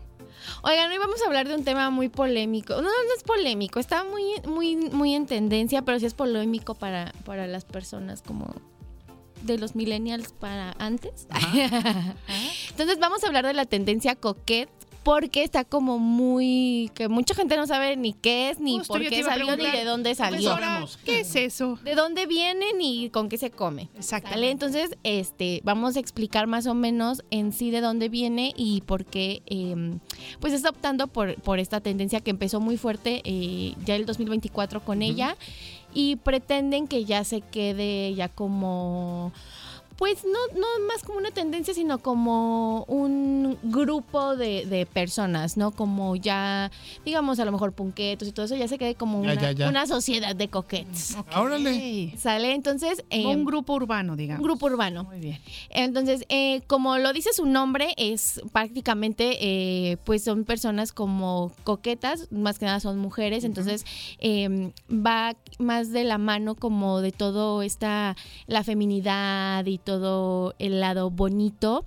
Oigan, 0.63 0.91
hoy 0.91 0.99
vamos 0.99 1.21
a 1.23 1.27
hablar 1.27 1.47
de 1.49 1.55
un 1.57 1.65
tema 1.65 1.91
muy 1.91 2.09
polémico. 2.09 2.75
No, 2.77 2.83
no 2.83 3.15
es 3.17 3.23
polémico, 3.25 3.81
está 3.81 4.05
muy, 4.05 4.23
muy, 4.47 4.77
muy 4.77 5.15
en 5.15 5.27
tendencia, 5.27 5.83
pero 5.83 5.99
sí 5.99 6.07
es 6.07 6.15
polémico 6.15 6.75
para, 6.75 7.13
para 7.25 7.47
las 7.47 7.65
personas 7.65 8.23
como 8.23 8.55
de 9.43 9.59
los 9.59 9.75
millennials 9.75 10.33
para 10.33 10.73
antes. 10.79 11.27
Entonces 12.71 12.99
vamos 12.99 13.25
a 13.25 13.27
hablar 13.27 13.47
de 13.47 13.55
la 13.55 13.65
tendencia 13.65 14.17
coquette. 14.17 14.71
Porque 15.09 15.43
está 15.43 15.65
como 15.65 15.99
muy. 15.99 16.91
que 16.95 17.09
mucha 17.09 17.35
gente 17.35 17.57
no 17.57 17.67
sabe 17.67 17.97
ni 17.97 18.13
qué 18.13 18.51
es, 18.51 18.61
ni 18.61 18.77
Justo 18.77 18.93
por 18.93 19.09
qué 19.09 19.23
salió, 19.23 19.57
ni 19.57 19.65
de 19.65 19.85
dónde 19.85 20.15
salió. 20.15 20.55
profesora, 20.55 20.85
¿qué 21.03 21.21
es 21.21 21.35
eso? 21.35 21.79
¿De 21.83 21.95
dónde 21.95 22.27
viene 22.27 22.75
ni 22.77 23.09
con 23.09 23.31
qué 23.31 23.39
se 23.39 23.51
come? 23.51 23.89
Exacto. 23.95 24.29
Entonces, 24.35 24.99
este, 25.05 25.63
vamos 25.65 25.97
a 25.97 26.01
explicar 26.01 26.47
más 26.47 26.67
o 26.67 26.75
menos 26.75 27.23
en 27.31 27.55
sí 27.55 27.71
de 27.71 27.81
dónde 27.81 28.11
viene 28.11 28.53
y 28.55 28.83
por 28.83 29.07
qué, 29.07 29.41
eh, 29.47 29.97
pues 30.41 30.53
está 30.53 30.69
optando 30.69 31.07
por, 31.07 31.41
por 31.41 31.59
esta 31.59 31.81
tendencia 31.81 32.21
que 32.21 32.29
empezó 32.29 32.61
muy 32.61 32.77
fuerte 32.77 33.23
eh, 33.25 33.77
ya 33.87 33.97
el 33.97 34.05
2024 34.05 34.85
con 34.85 35.01
ella 35.01 35.39
y 35.95 36.17
pretenden 36.17 36.87
que 36.87 37.07
ya 37.07 37.25
se 37.25 37.41
quede 37.41 38.13
ya 38.15 38.29
como 38.29 39.33
pues 39.99 40.25
no, 40.25 40.59
no 40.61 40.67
más 40.87 41.03
como 41.03 41.19
una 41.19 41.33
tendencia, 41.33 41.75
sino 41.75 41.99
como 41.99 42.85
un 42.85 43.59
grupo 43.65 44.37
de, 44.37 44.65
de 44.65 44.87
personas, 44.87 45.57
¿no? 45.57 45.73
Como 45.73 46.15
ya, 46.15 46.71
digamos, 47.05 47.41
a 47.41 47.45
lo 47.45 47.51
mejor 47.51 47.73
punquetos 47.73 48.29
y 48.29 48.33
todo 48.33 48.47
eso, 48.47 48.55
ya 48.55 48.69
se 48.69 48.79
quede 48.79 48.95
como 48.95 49.25
Ya, 49.25 49.33
una, 49.33 49.41
ya, 49.43 49.51
ya. 49.53 49.69
una 49.69 49.87
sociedad 49.89 50.37
de 50.37 50.47
coquettes. 50.49 51.17
Órale. 51.37 52.15
¿Sale? 52.17 52.55
Entonces... 52.55 53.05
Eh, 53.11 53.27
un 53.27 53.45
grupo 53.45 53.75
urbano, 53.75 54.15
digamos. 54.15 54.41
un 54.41 54.47
grupo 54.47 54.67
urbano. 54.67 55.03
Muy 55.03 55.19
bien. 55.19 55.41
Entonces, 55.71 56.25
eh, 56.29 56.63
como 56.69 56.97
lo 56.99 57.13
dice 57.13 57.31
su 57.33 57.45
nombre, 57.47 57.95
es 57.97 58.41
prácticamente, 58.53 59.37
eh, 59.41 59.97
pues 60.05 60.23
son 60.23 60.45
personas 60.45 60.93
como 60.93 61.51
coquetas, 61.65 62.31
más 62.31 62.61
que 62.61 62.67
nada 62.67 62.79
son 62.79 62.99
mujeres, 62.99 63.43
entonces 63.43 63.85
eh, 64.21 64.71
va 64.89 65.35
más 65.59 65.91
de 65.91 66.05
la 66.05 66.19
mano 66.19 66.55
como 66.55 67.01
de 67.01 67.11
todo 67.11 67.63
esta, 67.63 68.15
la 68.47 68.63
feminidad 68.63 69.67
y 69.67 69.79
todo 69.89 70.55
el 70.59 70.81
lado 70.81 71.09
bonito 71.09 71.87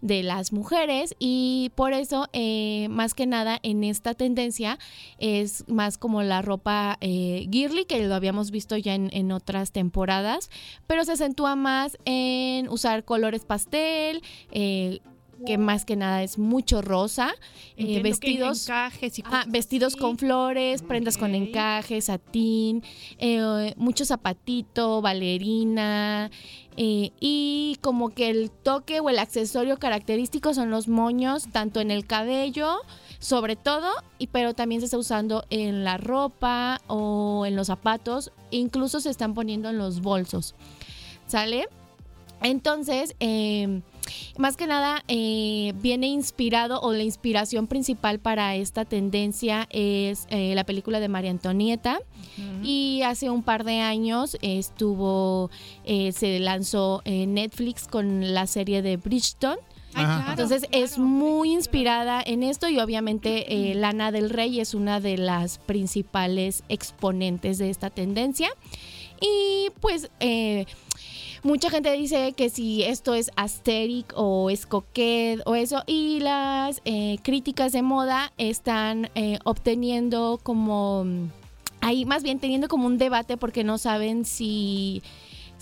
de 0.00 0.22
las 0.22 0.54
mujeres 0.54 1.14
y 1.18 1.70
por 1.74 1.92
eso, 1.92 2.26
eh, 2.32 2.88
más 2.88 3.12
que 3.12 3.26
nada 3.26 3.58
en 3.62 3.84
esta 3.84 4.14
tendencia, 4.14 4.78
es 5.18 5.68
más 5.68 5.98
como 5.98 6.22
la 6.22 6.40
ropa 6.40 6.96
eh, 7.02 7.46
girly, 7.52 7.84
que 7.84 8.02
lo 8.08 8.14
habíamos 8.14 8.50
visto 8.50 8.78
ya 8.78 8.94
en, 8.94 9.32
otras 9.32 9.70
temporadas, 9.70 10.48
pero 10.86 11.04
se 11.04 11.12
acentúa 11.12 11.54
más 11.54 11.98
en 12.06 12.70
usar 12.70 13.04
colores 13.04 13.44
pastel, 13.44 14.22
eh, 14.50 15.00
que 15.46 15.58
más 15.58 15.84
que 15.84 15.96
nada 15.96 16.22
es 16.22 16.38
mucho 16.38 16.82
rosa, 16.82 17.32
eh, 17.76 18.00
vestidos, 18.02 18.68
encajes 18.68 19.18
y 19.18 19.22
ah, 19.26 19.44
vestidos 19.48 19.96
con 19.96 20.18
flores, 20.18 20.82
prendas 20.82 21.16
con 21.18 21.30
Ok. 21.30 21.36
encaje, 21.36 22.00
satín, 22.00 22.82
eh, 23.18 23.74
mucho 23.76 24.04
zapatito, 24.04 25.00
balerina. 25.02 26.30
eh, 26.76 27.10
y 27.20 27.76
como 27.82 28.10
que 28.10 28.30
el 28.30 28.50
toque 28.50 29.00
o 29.00 29.10
el 29.10 29.18
accesorio 29.18 29.78
característico 29.78 30.54
son 30.54 30.70
los 30.70 30.88
moños, 30.88 31.48
tanto 31.52 31.80
en 31.80 31.90
el 31.90 32.06
cabello, 32.06 32.76
sobre 33.18 33.56
todo, 33.56 33.88
y 34.18 34.28
pero 34.28 34.54
también 34.54 34.80
se 34.80 34.86
está 34.86 34.96
usando 34.96 35.44
en 35.50 35.84
la 35.84 35.98
ropa 35.98 36.80
o 36.86 37.44
en 37.46 37.56
los 37.56 37.66
zapatos, 37.66 38.32
incluso 38.50 39.00
se 39.00 39.10
están 39.10 39.34
poniendo 39.34 39.68
en 39.68 39.76
los 39.78 40.00
bolsos. 40.00 40.54
¿Sale? 41.26 41.68
Entonces, 42.42 43.14
eh, 43.20 43.82
más 44.38 44.56
que 44.56 44.66
nada, 44.66 45.04
eh, 45.08 45.72
viene 45.80 46.06
inspirado 46.06 46.80
o 46.80 46.92
la 46.92 47.02
inspiración 47.02 47.66
principal 47.66 48.18
para 48.18 48.54
esta 48.56 48.84
tendencia 48.84 49.66
es 49.70 50.26
eh, 50.30 50.54
la 50.54 50.64
película 50.64 51.00
de 51.00 51.08
María 51.08 51.30
Antonieta. 51.30 52.00
Y 52.62 53.02
hace 53.02 53.28
un 53.28 53.42
par 53.42 53.64
de 53.64 53.80
años 53.80 54.38
estuvo, 54.40 55.50
eh, 55.84 56.12
se 56.12 56.38
lanzó 56.38 57.02
en 57.04 57.34
Netflix 57.34 57.86
con 57.86 58.32
la 58.32 58.46
serie 58.46 58.80
de 58.82 58.96
Bridgeton. 58.96 59.58
Ay, 59.94 60.04
Ajá. 60.04 60.16
claro, 60.24 60.30
Entonces 60.30 60.68
es 60.72 60.98
muy 60.98 61.52
inspirada 61.52 62.22
en 62.24 62.42
esto 62.42 62.68
y 62.68 62.78
obviamente 62.78 63.70
eh, 63.70 63.74
Lana 63.74 64.10
del 64.10 64.30
Rey 64.30 64.60
es 64.60 64.74
una 64.74 65.00
de 65.00 65.18
las 65.18 65.58
principales 65.58 66.62
exponentes 66.68 67.58
de 67.58 67.68
esta 67.68 67.90
tendencia. 67.90 68.48
Y 69.20 69.70
pues 69.80 70.10
eh, 70.20 70.66
mucha 71.42 71.70
gente 71.70 71.90
dice 71.92 72.32
que 72.32 72.50
si 72.50 72.82
esto 72.82 73.14
es 73.14 73.30
aesthetic 73.36 74.12
o 74.16 74.50
es 74.50 74.66
coquette 74.66 75.42
o 75.44 75.54
eso. 75.54 75.82
Y 75.86 76.20
las 76.20 76.80
eh, 76.84 77.18
críticas 77.22 77.72
de 77.72 77.82
moda 77.82 78.32
están 78.38 79.10
eh, 79.14 79.38
obteniendo 79.44 80.40
como... 80.42 81.04
Ahí 81.80 82.04
más 82.04 82.22
bien 82.22 82.38
teniendo 82.38 82.68
como 82.68 82.86
un 82.86 82.96
debate 82.96 83.36
porque 83.36 83.64
no 83.64 83.76
saben 83.76 84.24
si 84.24 85.02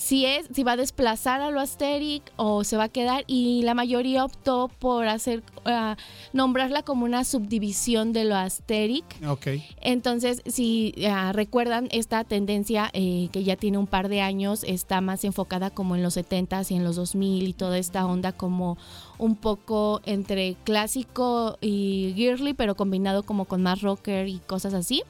si 0.00 0.24
es 0.24 0.48
si 0.54 0.62
va 0.62 0.72
a 0.72 0.76
desplazar 0.76 1.42
a 1.42 1.50
lo 1.50 1.60
asteric 1.60 2.22
o 2.36 2.64
se 2.64 2.78
va 2.78 2.84
a 2.84 2.88
quedar 2.88 3.22
y 3.26 3.60
la 3.64 3.74
mayoría 3.74 4.24
optó 4.24 4.70
por 4.78 5.06
hacer 5.06 5.42
ah, 5.66 5.96
nombrarla 6.32 6.82
como 6.82 7.04
una 7.04 7.22
subdivisión 7.22 8.14
de 8.14 8.24
lo 8.24 8.34
asteric 8.34 9.04
Ok. 9.28 9.48
entonces, 9.82 10.40
si 10.46 10.94
ah, 11.06 11.32
recuerdan 11.34 11.88
esta 11.92 12.24
tendencia 12.24 12.88
eh, 12.94 13.28
que 13.30 13.44
ya 13.44 13.56
tiene 13.56 13.76
un 13.76 13.86
par 13.86 14.08
de 14.08 14.22
años, 14.22 14.64
está 14.64 15.02
más 15.02 15.22
enfocada 15.24 15.68
como 15.68 15.96
en 15.96 16.02
los 16.02 16.16
70s 16.16 16.70
y 16.70 16.76
en 16.76 16.84
los 16.84 16.96
2000 16.96 17.46
y 17.48 17.52
toda 17.52 17.76
esta 17.76 18.06
onda 18.06 18.32
como 18.32 18.78
un 19.18 19.36
poco 19.36 20.00
entre 20.06 20.56
clásico 20.64 21.58
y 21.60 22.14
girly, 22.16 22.54
pero 22.54 22.74
combinado 22.74 23.22
como 23.22 23.44
con 23.44 23.62
más 23.62 23.82
rocker 23.82 24.28
y 24.28 24.38
cosas 24.38 24.72
así. 24.72 25.02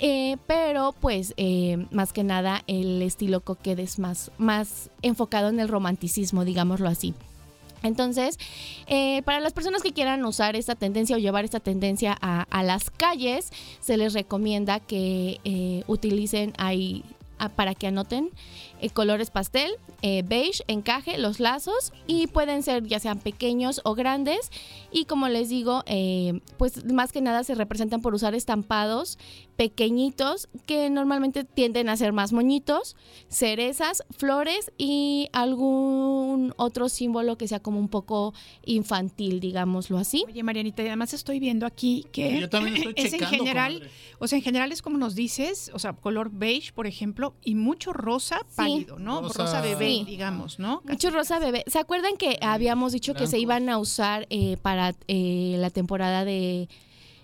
Eh, 0.00 0.36
pero 0.46 0.94
pues 1.00 1.34
eh, 1.36 1.86
más 1.90 2.12
que 2.12 2.22
nada 2.22 2.62
el 2.68 3.02
estilo 3.02 3.40
coquet 3.40 3.78
es 3.80 3.98
más, 3.98 4.30
más 4.38 4.90
enfocado 5.02 5.48
en 5.48 5.58
el 5.60 5.68
romanticismo, 5.68 6.44
digámoslo 6.44 6.88
así. 6.88 7.14
Entonces, 7.82 8.38
eh, 8.88 9.22
para 9.22 9.40
las 9.40 9.52
personas 9.52 9.82
que 9.82 9.92
quieran 9.92 10.24
usar 10.24 10.56
esta 10.56 10.74
tendencia 10.74 11.16
o 11.16 11.18
llevar 11.18 11.44
esta 11.44 11.60
tendencia 11.60 12.16
a, 12.20 12.62
las 12.64 12.90
calles, 12.90 13.52
se 13.80 13.96
les 13.96 14.14
recomienda 14.14 14.80
que 14.80 15.84
utilicen 15.86 16.54
ahí 16.58 17.04
ah, 17.38 17.48
para 17.48 17.76
que 17.76 17.86
anoten 17.86 18.30
eh, 18.80 18.90
colores 18.90 19.30
pastel, 19.30 19.72
eh, 20.02 20.22
beige, 20.26 20.62
encaje, 20.68 21.18
los 21.18 21.40
lazos 21.40 21.92
y 22.06 22.28
pueden 22.28 22.62
ser 22.62 22.86
ya 22.86 23.00
sean 23.00 23.18
pequeños 23.18 23.80
o 23.84 23.94
grandes 23.94 24.50
y 24.92 25.04
como 25.04 25.28
les 25.28 25.48
digo, 25.48 25.82
eh, 25.86 26.40
pues 26.56 26.84
más 26.84 27.12
que 27.12 27.20
nada 27.20 27.44
se 27.44 27.54
representan 27.54 28.00
por 28.00 28.14
usar 28.14 28.34
estampados 28.34 29.18
pequeñitos 29.56 30.48
que 30.66 30.88
normalmente 30.88 31.42
tienden 31.42 31.88
a 31.88 31.96
ser 31.96 32.12
más 32.12 32.32
moñitos, 32.32 32.94
cerezas, 33.28 34.04
flores 34.16 34.70
y 34.78 35.28
algún 35.32 36.54
otro 36.56 36.88
símbolo 36.88 37.36
que 37.36 37.48
sea 37.48 37.58
como 37.58 37.80
un 37.80 37.88
poco 37.88 38.34
infantil, 38.64 39.40
digámoslo 39.40 39.98
así. 39.98 40.24
Oye, 40.28 40.44
Marianita, 40.44 40.84
y 40.84 40.86
además 40.86 41.12
estoy 41.12 41.40
viendo 41.40 41.66
aquí 41.66 42.06
que 42.12 42.40
Yo 42.40 42.48
también 42.48 42.76
estoy 42.76 42.94
es 42.96 43.06
en 43.06 43.18
checando, 43.18 43.44
general, 43.44 43.74
comadre. 43.74 43.90
o 44.20 44.28
sea, 44.28 44.38
en 44.38 44.44
general 44.44 44.70
es 44.70 44.80
como 44.80 44.96
nos 44.96 45.16
dices, 45.16 45.72
o 45.74 45.80
sea, 45.80 45.92
color 45.92 46.30
beige, 46.32 46.72
por 46.72 46.86
ejemplo, 46.86 47.34
y 47.42 47.56
mucho 47.56 47.92
rosa 47.92 48.38
pálido, 48.72 48.98
¿no? 48.98 49.22
Rosa- 49.22 49.42
Rosa, 49.44 49.60
bebé, 49.60 49.88
Sí. 49.98 50.04
digamos, 50.06 50.58
¿no? 50.58 50.82
Mucho 50.84 51.10
rosa 51.10 51.38
bebé. 51.38 51.64
¿Se 51.66 51.78
acuerdan 51.78 52.16
que 52.16 52.38
habíamos 52.40 52.92
dicho 52.92 53.14
que 53.14 53.26
se 53.26 53.38
iban 53.38 53.68
a 53.68 53.78
usar 53.78 54.26
eh, 54.30 54.56
para 54.62 54.94
eh, 55.08 55.56
la 55.58 55.70
temporada 55.70 56.24
de, 56.24 56.68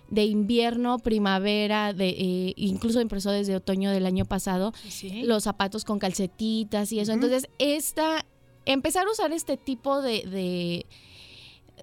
de 0.09 0.23
invierno, 0.25 0.99
primavera, 0.99 1.93
de 1.93 2.09
eh, 2.09 2.53
incluso 2.57 2.99
empezó 2.99 3.31
desde 3.31 3.55
otoño 3.55 3.91
del 3.91 4.05
año 4.05 4.25
pasado, 4.25 4.73
Sí, 4.87 5.23
los 5.23 5.43
zapatos 5.43 5.83
con 5.85 5.99
calcetitas 5.99 6.91
y 6.91 6.99
eso? 6.99 7.11
Entonces, 7.11 7.47
esta, 7.59 8.25
empezar 8.65 9.07
a 9.07 9.11
usar 9.11 9.31
este 9.31 9.57
tipo 9.57 10.01
de, 10.01 10.23
de 10.27 10.85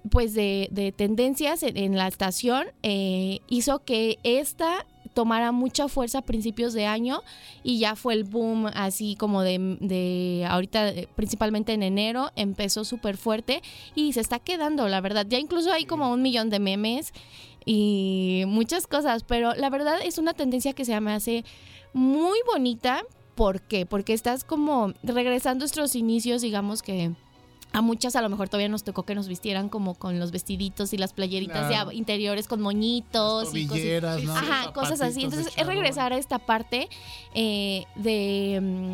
pues 0.09 0.33
de, 0.33 0.67
de 0.71 0.91
tendencias 0.91 1.63
en, 1.63 1.77
en 1.77 1.97
la 1.97 2.07
estación 2.07 2.67
eh, 2.81 3.39
hizo 3.47 3.79
que 3.85 4.17
esta 4.23 4.85
tomara 5.13 5.51
mucha 5.51 5.87
fuerza 5.87 6.19
a 6.19 6.21
principios 6.21 6.73
de 6.73 6.85
año 6.85 7.21
y 7.63 7.79
ya 7.79 7.95
fue 7.95 8.13
el 8.13 8.23
boom 8.23 8.67
así 8.73 9.15
como 9.15 9.41
de, 9.41 9.77
de 9.79 10.45
ahorita 10.49 10.89
eh, 10.89 11.07
principalmente 11.15 11.73
en 11.73 11.83
enero 11.83 12.31
empezó 12.35 12.83
súper 12.83 13.17
fuerte 13.17 13.61
y 13.95 14.13
se 14.13 14.21
está 14.21 14.39
quedando 14.39 14.87
la 14.87 15.01
verdad 15.01 15.25
ya 15.27 15.39
incluso 15.39 15.71
hay 15.71 15.85
como 15.85 16.11
un 16.11 16.21
millón 16.21 16.49
de 16.49 16.59
memes 16.59 17.13
y 17.65 18.43
muchas 18.47 18.87
cosas 18.87 19.23
pero 19.23 19.53
la 19.55 19.69
verdad 19.69 19.99
es 20.03 20.17
una 20.17 20.33
tendencia 20.33 20.73
que 20.73 20.85
se 20.85 20.99
me 20.99 21.13
hace 21.13 21.45
muy 21.93 22.39
bonita 22.51 23.03
¿por 23.35 23.61
qué? 23.61 23.85
porque 23.85 24.13
estás 24.13 24.43
como 24.43 24.93
regresando 25.03 25.63
a 25.63 25.63
nuestros 25.63 25.95
inicios 25.95 26.41
digamos 26.41 26.81
que 26.81 27.11
a 27.73 27.81
muchas 27.81 28.15
a 28.15 28.21
lo 28.21 28.29
mejor 28.29 28.49
todavía 28.49 28.69
nos 28.69 28.83
tocó 28.83 29.03
que 29.03 29.15
nos 29.15 29.27
vistieran 29.27 29.67
como 29.67 29.95
con 29.95 30.19
los 30.19 30.31
vestiditos 30.31 30.93
y 30.93 30.97
las 30.97 31.11
playeritas 31.11 31.67
Claro. 31.67 31.89
de 31.89 31.95
interiores 31.95 32.47
con 32.47 32.61
moñitos 32.61 33.53
y 33.55 33.65
cosas. 33.67 34.23
¿no? 34.23 34.35
Ajá, 34.35 34.71
cosas 34.73 35.01
así. 35.01 35.23
Entonces 35.23 35.51
es 35.57 35.65
regresar 35.67 36.13
a 36.13 36.17
esta 36.17 36.37
parte 36.39 36.87
eh, 37.33 37.85
de 37.95 38.59
mm, 38.61 38.93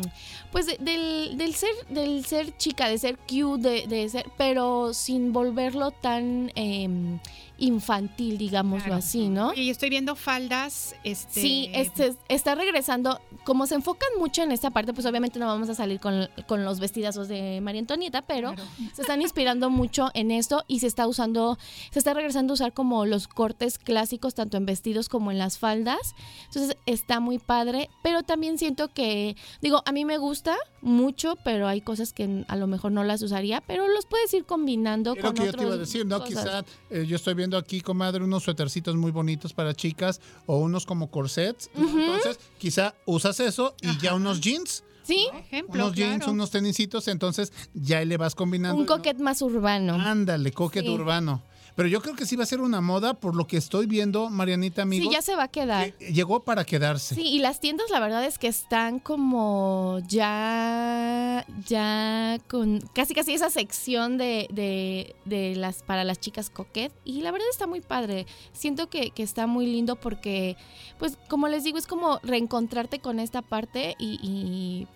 pues 0.50 0.66
de- 0.66 0.78
del, 0.78 1.36
del 1.36 1.54
ser 1.54 1.70
del 1.90 2.24
ser 2.24 2.56
chica, 2.56 2.88
de 2.88 2.98
ser 2.98 3.18
cute, 3.18 3.68
de, 3.68 3.86
de 3.86 4.08
ser, 4.08 4.26
pero 4.38 4.94
sin 4.94 5.32
volverlo 5.32 5.90
tan 5.90 6.50
em, 6.54 7.18
infantil, 7.60 8.36
digámoslo 8.38 8.86
Claro. 8.86 8.98
así, 8.98 9.28
¿no? 9.28 9.52
Y 9.54 9.70
estoy 9.70 9.90
viendo 9.90 10.16
faldas, 10.16 10.94
este... 11.04 11.40
Sí, 11.40 11.70
este, 11.74 12.14
está 12.28 12.54
regresando. 12.54 13.20
Como 13.44 13.66
se 13.66 13.74
enfocan 13.76 14.08
mucho 14.18 14.42
en 14.42 14.50
esta 14.52 14.70
parte, 14.70 14.92
pues 14.92 15.06
obviamente 15.06 15.38
no 15.38 15.46
vamos 15.46 15.68
a 15.68 15.74
salir 15.74 16.00
con, 16.00 16.28
con 16.48 16.64
los 16.64 16.80
vestidazos 16.80 17.28
de 17.28 17.60
María 17.60 17.80
Antonieta, 17.80 18.22
pero 18.22 18.54
Claro. 18.54 18.68
se 18.94 19.02
están 19.02 19.22
inspirando 19.22 19.70
mucho 19.70 20.10
en 20.14 20.30
esto 20.30 20.64
y 20.66 20.80
se 20.80 20.86
está 20.86 21.06
usando, 21.06 21.58
se 21.90 21.98
está 21.98 22.14
regresando 22.14 22.52
a 22.52 22.54
usar 22.54 22.72
como 22.72 23.06
los 23.06 23.28
cortes 23.28 23.78
clásicos, 23.78 24.34
tanto 24.34 24.56
en 24.56 24.66
vestidos 24.66 25.08
como 25.08 25.30
en 25.30 25.38
las 25.38 25.58
faldas. 25.58 26.14
Entonces 26.46 26.76
está 26.86 27.20
muy 27.20 27.38
padre, 27.38 27.90
pero 28.02 28.22
también 28.22 28.58
siento 28.58 28.88
que, 28.92 29.36
digo, 29.60 29.82
a 29.84 29.92
mí 29.92 30.04
me 30.04 30.18
gusta 30.18 30.56
mucho, 30.82 31.36
pero 31.44 31.68
hay 31.68 31.80
cosas 31.82 32.12
que 32.12 32.44
a 32.48 32.56
lo 32.56 32.66
mejor 32.66 32.92
no 32.92 33.04
las 33.04 33.20
usaría, 33.22 33.60
pero 33.60 33.86
los 33.88 34.06
puedes 34.06 34.32
ir 34.32 34.44
combinando 34.44 35.14
lo 35.14 35.20
con 35.22 35.34
que 35.34 35.44
yo 35.44 35.44
te 35.44 35.48
otros 35.50 35.62
iba 35.64 35.74
a 35.74 35.78
decir, 35.78 36.06
¿no? 36.06 36.18
cosas. 36.20 36.30
Quizá 36.30 36.64
eh, 36.90 37.04
yo 37.06 37.16
estoy 37.16 37.34
viendo 37.34 37.49
aquí, 37.58 37.80
comadre, 37.80 38.22
unos 38.24 38.42
suétercitos 38.44 38.96
muy 38.96 39.10
bonitos 39.10 39.52
para 39.52 39.74
chicas 39.74 40.20
o 40.46 40.58
unos 40.58 40.86
como 40.86 41.10
corsets. 41.10 41.70
¿no? 41.74 41.88
Entonces, 41.88 42.38
quizá 42.58 42.94
usas 43.06 43.40
eso 43.40 43.74
y 43.82 43.98
ya 43.98 44.14
unos 44.14 44.40
jeans, 44.40 44.84
Sí, 45.02 45.26
Ejemplo, 45.34 45.74
unos 45.86 45.96
jeans, 45.96 46.18
claro. 46.18 46.32
unos 46.32 46.50
tenisitos, 46.50 47.08
entonces 47.08 47.52
ya 47.74 48.04
le 48.04 48.16
vas 48.16 48.34
combinando. 48.36 48.76
un 48.80 48.86
no- 48.86 48.94
coquet 48.96 49.18
más 49.18 49.42
urbano. 49.42 49.94
Ándale, 49.94 50.52
coquet 50.52 50.84
Sí. 50.84 50.88
urbano. 50.90 51.42
Pero 51.76 51.88
yo 51.88 52.00
creo 52.02 52.14
que 52.16 52.26
sí 52.26 52.36
va 52.36 52.42
a 52.42 52.46
ser 52.46 52.60
una 52.60 52.80
moda 52.80 53.14
por 53.14 53.34
lo 53.34 53.46
que 53.46 53.56
estoy 53.56 53.86
viendo, 53.86 54.30
Marianita, 54.30 54.82
amigos. 54.82 55.08
Sí, 55.08 55.14
ya 55.14 55.22
se 55.22 55.36
va 55.36 55.44
a 55.44 55.48
quedar. 55.48 55.92
que 55.94 56.12
llegó 56.12 56.40
para 56.40 56.64
quedarse. 56.64 57.14
Sí, 57.14 57.22
y 57.22 57.38
las 57.38 57.60
tiendas 57.60 57.90
la 57.90 58.00
verdad 58.00 58.24
es 58.24 58.38
que 58.38 58.48
están 58.48 58.98
como 58.98 60.00
ya, 60.08 61.46
ya 61.66 62.38
con 62.48 62.80
casi 62.94 63.14
casi 63.14 63.34
esa 63.34 63.50
sección 63.50 64.18
de, 64.18 64.48
de, 64.50 65.14
de 65.24 65.56
las 65.56 65.82
para 65.82 66.04
las 66.04 66.20
chicas 66.20 66.50
coquet 66.50 66.92
y 67.04 67.22
la 67.22 67.30
verdad 67.30 67.48
está 67.50 67.66
muy 67.66 67.80
padre. 67.80 68.26
Siento 68.52 68.88
que, 68.88 69.10
que 69.10 69.22
está 69.22 69.46
muy 69.46 69.66
lindo 69.66 69.96
porque, 69.96 70.56
pues 70.98 71.16
como 71.28 71.48
les 71.48 71.64
digo, 71.64 71.78
es 71.78 71.86
como 71.86 72.18
reencontrarte 72.22 73.00
con 73.00 73.20
esta 73.20 73.42
parte 73.42 73.96
y, 73.98 74.18
y 74.22 74.86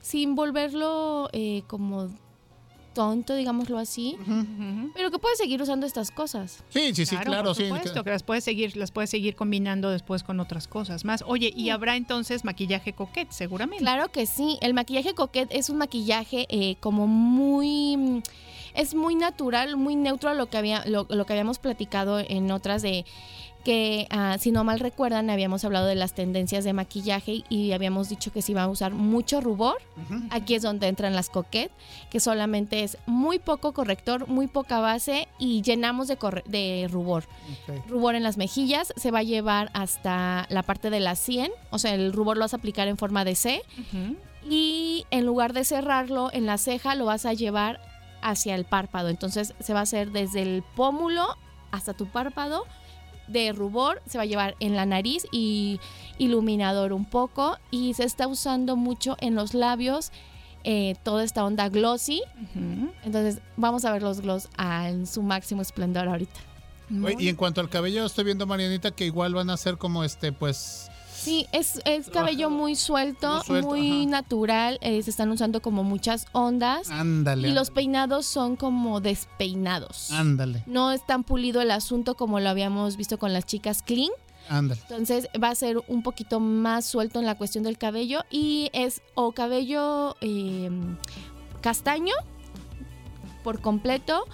sin 0.00 0.34
volverlo 0.34 1.28
eh, 1.32 1.62
como 1.66 2.08
tonto, 2.96 3.34
digámoslo 3.34 3.76
así, 3.76 4.16
pero 4.94 5.10
que 5.10 5.18
puedes 5.18 5.36
seguir 5.36 5.60
usando 5.60 5.84
estas 5.84 6.10
cosas. 6.10 6.64
Sí, 6.70 6.94
sí, 6.94 7.04
sí, 7.04 7.14
claro, 7.18 7.48
por 7.48 7.56
sí. 7.56 7.68
supuesto, 7.68 8.02
que 8.02 8.08
las 8.08 8.22
puedes 8.22 8.42
seguir, 8.42 8.74
las 8.74 8.90
puedes 8.90 9.10
seguir 9.10 9.36
combinando 9.36 9.90
después 9.90 10.22
con 10.22 10.40
otras 10.40 10.66
cosas 10.66 11.04
más. 11.04 11.22
Oye, 11.26 11.52
y 11.54 11.68
habrá 11.68 11.96
entonces 11.96 12.42
maquillaje 12.42 12.94
coquet, 12.94 13.30
seguramente. 13.30 13.84
Claro 13.84 14.10
que 14.10 14.24
sí. 14.24 14.56
El 14.62 14.72
maquillaje 14.72 15.14
coquet 15.14 15.46
es 15.50 15.68
un 15.68 15.76
maquillaje 15.76 16.46
eh, 16.48 16.76
como 16.80 17.06
muy 17.06 17.98
mm, 17.98 18.22
es 18.72 18.94
muy 18.94 19.14
natural, 19.14 19.76
muy 19.76 19.94
neutro 19.94 20.30
a 20.30 20.34
lo 20.34 20.46
que 20.46 20.56
había 20.56 20.82
lo, 20.86 21.06
lo 21.10 21.26
que 21.26 21.34
habíamos 21.34 21.58
platicado 21.58 22.18
en 22.18 22.50
otras 22.50 22.80
de 22.80 23.04
que 23.66 24.06
ah, 24.10 24.36
si 24.38 24.52
no 24.52 24.62
mal 24.62 24.78
recuerdan 24.78 25.28
habíamos 25.28 25.64
hablado 25.64 25.88
de 25.88 25.96
las 25.96 26.12
tendencias 26.12 26.62
de 26.62 26.72
maquillaje 26.72 27.42
y 27.48 27.72
habíamos 27.72 28.08
dicho 28.08 28.30
que 28.30 28.40
se 28.40 28.52
iba 28.52 28.62
a 28.62 28.68
usar 28.68 28.92
mucho 28.94 29.40
rubor. 29.40 29.78
Aquí 30.30 30.54
es 30.54 30.62
donde 30.62 30.86
entran 30.86 31.16
las 31.16 31.30
coquet, 31.30 31.72
que 32.08 32.20
solamente 32.20 32.84
es 32.84 32.96
muy 33.06 33.40
poco 33.40 33.72
corrector, 33.72 34.28
muy 34.28 34.46
poca 34.46 34.78
base 34.78 35.26
y 35.40 35.62
llenamos 35.62 36.06
de, 36.06 36.88
rubor. 36.92 37.24
Rubor 37.88 38.14
en 38.14 38.22
las 38.22 38.36
mejillas, 38.36 38.94
se 38.96 39.10
va 39.10 39.18
a 39.18 39.24
llevar 39.24 39.68
hasta 39.74 40.46
la 40.48 40.62
parte 40.62 40.88
de 40.88 41.00
la 41.00 41.16
100, 41.16 41.50
o 41.70 41.80
sea, 41.80 41.92
el 41.92 42.12
rubor 42.12 42.36
lo 42.36 42.44
vas 42.44 42.54
a 42.54 42.58
aplicar 42.58 42.86
en 42.86 42.96
forma 42.96 43.24
de 43.24 43.34
C. 43.34 43.62
Y 44.48 45.06
en 45.10 45.26
lugar 45.26 45.54
de 45.54 45.64
cerrarlo 45.64 46.30
en 46.32 46.46
la 46.46 46.58
ceja 46.58 46.94
lo 46.94 47.06
vas 47.06 47.26
a 47.26 47.32
llevar 47.32 47.80
hacia 48.22 48.54
el 48.54 48.64
párpado, 48.64 49.08
entonces 49.08 49.54
se 49.58 49.72
va 49.72 49.80
a 49.80 49.82
hacer 49.82 50.12
desde 50.12 50.42
el 50.42 50.62
pómulo 50.76 51.36
hasta 51.72 51.94
tu 51.94 52.06
párpado 52.06 52.64
de 53.28 53.52
rubor, 53.52 54.00
se 54.06 54.18
va 54.18 54.22
a 54.22 54.26
llevar 54.26 54.56
en 54.60 54.76
la 54.76 54.86
nariz 54.86 55.26
y 55.32 55.80
iluminador 56.18 56.92
un 56.92 57.04
poco 57.04 57.58
y 57.70 57.94
se 57.94 58.04
está 58.04 58.26
usando 58.26 58.76
mucho 58.76 59.16
en 59.20 59.34
los 59.34 59.54
labios 59.54 60.12
eh, 60.64 60.96
toda 61.04 61.22
esta 61.24 61.44
onda 61.44 61.68
glossy. 61.68 62.22
Entonces 63.04 63.40
vamos 63.56 63.84
a 63.84 63.92
ver 63.92 64.02
los 64.02 64.20
gloss 64.20 64.48
a- 64.56 64.88
en 64.88 65.06
su 65.06 65.22
máximo 65.22 65.62
esplendor 65.62 66.08
ahorita. 66.08 66.40
Y 67.20 67.28
en 67.28 67.36
cuanto 67.36 67.60
al 67.60 67.68
cabello, 67.68 68.04
estoy 68.06 68.24
viendo, 68.24 68.46
Marianita, 68.46 68.90
que 68.92 69.04
igual 69.06 69.34
van 69.34 69.50
a 69.50 69.56
ser 69.56 69.76
como 69.76 70.04
este, 70.04 70.32
pues. 70.32 70.88
Sí, 71.26 71.46
es, 71.52 71.80
es 71.84 72.08
cabello 72.08 72.48
muy 72.50 72.74
suelto, 72.76 73.34
Muy 73.36 73.44
suelto, 73.44 73.68
muy 73.68 74.00
ajá. 74.02 74.10
natural. 74.10 74.78
eh, 74.80 75.02
se 75.02 75.10
están 75.10 75.30
usando 75.30 75.60
como 75.60 75.82
muchas 75.84 76.26
ondas. 76.32 76.90
Ándale. 76.90 77.48
Y 77.48 77.52
los 77.52 77.70
peinados 77.70 78.24
son 78.26 78.56
como 78.56 79.00
despeinados. 79.00 80.10
Ándale, 80.12 80.62
No 80.66 80.92
es 80.92 81.04
tan 81.06 81.24
pulido 81.24 81.60
el 81.60 81.70
asunto 81.70 82.14
como 82.14 82.40
lo 82.40 82.48
habíamos 82.48 82.96
visto 82.96 83.18
con 83.18 83.32
las 83.32 83.44
chicas 83.44 83.82
clean. 83.82 84.10
ándale. 84.48 84.80
Entonces 84.82 85.28
va 85.42 85.48
a 85.50 85.54
ser 85.54 85.82
un 85.88 86.02
poquito 86.02 86.38
más 86.40 86.84
suelto 86.84 87.18
en 87.18 87.26
la 87.26 87.34
cuestión 87.36 87.64
del 87.64 87.76
cabello 87.78 88.20
y 88.30 88.70
es 88.72 89.02
o 89.14 89.32
cabello 89.32 90.14
eh, 90.20 90.70
castaño 91.60 92.14
por 93.42 93.60
completo 93.60 94.24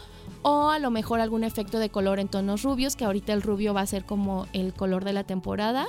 o 0.42 0.70
a 0.70 0.78
lo 0.78 0.90
mejor 0.90 1.20
algún 1.20 1.44
efecto 1.44 1.78
de 1.78 1.88
color 1.88 2.18
en 2.18 2.26
tonos 2.28 2.62
rubios, 2.62 2.96
que 2.96 3.04
ahorita 3.04 3.32
el 3.32 3.42
rubio 3.42 3.72
va 3.74 3.80
a 3.82 3.86
ser 3.86 4.04
como 4.04 4.46
el 4.52 4.74
color 4.74 5.04
de 5.04 5.12
la 5.12 5.22
temporada. 5.24 5.86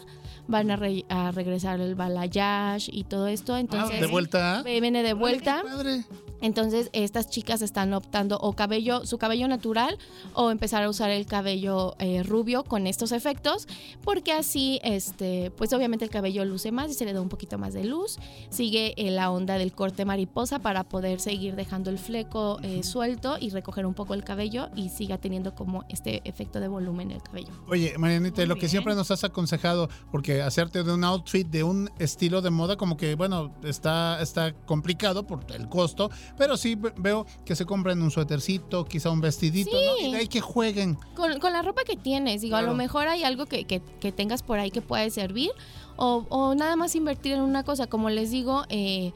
Van 0.48 0.72
a, 0.72 0.76
re- 0.76 1.06
a 1.10 1.32
regresar 1.32 1.80
el 1.80 1.96
balayage 1.96 2.90
y 2.92 3.04
todo 3.06 3.28
esto. 3.28 3.58
Entonces, 3.58 3.98
Ah, 3.98 4.02
¿de 4.02 4.08
vuelta? 4.08 4.64
eh, 4.66 4.82
Viene 4.82 5.04
de 5.04 5.14
vuelta. 5.14 5.64
Padre. 5.64 6.04
Entonces, 6.42 6.90
estas 6.92 7.30
chicas 7.30 7.62
están 7.62 7.94
optando 7.94 8.38
o 8.38 8.52
cabello, 8.52 9.06
su 9.06 9.18
cabello 9.18 9.48
natural 9.48 9.98
o 10.34 10.52
empezar 10.52 10.84
a 10.84 10.90
usar 10.90 11.10
el 11.10 11.26
cabello 11.26 11.96
eh, 12.00 12.22
rubio 12.22 12.66
con 12.66 12.86
estos 12.86 13.14
efectos, 13.14 13.66
porque 14.04 14.34
así, 14.34 14.82
este, 14.84 15.52
pues 15.52 15.72
obviamente 15.72 16.04
el 16.04 16.12
cabello 16.12 16.44
luce 16.44 16.74
más 16.74 16.92
y 16.92 16.96
se 16.96 17.06
le 17.06 17.14
da 17.14 17.22
un 17.22 17.30
poquito 17.30 17.58
más 17.58 17.74
de 17.74 17.86
luz. 17.86 18.18
Sigue 18.50 18.94
eh, 18.98 19.10
la 19.10 19.32
onda 19.32 19.58
del 19.58 19.72
corte 19.72 20.04
mariposa 20.04 20.60
para 20.60 20.84
poder 20.84 21.22
seguir 21.22 21.56
dejando 21.56 21.90
el 21.90 21.98
fleco 21.98 22.60
eh, 22.62 22.84
suelto 22.84 23.38
y 23.40 23.50
recoger 23.52 23.86
un 23.86 23.94
poco 23.94 24.14
el 24.14 24.26
cabello 24.26 24.68
y 24.76 24.90
siga 24.90 25.18
teniendo 25.20 25.56
como 25.56 25.86
este 25.88 26.22
efecto 26.26 26.60
de 26.60 26.68
volumen 26.68 27.12
en 27.12 27.16
el 27.18 27.24
cabello. 27.24 27.54
Oye, 27.70 27.94
Marianita, 27.98 28.42
Muy 28.42 28.48
lo 28.48 28.58
que 28.58 28.68
siempre 28.68 28.96
nos 28.96 29.12
has 29.12 29.24
aconsejado, 29.24 29.88
porque 30.12 30.33
hacerte 30.42 30.84
de 30.84 30.94
un 30.94 31.04
outfit, 31.04 31.48
de 31.48 31.64
un 31.64 31.90
estilo 32.00 32.42
de 32.42 32.50
moda, 32.50 32.76
como 32.78 32.98
que, 32.98 33.16
bueno, 33.16 33.54
está, 33.64 34.22
está 34.22 34.54
complicado 34.54 35.28
por 35.28 35.46
el 35.54 35.70
costo, 35.70 36.10
pero 36.38 36.58
sí 36.58 36.76
ve- 36.76 36.94
veo 36.98 37.26
que 37.46 37.56
se 37.56 37.66
compran 37.66 38.02
un 38.02 38.10
suétercito, 38.12 38.86
quizá 38.86 39.10
un 39.12 39.22
vestidito, 39.22 39.72
¿no? 39.72 39.96
Sí. 40.00 40.06
Y 40.08 40.12
de 40.12 40.18
ahí 40.18 40.28
que 40.28 40.42
jueguen. 40.42 40.96
Con, 41.16 41.40
con 41.40 41.54
la 41.54 41.62
ropa 41.62 41.84
que 41.84 41.96
tienes, 41.96 42.42
digo, 42.42 42.56
a 42.56 42.62
lo 42.62 42.74
mejor 42.74 43.08
hay 43.08 43.24
algo 43.24 43.46
que, 43.46 43.66
que- 43.66 43.82
que 44.00 44.12
tengas 44.12 44.42
por 44.44 44.60
ahí 44.60 44.72
que 44.72 44.82
puede 44.82 45.10
servir 45.10 45.52
o, 45.98 46.26
o 46.30 46.56
nada 46.56 46.76
más 46.76 46.96
invertir 46.96 47.34
en 47.34 47.42
una 47.42 47.64
cosa, 47.64 47.88
como 47.88 48.10
les 48.10 48.32
digo, 48.32 48.64
eh, 48.70 49.12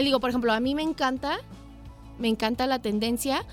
digo, 0.00 0.20
por 0.20 0.30
ejemplo, 0.30 0.52
a 0.52 0.60
mí 0.60 0.74
me 0.74 0.82
encanta, 0.82 1.38
me 2.18 2.28
encanta 2.28 2.66
la 2.66 2.80
tendencia, 2.80 3.44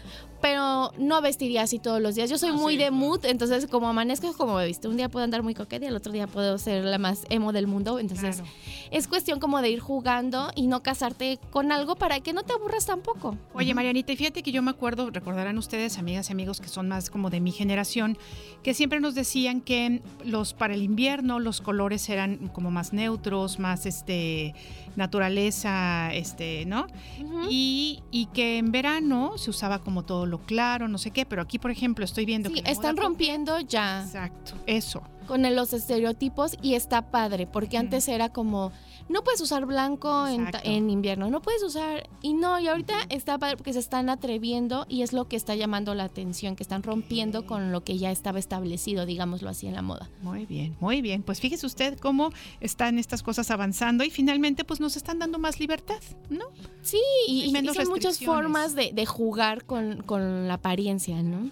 pero 0.42 0.92
no 0.98 1.22
vestiría 1.22 1.64
así 1.64 1.80
todos 1.80 2.02
los 2.02 2.16
días. 2.16 2.30
Yo 2.30 2.38
soy 2.38 2.50
Ah, 2.50 2.54
muy 2.54 2.74
sí, 2.74 2.80
de 2.80 2.92
mood, 2.92 3.26
entonces 3.26 3.68
como 3.68 3.88
amanezco 3.90 4.34
como 4.34 4.56
me 4.56 4.66
visto. 4.66 4.90
Un 4.90 4.98
día 4.98 5.10
puedo 5.10 5.24
andar 5.24 5.44
muy 5.44 5.54
coqueta 5.54 5.86
y 5.86 5.88
el 5.90 5.96
otro 5.96 6.12
día 6.12 6.28
puedo 6.28 6.58
ser 6.58 6.84
la 6.86 6.98
más 6.98 7.26
emo 7.30 7.52
del 7.52 7.68
mundo. 7.68 8.00
Entonces 8.00 8.38
Claro. 8.38 8.52
es 8.92 9.08
cuestión 9.08 9.40
como 9.40 9.62
de 9.62 9.70
ir 9.70 9.80
jugando 9.80 10.52
y 10.56 10.68
no 10.68 10.82
casarte 10.84 11.40
con 11.52 11.72
algo 11.72 11.96
para 11.96 12.20
que 12.22 12.34
no 12.34 12.44
te 12.44 12.54
aburras 12.54 12.86
tampoco. 12.86 13.38
Oye, 13.54 13.74
Marianita, 13.74 14.12
y 14.12 14.16
fíjate 14.16 14.44
que 14.44 14.52
yo 14.52 14.62
me 14.62 14.72
acuerdo, 14.72 15.10
recordarán 15.10 15.58
ustedes, 15.58 15.98
amigas 15.98 16.30
y 16.30 16.34
amigos 16.34 16.60
que 16.62 16.68
son 16.70 16.88
más 16.88 17.10
como 17.10 17.30
de 17.30 17.40
mi 17.40 17.52
generación, 17.52 18.18
que 18.64 18.74
siempre 18.74 19.00
nos 19.00 19.16
decían 19.16 19.62
que 19.62 20.02
los 20.24 20.54
para 20.54 20.74
el 20.74 20.84
invierno 20.84 21.40
los 21.40 21.62
colores 21.62 22.08
eran 22.10 22.48
como 22.50 22.72
más 22.72 22.94
neutros, 22.94 23.60
más 23.60 23.86
este 23.86 24.54
naturaleza, 25.00 26.14
este, 26.14 26.66
¿no? 26.66 26.86
Y, 27.50 28.04
y 28.12 28.28
que 28.28 28.58
en 28.60 28.72
verano 28.72 29.38
se 29.38 29.50
usaba 29.50 29.80
como 29.80 30.04
todo 30.04 30.26
lo 30.28 30.40
claro, 30.40 30.88
no 30.88 30.98
sé 31.00 31.10
qué, 31.12 31.26
pero 31.26 31.42
aquí, 31.42 31.58
por 31.58 31.72
ejemplo, 31.72 32.06
estoy 32.06 32.26
viendo 32.26 32.50
Sí, 32.50 32.62
que 32.62 32.70
están 32.72 32.96
rompiendo 32.98 33.60
ya. 33.62 34.04
Exacto, 34.04 34.54
eso. 34.68 35.02
con 35.28 35.44
los 35.56 35.74
estereotipos 35.74 36.56
y 36.62 36.74
está 36.76 37.10
padre, 37.12 37.48
porque 37.48 37.78
antes 37.78 38.08
era 38.08 38.30
como, 38.30 38.72
no 39.10 39.24
puedes 39.24 39.42
usar 39.42 39.66
blanco 39.66 40.28
en, 40.28 40.48
en 40.64 40.90
invierno, 40.90 41.30
no 41.30 41.42
puedes 41.42 41.64
usar, 41.64 42.08
y 42.22 42.34
no, 42.34 42.60
y 42.60 42.68
ahorita 42.68 42.94
está 43.10 43.38
padre 43.38 43.58
porque 43.58 43.74
se 43.74 43.80
están 43.80 44.10
atreviendo 44.10 44.86
y 44.88 45.02
es 45.02 45.14
lo 45.14 45.28
que 45.28 45.36
está 45.36 45.56
llamando 45.56 45.96
la 45.96 46.06
atención, 46.06 46.56
que 46.56 46.64
están 46.64 46.84
rompiendo 46.84 47.46
con 47.46 47.72
lo 47.72 47.84
que 47.84 47.98
ya 47.98 48.12
estaba 48.12 48.40
establecido, 48.40 49.06
digámoslo 49.06 49.50
así, 49.50 49.68
en 49.68 49.74
la 49.74 49.82
moda. 49.82 50.10
Muy 50.22 50.46
bien, 50.46 50.76
muy 50.80 51.02
bien. 51.02 51.24
Pues 51.24 51.40
fíjese 51.40 51.66
usted 51.66 51.98
cómo 52.00 52.32
están 52.62 53.00
estas 53.00 53.24
cosas 53.24 53.52
avanzando 53.52 54.04
y 54.04 54.10
finalmente 54.10 54.64
pues 54.64 54.80
nos 54.80 54.96
están 54.96 55.20
dando 55.20 55.40
más 55.40 55.60
libertad, 55.60 56.02
¿no? 56.30 56.46
Sí, 56.82 57.02
y, 57.28 57.46
y 57.46 57.52
menos 57.52 57.76
son 57.76 57.90
muchas 57.90 58.20
formas 58.20 58.76
de, 58.76 58.92
de 58.94 59.06
jugar 59.06 59.66
con, 59.66 60.04
con 60.04 60.48
la 60.48 60.56
apariencia, 60.56 61.22
¿no? 61.24 61.50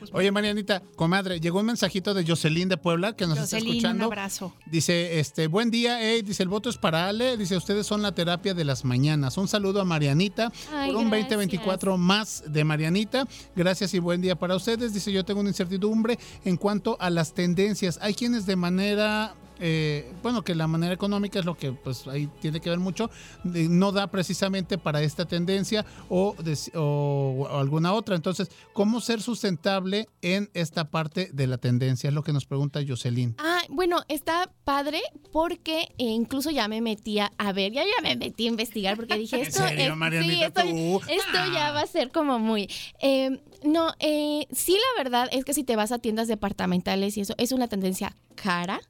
Pues, 0.00 0.10
Oye, 0.14 0.32
Marianita, 0.32 0.82
comadre, 0.96 1.40
llegó 1.40 1.60
un 1.60 1.66
mensajito 1.66 2.14
de 2.14 2.26
Jocelyn 2.26 2.68
de 2.68 2.76
Puebla 2.76 3.14
que 3.14 3.26
nos 3.26 3.38
está 3.38 3.58
Jocelyn, 3.58 3.68
un 3.68 3.76
escuchando. 3.76 4.04
abrazo. 4.06 4.54
Dice, 4.66 5.20
este, 5.20 5.46
buen 5.46 5.70
día, 5.70 6.02
ey, 6.02 6.22
dice, 6.22 6.42
el 6.42 6.48
voto 6.48 6.70
es 6.70 6.78
para 6.78 7.06
Ale, 7.08 7.36
dice, 7.36 7.56
ustedes 7.56 7.86
son 7.86 8.02
la 8.02 8.12
terapia 8.12 8.54
de 8.54 8.64
las 8.64 8.84
mañanas. 8.84 9.36
Un 9.36 9.46
saludo 9.46 9.80
a 9.80 9.84
Marianita 9.84 10.50
Ay, 10.72 10.88
por 10.92 10.96
un 11.02 11.10
gracias. 11.10 11.28
2024 11.30 11.98
más 11.98 12.42
de 12.46 12.64
Marianita. 12.64 13.26
Gracias 13.54 13.94
y 13.94 13.98
buen 13.98 14.20
día 14.20 14.36
para 14.36 14.56
ustedes. 14.56 14.94
Dice, 14.94 15.12
yo 15.12 15.24
tengo 15.24 15.40
una 15.40 15.50
incertidumbre 15.50 16.18
en 16.44 16.56
cuanto 16.56 16.96
a 17.00 17.10
las 17.10 17.34
tendencias. 17.34 17.98
Hay 18.02 18.14
quienes 18.14 18.46
de 18.46 18.56
manera... 18.56 19.34
eh, 19.60 20.12
bueno, 20.22 20.42
que 20.42 20.54
la 20.54 20.66
manera 20.66 20.92
económica 20.94 21.38
es 21.38 21.44
lo 21.44 21.56
que 21.56 21.72
pues 21.72 22.06
ahí 22.08 22.28
tiene 22.40 22.60
que 22.60 22.70
ver 22.70 22.78
mucho, 22.78 23.10
no 23.44 23.92
da 23.92 24.06
precisamente 24.08 24.78
para 24.78 25.02
esta 25.02 25.26
tendencia 25.26 25.84
o, 26.08 26.34
o- 26.74 26.78
o 26.80 27.58
alguna 27.58 27.92
otra. 27.92 28.16
Entonces, 28.16 28.50
¿cómo 28.72 29.00
ser 29.00 29.20
sustentable 29.22 30.08
en 30.22 30.50
esta 30.54 30.90
parte 30.90 31.30
de 31.32 31.46
la 31.46 31.58
tendencia? 31.58 32.08
Es 32.08 32.14
lo 32.14 32.22
que 32.22 32.32
nos 32.32 32.46
pregunta 32.46 32.80
Jocelyn. 32.86 33.34
Ah, 33.38 33.60
bueno, 33.68 34.00
está 34.08 34.50
padre 34.64 35.00
porque 35.32 35.82
eh, 35.98 36.04
incluso 36.04 36.50
ya 36.50 36.68
me 36.68 36.80
metí 36.80 37.18
a, 37.18 37.30
a 37.38 37.52
ver, 37.52 37.72
ya, 37.72 37.82
ya 37.82 38.02
me 38.02 38.16
metí 38.16 38.46
a 38.46 38.48
investigar 38.50 38.96
porque 38.96 39.16
dije, 39.18 39.36
¿En 39.40 39.42
esto, 39.42 39.66
serio, 39.66 39.90
es- 39.92 39.96
Marianita, 39.96 40.62
sí, 40.62 40.68
esto, 40.68 41.00
esto 41.10 41.38
ya 41.54 41.72
va 41.72 41.82
a 41.82 41.86
ser 41.86 42.10
como 42.10 42.38
muy... 42.38 42.68
eh, 43.00 43.40
no, 43.62 43.92
eh, 43.98 44.46
sí 44.52 44.72
la 44.72 45.02
verdad 45.02 45.28
es 45.32 45.44
que 45.44 45.52
si 45.52 45.64
te 45.64 45.76
vas 45.76 45.92
a 45.92 45.98
tiendas 45.98 46.28
departamentales 46.28 47.16
y 47.16 47.20
eso, 47.20 47.34
es 47.36 47.52
una 47.52 47.68
tendencia 47.68 48.16
cara, 48.34 48.80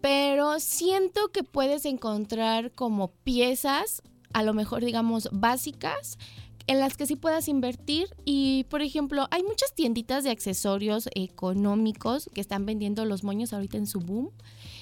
pero 0.00 0.60
siento 0.60 1.28
que 1.28 1.42
puedes 1.42 1.84
encontrar 1.84 2.72
como 2.72 3.08
piezas, 3.24 4.02
a 4.32 4.42
lo 4.42 4.54
mejor 4.54 4.84
digamos 4.84 5.28
básicas, 5.32 6.18
en 6.66 6.80
las 6.80 6.96
que 6.96 7.06
sí 7.06 7.16
puedas 7.16 7.48
invertir. 7.48 8.08
Y 8.24 8.64
por 8.64 8.82
ejemplo 8.82 9.26
hay 9.30 9.42
muchas 9.42 9.74
tienditas 9.74 10.24
de 10.24 10.30
accesorios 10.30 11.08
económicos 11.14 12.30
que 12.34 12.40
están 12.40 12.66
vendiendo 12.66 13.04
los 13.04 13.24
moños 13.24 13.52
ahorita 13.52 13.76
en 13.76 13.86
su 13.86 14.00
boom 14.00 14.30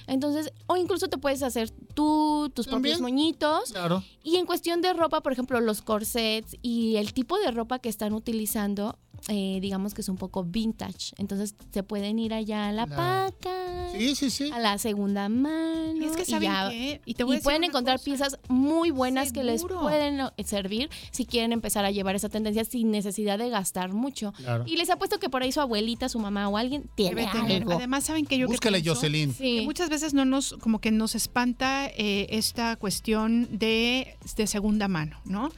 entonces 0.07 0.53
o 0.67 0.77
incluso 0.77 1.09
te 1.09 1.19
puedes 1.19 1.43
hacer 1.43 1.71
tú 1.95 2.51
tus 2.55 2.67
propios 2.67 3.01
moñitos 3.01 3.73
Claro. 3.73 4.03
y 4.23 4.37
en 4.37 4.47
cuestión 4.47 4.81
de 4.83 4.93
ropa 4.93 5.21
por 5.23 5.33
ejemplo 5.33 5.61
los 5.61 5.83
corsets 5.83 6.57
y 6.63 6.97
el 6.97 7.13
tipo 7.13 7.39
de 7.39 7.51
ropa 7.51 7.79
que 7.79 7.89
están 7.89 8.13
utilizando 8.13 8.99
eh, 9.29 9.59
digamos 9.61 9.95
que 9.95 10.03
es 10.03 10.09
un 10.09 10.17
poco 10.17 10.45
vintage 10.45 11.13
entonces 11.19 11.55
se 11.73 11.83
pueden 11.83 12.19
ir 12.19 12.35
allá 12.35 12.69
a 12.69 12.73
la 12.73 12.87
paca 12.87 13.53
Sí, 13.97 14.15
sí, 14.15 14.29
sí. 14.31 14.51
a 14.53 14.59
la 14.59 14.77
segunda 14.77 15.29
mano 15.31 15.95
Y 15.97 16.05
es 16.05 16.17
que 16.17 16.23
y 16.23 16.27
saben 16.27 16.51
ya- 16.51 16.69
qué? 16.71 17.01
y 17.07 17.15
te 17.15 17.25
voy 17.25 17.37
y 17.39 17.41
pueden 17.41 17.65
encontrar 17.65 17.97
cosa. 17.97 18.05
piezas 18.05 18.39
muy 18.49 18.91
buenas 18.91 19.33
que 19.33 19.43
les 19.43 19.65
pueden 19.65 20.21
servir 20.45 20.91
si 21.13 21.25
quieren 21.25 21.53
empezar 21.53 21.85
a 21.87 21.91
llevar 21.91 22.15
esa 22.15 22.29
tendencia 22.29 22.65
sin 22.65 22.91
necesidad 22.91 23.39
de 23.39 23.49
gastar 23.49 23.93
mucho. 23.95 24.33
Claro. 24.37 24.65
Y 24.67 24.77
les 24.77 24.91
apuesto 24.91 25.19
que 25.19 25.31
por 25.31 25.43
ahí 25.43 25.51
su 25.53 25.61
abuelita, 25.63 26.09
su 26.11 26.19
mamá 26.19 26.47
o 26.49 26.59
alguien 26.59 26.91
tiene 26.95 27.23
Debe 27.23 27.33
tener. 27.33 27.63
algo. 27.63 27.73
Además, 27.73 28.05
¿saben 28.05 28.27
que 28.27 28.37
yo 28.37 28.49
que 28.49 28.53
Búscale, 28.53 28.83
pienso? 28.83 28.97
Jocelyn. 29.01 29.33
Sí. 29.33 29.57
que 29.61 29.63
muchas 29.63 29.89
veces 29.89 29.96
no 30.15 30.25
nos, 30.25 30.55
como 30.61 30.81
que 30.81 30.91
nos 30.91 31.15
espanta 31.15 31.87
eh, 31.87 32.27
esta 32.31 32.77
cuestión 32.77 33.49
de, 33.51 34.17
de 34.37 34.47
segunda 34.47 34.89
mano, 34.89 35.19
¿no? 35.25 35.51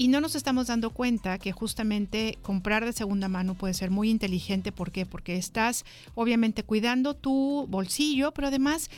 Y 0.00 0.08
no 0.08 0.22
nos 0.22 0.34
estamos 0.34 0.68
dando 0.68 0.88
cuenta 0.88 1.38
que 1.38 1.52
justamente 1.52 2.38
comprar 2.40 2.86
de 2.86 2.94
segunda 2.94 3.28
mano 3.28 3.54
puede 3.54 3.74
ser 3.74 3.90
muy 3.90 4.08
inteligente. 4.08 4.72
¿Por 4.72 4.92
qué? 4.92 5.04
Porque 5.04 5.36
estás 5.36 5.84
obviamente 6.14 6.62
cuidando 6.62 7.12
tu 7.12 7.66
bolsillo, 7.68 8.32
pero 8.32 8.48
además, 8.48 8.88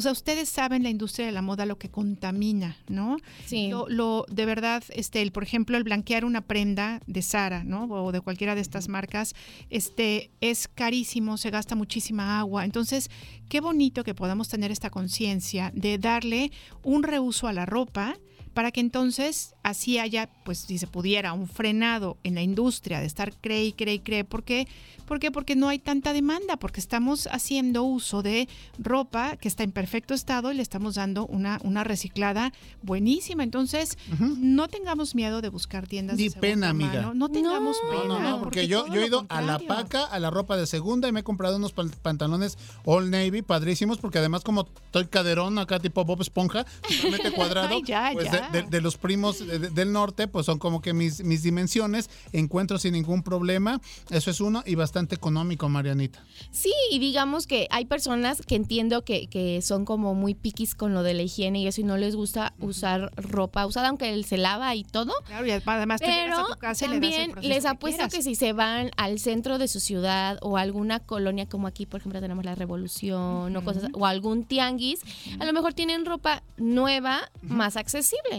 o 0.00 0.02
sea, 0.02 0.12
ustedes 0.12 0.48
saben 0.48 0.82
la 0.82 0.88
industria 0.88 1.26
de 1.26 1.32
la 1.32 1.42
moda 1.42 1.66
lo 1.66 1.76
que 1.78 1.90
contamina, 1.90 2.78
¿no? 2.88 3.18
Sí. 3.44 3.68
Lo, 3.68 3.86
lo- 3.88 4.24
de 4.30 4.46
verdad, 4.46 4.82
este, 4.88 5.20
el, 5.20 5.30
por 5.30 5.42
ejemplo, 5.42 5.76
el 5.76 5.84
blanquear 5.84 6.24
una 6.24 6.40
prenda 6.40 7.00
de 7.06 7.20
Sara, 7.20 7.64
¿no? 7.64 7.84
O 7.84 8.10
de 8.12 8.22
cualquiera 8.22 8.54
de 8.54 8.62
estas 8.62 8.88
marcas, 8.88 9.34
este, 9.68 10.30
es 10.40 10.68
carísimo, 10.68 11.36
se 11.36 11.50
gasta 11.50 11.74
muchísima 11.74 12.38
agua. 12.40 12.64
Entonces, 12.64 13.10
qué 13.50 13.60
bonito 13.60 14.04
que 14.04 14.14
podamos 14.14 14.48
tener 14.48 14.70
esta 14.70 14.88
conciencia 14.88 15.70
de 15.74 15.98
darle 15.98 16.50
un 16.82 17.02
reuso 17.02 17.46
a 17.46 17.52
la 17.52 17.66
ropa 17.66 18.16
para 18.54 18.70
que 18.72 18.80
entonces 18.80 19.54
así 19.62 19.98
haya, 19.98 20.28
pues 20.44 20.58
si 20.58 20.78
se 20.78 20.86
pudiera, 20.86 21.32
un 21.32 21.46
frenado 21.48 22.16
en 22.24 22.34
la 22.34 22.42
industria 22.42 23.00
de 23.00 23.06
estar 23.06 23.32
cree 23.40 23.64
y 23.66 23.72
cree 23.72 23.94
y 23.94 23.98
cree. 24.00 24.24
¿Por 24.24 24.42
qué? 24.44 24.66
¿Por 25.06 25.18
qué? 25.18 25.30
Porque 25.32 25.56
no 25.56 25.68
hay 25.68 25.78
tanta 25.80 26.12
demanda, 26.12 26.56
porque 26.56 26.78
estamos 26.80 27.28
haciendo 27.32 27.82
uso 27.82 28.22
de 28.22 28.48
ropa 28.78 29.36
que 29.36 29.48
está 29.48 29.64
en 29.64 29.72
perfecto 29.72 30.14
estado 30.14 30.52
y 30.52 30.54
le 30.54 30.62
estamos 30.62 30.94
dando 30.94 31.26
una, 31.26 31.58
una 31.64 31.82
reciclada 31.84 32.52
buenísima. 32.82 33.42
Entonces, 33.42 33.98
no 34.18 34.68
tengamos 34.68 35.14
miedo 35.14 35.40
de 35.40 35.48
buscar 35.48 35.86
tiendas 35.88 36.16
Ni 36.16 36.24
de 36.24 36.30
segunda 36.30 36.48
pena, 36.48 36.68
amiga. 36.70 36.92
mano. 37.02 37.14
No 37.14 37.28
tengamos 37.28 37.76
No, 37.84 37.90
pena. 37.90 38.04
no, 38.04 38.20
no, 38.20 38.40
porque 38.40 38.68
yo, 38.68 38.86
yo 38.86 39.00
he 39.00 39.06
ido 39.06 39.26
a 39.28 39.42
la 39.42 39.58
paca, 39.58 40.04
a 40.04 40.18
la 40.20 40.30
ropa 40.30 40.56
de 40.56 40.66
segunda 40.66 41.08
y 41.08 41.12
me 41.12 41.20
he 41.20 41.24
comprado 41.24 41.56
unos 41.56 41.72
pantalones 41.72 42.56
All 42.84 43.10
Navy 43.10 43.42
padrísimos, 43.42 43.98
porque 43.98 44.18
además 44.18 44.42
como 44.44 44.68
estoy 44.86 45.06
caderón 45.06 45.58
acá 45.58 45.80
tipo 45.80 46.04
Bob 46.04 46.20
Esponja, 46.20 46.64
totalmente 46.82 47.30
cuadrado, 47.34 47.68
Ay, 47.74 47.82
ya, 47.84 48.10
pues 48.12 48.26
ya. 48.26 48.32
De, 48.52 48.62
de- 48.62 48.68
de 48.68 48.80
los 48.80 48.96
primos 48.96 49.38
de- 49.46 49.58
de- 49.58 49.70
del 49.70 49.92
norte, 49.92 50.28
pues 50.28 50.46
son 50.46 50.58
como 50.58 50.80
que 50.80 50.92
mis, 50.92 51.22
mis 51.24 51.42
dimensiones, 51.42 52.08
encuentro 52.32 52.78
sin 52.78 52.92
ningún 52.92 53.22
problema, 53.22 53.80
eso 54.10 54.30
es 54.30 54.40
uno, 54.40 54.62
y 54.66 54.74
bastante 54.74 55.14
económico, 55.14 55.68
Marianita. 55.68 56.22
Sí, 56.50 56.72
y 56.90 56.98
digamos 56.98 57.46
que 57.46 57.66
hay 57.70 57.84
personas 57.84 58.42
que 58.46 58.54
entiendo 58.56 59.02
que, 59.04 59.26
que 59.28 59.60
son 59.62 59.84
como 59.84 60.14
muy 60.14 60.34
piquis 60.34 60.74
con 60.74 60.94
lo 60.94 61.02
de 61.02 61.14
la 61.14 61.22
higiene 61.22 61.60
y 61.60 61.66
eso 61.66 61.80
y 61.80 61.84
no 61.84 61.96
les 61.96 62.16
gusta 62.16 62.54
usar 62.60 63.12
ropa 63.16 63.66
usada, 63.66 63.88
aunque 63.88 64.12
él 64.12 64.24
se 64.24 64.36
lava 64.38 64.74
y 64.74 64.84
todo. 64.84 65.12
Claro, 65.26 65.46
y 65.46 65.50
además 65.50 66.00
tú 66.00 66.06
Pero 66.06 66.38
a 66.38 66.46
tu 66.54 66.58
casa 66.58 66.84
y 66.84 66.88
le 66.88 66.94
das 66.94 67.04
el 67.04 67.10
también 67.10 67.30
proceso 67.32 67.54
les 67.54 67.64
apuesto 67.66 68.08
que 68.08 68.22
si 68.22 68.34
se 68.34 68.52
van 68.52 68.90
al 68.96 69.18
centro 69.18 69.58
de 69.58 69.68
su 69.68 69.80
ciudad 69.80 70.38
o 70.42 70.56
a 70.56 70.60
alguna 70.62 71.00
colonia 71.00 71.46
como 71.46 71.66
aquí, 71.66 71.86
por 71.86 72.00
ejemplo, 72.00 72.20
tenemos 72.20 72.44
la 72.44 72.54
Revolución 72.54 73.56
o 73.56 73.64
cosas 73.64 73.84
o 73.92 74.06
algún 74.06 74.44
tianguis, 74.44 75.00
a 75.38 75.44
lo 75.44 75.52
mejor 75.52 75.74
tienen 75.74 76.04
ropa 76.04 76.42
nueva 76.56 77.30
más 77.42 77.76
accesible. 77.76 78.29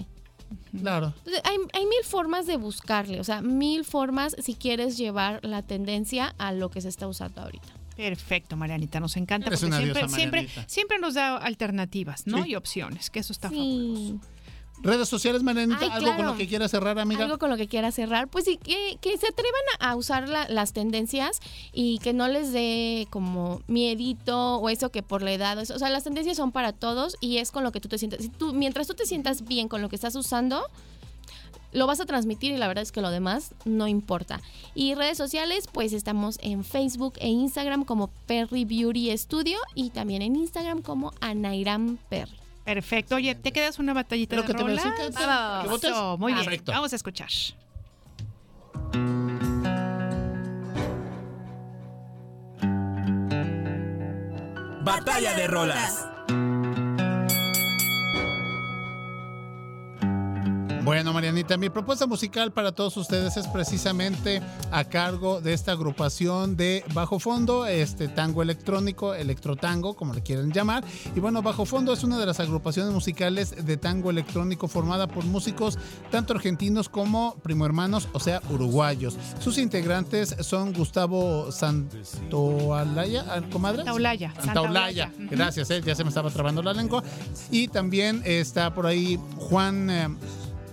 Claro. 0.79 1.13
Entonces, 1.17 1.41
hay, 1.45 1.57
hay 1.73 1.85
mil 1.85 2.03
formas 2.03 2.47
de 2.47 2.57
buscarle, 2.57 3.19
o 3.19 3.23
sea, 3.23 3.41
mil 3.41 3.83
formas 3.83 4.35
si 4.39 4.55
quieres 4.55 4.97
llevar 4.97 5.39
la 5.43 5.61
tendencia 5.61 6.33
a 6.37 6.51
lo 6.51 6.69
que 6.69 6.81
se 6.81 6.89
está 6.89 7.07
usando 7.07 7.41
ahorita. 7.41 7.67
Perfecto, 7.95 8.55
Marianita, 8.55 8.99
nos 8.99 9.17
encanta 9.17 9.47
Eres 9.47 9.59
porque 9.59 9.67
una 9.67 9.77
siempre, 9.77 10.01
diosa, 10.01 10.15
siempre, 10.15 10.49
siempre 10.67 10.99
nos 10.99 11.13
da 11.13 11.37
alternativas, 11.37 12.25
¿no? 12.25 12.43
Sí. 12.43 12.51
Y 12.51 12.55
opciones, 12.55 13.09
que 13.09 13.19
eso 13.19 13.33
está 13.33 13.49
Sí. 13.49 14.19
Redes 14.83 15.07
sociales, 15.09 15.43
Marianita, 15.43 15.79
Ay, 15.81 15.89
algo 15.91 16.15
con 16.15 16.25
lo 16.25 16.35
que 16.37 16.47
quieras 16.47 16.71
cerrar, 16.71 16.97
amiga. 16.99 17.23
Algo 17.23 17.37
con 17.37 17.49
lo 17.49 17.57
que 17.57 17.67
quiera 17.67 17.91
cerrar, 17.91 18.27
pues 18.27 18.45
sí, 18.45 18.57
que, 18.57 18.97
que 19.01 19.17
se 19.17 19.27
atrevan 19.27 19.61
a, 19.79 19.91
a 19.91 19.95
usar 19.95 20.27
la- 20.27 20.47
las 20.49 20.73
tendencias 20.73 21.39
y 21.73 21.99
que 21.99 22.13
no 22.13 22.27
les 22.27 22.51
dé 22.51 23.07
como 23.09 23.61
miedito 23.67 24.57
o 24.57 24.69
eso 24.69 24.89
que 24.89 25.03
por 25.03 25.21
la 25.21 25.31
edad, 25.33 25.57
o 25.59 25.65
sea, 25.65 25.89
las 25.89 26.03
tendencias 26.03 26.37
son 26.37 26.51
para 26.51 26.73
todos 26.73 27.15
y 27.21 27.37
es 27.37 27.51
con 27.51 27.63
lo 27.63 27.71
que 27.71 27.79
tú 27.79 27.89
te 27.89 27.97
sientas. 27.97 28.21
Si 28.21 28.29
tú, 28.29 28.53
mientras 28.53 28.87
tú 28.87 28.93
te 28.93 29.05
sientas 29.05 29.43
bien 29.45 29.67
con 29.67 29.81
lo 29.81 29.89
que 29.89 29.95
estás 29.95 30.15
usando, 30.15 30.63
lo 31.73 31.87
vas 31.87 32.01
a 32.01 32.05
transmitir 32.05 32.51
y 32.51 32.57
la 32.57 32.67
verdad 32.67 32.81
es 32.81 32.91
que 32.91 32.99
lo 33.01 33.11
demás 33.11 33.53
no 33.63 33.87
importa. 33.87 34.41
Y 34.75 34.93
redes 34.95 35.17
sociales, 35.17 35.69
pues 35.71 35.93
estamos 35.93 36.37
en 36.41 36.63
Facebook 36.65 37.13
e 37.19 37.29
Instagram 37.29 37.85
como 37.85 38.07
Perry 38.27 38.65
Beauty 38.65 39.17
Studio 39.17 39.57
y 39.73 39.91
también 39.91 40.21
en 40.21 40.35
Instagram 40.35 40.81
como 40.81 41.13
Anairam 41.21 41.97
Perry. 42.09 42.35
Perfecto. 42.63 43.15
Oye, 43.15 43.35
¿te 43.35 43.51
quedas 43.51 43.79
una 43.79 43.93
batallita 43.93 44.35
de 44.35 44.43
que 44.43 44.53
te 44.53 44.63
voy 44.63 44.73
a 44.73 44.75
rolas? 44.77 44.97
decir, 44.97 45.11
que- 45.13 45.19
Va, 45.19 45.27
va, 45.27 45.49
va, 45.49 45.61
que 45.61 45.67
va. 45.67 45.73
votes. 45.73 45.89
Eso, 45.91 46.17
muy 46.17 46.33
bien. 46.33 46.45
Perfecto. 46.45 46.71
Vamos 46.71 46.93
a 46.93 46.95
escuchar. 46.95 47.29
Batalla 54.83 55.33
de 55.35 55.47
rolas. 55.47 56.07
Bueno, 60.83 61.13
Marianita, 61.13 61.57
mi 61.57 61.69
propuesta 61.69 62.07
musical 62.07 62.51
para 62.51 62.71
todos 62.71 62.97
ustedes 62.97 63.37
es 63.37 63.47
precisamente 63.47 64.41
a 64.71 64.83
cargo 64.83 65.39
de 65.39 65.53
esta 65.53 65.73
agrupación 65.73 66.57
de 66.57 66.83
Bajo 66.95 67.19
Fondo, 67.19 67.67
este 67.67 68.07
tango 68.07 68.41
electrónico, 68.41 69.13
electrotango, 69.13 69.95
como 69.95 70.15
le 70.15 70.23
quieren 70.23 70.51
llamar. 70.51 70.83
Y 71.15 71.19
bueno, 71.19 71.43
Bajo 71.43 71.65
Fondo 71.65 71.93
es 71.93 72.03
una 72.03 72.17
de 72.17 72.25
las 72.25 72.39
agrupaciones 72.39 72.91
musicales 72.91 73.63
de 73.63 73.77
tango 73.77 74.09
electrónico 74.09 74.67
formada 74.67 75.05
por 75.05 75.23
músicos 75.23 75.77
tanto 76.09 76.33
argentinos 76.33 76.89
como 76.89 77.35
primo 77.43 77.63
hermanos, 77.67 78.09
o 78.13 78.19
sea, 78.19 78.41
uruguayos. 78.49 79.17
Sus 79.39 79.59
integrantes 79.59 80.35
son 80.39 80.73
Gustavo 80.73 81.51
Santoalaya, 81.51 83.25
ah, 83.29 83.41
comadre. 83.51 83.83
Taulaya. 83.83 84.33
Santa 84.33 84.53
Taulaya. 84.53 85.05
Eulaya. 85.05 85.25
Ujú. 85.25 85.35
Gracias, 85.35 85.69
eh, 85.69 85.81
ya 85.85 85.93
se 85.93 86.03
me 86.03 86.09
estaba 86.09 86.31
trabando 86.31 86.63
la 86.63 86.73
lengua. 86.73 87.03
Y 87.51 87.67
también 87.67 88.23
está 88.25 88.73
por 88.73 88.87
ahí 88.87 89.19
Juan 89.37 89.89
eh, 89.91 90.09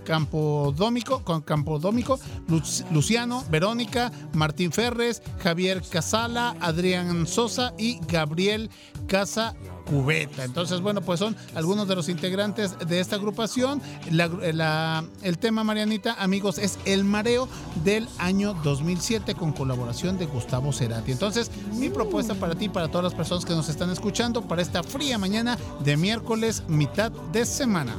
Campodómico, 0.03 1.23
con 1.23 1.41
Campodómico, 1.41 2.19
Luc- 2.47 2.85
Luciano, 2.91 3.43
Verónica, 3.49 4.11
Martín 4.33 4.71
Ferres, 4.71 5.21
Javier 5.41 5.81
Casala, 5.89 6.55
Adrián 6.59 7.27
Sosa 7.27 7.73
y 7.77 7.99
Gabriel 8.07 8.69
Casa 9.07 9.55
Cubeta. 9.85 10.43
Entonces, 10.43 10.81
bueno, 10.81 11.01
pues 11.01 11.19
son 11.19 11.35
algunos 11.55 11.87
de 11.87 11.95
los 11.95 12.09
integrantes 12.09 12.77
de 12.87 12.99
esta 12.99 13.15
agrupación. 13.15 13.81
La- 14.11 15.03
el 15.23 15.37
tema, 15.39 15.63
Marianita, 15.63 16.13
amigos, 16.21 16.59
es 16.59 16.77
El 16.85 17.03
Mareo 17.03 17.47
del 17.83 18.07
año 18.19 18.53
2007 18.63 19.33
con 19.33 19.51
colaboración 19.51 20.17
de 20.19 20.27
Gustavo 20.27 20.71
Cerati. 20.71 21.11
Entonces, 21.11 21.49
mi 21.73 21.89
propuesta 21.89 22.35
para 22.35 22.53
ti, 22.53 22.69
para 22.69 22.87
todas 22.87 23.03
las 23.05 23.15
personas 23.15 23.45
que 23.45 23.53
nos 23.55 23.67
están 23.67 23.89
escuchando, 23.89 24.43
para 24.43 24.61
esta 24.61 24.83
fría 24.83 25.17
mañana 25.17 25.57
de 25.83 25.97
miércoles, 25.97 26.63
mitad 26.67 27.11
de 27.31 27.45
semana. 27.47 27.95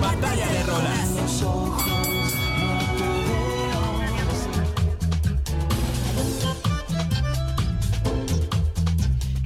Batalla 0.00 0.46
de 0.46 0.62
rolas. 0.64 1.95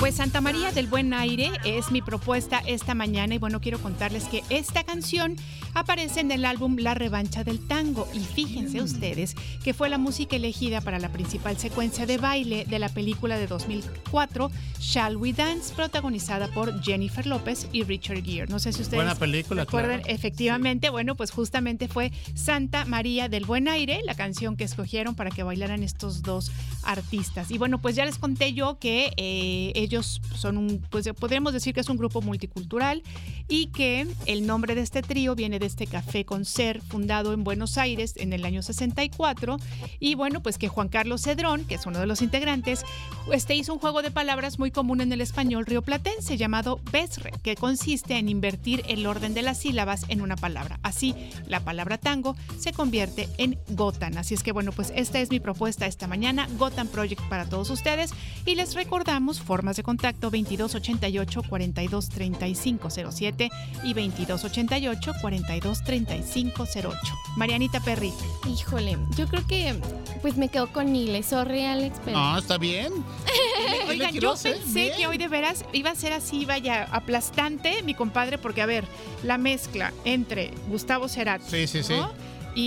Pues 0.00 0.14
Santa 0.14 0.40
María 0.40 0.72
del 0.72 0.86
Buen 0.86 1.12
Aire 1.12 1.50
es 1.62 1.90
mi 1.90 2.00
propuesta 2.00 2.62
esta 2.66 2.94
mañana 2.94 3.34
y 3.34 3.38
bueno, 3.38 3.60
quiero 3.60 3.78
contarles 3.78 4.24
que 4.24 4.42
esta 4.48 4.82
canción 4.82 5.36
aparece 5.74 6.20
en 6.20 6.30
el 6.30 6.46
álbum 6.46 6.76
La 6.78 6.94
Revancha 6.94 7.44
del 7.44 7.58
Tango 7.68 8.08
y 8.14 8.20
fíjense 8.20 8.80
ustedes 8.80 9.36
que 9.62 9.74
fue 9.74 9.90
la 9.90 9.98
música 9.98 10.36
elegida 10.36 10.80
para 10.80 10.98
la 10.98 11.10
principal 11.10 11.58
secuencia 11.58 12.06
de 12.06 12.16
baile 12.16 12.64
de 12.64 12.78
la 12.78 12.88
película 12.88 13.36
de 13.38 13.46
2004 13.46 14.50
Shall 14.80 15.18
We 15.18 15.34
Dance 15.34 15.74
protagonizada 15.74 16.48
por 16.48 16.82
Jennifer 16.82 17.26
López 17.26 17.68
y 17.70 17.82
Richard 17.82 18.24
Gere. 18.24 18.46
No 18.46 18.58
sé 18.58 18.72
si 18.72 18.80
ustedes 18.80 19.04
Buena 19.04 19.14
película, 19.14 19.64
recuerdan 19.64 20.00
claro. 20.00 20.14
efectivamente, 20.14 20.88
bueno, 20.88 21.14
pues 21.14 21.30
justamente 21.30 21.88
fue 21.88 22.10
Santa 22.34 22.86
María 22.86 23.28
del 23.28 23.44
Buen 23.44 23.68
Aire, 23.68 24.00
la 24.06 24.14
canción 24.14 24.56
que 24.56 24.64
escogieron 24.64 25.14
para 25.14 25.30
que 25.30 25.42
bailaran 25.42 25.82
estos 25.82 26.22
dos 26.22 26.50
artistas. 26.84 27.50
Y 27.50 27.58
bueno, 27.58 27.82
pues 27.82 27.96
ya 27.96 28.06
les 28.06 28.16
conté 28.16 28.54
yo 28.54 28.78
que 28.78 29.12
eh, 29.18 29.72
ellos 29.90 30.22
son 30.36 30.56
un, 30.56 30.86
pues 30.88 31.08
podríamos 31.18 31.52
decir 31.52 31.74
que 31.74 31.80
es 31.80 31.88
un 31.88 31.96
grupo 31.96 32.22
multicultural 32.22 33.02
y 33.48 33.66
que 33.66 34.06
el 34.26 34.46
nombre 34.46 34.76
de 34.76 34.82
este 34.82 35.02
trío 35.02 35.34
viene 35.34 35.58
de 35.58 35.66
este 35.66 35.88
café 35.88 36.24
con 36.24 36.44
ser 36.44 36.80
fundado 36.80 37.32
en 37.32 37.42
Buenos 37.42 37.76
Aires 37.76 38.14
en 38.16 38.32
el 38.32 38.44
año 38.44 38.62
64 38.62 39.56
y 39.98 40.14
bueno, 40.14 40.42
pues 40.42 40.58
que 40.58 40.68
Juan 40.68 40.88
Carlos 40.88 41.22
Cedrón, 41.22 41.64
que 41.64 41.74
es 41.74 41.86
uno 41.86 41.98
de 41.98 42.06
los 42.06 42.22
integrantes, 42.22 42.84
este 43.32 43.56
hizo 43.56 43.72
un 43.72 43.80
juego 43.80 44.00
de 44.02 44.12
palabras 44.12 44.60
muy 44.60 44.70
común 44.70 45.00
en 45.00 45.12
el 45.12 45.20
español 45.20 45.66
rioplatense 45.66 46.36
llamado 46.36 46.80
besre, 46.92 47.32
que 47.42 47.56
consiste 47.56 48.16
en 48.16 48.28
invertir 48.28 48.84
el 48.86 49.04
orden 49.06 49.34
de 49.34 49.42
las 49.42 49.58
sílabas 49.58 50.04
en 50.08 50.20
una 50.20 50.36
palabra. 50.36 50.78
Así, 50.84 51.16
la 51.48 51.60
palabra 51.60 51.98
tango 51.98 52.36
se 52.58 52.72
convierte 52.72 53.28
en 53.38 53.58
Gotan. 53.70 54.18
Así 54.18 54.34
es 54.34 54.44
que 54.44 54.52
bueno, 54.52 54.70
pues 54.70 54.92
esta 54.94 55.18
es 55.18 55.30
mi 55.30 55.40
propuesta 55.40 55.86
esta 55.86 56.06
mañana, 56.06 56.48
Gotan 56.58 56.86
Project 56.86 57.22
para 57.28 57.48
todos 57.48 57.70
ustedes 57.70 58.12
y 58.46 58.54
les 58.54 58.74
recordamos 58.74 59.40
formas 59.40 59.76
de 59.76 59.79
contacto 59.82 60.30
2288 60.30 61.42
42 61.48 62.08
35 62.08 62.88
07 62.90 63.50
y 63.84 63.94
2288 63.94 65.12
42 65.20 65.84
35 65.84 66.64
08. 66.74 66.98
Marianita 67.36 67.80
Perry. 67.80 68.12
Híjole, 68.48 68.98
yo 69.16 69.26
creo 69.28 69.46
que 69.46 69.74
pues 70.22 70.36
me 70.36 70.48
quedo 70.48 70.72
con 70.72 70.92
Nile, 70.92 71.22
sorry 71.22 71.64
Alex, 71.64 71.98
pero... 72.04 72.18
No, 72.18 72.38
está 72.38 72.58
bien. 72.58 72.92
Oigan, 73.88 74.14
yo 74.14 74.34
pensé 74.34 74.56
Bien. 74.72 74.96
que 74.96 75.06
hoy 75.06 75.18
de 75.18 75.28
veras 75.28 75.64
iba 75.72 75.90
a 75.90 75.94
ser 75.94 76.12
así, 76.12 76.44
vaya, 76.44 76.84
aplastante, 76.90 77.82
mi 77.82 77.94
compadre, 77.94 78.38
porque 78.38 78.62
a 78.62 78.66
ver, 78.66 78.84
la 79.22 79.38
mezcla 79.38 79.92
entre 80.04 80.52
Gustavo 80.68 81.08
Cerati 81.08 81.44
Sí, 81.48 81.66
sí, 81.66 81.82
sí. 81.82 81.94
¿no? 81.94 82.12
Y, 82.54 82.60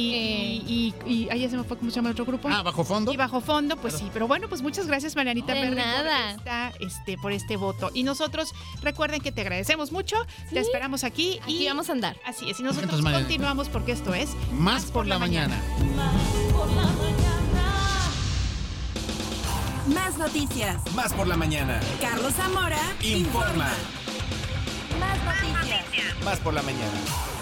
y, 0.67 0.93
y, 1.05 1.13
y- 1.13 1.29
ahí 1.29 1.41
ya 1.41 1.49
se 1.49 1.57
me 1.57 1.63
fue 1.63 1.77
cómo 1.77 1.89
se 1.91 1.95
llama 1.97 2.09
el 2.09 2.13
otro 2.13 2.25
grupo. 2.25 2.49
Ah, 2.51 2.61
bajo 2.63 2.83
fondo. 2.83 3.11
Y 3.11 3.17
bajo 3.17 3.41
fondo, 3.41 3.75
pues 3.77 3.95
sí, 3.95 4.09
pero 4.13 4.27
bueno, 4.27 4.47
pues 4.49 4.61
muchas 4.61 4.87
gracias 4.87 5.15
Marianita 5.15 5.53
Perry, 5.53 5.75
nada. 5.75 6.31
Por, 6.31 6.37
esta, 6.39 6.69
este, 6.79 7.17
por 7.17 7.31
este 7.31 7.57
voto. 7.57 7.89
Y 7.93 8.03
nosotros 8.03 8.53
recuerden 8.81 9.21
que 9.21 9.31
te 9.31 9.41
agradecemos 9.41 9.91
mucho, 9.91 10.15
te 10.49 10.59
esperamos 10.59 11.03
aquí 11.03 11.39
Aquí 11.43 11.63
y 11.63 11.67
vamos 11.67 11.89
a 11.89 11.93
andar. 11.93 12.15
así 12.25 12.49
es. 12.49 12.59
Y 12.59 12.63
nosotros 12.63 12.93
Entonces, 12.99 13.19
continuamos 13.21 13.69
porque 13.69 13.91
esto 13.91 14.13
es 14.13 14.29
Más 14.53 14.85
por 14.85 15.05
la 15.07 15.19
mañana. 15.19 15.61
Más 19.93 20.17
noticias. 20.17 20.81
Más 20.95 21.13
por 21.13 21.27
la 21.27 21.35
mañana. 21.37 21.79
Carlos 22.01 22.33
Zamora 22.33 22.79
Informa. 23.01 23.69
Más 24.99 25.17
noticias. 25.53 26.23
Más 26.23 26.39
por 26.39 26.53
la 26.53 26.61
mañana. 26.61 27.32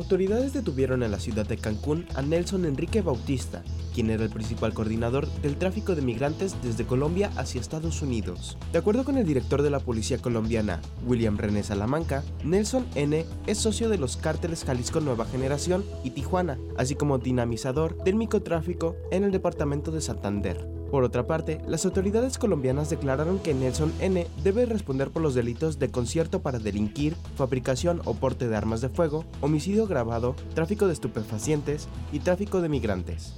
Autoridades 0.00 0.52
detuvieron 0.52 1.02
en 1.02 1.10
la 1.10 1.20
ciudad 1.20 1.46
de 1.46 1.56
Cancún 1.56 2.06
a 2.14 2.22
Nelson 2.22 2.64
Enrique 2.64 3.02
Bautista, 3.02 3.62
quien 3.94 4.10
era 4.10 4.24
el 4.24 4.30
principal 4.30 4.72
coordinador 4.72 5.26
del 5.42 5.56
tráfico 5.56 5.94
de 5.94 6.02
migrantes 6.02 6.56
desde 6.62 6.86
Colombia 6.86 7.30
hacia 7.36 7.60
Estados 7.60 8.02
Unidos. 8.02 8.56
De 8.72 8.78
acuerdo 8.78 9.04
con 9.04 9.18
el 9.18 9.26
director 9.26 9.62
de 9.62 9.70
la 9.70 9.80
policía 9.80 10.18
colombiana, 10.18 10.80
William 11.06 11.36
René 11.36 11.62
Salamanca, 11.62 12.24
Nelson 12.44 12.86
N. 12.94 13.24
es 13.46 13.58
socio 13.58 13.88
de 13.88 13.98
los 13.98 14.16
cárteles 14.16 14.64
Jalisco 14.64 15.00
Nueva 15.00 15.26
Generación 15.26 15.84
y 16.02 16.10
Tijuana, 16.10 16.58
así 16.76 16.94
como 16.94 17.18
dinamizador 17.18 18.02
del 18.02 18.14
microtráfico 18.14 18.96
en 19.10 19.24
el 19.24 19.30
departamento 19.30 19.90
de 19.90 20.00
Santander. 20.00 20.79
Por 20.90 21.04
otra 21.04 21.26
parte, 21.26 21.60
las 21.68 21.84
autoridades 21.84 22.36
colombianas 22.36 22.90
declararon 22.90 23.38
que 23.38 23.54
Nelson 23.54 23.92
N. 24.00 24.26
debe 24.42 24.66
responder 24.66 25.10
por 25.10 25.22
los 25.22 25.34
delitos 25.34 25.78
de 25.78 25.90
concierto 25.90 26.40
para 26.40 26.58
delinquir, 26.58 27.14
fabricación 27.36 28.02
o 28.04 28.14
porte 28.14 28.48
de 28.48 28.56
armas 28.56 28.80
de 28.80 28.88
fuego, 28.88 29.24
homicidio 29.40 29.84
agravado, 29.84 30.34
tráfico 30.54 30.88
de 30.88 30.94
estupefacientes 30.94 31.88
y 32.12 32.18
tráfico 32.18 32.60
de 32.60 32.68
migrantes. 32.68 33.34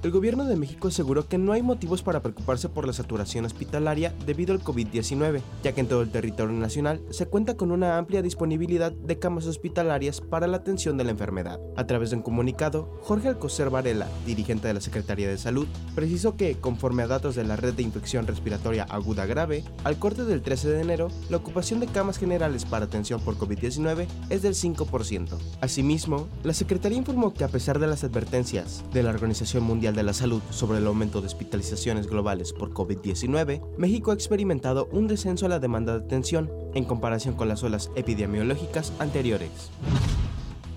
El 0.00 0.12
gobierno 0.12 0.44
de 0.44 0.54
México 0.54 0.86
aseguró 0.86 1.26
que 1.26 1.38
no 1.38 1.52
hay 1.52 1.60
motivos 1.60 2.02
para 2.02 2.22
preocuparse 2.22 2.68
por 2.68 2.86
la 2.86 2.92
saturación 2.92 3.44
hospitalaria 3.44 4.14
debido 4.24 4.52
al 4.52 4.62
COVID-19, 4.62 5.40
ya 5.64 5.72
que 5.72 5.80
en 5.80 5.88
todo 5.88 6.02
el 6.02 6.12
territorio 6.12 6.54
nacional 6.54 7.02
se 7.10 7.26
cuenta 7.26 7.56
con 7.56 7.72
una 7.72 7.98
amplia 7.98 8.22
disponibilidad 8.22 8.92
de 8.92 9.18
camas 9.18 9.46
hospitalarias 9.46 10.20
para 10.20 10.46
la 10.46 10.58
atención 10.58 10.96
de 10.98 11.02
la 11.02 11.10
enfermedad. 11.10 11.58
A 11.76 11.88
través 11.88 12.10
de 12.10 12.16
un 12.16 12.22
comunicado, 12.22 12.96
Jorge 13.02 13.26
Alcocer 13.26 13.70
Varela, 13.70 14.06
dirigente 14.24 14.68
de 14.68 14.74
la 14.74 14.80
Secretaría 14.80 15.28
de 15.28 15.36
Salud, 15.36 15.66
precisó 15.96 16.36
que, 16.36 16.54
conforme 16.54 17.02
a 17.02 17.08
datos 17.08 17.34
de 17.34 17.42
la 17.42 17.56
Red 17.56 17.74
de 17.74 17.82
Infección 17.82 18.28
Respiratoria 18.28 18.84
Aguda 18.84 19.26
Grave, 19.26 19.64
al 19.82 19.98
corte 19.98 20.24
del 20.24 20.42
13 20.42 20.70
de 20.70 20.80
enero, 20.80 21.08
la 21.28 21.38
ocupación 21.38 21.80
de 21.80 21.88
camas 21.88 22.18
generales 22.18 22.64
para 22.64 22.84
atención 22.84 23.20
por 23.20 23.36
COVID-19 23.36 24.06
es 24.30 24.42
del 24.42 24.54
5%. 24.54 25.36
Asimismo, 25.60 26.28
la 26.44 26.54
Secretaría 26.54 26.98
informó 26.98 27.34
que 27.34 27.42
a 27.42 27.48
pesar 27.48 27.80
de 27.80 27.88
las 27.88 28.04
advertencias 28.04 28.84
de 28.92 29.02
la 29.02 29.10
Organización 29.10 29.64
Mundial 29.64 29.87
de 29.92 30.02
la 30.02 30.12
Salud 30.12 30.42
sobre 30.50 30.78
el 30.78 30.86
aumento 30.86 31.20
de 31.20 31.26
hospitalizaciones 31.26 32.06
globales 32.06 32.52
por 32.52 32.72
COVID-19, 32.72 33.62
México 33.76 34.10
ha 34.10 34.14
experimentado 34.14 34.88
un 34.92 35.08
descenso 35.08 35.46
a 35.46 35.48
la 35.48 35.58
demanda 35.58 35.98
de 35.98 36.04
atención 36.04 36.50
en 36.74 36.84
comparación 36.84 37.34
con 37.34 37.48
las 37.48 37.62
olas 37.62 37.90
epidemiológicas 37.96 38.92
anteriores. 38.98 39.70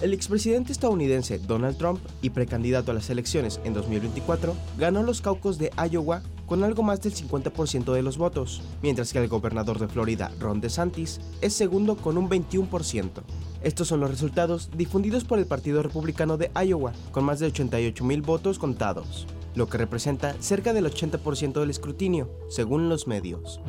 El 0.02 0.16
expresidente 0.16 0.72
estadounidense 0.72 1.38
Donald 1.38 1.78
Trump 1.78 2.00
y 2.24 2.32
precandidato 2.32 2.90
a 2.90 2.96
las 2.96 3.12
elecciones 3.12 3.60
en 3.64 3.76
2024 3.76 4.56
ganó 4.80 5.04
los 5.04 5.22
caucus 5.22 5.60
de 5.60 5.72
Iowa 5.78 6.24
con 6.48 6.64
algo 6.64 6.82
más 6.82 7.02
del 7.02 7.14
50% 7.14 7.94
de 7.94 8.02
los 8.02 8.18
votos, 8.18 8.64
mientras 8.82 9.14
que 9.14 9.20
el 9.20 9.28
gobernador 9.28 9.78
de 9.78 9.88
Florida, 9.88 10.32
Ron 10.40 10.60
DeSantis, 10.60 11.22
es 11.42 11.54
segundo 11.54 11.98
con 11.98 12.18
un 12.18 12.28
21%. 12.28 13.10
Estos 13.62 13.90
son 13.90 14.00
los 14.00 14.10
resultados 14.10 14.72
difundidos 14.76 15.24
por 15.24 15.38
el 15.38 15.46
Partido 15.46 15.84
Republicano 15.84 16.36
de 16.36 16.50
Iowa, 16.66 16.94
con 17.12 17.24
más 17.24 17.40
de 17.40 17.46
88 17.46 18.04
mil 18.04 18.24
votos 18.24 18.58
contados, 18.58 19.28
lo 19.54 19.70
que 19.70 19.78
representa 19.78 20.36
cerca 20.40 20.74
del 20.74 20.88
80% 20.88 21.60
del 21.60 21.70
escrutinio, 21.70 22.28
según 22.50 22.90
los 22.90 23.06
medios. 23.06 23.62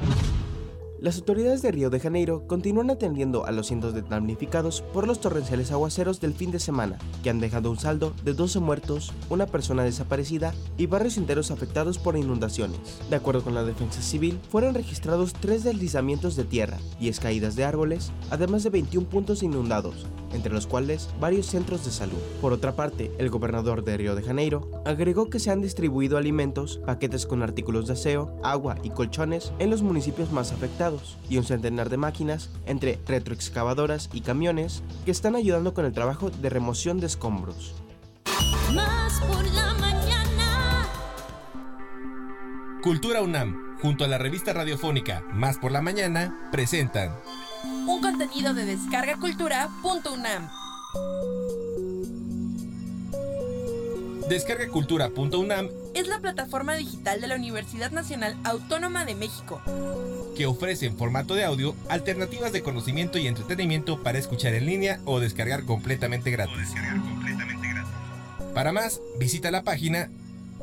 Las 1.03 1.19
autoridades 1.19 1.63
de 1.63 1.73
Río 1.73 1.91
de 1.91 1.99
Janeiro 1.99 2.47
continúan 2.47 2.89
atendiendo 2.89 3.45
a 3.45 3.51
los 3.51 3.67
cientos 3.67 3.93
de 3.93 4.03
damnificados 4.03 4.83
por 4.93 5.09
los 5.09 5.21
torrenciales 5.21 5.73
aguaceros 5.73 6.21
del 6.21 6.33
fin 6.33 6.53
de 6.53 6.61
semana, 6.61 6.97
que 7.25 7.31
han 7.31 7.41
dejado 7.41 7.73
un 7.73 7.77
saldo 7.77 8.15
de 8.23 8.35
12 8.35 8.61
muertos, 8.61 9.13
una 9.29 9.47
persona 9.47 9.83
desaparecida 9.83 10.55
y 10.77 10.87
barrios 10.87 11.17
enteros 11.17 11.51
afectados 11.51 11.99
por 11.99 12.17
inundaciones. 12.17 12.79
De 13.11 13.17
acuerdo 13.17 13.43
con 13.43 13.53
la 13.53 13.65
defensa 13.65 14.01
civil, 14.01 14.39
fueron 14.49 14.75
registrados 14.75 15.33
tres 15.33 15.65
deslizamientos 15.65 16.37
de 16.37 16.45
tierra, 16.45 16.79
10 17.01 17.19
caídas 17.19 17.57
de 17.57 17.65
árboles, 17.65 18.13
además 18.31 18.63
de 18.63 18.71
21 18.71 19.09
puntos 19.09 19.43
inundados, 19.43 20.07
entre 20.33 20.53
los 20.53 20.69
cuales 20.69 21.09
varios 21.19 21.47
centros 21.47 21.85
de 21.85 21.91
salud. 21.91 22.21
Por 22.41 22.53
otra 22.53 22.77
parte, 22.77 23.11
el 23.19 23.29
gobernador 23.29 23.83
de 23.83 23.97
Río 23.97 24.15
de 24.15 24.23
Janeiro 24.23 24.71
agregó 24.85 25.29
que 25.31 25.41
se 25.41 25.51
han 25.51 25.63
distribuido 25.63 26.17
alimentos, 26.17 26.81
paquetes 26.87 27.27
con 27.27 27.43
artículos 27.43 27.89
de 27.89 27.95
aseo, 27.95 28.39
agua 28.45 28.77
y 28.85 28.91
colchones 28.91 29.53
en 29.59 29.69
los 29.69 29.83
municipios 29.83 30.31
más 30.31 30.53
afectados 30.53 30.92
y 31.29 31.39
un 31.39 31.45
centenar 31.45 31.89
de 31.89 31.97
máquinas 31.97 32.51
entre 32.67 32.99
retroexcavadoras 33.07 34.11
y 34.13 34.21
camiones 34.21 34.83
que 35.05 35.11
están 35.11 35.37
ayudando 35.37 35.75
con 35.75 35.85
el 35.85 35.93
trabajo 35.93 36.31
de 36.31 36.51
remoción 36.51 37.01
de 37.01 37.07
escombros. 37.07 37.75
Más 38.75 39.21
por 39.21 39.45
la 39.53 39.75
mañana. 39.75 40.89
Cultura 42.83 43.23
UNAM, 43.23 43.79
junto 43.81 44.05
a 44.05 44.09
la 44.09 44.19
revista 44.19 44.53
radiofónica 44.53 45.23
Más 45.33 45.59
por 45.59 45.73
la 45.73 45.83
mañana, 45.83 46.49
presentan 46.51 47.15
Un 47.65 48.01
contenido 48.01 48.55
de 48.55 48.65
descargacultura.unam. 48.65 50.49
Descargacultura.unam 54.33 55.69
Es 55.93 56.09
la 56.09 56.19
plataforma 56.21 56.75
digital 56.75 57.21
de 57.21 57.29
la 57.29 57.35
Universidad 57.35 57.91
Nacional 57.91 58.35
Autónoma 58.45 59.05
de 59.05 59.15
México. 59.15 59.61
que 60.35 60.47
ofrece 60.47 60.87
en 60.87 60.97
formato 60.97 61.35
de 61.35 61.45
audio 61.45 61.77
alternativas 61.91 62.51
de 62.51 62.63
conocimiento 62.63 63.19
y 63.19 63.27
entretenimiento 63.27 64.03
para 64.03 64.19
escuchar 64.19 64.55
en 64.55 64.65
línea 64.65 65.01
o 65.05 65.21
descargar 65.21 65.65
completamente 65.65 66.31
gratis. 66.31 66.73
Para 68.55 68.73
más, 68.73 69.03
visita 69.19 69.51
la 69.51 69.65
página 69.65 70.09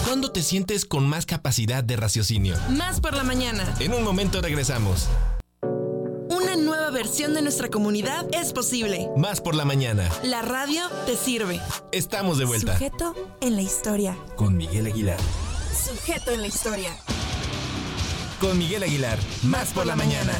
¿Cuándo 0.05 0.31
te 0.31 0.41
sientes 0.41 0.85
con 0.85 1.05
más 1.05 1.25
capacidad 1.25 1.83
de 1.83 1.97
raciocinio? 1.97 2.55
Más 2.77 3.01
por 3.01 3.13
la 3.13 3.25
mañana. 3.25 3.75
En 3.81 3.93
un 3.93 4.05
momento 4.05 4.41
regresamos. 4.41 5.09
Versión 6.93 7.33
de 7.33 7.41
nuestra 7.41 7.69
comunidad 7.69 8.27
es 8.31 8.53
posible. 8.53 9.09
Más 9.17 9.41
por 9.41 9.55
la 9.55 9.65
mañana. 9.65 10.07
La 10.21 10.43
radio 10.43 10.83
te 11.07 11.17
sirve. 11.17 11.59
Estamos 11.91 12.37
de 12.37 12.45
vuelta. 12.45 12.73
Sujeto 12.73 13.15
en 13.41 13.55
la 13.55 13.63
historia. 13.63 14.15
Con 14.35 14.55
Miguel 14.55 14.85
Aguilar. 14.85 15.17
Sujeto 15.73 16.31
en 16.31 16.41
la 16.41 16.47
historia. 16.47 16.95
Con 18.39 18.59
Miguel 18.59 18.83
Aguilar. 18.83 19.17
Más 19.41 19.71
por 19.71 19.87
la 19.87 19.95
mañana. 19.95 20.33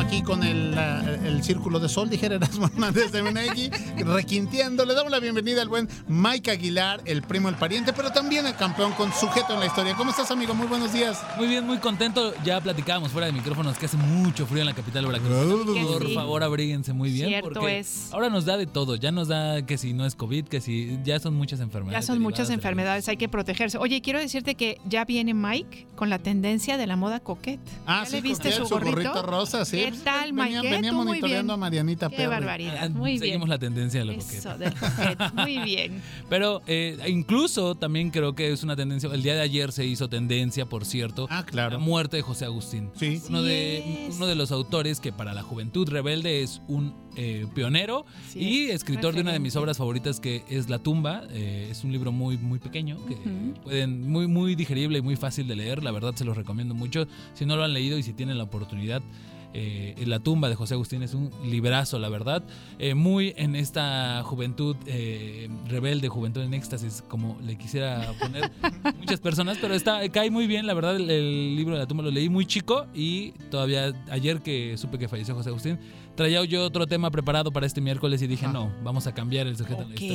Aquí 0.00 0.22
con 0.22 0.42
el, 0.42 0.74
la- 0.74 1.00
el 1.24 1.42
círculo 1.42 1.78
de 1.80 1.88
sol, 1.88 2.08
dijera 2.10 2.36
Erasmo 2.36 2.66
Hernández 2.72 3.12
de 3.12 3.22
Menegui, 3.22 3.70
requinteando. 3.98 4.84
Le 4.84 4.94
damos 4.94 5.10
la 5.10 5.20
bienvenida 5.20 5.62
al 5.62 5.68
buen 5.68 5.88
Mike 6.08 6.50
Aguilar, 6.50 7.00
el 7.04 7.22
primo, 7.22 7.48
el 7.48 7.54
pariente, 7.56 7.92
pero 7.92 8.10
también 8.10 8.46
el 8.46 8.54
campeón 8.56 8.92
con 8.92 9.12
sujeto 9.12 9.54
en 9.54 9.60
la 9.60 9.66
historia. 9.66 9.94
¿Cómo 9.94 10.10
estás, 10.10 10.30
amigo? 10.30 10.54
Muy 10.54 10.66
buenos 10.66 10.92
días. 10.92 11.22
Muy 11.36 11.46
bien, 11.46 11.66
muy 11.66 11.78
contento. 11.78 12.32
Ya 12.44 12.60
platicábamos 12.60 13.10
fuera 13.12 13.26
de 13.26 13.32
micrófonos 13.32 13.76
que 13.78 13.86
hace 13.86 13.96
mucho 13.96 14.46
frío 14.46 14.60
en 14.60 14.66
la 14.66 14.74
capital 14.74 15.06
veracruzana. 15.06 15.74
Que 15.74 15.84
Por 15.86 16.06
sí. 16.08 16.14
favor, 16.14 16.42
abríguense 16.42 16.92
muy 16.92 17.10
bien. 17.10 17.28
Cierto 17.28 17.50
porque 17.60 17.78
es. 17.78 18.08
Ahora 18.12 18.28
nos 18.30 18.44
da 18.44 18.56
de 18.56 18.66
todo. 18.66 18.96
Ya 18.96 19.12
nos 19.12 19.28
da 19.28 19.64
que 19.64 19.78
si 19.78 19.92
no 19.92 20.06
es 20.06 20.14
COVID, 20.14 20.46
que 20.46 20.60
si 20.60 20.98
ya 21.04 21.18
son 21.18 21.34
muchas 21.34 21.58
Ya 21.58 21.64
enfermedades. 21.64 22.06
son 22.06 22.20
muchas 22.20 22.48
de 22.48 22.54
enfermedades, 22.54 23.08
hay 23.08 23.16
que 23.16 23.28
protegerse. 23.28 23.78
Oye, 23.78 24.00
quiero 24.02 24.18
decirte 24.18 24.54
que 24.54 24.78
ya 24.88 25.04
viene 25.04 25.34
Mike 25.34 25.86
con 25.96 26.10
la 26.10 26.18
tendencia 26.18 26.76
de 26.76 26.86
la 26.86 26.96
moda 26.96 27.20
coquette. 27.20 27.60
Ah, 27.86 28.00
¿Ya 28.04 28.10
sí, 28.10 28.16
le 28.16 28.22
viste 28.22 28.52
su 28.52 28.66
gorrito? 28.68 29.22
rosa, 29.22 29.64
sí. 29.64 29.81
¿Qué 29.84 29.88
Pues, 29.90 30.02
tal, 30.04 30.32
venía- 30.32 30.62
Mike? 30.62 30.74
venía 30.76 30.92
monitoreando 30.92 31.52
bien. 31.52 31.54
a 31.54 31.56
Marianita 31.56 32.08
Qué 32.08 32.16
Perry. 32.16 32.28
barbaridad, 32.28 32.90
muy 32.90 33.10
bien. 33.12 33.20
Seguimos 33.22 33.48
la 33.48 33.58
tendencia 33.58 34.00
de 34.00 34.06
lo 34.06 34.12
Eso, 34.12 34.56
del 34.58 34.72
muy 35.34 35.58
bien. 35.60 36.00
Pero 36.28 36.62
eh, 36.66 36.98
incluso 37.08 37.74
también 37.74 38.10
creo 38.10 38.34
que 38.34 38.52
es 38.52 38.62
una 38.62 38.76
tendencia. 38.76 39.08
El 39.12 39.22
día 39.22 39.34
de 39.34 39.40
ayer 39.42 39.72
se 39.72 39.84
hizo 39.86 40.08
tendencia, 40.08 40.66
por 40.66 40.84
cierto. 40.84 41.26
Ah, 41.30 41.44
claro. 41.44 41.72
La 41.72 41.78
muerte 41.78 42.16
de 42.18 42.22
José 42.22 42.44
Agustín. 42.44 42.90
Sí. 42.94 43.20
Uno, 43.28 43.42
de, 43.42 44.08
uno 44.14 44.26
de 44.26 44.34
los 44.34 44.52
autores 44.52 45.00
que 45.00 45.12
para 45.12 45.32
la 45.34 45.42
juventud 45.42 45.88
rebelde 45.88 46.42
es 46.42 46.60
un 46.68 46.94
eh, 47.14 47.46
pionero 47.54 48.06
Sí, 48.30 48.38
y 48.38 48.64
es 48.70 48.76
escritor 48.76 49.14
de 49.14 49.20
una 49.20 49.32
de 49.32 49.38
mis 49.38 49.54
obras 49.56 49.76
favoritas 49.76 50.18
que 50.20 50.44
es 50.48 50.68
La 50.70 50.78
tumba. 50.78 51.24
Eh, 51.30 51.68
es 51.70 51.84
un 51.84 51.92
libro 51.92 52.10
muy, 52.12 52.38
muy 52.38 52.58
pequeño, 52.58 52.96
que 53.06 53.16
pueden, 53.62 54.08
muy, 54.10 54.26
muy 54.26 54.54
digerible 54.54 54.98
y 54.98 55.02
muy 55.02 55.16
fácil 55.16 55.46
de 55.46 55.56
leer. 55.56 55.82
La 55.82 55.90
verdad 55.90 56.14
se 56.14 56.24
los 56.24 56.36
recomiendo 56.36 56.74
mucho. 56.74 57.06
Si 57.34 57.44
no 57.44 57.56
lo 57.56 57.64
han 57.64 57.72
leído 57.72 57.98
y 57.98 58.02
si 58.02 58.12
tienen 58.12 58.38
la 58.38 58.44
oportunidad. 58.44 59.02
Eh, 59.54 59.94
La 60.06 60.20
tumba 60.20 60.48
de 60.48 60.54
José 60.54 60.74
Agustín 60.74 61.02
es 61.02 61.14
un 61.14 61.30
librazo, 61.44 61.98
la 61.98 62.08
verdad. 62.08 62.42
Eh, 62.78 62.94
muy 62.94 63.34
en 63.36 63.56
esta 63.56 64.22
juventud 64.24 64.76
eh, 64.86 65.48
rebelde, 65.68 66.08
juventud 66.08 66.42
en 66.42 66.54
éxtasis, 66.54 67.02
como 67.08 67.38
le 67.44 67.56
quisiera 67.56 68.12
poner 68.20 68.50
muchas 68.98 69.20
personas, 69.20 69.58
pero 69.60 69.74
está 69.74 70.08
cae 70.10 70.30
muy 70.30 70.46
bien, 70.46 70.66
la 70.66 70.74
verdad. 70.74 70.96
El, 70.96 71.10
el 71.10 71.56
libro 71.56 71.74
de 71.74 71.80
la 71.80 71.86
tumba 71.86 72.02
lo 72.02 72.10
leí 72.10 72.28
muy 72.28 72.46
chico 72.46 72.86
y 72.94 73.32
todavía 73.50 73.92
ayer 74.10 74.40
que 74.40 74.76
supe 74.76 74.98
que 74.98 75.08
falleció 75.08 75.34
José 75.34 75.50
Agustín, 75.50 75.78
traía 76.14 76.44
yo 76.44 76.64
otro 76.64 76.86
tema 76.86 77.10
preparado 77.10 77.50
para 77.52 77.66
este 77.66 77.80
miércoles 77.80 78.20
y 78.22 78.26
dije, 78.26 78.46
no, 78.48 78.72
vamos 78.82 79.06
a 79.06 79.12
cambiar 79.14 79.46
el 79.46 79.56
sujeto 79.56 79.82
de 79.82 79.88
la 79.88 79.94
historia. 79.94 80.08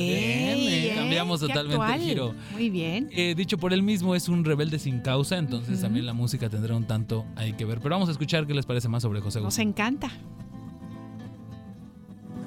¿Qué? 0.56 0.92
Cambiamos 0.96 1.40
totalmente 1.40 1.74
actual. 1.74 2.00
el 2.00 2.06
giro. 2.06 2.34
Muy 2.52 2.70
bien. 2.70 3.08
Eh, 3.12 3.34
dicho 3.36 3.58
por 3.58 3.72
él 3.72 3.82
mismo, 3.82 4.14
es 4.14 4.28
un 4.28 4.44
rebelde 4.44 4.78
sin 4.78 5.00
causa, 5.00 5.38
entonces 5.38 5.80
también 5.80 6.06
la 6.06 6.12
música 6.12 6.48
tendrá 6.48 6.76
un 6.76 6.86
tanto 6.86 7.24
ahí 7.36 7.52
que 7.54 7.64
ver. 7.64 7.78
Pero 7.80 7.94
vamos 7.94 8.08
a 8.08 8.12
escuchar 8.12 8.46
qué 8.46 8.54
les 8.54 8.66
parece 8.66 8.88
más 8.88 9.02
sobre 9.02 9.20
José 9.20 9.38
Nos 9.40 9.44
Agustín. 9.58 9.68
encanta. 9.68 10.10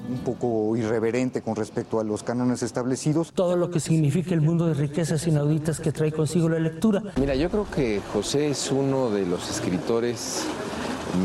un 0.08 0.18
poco 0.18 0.76
irreverente 0.76 1.40
con 1.40 1.56
respecto 1.56 1.98
a 1.98 2.04
los 2.04 2.22
cánones 2.22 2.62
establecidos. 2.62 3.32
todo 3.32 3.56
lo 3.56 3.70
que 3.70 3.80
significa 3.80 4.34
el 4.34 4.42
mundo 4.42 4.66
de 4.66 4.74
riquezas 4.74 5.26
inauditas 5.26 5.80
que 5.80 5.90
trae 5.90 6.12
consigo 6.12 6.50
la 6.50 6.58
lectura. 6.58 7.02
Mira, 7.18 7.34
yo 7.34 7.48
creo 7.48 7.66
que 7.70 8.00
José 8.12 8.50
es 8.50 8.70
uno 8.70 9.08
de 9.08 9.24
los 9.24 9.48
escritores 9.48 10.44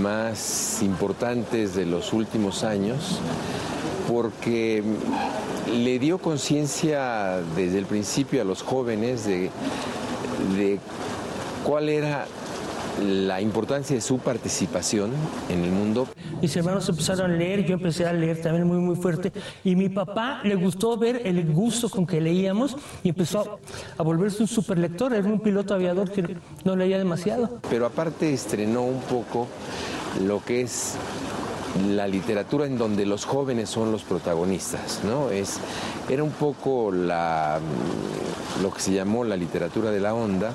más 0.01 0.81
importantes 0.81 1.75
de 1.75 1.85
los 1.85 2.13
últimos 2.13 2.63
años 2.63 3.19
porque 4.07 4.83
le 5.73 5.99
dio 5.99 6.17
conciencia 6.17 7.41
desde 7.55 7.77
el 7.77 7.85
principio 7.85 8.41
a 8.41 8.45
los 8.45 8.63
jóvenes 8.63 9.25
de, 9.25 9.49
de 10.57 10.79
cuál 11.63 11.89
era 11.89 12.25
la 13.03 13.41
importancia 13.41 13.95
de 13.95 14.01
su 14.01 14.19
participación 14.19 15.11
en 15.49 15.63
el 15.63 15.71
mundo. 15.71 16.07
Mis 16.41 16.55
hermanos 16.55 16.87
empezaron 16.89 17.31
a 17.31 17.33
leer, 17.35 17.65
yo 17.65 17.73
empecé 17.73 18.05
a 18.05 18.13
leer 18.13 18.41
también 18.41 18.67
muy 18.67 18.77
muy 18.77 18.95
fuerte 18.95 19.31
y 19.63 19.75
mi 19.75 19.89
papá 19.89 20.41
le 20.43 20.55
gustó 20.55 20.97
ver 20.97 21.21
el 21.25 21.51
gusto 21.51 21.89
con 21.89 22.05
que 22.05 22.21
leíamos 22.21 22.75
y 23.03 23.09
empezó 23.09 23.59
a, 23.97 24.03
volverse 24.03 24.41
un 24.41 24.47
superlector, 24.47 25.13
era 25.13 25.27
un 25.27 25.39
piloto 25.39 25.73
aviador 25.73 26.11
que 26.11 26.37
no 26.63 26.75
leía 26.75 26.97
demasiado. 26.97 27.59
Pero 27.69 27.85
aparte 27.85 28.33
estrenó 28.33 28.83
un 28.83 29.01
poco 29.01 29.47
lo 30.25 30.43
que 30.43 30.61
es 30.61 30.95
la 31.95 32.07
literatura 32.07 32.65
en 32.65 32.77
donde 32.77 33.05
los 33.05 33.25
jóvenes 33.25 33.69
son 33.69 33.91
los 33.91 34.03
protagonistas, 34.03 35.01
¿no? 35.03 35.29
Es, 35.29 35.59
era 36.09 36.23
un 36.23 36.31
poco 36.31 36.91
la, 36.91 37.59
lo 38.61 38.73
que 38.73 38.79
se 38.79 38.93
llamó 38.93 39.23
la 39.23 39.35
literatura 39.35 39.91
de 39.91 39.99
la 39.99 40.13
onda. 40.13 40.53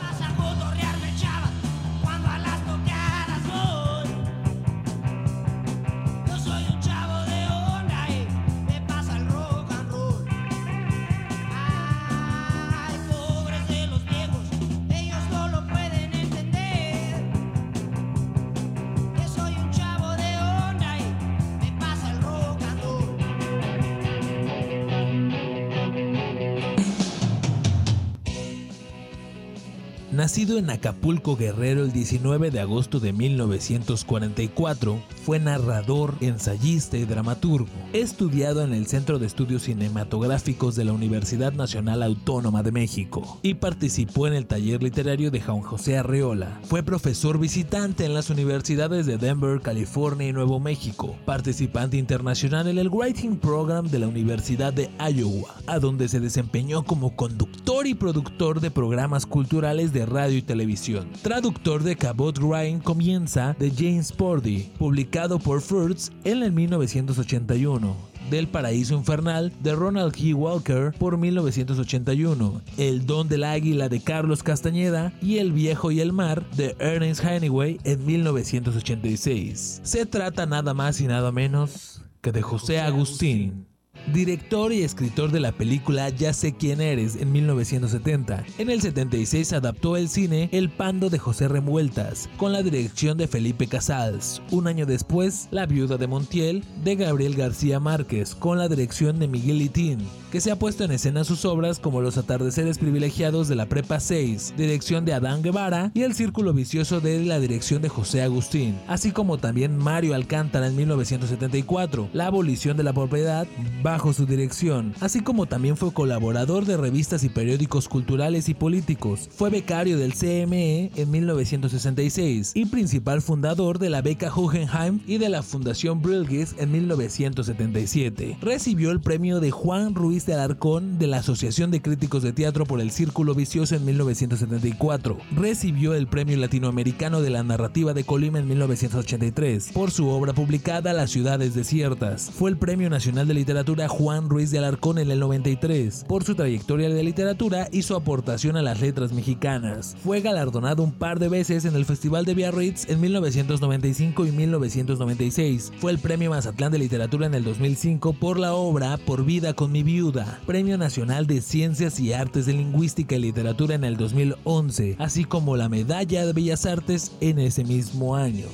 Nacido 30.33 30.57
en 30.57 30.71
Acapulco 30.71 31.37
Guerrero 31.37 31.83
el 31.83 31.93
19 31.93 32.51
de 32.51 32.61
agosto 32.61 33.01
de 33.01 33.13
1944, 33.13 34.99
fue 35.27 35.39
narrador, 35.39 36.15
ensayista 36.23 36.97
y 36.97 37.05
dramaturgo. 37.05 37.69
Estudiado 37.93 38.63
en 38.63 38.73
el 38.73 38.87
Centro 38.87 39.19
de 39.19 39.27
Estudios 39.27 39.65
Cinematográficos 39.65 40.75
de 40.75 40.87
la 40.87 40.95
Universidad 40.95 41.53
Nacional 41.53 42.03
Autónoma 42.03 42.63
de 42.63 42.73
México 42.73 43.41
y 43.43 43.53
participó 43.53 44.27
en 44.27 44.33
el 44.33 44.47
taller 44.47 44.83
literario 44.83 45.31
de 45.31 45.43
Juan 45.43 45.61
José 45.61 45.99
Arreola. 45.99 46.61
Fue 46.65 46.83
profesor 46.83 47.39
visitante 47.39 48.07
en 48.07 48.15
las 48.15 48.31
universidades 48.31 49.05
de 49.05 49.19
Denver, 49.19 49.61
California 49.61 50.29
y 50.29 50.33
Nuevo 50.33 50.61
México. 50.61 51.15
Participante 51.27 51.99
internacional 51.99 52.69
en 52.69 52.79
el 52.79 52.89
Writing 52.89 53.37
Program 53.37 53.87
de 53.87 53.99
la 53.99 54.09
Universidad 54.09 54.73
de 54.73 54.89
Iowa, 54.99 55.57
a 55.67 55.79
donde 55.79 56.09
se 56.09 56.21
desempeñó 56.21 56.85
como 56.85 57.17
conductor 57.17 57.87
y 57.87 57.93
productor 57.93 58.63
de 58.63 58.71
programas 58.71 59.27
culturales 59.27 59.93
de 59.93 60.07
radio 60.07 60.22
y 60.31 60.43
televisión. 60.43 61.09
Traductor 61.23 61.83
de 61.83 61.97
Cabot 61.97 62.39
Grind 62.39 62.83
comienza 62.83 63.57
de 63.59 63.71
James 63.71 64.13
Pordy, 64.13 64.71
publicado 64.79 65.39
por 65.39 65.61
Fruits 65.61 66.13
en 66.25 66.43
el 66.43 66.53
1981. 66.53 68.13
Del 68.31 68.49
Paraíso 68.49 68.95
Infernal 68.95 69.53
de 69.61 69.75
Ronald 69.75 70.15
G. 70.15 70.35
Walker 70.35 70.93
por 70.99 71.19
1981, 71.19 72.63
El 72.79 73.05
Don 73.05 73.29
del 73.29 73.45
Águila 73.45 73.89
de 73.89 74.01
Carlos 74.01 74.43
Castañeda 74.43 75.13
y 75.21 75.39
El 75.39 75.53
Viejo 75.53 75.91
y 75.91 76.01
el 76.01 76.13
Mar 76.13 76.49
de 76.51 76.77
Ernest 76.79 77.23
Hemingway 77.25 77.79
en 77.85 78.07
1986. 78.07 79.81
Se 79.83 80.07
trata 80.07 80.47
nada 80.47 80.73
más 80.73 81.01
y 81.01 81.09
nada 81.09 81.33
menos 81.33 82.03
que 82.23 82.33
de 82.33 82.41
José 82.41 82.81
Agustín. 82.81 83.67
Director 84.09 84.73
y 84.73 84.83
escritor 84.83 85.31
de 85.31 85.41
la 85.41 85.53
película 85.53 86.09
Ya 86.09 86.33
sé 86.33 86.53
quién 86.53 86.81
eres 86.81 87.17
en 87.17 87.31
1970. 87.31 88.45
En 88.59 88.69
el 88.69 88.83
76 88.83 89.53
adaptó 89.53 89.97
el 89.97 90.09
cine 90.09 90.49
El 90.53 90.71
Pando 90.71 91.09
de 91.09 91.19
José 91.19 91.47
Remueltas, 91.49 92.29
con 92.37 92.53
la 92.53 92.63
dirección 92.63 93.17
de 93.17 93.29
Felipe 93.29 93.69
Casals. 93.69 94.43
Un 94.51 94.67
año 94.67 94.87
después, 94.87 95.49
La 95.51 95.67
Viuda 95.67 95.99
de 95.99 96.09
Montiel 96.09 96.65
de 96.83 96.97
Gabriel 96.97 97.37
García 97.37 97.79
Márquez, 97.79 98.35
con 98.35 98.59
la 98.59 98.69
dirección 98.69 99.19
de 99.19 99.29
Miguel 99.29 99.59
Litín, 99.59 99.99
que 100.33 100.41
se 100.41 100.51
ha 100.51 100.59
puesto 100.59 100.85
en 100.85 100.93
escena 100.93 101.25
sus 101.25 101.45
obras 101.45 101.79
como 101.79 102.01
Los 102.01 102.19
atardeceres 102.19 102.79
privilegiados 102.79 103.49
de 103.49 103.55
la 103.55 103.67
Prepa 103.67 104.01
6, 104.01 104.55
dirección 104.57 105.05
de 105.05 105.15
Adán 105.15 105.43
Guevara, 105.43 105.93
y 105.95 106.03
El 106.03 106.15
Círculo 106.15 106.53
Vicioso 106.53 107.01
de 107.01 107.25
la 107.25 107.39
dirección 107.39 107.83
de 107.83 107.89
José 107.89 108.23
Agustín, 108.23 108.79
así 108.89 109.13
como 109.13 109.39
también 109.39 109.77
Mario 109.77 110.15
Alcántara 110.15 110.67
en 110.67 110.77
1974, 110.77 112.09
La 112.13 112.27
abolición 112.27 112.77
de 112.77 112.83
la 112.83 112.93
propiedad 112.93 113.47
bajo 113.93 114.15
su 114.15 114.25
dirección, 114.25 114.95
así 115.01 115.21
como 115.21 115.45
también 115.45 115.77
fue 115.77 115.93
colaborador 115.93 116.65
de 116.65 116.79
revistas 116.79 117.25
y 117.25 117.29
periódicos 117.29 117.91
culturales 117.91 118.49
y 118.49 118.55
políticos. 118.55 119.29
Fue 119.31 119.51
becario 119.51 119.99
del 119.99 120.15
CME 120.15 120.93
en 120.97 121.11
1966 121.11 122.53
y 122.55 122.65
principal 122.65 123.21
fundador 123.21 123.79
de 123.79 123.91
la 123.91 124.01
beca 124.01 124.31
Guggenheim 124.31 125.01
y 125.07 125.19
de 125.19 125.29
la 125.29 125.43
Fundación 125.43 126.01
Brilgis 126.01 126.55
en 126.57 126.73
1977. 126.73 128.39
Recibió 128.41 128.93
el 128.93 129.03
premio 129.03 129.41
de 129.41 129.51
Juan 129.51 129.95
Ruiz 129.95 130.25
de 130.25 130.33
Alarcón 130.33 130.99
de 130.99 131.09
la 131.09 131.19
Asociación 131.19 131.71
de 131.71 131.83
Críticos 131.83 132.23
de 132.23 132.33
Teatro 132.33 132.65
por 132.65 132.81
el 132.81 132.93
Círculo 132.93 133.35
Vicioso 133.35 133.77
en 133.77 133.85
1974. 133.85 135.19
Recibió 135.37 135.93
el 135.93 136.07
Premio 136.07 136.39
Latinoamericano 136.39 137.21
de 137.21 137.29
la 137.29 137.43
Narrativa 137.43 137.93
de 137.93 138.05
Colima 138.05 138.39
en 138.39 138.49
1983 138.49 139.73
por 139.75 139.91
su 139.91 140.09
obra 140.09 140.33
publicada 140.33 140.95
Las 140.95 141.11
ciudades 141.11 141.53
desiertas. 141.53 142.31
Fue 142.31 142.49
el 142.49 142.57
Premio 142.57 142.89
Nacional 142.89 143.29
de 143.29 143.35
Literatura 143.35 143.82
Juan 143.89 144.29
Ruiz 144.29 144.51
de 144.51 144.59
Alarcón 144.59 144.99
en 144.99 145.11
el 145.11 145.21
93 145.21 146.05
por 146.09 146.25
su 146.25 146.35
trayectoria 146.35 146.89
de 146.89 147.03
literatura 147.03 147.69
y 147.73 147.83
su 147.83 147.95
aportación 147.95 148.57
a 148.57 148.63
las 148.63 148.81
letras 148.81 149.13
mexicanas. 149.13 149.97
Fue 150.03 150.21
galardonado 150.21 150.83
un 150.83 150.93
par 150.93 151.19
de 151.19 151.29
veces 151.29 151.65
en 151.65 151.77
el 151.77 151.85
Festival 151.85 152.25
de 152.25 152.35
Biarritz 152.35 152.89
en 152.89 153.01
1995 153.01 154.27
y 154.27 154.33
1996. 154.33 155.73
Fue 155.79 155.93
el 155.93 155.99
Premio 155.99 156.31
Mazatlán 156.31 156.73
de 156.73 156.79
Literatura 156.79 157.27
en 157.27 157.35
el 157.35 157.45
2005 157.45 158.13
por 158.15 158.39
la 158.39 158.55
obra 158.55 158.99
Por 158.99 159.25
vida 159.25 159.55
con 159.55 159.73
mi 159.73 159.83
viuda, 159.83 160.41
Premio 160.47 160.79
Nacional 160.79 161.27
de 161.27 161.41
Ciencias 161.41 161.99
y 162.01 162.13
Artes 162.13 162.47
de 162.47 162.53
Lingüística 162.53 163.17
y 163.17 163.21
Literatura 163.21 163.75
en 163.75 163.85
el 163.85 163.97
2011, 163.97 164.97
así 164.99 165.25
como 165.25 165.57
la 165.57 165.69
Medalla 165.69 166.27
de 166.27 166.33
Bellas 166.33 166.67
Artes 166.67 167.13
en 167.21 167.39
ese 167.39 167.65
mismo 167.65 168.17
año. 168.17 168.47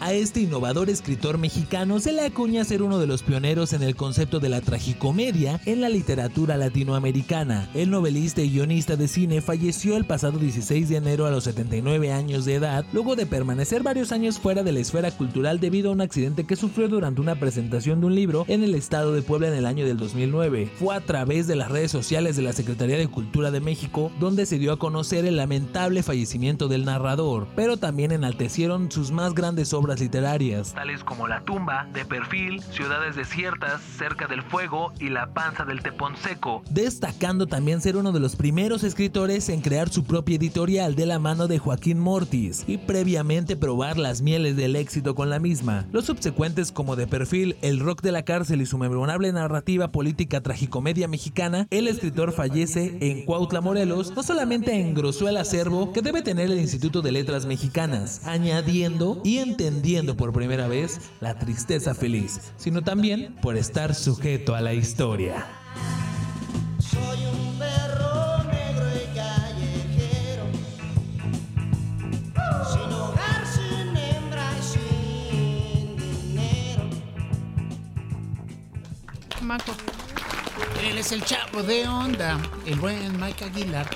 A 0.00 0.12
este 0.12 0.40
innovador 0.40 0.90
escritor 0.90 1.38
mexicano 1.38 1.98
se 1.98 2.12
le 2.12 2.24
acuña 2.24 2.64
ser 2.64 2.84
uno 2.84 3.00
de 3.00 3.08
los 3.08 3.24
pioneros 3.24 3.72
en 3.72 3.82
el 3.82 3.96
concepto 3.96 4.38
de 4.38 4.48
la 4.48 4.60
tragicomedia 4.60 5.60
en 5.66 5.80
la 5.80 5.88
literatura 5.88 6.56
latinoamericana. 6.56 7.68
El 7.74 7.90
novelista 7.90 8.40
y 8.40 8.50
guionista 8.50 8.94
de 8.94 9.08
cine 9.08 9.40
falleció 9.40 9.96
el 9.96 10.04
pasado 10.04 10.38
16 10.38 10.88
de 10.88 10.96
enero 10.96 11.26
a 11.26 11.32
los 11.32 11.44
79 11.44 12.12
años 12.12 12.44
de 12.44 12.54
edad, 12.54 12.84
luego 12.92 13.16
de 13.16 13.26
permanecer 13.26 13.82
varios 13.82 14.12
años 14.12 14.38
fuera 14.38 14.62
de 14.62 14.70
la 14.70 14.78
esfera 14.78 15.10
cultural 15.10 15.58
debido 15.58 15.90
a 15.90 15.94
un 15.94 16.00
accidente 16.00 16.46
que 16.46 16.54
sufrió 16.54 16.88
durante 16.88 17.20
una 17.20 17.34
presentación 17.34 17.98
de 17.98 18.06
un 18.06 18.14
libro 18.14 18.44
en 18.46 18.62
el 18.62 18.76
estado 18.76 19.12
de 19.12 19.22
Puebla 19.22 19.48
en 19.48 19.54
el 19.54 19.66
año 19.66 19.84
del 19.84 19.96
2009. 19.96 20.70
Fue 20.78 20.94
a 20.94 21.00
través 21.00 21.48
de 21.48 21.56
las 21.56 21.72
redes 21.72 21.90
sociales 21.90 22.36
de 22.36 22.42
la 22.42 22.52
Secretaría 22.52 22.98
de 22.98 23.08
Cultura 23.08 23.50
de 23.50 23.60
México 23.60 24.12
donde 24.20 24.46
se 24.46 24.60
dio 24.60 24.72
a 24.72 24.78
conocer 24.78 25.24
el 25.24 25.36
lamentable 25.36 26.04
fallecimiento 26.04 26.68
del 26.68 26.84
narrador, 26.84 27.48
pero 27.56 27.78
también 27.78 28.12
enaltecieron 28.12 28.92
sus 28.92 29.10
más 29.10 29.34
grandes 29.34 29.72
obras 29.72 29.87
literarias, 29.96 30.74
tales 30.74 31.02
como 31.04 31.26
La 31.26 31.40
tumba, 31.44 31.86
De 31.92 32.04
perfil, 32.04 32.62
Ciudades 32.62 33.16
desiertas, 33.16 33.80
Cerca 33.82 34.26
del 34.26 34.42
fuego 34.42 34.92
y 35.00 35.08
La 35.08 35.32
panza 35.32 35.64
del 35.64 35.82
tepón 35.82 36.16
seco, 36.16 36.62
destacando 36.70 37.46
también 37.46 37.80
ser 37.80 37.96
uno 37.96 38.12
de 38.12 38.20
los 38.20 38.36
primeros 38.36 38.84
escritores 38.84 39.48
en 39.48 39.60
crear 39.60 39.88
su 39.88 40.04
propia 40.04 40.36
editorial 40.36 40.94
de 40.94 41.06
la 41.06 41.18
mano 41.18 41.48
de 41.48 41.58
Joaquín 41.58 41.98
Mortis 41.98 42.64
y 42.66 42.78
previamente 42.78 43.56
probar 43.56 43.98
las 43.98 44.22
mieles 44.22 44.56
del 44.56 44.76
éxito 44.76 45.14
con 45.14 45.30
la 45.30 45.38
misma. 45.38 45.86
Los 45.92 46.06
subsecuentes 46.06 46.72
como 46.72 46.96
De 46.96 47.06
perfil, 47.06 47.56
El 47.62 47.80
rock 47.80 48.02
de 48.02 48.12
la 48.12 48.22
cárcel 48.22 48.60
y 48.60 48.66
su 48.66 48.78
memorable 48.78 49.32
narrativa 49.32 49.88
política 49.88 50.40
tragicomedia 50.40 51.08
mexicana, 51.08 51.66
el 51.70 51.88
escritor 51.88 52.32
fallece 52.32 52.98
en 53.00 53.24
Cuautla, 53.24 53.60
Morelos, 53.60 54.14
no 54.14 54.22
solamente 54.22 54.80
engrosó 54.80 55.28
el 55.28 55.36
acervo 55.36 55.92
que 55.92 56.02
debe 56.02 56.22
tener 56.22 56.50
el 56.50 56.58
Instituto 56.58 57.02
de 57.02 57.12
Letras 57.12 57.46
Mexicanas, 57.46 58.26
añadiendo 58.26 59.20
y 59.24 59.38
entendiendo 59.38 59.77
por 60.16 60.32
primera 60.32 60.68
vez 60.68 61.00
la 61.20 61.38
tristeza 61.38 61.94
feliz, 61.94 62.52
sino 62.56 62.82
también 62.82 63.34
por 63.40 63.56
estar 63.56 63.94
sujeto 63.94 64.54
a 64.54 64.60
la 64.60 64.74
historia. 64.74 65.46
Soy 66.78 67.24
un 67.26 67.58
perro 67.58 68.44
negro 68.44 68.86
y 68.94 69.16
callejero, 69.16 70.44
sin 72.72 72.92
hogar, 72.92 73.46
sin 73.46 73.96
hembra 73.96 74.50
y 74.58 74.62
sin 74.62 75.96
dinero. 75.96 76.90
Maco. 79.42 79.72
Él 80.88 80.96
es 80.96 81.12
el 81.12 81.22
chavo 81.24 81.62
de 81.62 81.86
onda, 81.86 82.38
el 82.66 82.76
buen 82.76 83.20
Mike 83.20 83.44
Aguilar. 83.44 83.88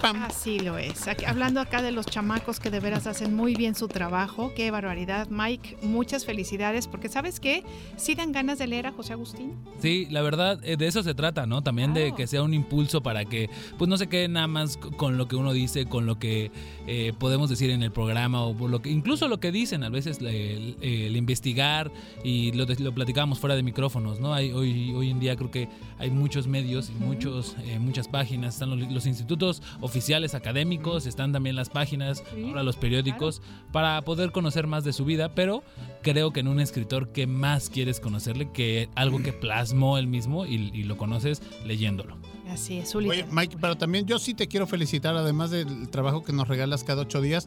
pam. 0.00 0.22
Así 0.22 0.58
lo 0.60 0.78
es. 0.78 1.06
Aquí- 1.08 1.24
hablando 1.24 1.60
acá 1.60 1.82
de 1.82 1.92
los 1.92 2.06
chamacos 2.06 2.60
que 2.60 2.70
de 2.70 2.80
veras 2.80 3.06
hacen 3.06 3.34
muy 3.34 3.54
bien 3.54 3.74
su 3.74 3.88
trabajo. 3.88 4.52
Qué 4.54 4.70
barbaridad, 4.70 5.28
Mike. 5.28 5.78
Muchas 5.82 6.24
felicidades, 6.24 6.86
porque 6.86 7.08
¿sabes 7.08 7.40
qué? 7.40 7.62
Sí 7.96 8.14
dan 8.14 8.32
ganas 8.32 8.58
de 8.58 8.66
leer 8.68 8.86
a 8.86 8.92
José 8.92 9.12
Agustín. 9.12 9.54
Sí, 9.80 10.06
la 10.10 10.22
verdad, 10.22 10.60
eh, 10.62 10.76
de 10.76 10.86
eso 10.86 11.02
se 11.02 11.14
trata, 11.14 11.46
¿no? 11.46 11.62
También 11.62 11.92
de 11.94 12.14
que 12.14 12.26
sea 12.26 12.42
un 12.42 12.54
impulso 12.54 13.02
para 13.02 13.24
que, 13.24 13.50
pues 13.76 13.88
no 13.88 13.96
se 13.96 14.08
quede 14.08 14.28
nada 14.28 14.46
más 14.46 14.76
con 14.76 15.18
lo 15.18 15.28
que 15.28 15.36
uno 15.36 15.52
dice, 15.52 15.86
con 15.86 16.06
lo 16.06 16.18
que 16.18 16.50
eh, 16.86 17.12
podemos 17.18 17.50
decir 17.50 17.70
en 17.70 17.82
el 17.82 17.92
programa, 17.92 18.42
o 18.44 18.54
por 18.56 18.70
lo 18.70 18.80
que, 18.82 18.90
incluso 18.90 19.28
lo 19.28 19.40
que 19.40 19.52
dicen, 19.52 19.82
a 19.84 19.88
veces 19.90 20.20
le- 20.22 20.54
el, 20.56 20.76
el 20.80 21.16
investigar, 21.16 21.90
y 22.24 22.52
lo, 22.52 22.64
lo 22.66 22.92
platicábamos 22.94 23.38
fuera 23.38 23.56
de 23.56 23.62
micrófonos, 23.62 24.20
¿no? 24.20 24.32
Hay, 24.32 24.52
hoy, 24.52 24.92
hoy 24.94 25.10
en 25.10 25.20
día 25.20 25.36
creo 25.36 25.50
que 25.50 25.67
hay 25.98 26.10
muchos 26.10 26.46
medios 26.46 26.90
y 26.90 26.92
muchos, 26.92 27.56
eh, 27.64 27.78
muchas 27.78 28.08
páginas, 28.08 28.54
están 28.54 28.70
los, 28.70 28.90
los 28.90 29.06
institutos 29.06 29.62
oficiales 29.80 30.34
académicos, 30.34 31.06
están 31.06 31.32
también 31.32 31.56
las 31.56 31.70
páginas, 31.70 32.22
ahora 32.46 32.62
los 32.62 32.76
periódicos, 32.76 33.42
para 33.72 34.00
poder 34.02 34.32
conocer 34.32 34.66
más 34.66 34.84
de 34.84 34.92
su 34.92 35.04
vida, 35.04 35.34
pero 35.34 35.62
creo 36.02 36.32
que 36.32 36.40
en 36.40 36.48
un 36.48 36.60
escritor 36.60 37.12
que 37.12 37.26
más 37.26 37.70
quieres 37.70 38.00
conocerle 38.00 38.50
que 38.52 38.88
algo 38.94 39.22
que 39.22 39.32
plasmó 39.32 39.98
él 39.98 40.06
mismo 40.06 40.46
y, 40.46 40.70
y 40.72 40.84
lo 40.84 40.96
conoces 40.96 41.42
leyéndolo. 41.64 42.16
Así 42.48 42.78
es, 42.78 42.94
Oye, 42.94 43.26
Mike, 43.30 43.58
pero 43.60 43.76
también 43.76 44.06
yo 44.06 44.18
sí 44.18 44.32
te 44.32 44.48
quiero 44.48 44.66
felicitar, 44.66 45.14
además 45.14 45.50
del 45.50 45.90
trabajo 45.90 46.22
que 46.22 46.32
nos 46.32 46.48
regalas 46.48 46.82
cada 46.82 47.02
ocho 47.02 47.20
días. 47.20 47.46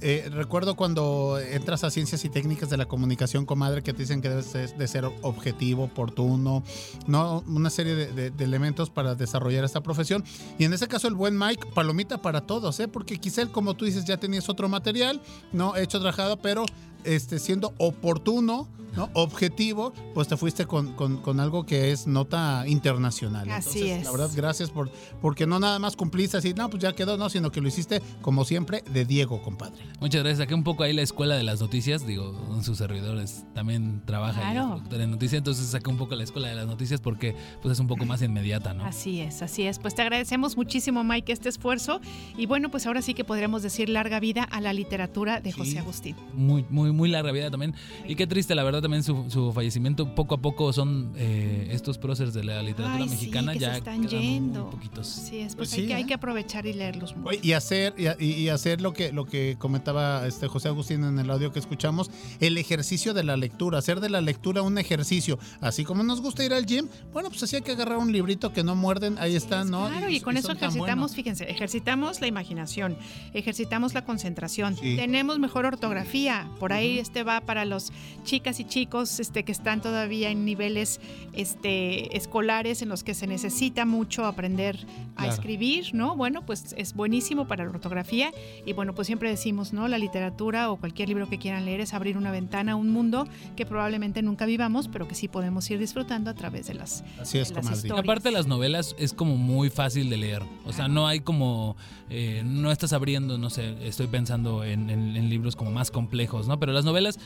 Eh, 0.00 0.28
recuerdo 0.30 0.74
cuando 0.74 1.38
entras 1.38 1.84
a 1.84 1.90
Ciencias 1.90 2.24
y 2.24 2.28
Técnicas 2.28 2.68
de 2.70 2.76
la 2.76 2.86
Comunicación, 2.86 3.46
comadre, 3.46 3.82
que 3.82 3.92
te 3.92 4.00
dicen 4.02 4.20
que 4.20 4.28
debes 4.28 4.52
de 4.52 4.88
ser 4.88 5.04
objetivo, 5.22 5.84
oportuno, 5.84 6.62
¿no? 7.06 7.42
Una 7.46 7.70
serie 7.70 7.94
de, 7.94 8.32
elementos 8.44 8.90
para 8.90 9.14
desarrollar 9.14 9.64
esta 9.64 9.82
profesión. 9.82 10.24
Y 10.58 10.64
en 10.64 10.72
este 10.72 10.88
caso, 10.88 11.08
el 11.08 11.14
buen 11.14 11.38
Mike, 11.38 11.68
palomita 11.74 12.18
para 12.20 12.42
todos, 12.42 12.78
¿eh? 12.80 12.88
Porque 12.88 13.18
quizá 13.18 13.42
él, 13.42 13.50
como 13.50 13.74
tú 13.74 13.84
dices, 13.84 14.04
ya 14.04 14.18
tenías 14.18 14.48
otro 14.48 14.68
material, 14.68 15.22
¿no? 15.52 15.76
Hecho, 15.76 15.98
trabajado, 16.00 16.38
pero 16.38 16.64
este, 17.04 17.38
siendo 17.38 17.74
oportuno, 17.78 18.68
¿no? 18.96 19.10
Objetivo, 19.14 19.92
pues 20.14 20.28
te 20.28 20.36
fuiste 20.36 20.66
con, 20.66 20.92
con- 20.92 21.16
con 21.16 21.40
algo 21.40 21.66
que 21.66 21.90
es 21.90 22.06
nota 22.06 22.64
internacional. 22.68 23.50
Así 23.50 23.78
Entonces, 23.80 23.98
es. 23.98 24.04
La 24.04 24.10
verdad, 24.12 24.30
gracias 24.36 24.70
por, 24.70 24.88
porque 25.20 25.48
no 25.48 25.58
nada 25.58 25.80
más 25.80 25.96
cumpliste 25.96 26.36
así, 26.36 26.54
no, 26.54 26.70
pues 26.70 26.80
ya 26.80 26.92
quedó, 26.92 27.16
no, 27.16 27.28
sino 27.28 27.50
que 27.50 27.60
lo 27.60 27.66
hiciste, 27.66 28.00
como 28.22 28.44
siempre, 28.44 28.84
de 28.92 29.04
Diego, 29.04 29.42
compadre. 29.42 29.82
Muchas 30.00 30.20
gracias. 30.22 30.38
Saqué 30.38 30.54
un 30.54 30.62
poco 30.62 30.84
ahí 30.84 30.92
la 30.92 31.02
escuela 31.02 31.34
de 31.34 31.42
las 31.42 31.60
noticias. 31.60 32.06
Digo, 32.06 32.40
en 32.54 32.62
sus 32.62 32.78
servidores 32.78 33.44
también 33.52 34.00
trabaja 34.06 34.40
Claro. 34.52 34.80
de 34.88 35.06
noticias. 35.08 35.38
Entonces 35.38 35.66
saqué 35.66 35.90
un 35.90 35.96
poco 35.96 36.14
la 36.14 36.22
escuela 36.22 36.46
de 36.46 36.54
las 36.54 36.66
noticias 36.68 37.00
porque 37.00 37.34
pues 37.62 37.72
es 37.72 37.80
un 37.80 37.88
poco 37.88 38.04
más 38.04 38.22
inmediata, 38.22 38.74
¿no? 38.74 38.84
Así 38.84 39.18
es, 39.20 39.42
así 39.42 39.64
es. 39.64 39.80
Pues 39.80 39.96
te 39.96 40.02
agradecemos 40.02 40.56
muchísimo, 40.56 41.02
Mike, 41.02 41.32
este 41.32 41.48
esfuerzo. 41.48 42.00
Y 42.38 42.46
bueno, 42.46 42.70
pues 42.70 42.86
ahora 42.86 43.02
sí 43.02 43.12
que 43.14 43.24
podríamos 43.24 43.64
decir 43.64 43.88
larga 43.88 44.20
vida 44.20 44.44
a 44.44 44.60
la 44.60 44.72
literatura 44.72 45.40
de 45.40 45.50
José 45.50 45.80
Agustín. 45.80 46.14
Muy, 46.32 46.64
muy, 46.70 46.92
muy 46.94 47.08
larga 47.10 47.32
vida 47.32 47.50
también. 47.50 47.74
Y 48.08 48.14
qué 48.16 48.26
triste, 48.26 48.54
la 48.54 48.62
verdad, 48.64 48.80
también 48.82 49.02
su, 49.02 49.26
su 49.30 49.52
fallecimiento. 49.52 50.14
Poco 50.14 50.34
a 50.36 50.38
poco 50.38 50.72
son 50.72 51.12
eh, 51.16 51.68
estos 51.72 51.98
próceres 51.98 52.32
de 52.34 52.44
la 52.44 52.62
literatura 52.62 52.96
Ay, 53.02 53.08
sí, 53.08 53.14
mexicana 53.14 53.52
que 53.52 53.58
ya 53.58 53.72
se 53.72 53.78
están 53.78 53.98
muy 54.00 54.08
yendo. 54.08 54.70
poquitos. 54.70 55.06
Sí, 55.06 55.38
es, 55.38 55.54
pues 55.56 55.70
Sí, 55.70 55.82
hay, 55.82 55.86
que, 55.88 55.94
hay 55.94 56.02
¿eh? 56.02 56.06
que 56.06 56.14
aprovechar 56.14 56.66
y 56.66 56.72
leerlos. 56.72 57.16
mucho. 57.16 57.38
Y 57.42 57.52
hacer, 57.52 57.94
y, 57.98 58.24
y- 58.24 58.32
y 58.44 58.48
hacer 58.48 58.80
lo 58.80 58.92
que, 58.92 59.12
lo 59.12 59.26
que 59.26 59.56
comentaba 59.58 60.26
este 60.26 60.48
José 60.48 60.68
Agustín 60.68 61.04
en 61.04 61.18
el 61.18 61.30
audio 61.30 61.52
que 61.52 61.58
escuchamos, 61.58 62.10
el 62.40 62.56
ejercicio 62.58 63.12
de 63.14 63.24
la 63.24 63.36
lectura, 63.36 63.78
hacer 63.78 64.00
de 64.00 64.08
la 64.08 64.20
lectura 64.20 64.62
un 64.62 64.78
ejercicio. 64.78 65.38
Así 65.60 65.84
como 65.84 66.02
nos 66.02 66.20
gusta 66.20 66.44
ir 66.44 66.52
al 66.54 66.66
gym, 66.66 66.88
bueno, 67.12 67.28
pues 67.30 67.42
así 67.42 67.56
hay 67.56 67.62
que 67.62 67.72
agarrar 67.72 67.98
un 67.98 68.12
librito 68.12 68.52
que 68.52 68.62
no 68.62 68.74
muerden, 68.76 69.16
ahí 69.18 69.34
está, 69.36 69.64
¿no? 69.64 69.88
Claro, 69.88 70.08
y, 70.10 70.20
con 70.20 70.36
eso 70.36 70.52
ejercitamos, 70.52 71.14
fíjense, 71.14 71.50
ejercitamos 71.50 72.20
la 72.20 72.26
imaginación, 72.26 72.96
ejercitamos 73.32 73.94
la 73.94 74.04
concentración, 74.04 74.76
Sí. 74.76 74.96
tenemos 74.96 75.38
mejor 75.38 75.64
ortografía, 75.66 76.48
por 76.60 76.72
ahí 76.72 76.83
este 76.98 77.22
va 77.24 77.40
para 77.40 77.64
los 77.64 77.92
chicas 78.24 78.60
y 78.60 78.64
chicos 78.64 79.20
este, 79.20 79.44
que 79.44 79.52
están 79.52 79.80
todavía 79.80 80.30
en 80.30 80.44
niveles 80.44 81.00
este, 81.32 82.16
escolares 82.16 82.82
en 82.82 82.88
los 82.88 83.02
que 83.04 83.14
se 83.14 83.26
necesita 83.26 83.84
mucho 83.84 84.24
aprender 84.24 84.78
a 85.16 85.22
Claro. 85.24 85.32
escribir, 85.34 85.94
¿no? 85.94 86.16
Bueno, 86.16 86.44
pues 86.44 86.74
es 86.76 86.94
buenísimo 86.94 87.46
para 87.46 87.64
la 87.64 87.70
ortografía 87.70 88.32
y 88.66 88.72
bueno, 88.72 88.94
pues 88.94 89.06
siempre 89.06 89.28
decimos, 89.30 89.72
¿no? 89.72 89.86
La 89.88 89.98
literatura 89.98 90.70
o 90.70 90.76
cualquier 90.76 91.08
libro 91.08 91.28
que 91.28 91.38
quieran 91.38 91.64
leer 91.64 91.80
es 91.80 91.94
abrir 91.94 92.16
una 92.16 92.30
ventana 92.30 92.72
a 92.72 92.76
un 92.76 92.90
mundo 92.90 93.26
que 93.56 93.64
probablemente 93.66 94.22
nunca 94.22 94.44
vivamos, 94.46 94.88
pero 94.88 95.06
que 95.06 95.14
sí 95.14 95.28
podemos 95.28 95.70
ir 95.70 95.78
disfrutando 95.78 96.30
a 96.30 96.34
través 96.34 96.66
de 96.66 96.74
las, 96.74 97.04
Así 97.20 97.38
es, 97.38 97.50
de 97.50 97.56
las 97.56 97.70
historias. 97.76 97.98
Aparte 98.00 98.30
las 98.32 98.46
novelas 98.46 98.94
es 98.98 99.12
como 99.12 99.36
muy 99.36 99.70
fácil 99.70 100.10
de 100.10 100.16
leer. 100.16 100.42
O 100.64 100.72
sea, 100.72 100.88
no 100.88 101.06
hay 101.06 101.20
como, 101.20 101.76
eh, 102.10 102.42
no 102.44 102.70
estás 102.72 102.92
abriendo, 102.92 103.38
no 103.38 103.50
sé, 103.50 103.76
estoy 103.86 104.06
pensando 104.08 104.64
en, 104.64 104.90
en- 104.90 105.16
en 105.16 105.28
libros 105.30 105.54
como 105.56 105.70
más 105.70 105.90
complejos, 105.90 106.48
¿no? 106.48 106.58
Pero 106.64 106.72
las 106.72 106.86
novelas, 106.86 107.18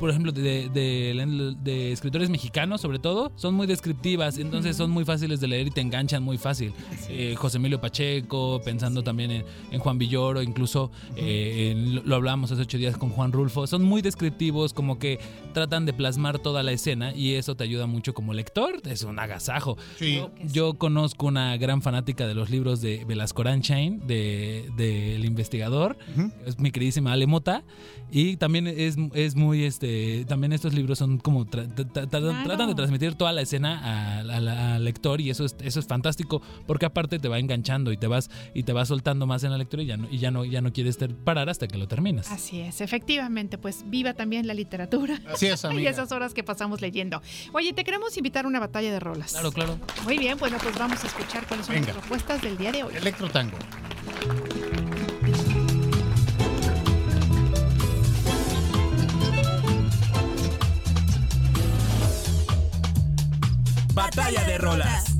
por 0.00 0.10
ejemplo, 0.10 0.32
de, 0.32 0.68
de- 0.68 1.54
de 1.62 1.92
escritores 1.92 2.28
mexicanos 2.30 2.80
sobre 2.80 2.98
todo, 2.98 3.30
son 3.36 3.54
muy 3.54 3.68
descriptivas, 3.68 4.38
entonces 4.38 4.76
son 4.76 4.90
muy 4.90 5.04
fáciles 5.04 5.40
de 5.40 5.46
leer 5.46 5.68
y 5.68 5.70
te 5.70 5.80
enganchan 5.80 6.20
muy 6.20 6.36
fácil. 6.36 6.72
Eh, 7.08 7.34
José 7.38 7.58
Emilio 7.58 7.80
Pacheco, 7.80 8.60
pensando 8.64 9.04
también 9.04 9.30
en, 9.30 9.44
en 9.70 9.78
Juan 9.78 9.98
Villoro, 9.98 10.42
incluso 10.42 10.90
eh, 11.14 11.70
en- 11.70 12.08
lo, 12.08 12.16
hablábamos 12.16 12.50
hace 12.50 12.62
ocho 12.62 12.76
días 12.76 12.96
con 12.96 13.10
Juan 13.10 13.30
Rulfo, 13.30 13.68
son 13.68 13.84
muy 13.84 14.02
descriptivos, 14.02 14.72
como 14.72 14.98
que 14.98 15.20
tratan 15.54 15.86
de 15.86 15.92
plasmar 15.92 16.40
toda 16.40 16.64
la 16.64 16.72
escena 16.72 17.14
y 17.14 17.34
eso 17.34 17.54
te 17.54 17.62
ayuda 17.62 17.86
mucho 17.86 18.14
como 18.14 18.34
lector, 18.34 18.80
es 18.84 19.04
un 19.04 19.20
agasajo. 19.20 19.76
Yo, 20.16 20.30
yo 20.52 20.74
conozco 20.74 21.26
una 21.26 21.56
gran 21.56 21.82
fanática 21.82 22.26
de 22.26 22.34
los 22.34 22.50
libros 22.50 22.80
de 22.80 23.04
Velasco 23.04 23.44
Chain, 23.60 24.06
de, 24.06 24.68
de 24.76 25.14
El 25.16 25.24
Investigador, 25.24 25.96
es 26.46 26.58
mi 26.58 26.70
queridísima 26.72 27.12
Ale 27.12 27.26
Mota, 27.26 27.62
y 28.10 28.36
también 28.36 28.66
es, 28.78 28.96
es 29.14 29.36
muy, 29.36 29.64
este, 29.64 30.24
también 30.26 30.52
estos 30.52 30.74
libros 30.74 30.98
son 30.98 31.18
como 31.18 31.46
tra- 31.46 31.66
tra- 31.68 31.86
tra- 31.90 32.08
tratan- 32.08 32.44
tratan 32.44 32.68
de 32.68 32.74
transmitir 32.74 33.14
toda 33.14 33.32
la 33.32 33.42
escena 33.42 34.18
al, 34.20 34.84
lector 34.84 35.20
y 35.20 35.30
eso 35.30 35.44
es, 35.44 35.56
eso 35.62 35.80
es 35.80 35.86
fantástico 35.86 36.42
porque 36.66 36.86
aparte 36.86 37.18
te 37.18 37.28
va 37.28 37.38
enganchando 37.38 37.92
y 37.92 37.96
te 37.96 38.06
vas 38.06 38.30
y 38.54 38.62
te 38.64 38.72
vas 38.72 38.88
soltando 38.88 39.26
más 39.26 39.44
en 39.44 39.50
la 39.50 39.58
lectura 39.58 39.82
y 39.82 39.86
ya 39.86 39.96
no 39.96 40.08
y 40.10 40.18
ya 40.18 40.30
no 40.30 40.44
ya 40.44 40.60
no 40.60 40.72
quieres 40.72 40.98
ter- 40.98 41.14
parar 41.14 41.48
hasta 41.48 41.68
que 41.68 41.78
lo 41.78 41.86
terminas. 41.88 42.30
Así 42.32 42.60
es, 42.60 42.80
efectivamente, 42.80 43.58
pues 43.58 43.84
viva 43.86 44.14
también 44.14 44.46
la 44.46 44.54
literatura. 44.54 45.20
Así 45.32 45.46
es, 45.46 45.62
y 45.64 45.66
amiga. 45.66 45.90
esas 45.90 46.12
horas 46.12 46.34
que 46.34 46.42
pasamos 46.44 46.80
leyendo. 46.80 47.22
Oye, 47.52 47.72
te 47.72 47.84
queremos 47.84 48.16
invitar 48.16 48.44
a 48.44 48.48
una 48.48 48.60
batalla 48.60 48.90
de 48.92 49.00
rolas. 49.00 49.32
Claro, 49.32 49.52
claro. 49.52 49.78
Muy 50.04 50.18
bien, 50.18 50.38
bueno, 50.38 50.58
pues 50.62 50.76
vamos 50.78 51.02
a 51.04 51.06
escuchar 51.06 51.46
cuáles 51.46 51.66
son 51.66 51.74
Venga. 51.74 51.88
las 51.88 51.96
propuestas 51.98 52.42
del 52.42 52.56
día 52.58 52.72
de 52.72 52.82
hoy. 52.84 52.94
Electro 52.94 53.28
Batalla 63.94 64.44
de 64.44 64.56
rolas. 64.56 65.11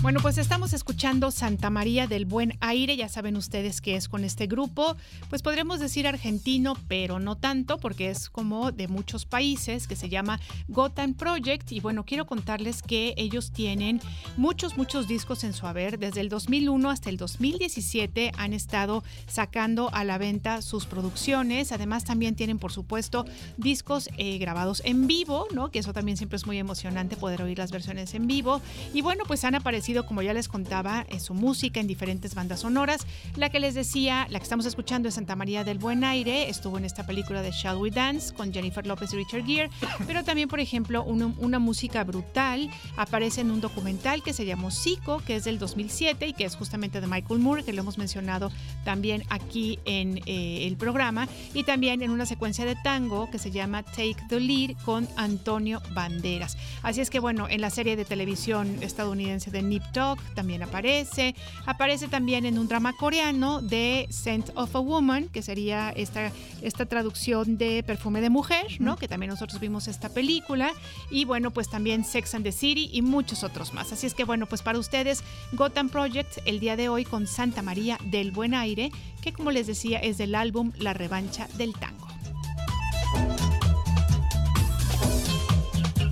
Bueno, 0.00 0.20
pues 0.22 0.38
estamos 0.38 0.74
escuchando 0.74 1.32
Santa 1.32 1.70
María 1.70 2.06
del 2.06 2.24
Buen 2.24 2.56
Aire, 2.60 2.96
ya 2.96 3.08
saben 3.08 3.36
ustedes 3.36 3.80
que 3.80 3.96
es 3.96 4.08
con 4.08 4.22
este 4.22 4.46
grupo, 4.46 4.96
pues 5.28 5.42
podríamos 5.42 5.80
decir 5.80 6.06
argentino, 6.06 6.76
pero 6.86 7.18
no 7.18 7.36
tanto, 7.36 7.78
porque 7.78 8.08
es 8.08 8.30
como 8.30 8.70
de 8.70 8.86
muchos 8.86 9.26
países, 9.26 9.88
que 9.88 9.96
se 9.96 10.08
llama 10.08 10.38
Gotham 10.68 11.14
Project, 11.14 11.72
y 11.72 11.80
bueno, 11.80 12.04
quiero 12.04 12.26
contarles 12.26 12.80
que 12.80 13.12
ellos 13.16 13.50
tienen 13.50 14.00
muchos, 14.36 14.76
muchos 14.76 15.08
discos 15.08 15.42
en 15.42 15.52
su 15.52 15.66
haber, 15.66 15.98
desde 15.98 16.20
el 16.20 16.28
2001 16.28 16.90
hasta 16.90 17.10
el 17.10 17.16
2017 17.16 18.30
han 18.36 18.52
estado 18.52 19.02
sacando 19.26 19.92
a 19.92 20.04
la 20.04 20.16
venta 20.16 20.62
sus 20.62 20.86
producciones, 20.86 21.72
además 21.72 22.04
también 22.04 22.36
tienen, 22.36 22.60
por 22.60 22.70
supuesto, 22.70 23.24
discos 23.56 24.10
eh, 24.16 24.38
grabados 24.38 24.80
en 24.84 25.08
vivo, 25.08 25.48
¿no? 25.52 25.72
Que 25.72 25.80
eso 25.80 25.92
también 25.92 26.16
siempre 26.16 26.36
es 26.36 26.46
muy 26.46 26.58
emocionante 26.58 27.16
poder 27.16 27.42
oír 27.42 27.58
las 27.58 27.72
versiones 27.72 28.14
en 28.14 28.28
vivo, 28.28 28.62
y 28.94 29.00
bueno, 29.00 29.24
pues 29.26 29.42
han 29.42 29.56
aparecido, 29.56 29.87
como 30.06 30.22
ya 30.22 30.32
les 30.34 30.48
contaba, 30.48 31.04
en 31.08 31.20
su 31.20 31.34
música 31.34 31.80
en 31.80 31.86
diferentes 31.86 32.34
bandas 32.34 32.60
sonoras. 32.60 33.06
La 33.36 33.48
que 33.50 33.60
les 33.60 33.74
decía, 33.74 34.26
la 34.30 34.38
que 34.38 34.42
estamos 34.42 34.66
escuchando 34.66 35.08
es 35.08 35.14
Santa 35.14 35.34
María 35.36 35.64
del 35.64 35.78
Buen 35.78 36.04
Aire, 36.04 36.48
estuvo 36.48 36.78
en 36.78 36.84
esta 36.84 37.06
película 37.06 37.42
de 37.42 37.50
Shall 37.50 37.76
We 37.78 37.90
Dance 37.90 38.34
con 38.34 38.52
Jennifer 38.52 38.86
López 38.86 39.12
y 39.12 39.16
Richard 39.16 39.44
Gere, 39.46 39.70
pero 40.06 40.24
también, 40.24 40.48
por 40.48 40.60
ejemplo, 40.60 41.02
un- 41.04 41.34
una 41.38 41.58
música 41.58 42.04
brutal 42.04 42.70
aparece 42.96 43.40
en 43.40 43.50
un 43.50 43.60
documental 43.60 44.22
que 44.22 44.32
se 44.32 44.44
llamó 44.44 44.70
Zico, 44.70 45.18
que 45.24 45.36
es 45.36 45.44
del 45.44 45.58
2007 45.58 46.26
y 46.28 46.32
que 46.32 46.44
es 46.44 46.56
justamente 46.56 47.00
de 47.00 47.06
Michael 47.06 47.40
Moore, 47.40 47.64
que 47.64 47.72
lo 47.72 47.80
hemos 47.82 47.98
mencionado 47.98 48.50
también 48.84 49.24
aquí 49.30 49.78
en 49.84 50.18
eh, 50.26 50.66
el 50.66 50.76
programa, 50.76 51.28
y 51.54 51.64
también 51.64 52.02
en 52.02 52.10
una 52.10 52.26
secuencia 52.26 52.64
de 52.64 52.76
tango 52.76 53.30
que 53.30 53.38
se 53.38 53.50
llama 53.50 53.82
Take 53.82 54.16
the 54.28 54.40
Lead 54.40 54.76
con 54.84 55.08
Antonio 55.16 55.80
Banderas. 55.94 56.56
Así 56.82 57.00
es 57.00 57.10
que 57.10 57.20
bueno, 57.20 57.48
en 57.48 57.60
la 57.60 57.70
serie 57.70 57.96
de 57.96 58.04
televisión 58.04 58.78
estadounidense 58.82 59.50
de 59.50 59.62
Nip 59.62 59.77
Tuck 59.92 60.20
también 60.34 60.62
aparece. 60.62 61.34
Aparece 61.66 62.08
también 62.08 62.46
en 62.46 62.58
un 62.58 62.68
drama 62.68 62.92
coreano 62.96 63.62
de 63.62 64.06
Scent 64.10 64.50
of 64.54 64.74
a 64.74 64.80
Woman, 64.80 65.28
que 65.28 65.42
sería 65.42 65.90
esta, 65.90 66.32
esta 66.62 66.86
traducción 66.86 67.58
de 67.58 67.82
Perfume 67.82 68.20
de 68.20 68.30
Mujer, 68.30 68.66
¿no? 68.80 68.96
Que 68.96 69.08
también 69.08 69.30
nosotros 69.30 69.60
vimos 69.60 69.88
esta 69.88 70.08
película. 70.08 70.72
Y 71.10 71.24
bueno, 71.24 71.50
pues 71.50 71.68
también 71.68 72.04
Sex 72.04 72.34
and 72.34 72.44
the 72.44 72.52
City 72.52 72.90
y 72.92 73.02
muchos 73.02 73.44
otros 73.44 73.74
más. 73.74 73.92
Así 73.92 74.06
es 74.06 74.14
que 74.14 74.24
bueno, 74.24 74.46
pues 74.46 74.62
para 74.62 74.78
ustedes, 74.78 75.22
Gotham 75.52 75.88
Project 75.88 76.38
el 76.44 76.60
día 76.60 76.76
de 76.76 76.88
hoy 76.88 77.04
con 77.04 77.26
Santa 77.26 77.62
María 77.62 77.98
del 78.04 78.32
Buen 78.32 78.54
Aire, 78.54 78.90
que 79.20 79.32
como 79.32 79.50
les 79.50 79.66
decía 79.66 79.98
es 79.98 80.18
del 80.18 80.34
álbum 80.34 80.72
La 80.78 80.94
Revancha 80.94 81.48
del 81.56 81.74
Tango. 81.74 82.08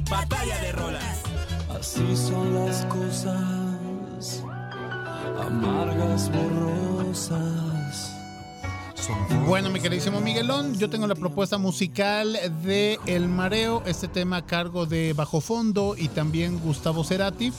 Batalla 0.08 0.58
de 0.60 0.72
rolas. 0.72 1.05
Así 1.86 2.16
son 2.16 2.52
las 2.52 2.84
cosas, 2.86 4.42
amargas, 5.38 6.28
borrosas. 6.32 8.15
Bueno, 9.46 9.70
mi 9.70 9.78
queridísimo 9.80 10.20
Miguelón, 10.20 10.74
yo 10.74 10.90
tengo 10.90 11.06
la 11.06 11.14
propuesta 11.14 11.58
musical 11.58 12.36
de 12.64 12.98
El 13.06 13.28
Mareo, 13.28 13.82
este 13.86 14.08
tema 14.08 14.38
a 14.38 14.46
cargo 14.46 14.86
de 14.86 15.12
Bajo 15.12 15.40
Fondo 15.40 15.94
y 15.96 16.08
también 16.08 16.58
Gustavo 16.58 17.04
Cerati. 17.04 17.52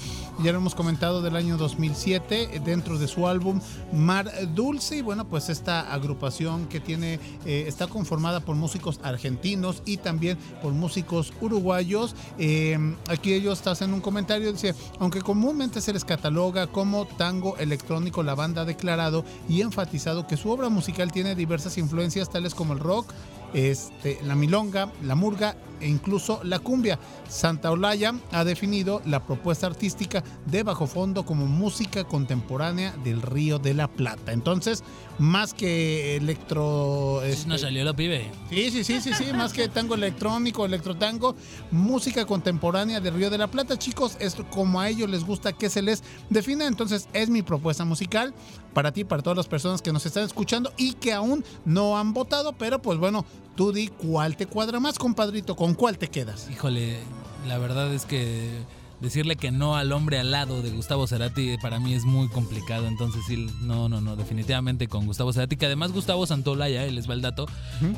Ya 0.44 0.52
lo 0.52 0.60
hemos 0.60 0.76
comentado 0.76 1.24
del 1.24 1.36
año 1.36 1.58
2007 1.58 2.62
dentro 2.64 3.00
de 3.00 3.08
su 3.08 3.28
álbum 3.28 3.60
Mar 3.92 4.32
Dulce. 4.54 4.98
Y 4.98 5.02
bueno, 5.02 5.28
pues 5.28 5.50
esta 5.50 5.92
agrupación 5.92 6.68
que 6.68 6.80
tiene, 6.80 7.20
eh, 7.46 7.66
está 7.68 7.88
conformada 7.88 8.42
por 8.42 8.56
músicos 8.56 9.00
argentinos 9.02 9.82
y 9.86 9.98
también 9.98 10.38
por 10.62 10.74
músicos 10.74 11.34
uruguayos. 11.42 12.16
Eh, 12.38 12.78
aquí 13.08 13.34
ellos 13.34 13.66
hacen 13.66 13.94
un 13.94 14.02
comentario, 14.02 14.52
dice, 14.52 14.76
aunque 15.00 15.22
comúnmente 15.22 15.82
se 15.82 15.94
les 15.94 16.06
cataloga 16.06 16.68
como 16.68 17.06
tango 17.06 17.58
electrónico, 17.58 18.22
la 18.22 18.36
banda 18.36 18.62
ha 18.62 18.66
declarado 18.66 19.26
y 19.50 19.62
enfatizado 19.62 20.28
que 20.28 20.38
su 20.38 20.52
obra 20.52 20.70
musical 20.70 21.12
tiene 21.12 21.34
diversas 21.38 21.78
influencias 21.78 22.30
tales 22.30 22.54
como 22.54 22.74
el 22.74 22.80
rock, 22.80 23.14
este, 23.54 24.20
la 24.24 24.36
milonga, 24.36 24.92
la 25.04 25.16
murga 25.16 25.56
e 25.80 25.88
incluso 25.88 26.42
la 26.44 26.60
cumbia. 26.60 27.00
Santa 27.28 27.72
Olaya 27.72 28.14
ha 28.32 28.44
definido 28.44 29.02
la 29.06 29.26
propuesta 29.26 29.68
artística 29.68 30.24
de 30.46 30.64
Bajo 30.64 30.88
Fondo 30.88 31.26
como 31.26 31.46
música 31.46 32.04
contemporánea 32.04 32.96
del 33.04 33.22
Río 33.22 33.60
de 33.60 33.74
la 33.74 33.88
Plata. 33.88 34.32
Entonces, 34.32 34.84
más 35.20 35.54
que 35.54 36.16
electro... 36.16 37.22
este, 37.24 37.48
No 37.48 37.58
salió 37.58 37.84
lo 37.84 37.96
pibe. 37.96 38.32
Sí, 38.50 38.72
sí, 38.72 38.84
sí, 38.84 39.02
sí, 39.02 39.14
sí, 39.14 39.34
más 39.34 39.54
que 39.54 39.68
tango 39.68 39.96
electrónico, 39.96 40.66
electrotango, 40.66 41.36
música 41.72 42.26
contemporánea 42.26 43.00
del 43.00 43.16
Río 43.16 43.30
de 43.30 43.38
la 43.38 43.48
Plata, 43.48 43.78
chicos, 43.78 44.18
es 44.20 44.36
como 44.50 44.80
a 44.80 44.90
ellos 44.90 45.10
les 45.10 45.24
gusta 45.26 45.54
que 45.54 45.70
se 45.70 45.82
les 45.82 46.04
defina, 46.30 46.68
entonces 46.68 47.08
es 47.14 47.30
mi 47.30 47.42
propuesta 47.42 47.86
musical 47.86 48.34
para 48.74 48.92
ti, 48.92 49.04
para 49.04 49.24
todas 49.24 49.38
las 49.38 49.48
personas 49.48 49.82
que 49.82 49.92
nos 49.92 50.06
están 50.06 50.24
escuchando 50.24 50.72
y 50.78 50.94
que 50.94 51.14
aún 51.14 51.44
no 51.66 51.98
han 51.98 52.14
votado, 52.14 52.54
pero 52.54 52.82
pues 52.82 53.00
bueno, 53.00 53.26
tú 53.58 53.74
di 53.74 53.88
cuál 53.88 54.38
te 54.38 54.46
cuadra 54.46 54.80
más, 54.80 54.98
compadrito, 54.98 55.56
con 55.58 55.74
cuál 55.74 55.98
te 55.98 56.08
quedas. 56.08 56.48
Híjole, 56.50 57.00
la 57.48 57.58
verdad 57.58 57.94
es 57.94 58.06
que 58.06 58.62
decirle 59.02 59.36
que 59.36 59.52
no 59.52 59.76
al 59.76 59.92
hombre 59.92 60.20
al 60.20 60.32
lado 60.32 60.62
de 60.62 60.72
Gustavo 60.72 61.06
Cerati 61.08 61.58
para 61.58 61.80
mí 61.80 61.94
es 61.94 62.06
muy 62.06 62.30
complicado. 62.30 62.88
Entonces, 62.88 63.24
sí, 63.28 63.48
no, 63.62 63.90
no, 63.90 64.00
no, 64.00 64.16
definitivamente 64.16 64.88
con 64.88 65.08
Gustavo 65.08 65.34
Cerati, 65.34 65.58
que 65.58 65.66
además 65.66 65.92
Gustavo 65.92 66.26
Santolaya, 66.28 66.86
él 66.86 66.96
les 66.96 67.10
va 67.10 67.16
el 67.16 67.22
dato, 67.22 67.48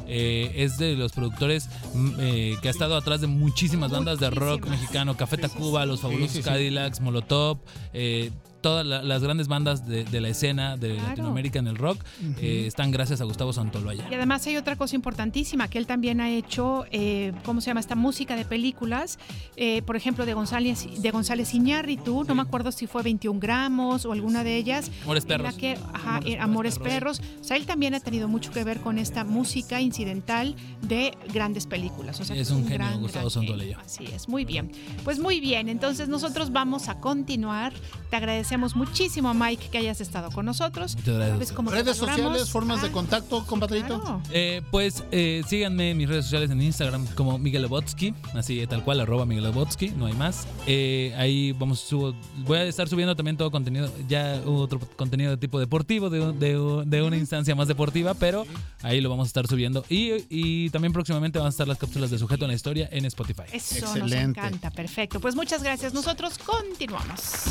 eh, 0.08 0.52
es 0.56 0.78
de 0.78 0.96
los 0.96 1.12
productores 1.12 1.70
mm, 1.94 2.10
eh, 2.20 2.58
que 2.62 2.70
ha 2.70 2.72
estado 2.72 2.96
atrás 2.96 3.22
de 3.22 3.28
muchísimas 3.28 3.92
bandas 3.92 4.20
de 4.20 4.30
rock 4.30 4.66
mexicano, 4.68 5.18
Café 5.18 5.38
Tacuba, 5.38 5.86
Los 5.86 6.02
Fabulosos 6.02 6.32
Sí, 6.32 6.38
sí, 6.38 6.44
sí. 6.44 6.50
Cadillacs, 6.50 7.02
Molotov, 7.02 7.60
eh, 7.94 8.32
todas 8.62 8.86
la- 8.86 9.02
las 9.04 9.24
grandes 9.24 9.48
bandas 9.48 9.88
de, 9.88 10.04
de 10.04 10.22
la 10.22 10.30
escena 10.30 10.78
de 10.78 10.96
Claro. 10.96 11.10
Latinoamérica 11.10 11.60
en 11.60 11.68
el 11.68 11.76
rock 11.78 12.00
eh, 12.42 12.66
están 12.68 12.92
gracias 12.92 13.22
a 13.22 13.24
Gustavo 13.24 13.54
Santolaya. 13.54 14.06
Y 14.12 14.14
además 14.16 14.46
hay 14.48 14.58
otra 14.58 14.76
cosa 14.76 14.96
importantísima, 14.96 15.68
que 15.70 15.78
él 15.78 15.88
también 15.88 16.20
ha 16.22 16.30
hecho, 16.30 16.86
eh, 16.92 17.32
¿cómo 17.46 17.62
se 17.62 17.68
llama? 17.68 17.80
Esta 17.80 17.96
música 17.96 18.36
de 18.36 18.46
películas, 18.46 19.18
eh, 19.56 19.82
por 19.84 19.96
ejemplo, 19.96 20.26
de 20.26 20.34
González, 20.34 21.02
de 21.02 21.12
González 21.12 21.54
Iñárritu, 21.54 22.24
no 22.28 22.36
me 22.36 22.42
acuerdo 22.42 22.72
si 22.72 22.88
fue 22.88 23.02
21 23.04 23.40
gramos 23.40 24.06
o 24.06 24.12
alguna 24.12 24.44
de 24.44 24.58
ellas. 24.58 24.92
Amores 25.04 25.26
Perros. 25.26 25.56
que- 25.56 25.78
ajá, 25.94 26.18
Amores 26.18 26.34
eh, 26.34 26.40
Amores 26.40 26.80
Perros. 26.80 27.22
O 27.40 27.44
sea, 27.44 27.58
él 27.58 27.66
también 27.66 27.94
ha 27.96 28.00
tenido 28.00 28.28
mucho 28.28 28.52
que 28.52 28.64
ver 28.64 28.80
con 28.82 28.98
esta 28.98 29.24
música 29.24 29.80
incidental 29.82 30.56
de 30.82 31.18
grandes 31.34 31.66
películas. 31.66 32.20
O 32.20 32.26
sea, 32.26 32.36
Es 32.36 32.52
un 32.52 32.64
genio, 32.64 32.78
gran, 32.88 33.00
Gustavo. 33.02 33.30
Santolaya. 33.30 33.78
Así 33.86 34.06
es, 34.06 34.28
muy 34.28 34.46
bien. 34.46 34.72
Pues 35.04 35.20
muy 35.20 35.40
bien, 35.40 35.70
entonces 35.70 36.10
nosotros 36.10 36.52
vamos 36.52 36.90
a 36.90 37.00
continuar. 37.00 37.74
Te 38.10 38.16
agradecemos 38.50 38.76
muchísimo, 38.76 39.34
Mike, 39.36 39.70
que 39.72 39.78
hayas 39.78 40.02
estado 40.02 40.32
con 40.32 40.46
nosotros. 40.46 40.96
Muchas 40.96 41.16
gracias. 41.16 41.34
¿Sabes 41.34 41.52
cómo 41.52 41.70
te 41.70 41.76
Redes 41.78 41.98
sociales, 41.98 42.50
formas 42.50 42.82
de 42.82 42.92
contacto, 42.92 43.46
compadrito. 43.46 44.02
claro. 44.02 44.22
Eh, 44.32 44.62
pues 44.72 45.04
eh, 45.12 45.44
síganme 45.48 45.92
en 45.92 45.98
mis 45.98 46.10
redes 46.10 46.26
sociales 46.26 46.50
en 46.50 46.60
Instagram 46.62 47.06
como 47.16 47.38
Miguel 47.38 47.62
Lobotsky, 47.64 48.14
así 48.34 48.66
tal 48.68 48.84
cual, 48.84 49.02
arroba 49.02 49.26
Miguel 49.28 49.44
Lobotsky, 49.44 49.90
no 49.92 50.08
hay 50.08 50.14
más. 50.14 50.48
Eh, 50.66 51.14
ahí 51.18 51.52
vamos, 51.52 51.80
subo, 51.80 52.16
voy 52.46 52.58
a 52.58 52.64
estar 52.64 52.90
subiendo 52.90 53.16
también 53.16 53.38
todo 53.38 53.52
contenido, 53.52 53.92
ya 54.08 54.42
otro 54.46 54.80
contenido 54.96 55.30
de 55.32 55.38
tipo 55.38 55.60
deportivo, 55.60 56.10
de, 56.10 56.34
de- 56.34 56.84
de 56.86 57.02
una 57.04 57.18
instancia 57.18 57.54
más 57.56 57.68
deportiva, 57.68 58.16
pero 58.16 58.46
ahí 58.82 59.00
lo 59.00 59.10
vamos 59.12 59.28
a 59.28 59.30
estar 59.30 59.46
subiendo. 59.48 59.86
Y, 59.90 60.26
y 60.30 60.70
también 60.72 60.92
próximamente 60.92 61.38
van 61.38 61.46
a 61.48 61.50
estar 61.52 61.68
las 61.68 61.78
cápsulas 61.78 62.10
de 62.10 62.18
sujeto 62.18 62.46
en 62.46 62.50
la 62.50 62.56
historia 62.56 62.90
en 62.92 63.06
Spotify. 63.06 63.44
Eso 63.54 63.86
nos 63.86 63.96
Excelente. 63.98 64.40
encanta, 64.40 64.72
perfecto. 64.72 65.20
Pues 65.20 65.36
muchas 65.36 65.62
gracias. 65.62 65.94
Nosotros 65.94 66.40
continuamos. 66.40 67.44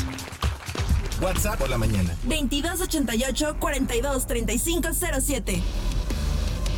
WhatsApp 1.21 1.59
por 1.59 1.69
la 1.69 1.77
mañana. 1.77 2.15
2288 2.23 3.57
42 3.59 4.27
35 4.27 4.89
07. 5.21 5.61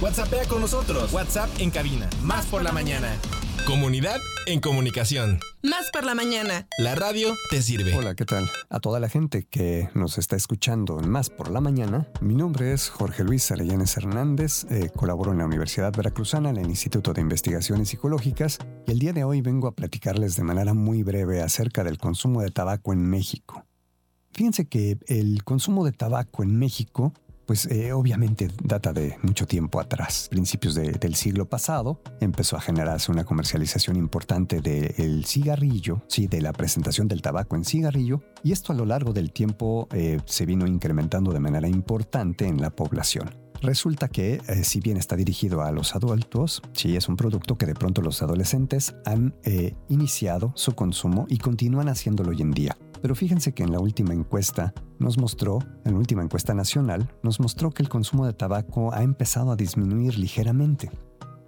WhatsAppea 0.02 0.46
con 0.46 0.62
nosotros. 0.62 1.14
WhatsApp 1.14 1.50
en 1.60 1.70
cabina. 1.70 2.10
Más 2.24 2.48
por 2.48 2.64
la 2.64 2.72
mañana. 2.72 3.14
Comunidad 3.68 4.20
en 4.48 4.60
comunicación. 4.60 5.40
Más 5.62 5.92
por 5.94 6.04
la 6.04 6.16
mañana. 6.16 6.68
La 6.80 6.96
radio 6.96 7.36
te 7.52 7.62
sirve. 7.62 7.96
Hola, 7.96 8.16
¿qué 8.16 8.26
tal? 8.26 8.50
A 8.72 8.80
toda 8.80 9.00
la 9.00 9.10
gente 9.10 9.46
que 9.48 9.90
nos 9.94 10.18
está 10.18 10.36
escuchando 10.36 11.00
en 11.00 11.08
Más 11.08 11.30
por 11.30 11.52
la 11.52 11.62
Mañana, 11.62 12.08
mi 12.20 12.34
nombre 12.34 12.74
es 12.74 12.90
Jorge 12.90 13.24
Luis 13.24 13.52
Arellanes 13.52 13.96
Hernández, 13.96 14.66
eh, 14.72 14.90
colaboro 14.96 15.32
en 15.32 15.38
la 15.38 15.46
Universidad 15.46 15.94
Veracruzana, 15.96 16.50
en 16.50 16.58
el 16.58 16.68
Instituto 16.68 17.14
de 17.14 17.22
Investigaciones 17.22 17.90
Psicológicas, 17.90 18.58
y 18.88 18.92
el 18.92 18.98
día 18.98 19.14
de 19.14 19.24
hoy 19.24 19.42
vengo 19.42 19.68
a 19.68 19.76
platicarles 19.76 20.36
de 20.36 20.44
manera 20.44 20.74
muy 20.74 21.04
breve 21.04 21.44
acerca 21.44 21.84
del 21.84 22.00
consumo 22.00 22.42
de 22.42 22.50
tabaco 22.50 22.94
en 22.94 23.08
México. 23.08 23.64
Fíjense 24.34 24.66
que 24.66 24.98
el 25.08 25.44
consumo 25.44 25.84
de 25.86 25.92
tabaco 25.92 26.44
en 26.44 26.58
México 26.58 27.14
pues 27.48 27.66
eh, 27.66 27.92
obviamente 27.92 28.50
data 28.64 28.94
de 28.94 29.18
mucho 29.24 29.46
tiempo 29.46 29.82
atrás. 29.82 30.28
Principios 30.30 30.74
de- 30.74 30.94
del 30.94 31.16
siglo 31.16 31.50
pasado 31.50 32.00
empezó 32.22 32.56
a 32.56 32.62
generarse 32.62 33.12
una 33.12 33.26
comercialización 33.26 33.98
importante 33.98 34.62
del 34.62 35.26
cigarrillo, 35.26 36.02
sí, 36.08 36.28
de 36.28 36.40
la 36.40 36.54
presentación 36.54 37.10
del 37.10 37.22
tabaco 37.22 37.58
en 37.58 37.66
cigarrillo, 37.66 38.22
y 38.42 38.54
esto 38.54 38.72
a 38.72 38.76
lo 38.76 38.86
largo 38.86 39.12
del 39.12 39.34
tiempo 39.34 39.90
eh, 39.92 40.22
se 40.26 40.46
vino 40.46 40.66
incrementando 40.66 41.34
de 41.34 41.42
manera 41.42 41.68
importante 41.68 42.48
en 42.48 42.62
la 42.62 42.70
población. 42.70 43.36
Resulta 43.62 44.08
que, 44.08 44.36
eh, 44.48 44.64
si 44.64 44.80
bien 44.80 44.96
está 44.96 45.18
dirigido 45.18 45.62
a 45.62 45.72
los 45.74 45.94
adultos, 45.94 46.62
sí 46.72 46.96
es 46.96 47.10
un 47.10 47.18
producto 47.18 47.58
que 47.58 47.66
de 47.66 47.76
pronto 47.76 48.02
los 48.02 48.22
adolescentes 48.22 48.96
han 49.06 49.36
eh, 49.44 49.76
iniciado 49.90 50.54
su 50.56 50.74
consumo 50.74 51.26
y 51.28 51.38
continúan 51.38 51.90
haciéndolo 51.90 52.30
hoy 52.32 52.42
en 52.42 52.52
día. 52.52 52.78
Pero 53.02 53.16
fíjense 53.16 53.54
que 53.54 53.64
en 53.64 53.72
la 53.72 53.80
última 53.80 54.14
encuesta 54.14 54.74
nos 55.00 55.18
mostró, 55.18 55.60
en 55.86 55.94
la 55.94 56.00
última 56.00 56.24
encuesta 56.24 56.54
nacional, 56.54 57.12
nos 57.24 57.40
mostró 57.40 57.72
que 57.72 57.84
el 57.84 57.90
consumo 57.90 58.26
de 58.26 58.34
tabaco 58.34 58.94
ha 58.94 59.04
empezado 59.04 59.52
a 59.52 59.56
disminuir 59.56 60.18
ligeramente. 60.18 60.92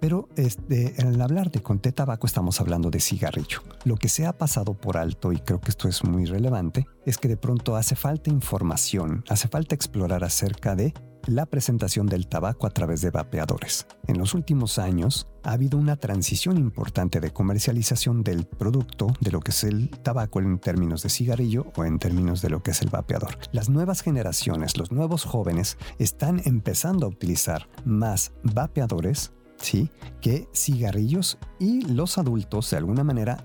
Pero 0.00 0.28
este, 0.36 0.94
al 0.98 1.18
hablar 1.20 1.50
de 1.50 1.60
té 1.60 1.92
tabaco 1.92 2.26
estamos 2.26 2.60
hablando 2.60 2.90
de 2.90 3.00
cigarrillo. 3.00 3.60
Lo 3.84 3.96
que 3.96 4.10
se 4.10 4.26
ha 4.26 4.36
pasado 4.36 4.74
por 4.74 4.98
alto, 4.98 5.32
y 5.32 5.38
creo 5.38 5.60
que 5.60 5.70
esto 5.70 5.88
es 5.88 6.04
muy 6.04 6.26
relevante, 6.26 6.86
es 7.06 7.16
que 7.16 7.28
de 7.28 7.38
pronto 7.38 7.76
hace 7.76 7.96
falta 7.96 8.28
información, 8.28 9.24
hace 9.30 9.48
falta 9.48 9.74
explorar 9.74 10.22
acerca 10.22 10.74
de 10.74 10.92
la 11.26 11.46
presentación 11.46 12.06
del 12.06 12.26
tabaco 12.26 12.66
a 12.66 12.70
través 12.70 13.00
de 13.00 13.10
vapeadores. 13.10 13.86
En 14.06 14.18
los 14.18 14.34
últimos 14.34 14.78
años 14.78 15.28
ha 15.42 15.52
habido 15.52 15.78
una 15.78 15.96
transición 15.96 16.56
importante 16.56 17.20
de 17.20 17.32
comercialización 17.32 18.22
del 18.22 18.46
producto, 18.46 19.08
de 19.20 19.30
lo 19.30 19.40
que 19.40 19.50
es 19.50 19.64
el 19.64 19.90
tabaco 19.90 20.40
en 20.40 20.58
términos 20.58 21.02
de 21.02 21.10
cigarrillo 21.10 21.66
o 21.76 21.84
en 21.84 21.98
términos 21.98 22.42
de 22.42 22.50
lo 22.50 22.62
que 22.62 22.72
es 22.72 22.82
el 22.82 22.90
vapeador. 22.90 23.38
Las 23.52 23.68
nuevas 23.68 24.02
generaciones, 24.02 24.76
los 24.76 24.92
nuevos 24.92 25.24
jóvenes, 25.24 25.78
están 25.98 26.42
empezando 26.44 27.06
a 27.06 27.10
utilizar 27.10 27.68
más 27.84 28.32
vapeadores 28.42 29.32
¿sí? 29.56 29.90
que 30.20 30.48
cigarrillos 30.54 31.38
y 31.58 31.82
los 31.82 32.18
adultos 32.18 32.70
de 32.70 32.76
alguna 32.76 33.04
manera 33.04 33.44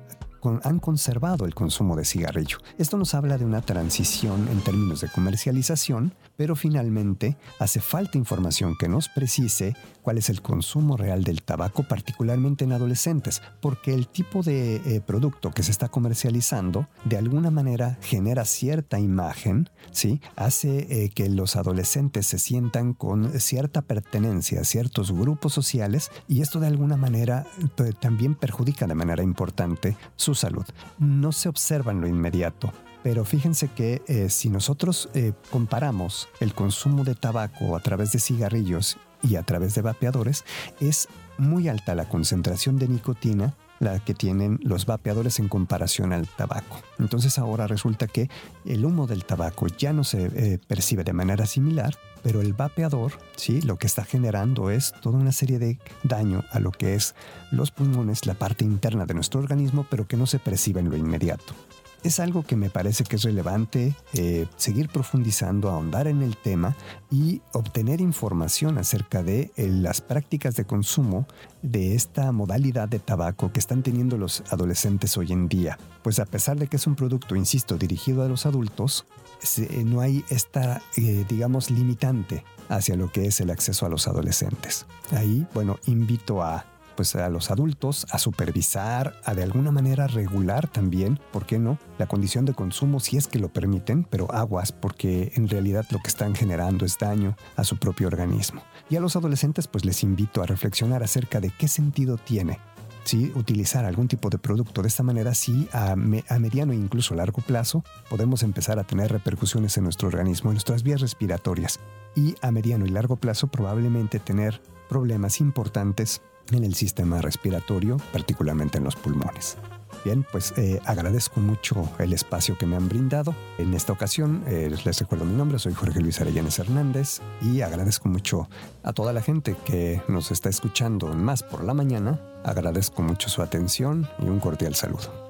han 0.64 0.80
conservado 0.80 1.45
el 1.45 1.53
consumo 1.53 1.95
de 1.95 2.06
cigarrillo. 2.06 2.57
Esto 2.77 2.97
nos 2.97 3.14
habla 3.14 3.38
de 3.38 3.45
una 3.45 3.61
transición 3.61 4.47
en 4.47 4.61
términos 4.61 5.01
de 5.01 5.10
comercialización, 5.10 6.14
pero 6.40 6.56
finalmente 6.56 7.36
hace 7.60 7.82
falta 7.82 8.18
información 8.18 8.78
que 8.78 8.88
nos 8.88 9.10
precise 9.10 9.76
cuál 10.02 10.18
es 10.18 10.30
el 10.30 10.41
consumo 10.41 10.95
real 10.95 11.26
del 11.26 11.41
tabaco, 11.44 11.84
particularmente 11.84 12.64
en 12.64 12.72
adolescentes, 12.72 13.41
porque 13.60 13.94
el 13.94 14.07
tipo 14.07 14.41
de 14.41 14.78
eh, 14.78 15.02
producto 15.06 15.52
que 15.52 15.64
se 15.64 15.72
está 15.72 15.90
comercializando 15.90 16.88
de 17.03 17.18
alguna 17.18 17.52
manera 17.52 17.98
genera 18.02 18.45
cierta 18.45 19.02
imagen, 19.02 19.70
¿sí? 19.91 20.22
hace 20.38 21.03
eh, 21.03 21.10
que 21.10 21.28
los 21.28 21.57
adolescentes 21.57 22.28
se 22.28 22.40
sientan 22.40 22.94
con 22.94 23.38
cierta 23.38 23.82
pertenencia 23.82 24.61
a 24.61 24.64
ciertos 24.64 25.11
grupos 25.11 25.52
sociales 25.52 26.10
y 26.30 26.40
esto 26.40 26.61
de 26.61 26.68
alguna 26.68 26.95
manera 26.95 27.45
eh, 27.80 27.91
también 27.99 28.34
perjudica 28.36 28.88
de 28.88 28.95
manera 28.95 29.24
importante 29.24 29.98
su 30.16 30.36
salud. 30.36 30.66
No 30.99 31.34
se 31.34 31.49
observa 31.49 31.91
en 31.91 31.99
lo 31.99 32.07
inmediato. 32.07 32.72
Pero 33.03 33.26
fíjense 33.26 33.69
que 33.69 34.01
eh, 34.07 34.30
si 34.30 34.49
nosotros 34.49 35.09
eh, 35.13 35.34
comparamos 35.51 36.27
el 36.39 36.53
consumo 36.53 37.03
de 37.03 37.15
tabaco 37.15 37.76
a 37.76 37.80
través 37.80 38.11
de 38.11 38.19
cigarrillos 38.19 38.97
y 39.23 39.35
a 39.35 39.43
través 39.43 39.76
de 39.76 39.81
vapeadores, 39.81 40.43
es 40.80 41.07
muy 41.38 41.69
alta 41.69 41.95
la 41.95 42.07
concentración 42.09 42.77
de 42.77 42.88
nicotina 42.88 43.55
la 43.80 43.99
que 43.99 44.13
tienen 44.13 44.59
los 44.61 44.85
vapeadores 44.85 45.39
en 45.39 45.47
comparación 45.47 46.13
al 46.13 46.27
tabaco. 46.27 46.81
Entonces 46.99 47.39
ahora 47.39 47.65
resulta 47.65 48.07
que 48.07 48.30
el 48.65 48.85
humo 48.85 49.07
del 49.07 49.26
tabaco 49.26 49.67
ya 49.67 49.93
no 49.93 50.03
se 50.03 50.26
eh, 50.26 50.59
percibe 50.67 51.03
de 51.03 51.13
manera 51.13 51.45
similar, 51.45 51.97
pero 52.21 52.41
el 52.41 52.53
vapeador, 52.53 53.13
sí, 53.38 53.61
lo 53.61 53.77
que 53.77 53.88
está 53.88 54.03
generando 54.03 54.69
es 54.69 54.93
toda 55.01 55.17
una 55.17 55.31
serie 55.31 55.59
de 55.59 55.80
daño 56.03 56.43
a 56.51 56.59
lo 56.59 56.71
que 56.71 56.95
es 56.95 57.15
los 57.51 57.71
pulmones, 57.71 58.26
la 58.26 58.34
parte 58.34 58.65
interna 58.65 59.05
de 59.05 59.13
nuestro 59.13 59.39
organismo, 59.39 59.88
pero 59.89 60.07
que 60.07 60.17
no 60.17 60.26
se 60.26 60.39
percibe 60.39 60.81
en 60.81 60.89
lo 60.89 60.97
inmediato. 60.97 61.55
Es 62.01 62.21
algo 62.21 62.43
que 62.43 62.55
me 62.55 62.69
parece 62.69 63.03
que 63.03 63.17
es 63.17 63.23
relevante 63.23 63.93
eh, 64.13 64.47
seguir 64.55 64.88
profundizando, 64.88 65.69
ahondar 65.69 66.07
en 66.07 66.21
el 66.21 66.38
tema 66.38 66.76
y 67.11 67.41
obtener 67.51 67.99
información 67.99 68.77
acerca 68.77 69.21
de 69.21 69.51
eh, 69.57 69.67
las 69.67 69.99
prácticas 69.99 70.55
de 70.55 70.63
consumo 70.63 71.27
de 71.61 71.95
esta 71.95 72.31
modalidad 72.31 72.88
de 72.88 72.99
tabaco 72.99 73.51
que 73.51 73.59
están 73.59 73.84
teniendo 73.84 74.17
los 74.17 74.43
adolescentes 74.49 75.17
hoy 75.17 75.34
en 75.34 75.49
día. 75.49 75.77
Pues 76.01 76.19
a 76.19 76.26
pesar 76.26 76.57
de 76.57 76.67
que 76.67 76.77
es 76.77 76.88
un 76.88 76.95
producto, 76.95 77.35
insisto, 77.35 77.77
dirigido 77.77 78.23
a 78.23 78.30
los 78.30 78.45
adultos, 78.45 79.05
se- 79.39 79.84
no 79.84 79.99
hay 79.99 80.23
esta, 80.30 80.81
eh, 80.95 81.26
digamos, 81.27 81.69
limitante 81.69 82.45
hacia 82.69 82.95
lo 82.95 83.11
que 83.11 83.26
es 83.26 83.41
el 83.41 83.49
acceso 83.49 83.85
a 83.85 83.89
los 83.89 84.07
adolescentes. 84.07 84.85
Ahí, 85.11 85.45
bueno, 85.53 85.77
invito 85.85 86.43
a 86.43 86.65
pues 86.99 87.15
a 87.15 87.30
los 87.30 87.49
adultos 87.49 88.05
a 88.11 88.19
supervisar, 88.19 89.15
a 89.23 89.34
de 89.34 89.41
alguna 89.41 89.71
manera 89.71 90.07
regular 90.07 90.67
también, 90.67 91.17
¿por 91.31 91.45
qué 91.45 91.57
no? 91.57 91.80
La 91.97 92.07
condición 92.07 92.43
de 92.43 92.53
consumo 92.53 92.99
si 92.99 93.15
es 93.15 93.30
que 93.30 93.39
lo 93.39 93.47
permiten, 93.53 94.03
pero 94.03 94.30
aguas 94.34 94.73
porque 94.73 95.31
en 95.35 95.47
realidad 95.47 95.85
lo 95.91 95.99
que 95.99 96.09
están 96.09 96.35
generando 96.35 96.85
es 96.85 96.97
daño 96.97 97.38
a 97.55 97.63
su 97.63 97.77
propio 97.77 98.07
organismo. 98.07 98.61
Y 98.89 98.97
a 98.97 98.99
los 98.99 99.15
adolescentes 99.15 99.69
pues 99.69 99.85
les 99.85 100.03
invito 100.03 100.43
a 100.43 100.45
reflexionar 100.45 101.01
acerca 101.01 101.39
de 101.39 101.51
qué 101.57 101.69
sentido 101.69 102.17
tiene 102.17 102.59
¿sí? 103.05 103.31
utilizar 103.34 103.85
algún 103.85 104.09
tipo 104.09 104.30
de 104.30 104.38
producto 104.38 104.81
de 104.81 104.89
esta 104.89 105.03
manera, 105.03 105.34
sí, 105.34 105.69
a, 105.71 105.95
me- 105.95 106.26
a 106.27 106.38
mediano 106.38 106.73
e 106.73 106.76
incluso 106.76 107.15
largo 107.15 107.41
plazo, 107.41 107.81
podemos 108.09 108.43
empezar 108.43 108.77
a 108.77 108.84
tener 108.84 109.09
repercusiones 109.09 109.77
en 109.77 109.85
nuestro 109.85 110.09
organismo, 110.09 110.49
en 110.49 110.55
nuestras 110.55 110.84
vías 110.84 110.99
respiratorias. 110.99 111.80
Y 112.13 112.35
a 112.41 112.51
mediano 112.51 112.85
y 112.85 112.89
largo 112.89 113.15
plazo 113.15 113.47
probablemente 113.47 114.19
tener 114.19 114.61
problemas 114.89 115.39
importantes 115.39 116.21
en 116.57 116.63
el 116.63 116.76
sistema 116.76 117.21
respiratorio, 117.21 117.97
particularmente 118.11 118.77
en 118.77 118.84
los 118.84 118.95
pulmones. 118.95 119.57
Bien, 120.05 120.26
pues 120.31 120.53
eh, 120.57 120.80
agradezco 120.85 121.41
mucho 121.41 121.89
el 121.99 122.13
espacio 122.13 122.57
que 122.57 122.65
me 122.65 122.76
han 122.76 122.88
brindado. 122.88 123.35
En 123.57 123.73
esta 123.73 123.91
ocasión, 123.91 124.43
eh, 124.47 124.73
les 124.85 124.99
recuerdo 124.99 125.26
mi 125.26 125.35
nombre, 125.35 125.59
soy 125.59 125.73
Jorge 125.73 125.99
Luis 125.99 126.21
Arellanes 126.21 126.57
Hernández 126.59 127.19
y 127.41 127.61
agradezco 127.61 128.07
mucho 128.07 128.49
a 128.84 128.93
toda 128.93 129.11
la 129.11 129.21
gente 129.21 129.55
que 129.65 130.01
nos 130.07 130.31
está 130.31 130.49
escuchando 130.49 131.13
Más 131.13 131.43
por 131.43 131.63
la 131.63 131.73
Mañana. 131.73 132.19
Agradezco 132.43 133.01
mucho 133.01 133.30
su 133.30 133.41
atención 133.41 134.07
y 134.19 134.26
un 134.26 134.39
cordial 134.39 134.76
saludo. 134.76 135.28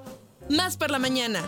Más 0.49 0.77
por 0.77 0.91
la 0.91 0.99
mañana. 0.99 1.43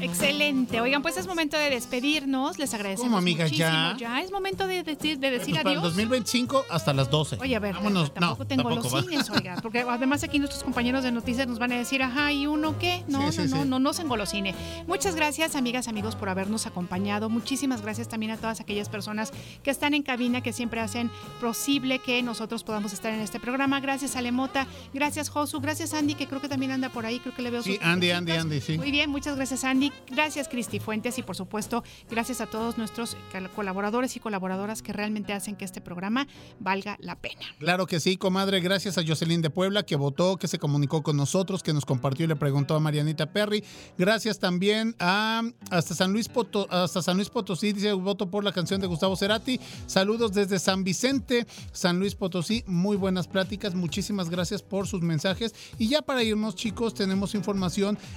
Excelente. 0.00 0.80
Oigan, 0.80 1.02
pues 1.02 1.16
es 1.16 1.26
momento 1.26 1.56
de 1.58 1.70
despedirnos. 1.70 2.58
Les 2.58 2.72
agradecemos 2.74 3.08
¿Cómo, 3.08 3.18
amiga? 3.18 3.44
muchísimo. 3.44 3.96
¿Ya? 3.98 4.20
es 4.20 4.30
momento 4.30 4.66
de 4.66 4.82
decir, 4.82 5.18
de 5.18 5.30
decir 5.30 5.54
Pues 5.54 5.62
para 5.62 5.70
el 5.72 5.78
adiós. 5.78 5.82
2025 5.94 6.64
hasta 6.70 6.92
las 6.92 7.10
12. 7.10 7.38
Oye, 7.40 7.56
a 7.56 7.58
ver, 7.58 7.74
Vámonos. 7.74 8.12
tampoco 8.14 8.44
no, 8.44 8.46
tengo 8.46 8.62
tampoco 8.68 8.84
los 8.84 8.94
va. 8.94 9.02
cines, 9.02 9.30
oiga, 9.30 9.56
porque 9.62 9.80
además 9.80 10.22
aquí 10.22 10.38
nuestros 10.38 10.62
compañeros 10.62 11.02
de 11.02 11.12
noticias 11.12 11.48
nos 11.48 11.58
van 11.58 11.72
a 11.72 11.76
decir, 11.76 12.02
ajá, 12.02 12.30
¿y 12.30 12.46
uno 12.46 12.78
qué? 12.78 13.04
No, 13.08 13.20
Sí, 13.32 13.38
no, 13.38 13.44
sí, 13.44 13.50
no, 13.50 13.62
sí. 13.62 13.68
no, 13.68 13.78
no 13.78 13.92
se 13.94 14.02
engolosine. 14.02 14.54
Muchas 14.86 15.16
gracias, 15.16 15.56
amigas, 15.56 15.88
amigos, 15.88 16.14
por 16.14 16.28
habernos 16.28 16.66
acompañado. 16.66 17.28
Muchísimas 17.30 17.80
gracias 17.82 18.08
también 18.08 18.32
a 18.32 18.36
todas 18.36 18.60
aquellas 18.60 18.88
personas 18.88 19.32
que 19.62 19.70
están 19.70 19.94
en 19.94 20.02
cabina, 20.02 20.40
que 20.42 20.52
siempre 20.52 20.80
hacen 20.80 21.10
posible 21.40 21.98
que 22.00 22.22
nosotros 22.22 22.64
podamos 22.64 22.92
estar 22.92 23.12
en 23.12 23.20
este 23.20 23.40
programa. 23.40 23.80
Gracias, 23.80 24.14
Alemota. 24.14 24.66
Gracias, 24.94 25.30
Josu. 25.30 25.60
Gracias, 25.60 25.94
Andy, 25.94 26.14
que 26.14 26.26
creo 26.28 26.40
que 26.40 26.48
también 26.48 26.70
anda 26.72 26.90
por 26.90 27.06
ahí. 27.06 27.18
Creo 27.18 27.34
que 27.34 27.42
le 27.42 27.50
veo 27.50 27.62
Sí, 27.66 27.78
Andy. 27.82 28.10
Andy, 28.10 28.32
Andy, 28.32 28.60
sí. 28.60 28.78
Muy 28.78 28.90
bien, 28.90 29.10
muchas 29.10 29.36
gracias, 29.36 29.64
Andy. 29.64 29.92
Gracias, 30.10 30.48
Cristi 30.48 30.78
Fuentes. 30.80 31.18
Y 31.18 31.22
por 31.22 31.36
supuesto, 31.36 31.82
gracias 32.10 32.40
a 32.40 32.46
todos 32.46 32.78
nuestros 32.78 33.16
col- 33.32 33.50
colaboradores 33.50 34.16
y 34.16 34.20
colaboradoras 34.20 34.82
que 34.82 34.92
realmente 34.92 35.32
hacen 35.32 35.56
que 35.56 35.64
este 35.64 35.80
programa 35.80 36.26
valga 36.60 36.96
la 37.00 37.16
pena. 37.16 37.42
Claro 37.58 37.86
que 37.86 38.00
sí, 38.00 38.16
comadre. 38.16 38.60
Gracias 38.60 38.98
a 38.98 39.02
Jocelyn 39.06 39.42
de 39.42 39.50
Puebla 39.50 39.82
que 39.84 39.96
votó, 39.96 40.36
que 40.36 40.48
se 40.48 40.58
comunicó 40.58 41.02
con 41.02 41.16
nosotros, 41.16 41.62
que 41.62 41.72
nos 41.72 41.84
compartió 41.84 42.24
y 42.24 42.28
le 42.28 42.36
preguntó 42.36 42.74
a 42.76 42.80
Marianita 42.80 43.26
Perry. 43.32 43.64
Gracias 43.98 44.38
también 44.38 44.94
a 45.00 45.42
hasta 45.70 45.94
San 45.94 46.12
Luis 46.12 46.28
Poto- 46.28 46.66
hasta 46.70 47.02
San 47.02 47.16
Luis 47.16 47.30
Potosí 47.30 47.72
dice 47.72 47.92
voto 47.92 48.30
por 48.30 48.44
la 48.44 48.52
canción 48.52 48.80
de 48.80 48.86
Gustavo 48.86 49.16
Cerati. 49.16 49.58
Saludos 49.86 50.32
desde 50.32 50.58
San 50.58 50.84
Vicente, 50.84 51.46
San 51.72 51.98
Luis 51.98 52.14
Potosí. 52.14 52.62
Muy 52.66 52.96
buenas 52.96 53.26
pláticas. 53.26 53.74
Muchísimas 53.74 54.30
gracias 54.30 54.62
por 54.62 54.86
sus 54.86 55.00
mensajes. 55.02 55.54
Y 55.78 55.88
ya 55.88 56.02
para 56.02 56.22
irnos, 56.22 56.54
chicos, 56.54 56.94
tenemos 56.94 57.34
información 57.34 57.55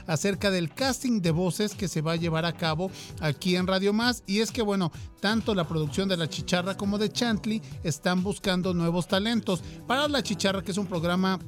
acerca 0.07 0.51
del 0.51 0.73
casting 0.73 1.21
de 1.21 1.31
voces 1.31 1.75
que 1.75 1.87
se 1.87 2.01
va 2.01 2.13
a 2.13 2.17
llevar 2.17 2.45
a 2.45 2.55
cabo 2.55 2.91
aquí 3.19 3.55
en 3.55 3.67
Radio 3.67 3.93
Más. 3.93 4.23
Y 4.27 4.39
es 4.39 4.51
que, 4.51 4.61
bueno, 4.61 4.91
tanto 5.19 5.55
la 5.55 5.67
producción 5.67 6.09
de 6.09 6.17
La 6.17 6.29
Chicharra 6.29 6.77
como 6.77 6.97
de 6.97 7.09
Chantley 7.09 7.61
están 7.83 8.23
buscando 8.23 8.73
nuevos 8.73 9.07
talentos. 9.07 9.61
Para 9.87 10.07
La 10.07 10.23
Chicharra, 10.23 10.63
que 10.63 10.71
es 10.71 10.77
un 10.77 10.87
programa 10.87 11.39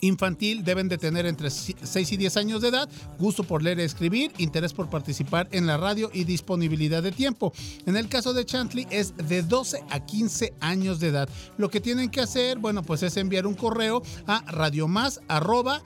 infantil 0.00 0.64
deben 0.64 0.88
de 0.88 0.98
tener 0.98 1.26
entre 1.26 1.50
6 1.50 2.12
y 2.12 2.16
10 2.16 2.36
años 2.36 2.62
de 2.62 2.68
edad, 2.68 2.88
gusto 3.18 3.44
por 3.44 3.62
leer 3.62 3.78
y 3.78 3.82
escribir, 3.82 4.32
interés 4.38 4.72
por 4.72 4.88
participar 4.88 5.48
en 5.52 5.66
la 5.66 5.76
radio 5.76 6.10
y 6.12 6.24
disponibilidad 6.24 7.02
de 7.02 7.12
tiempo. 7.12 7.52
En 7.86 7.96
el 7.96 8.08
caso 8.08 8.32
de 8.32 8.44
Chantley 8.44 8.86
es 8.90 9.16
de 9.16 9.42
12 9.42 9.84
a 9.90 10.00
15 10.00 10.54
años 10.60 11.00
de 11.00 11.08
edad. 11.08 11.28
Lo 11.58 11.70
que 11.70 11.80
tienen 11.80 12.10
que 12.10 12.20
hacer, 12.20 12.58
bueno, 12.58 12.82
pues 12.82 13.02
es 13.02 13.16
enviar 13.16 13.46
un 13.46 13.54
correo 13.54 14.02
a 14.26 14.42
radiomás 14.50 15.20
arroba 15.28 15.82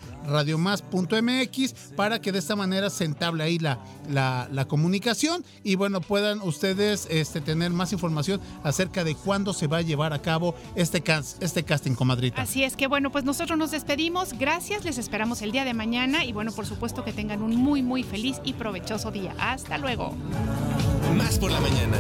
para 1.97 2.21
que 2.21 2.33
de 2.33 2.39
esta 2.39 2.57
manera 2.57 2.91
se 2.91 3.05
entable 3.05 3.43
ahí 3.43 3.59
la, 3.59 3.81
la, 4.09 4.65
comunicación 4.69 5.45
y 5.65 5.75
bueno, 5.75 6.01
puedan 6.01 6.41
ustedes 6.43 7.09
este, 7.11 7.41
tener 7.41 7.71
más 7.71 7.93
información 7.93 8.41
acerca 8.63 9.03
de 9.03 9.15
cuándo 9.15 9.53
se 9.53 9.67
va 9.67 9.79
a 9.79 9.83
llevar 9.83 10.13
a 10.13 10.23
cabo 10.23 10.55
este, 10.77 11.03
este 11.41 11.65
casting, 11.65 11.95
comadrita. 11.95 12.43
Así 12.43 12.63
es 12.63 12.77
que 12.77 12.87
bueno, 12.87 13.11
pues 13.11 13.25
nosotros 13.25 13.59
nos 13.59 13.73
despedimos. 13.73 14.01
Gracias, 14.39 14.85
les 14.85 14.99
esperamos 14.99 15.41
el 15.41 15.53
día 15.53 15.65
de 15.65 15.73
mañana 15.73 16.25
y 16.25 16.33
bueno, 16.33 16.51
por 16.51 16.67
supuesto 16.67 17.05
que 17.05 17.13
tengan 17.13 17.43
un 17.43 17.55
muy, 17.55 17.81
muy 17.81 18.03
feliz 18.03 18.41
y 18.45 18.55
provechoso 18.55 19.13
día. 19.13 19.33
Hasta 19.39 19.79
luego. 19.79 20.17
Más 21.17 21.39
por 21.39 21.53
la 21.53 21.61
mañana. 21.61 21.97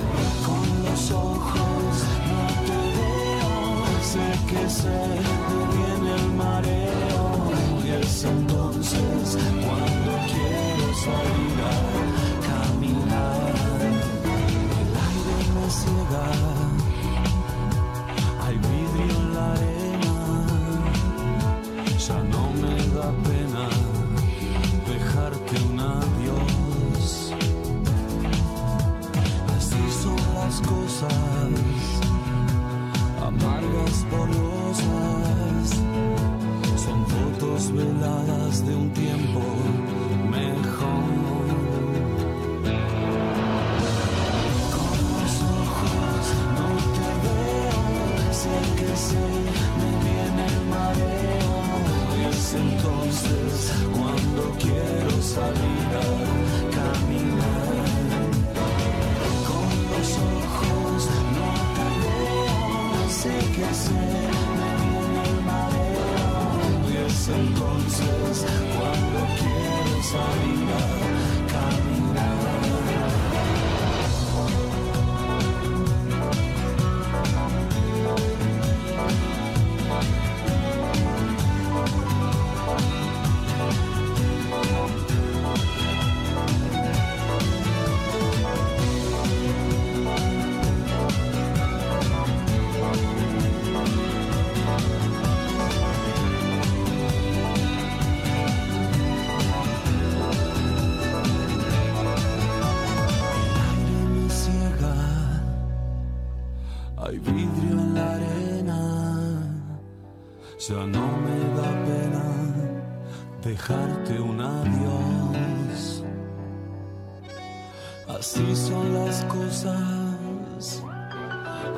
los 0.84 1.10
ojos 1.12 2.04
no 2.26 2.46
te 2.66 2.78
veo, 2.98 4.02
sé 4.02 4.26
que 4.48 4.68
se 4.68 4.88
viene 5.76 6.14
el 6.16 6.28
mareo 6.32 7.52
y 7.84 7.90
es 8.02 8.24
entonces 8.24 9.38
cuando 9.64 10.12
quiero 10.26 10.94
salir 10.94 11.60
a 11.62 12.09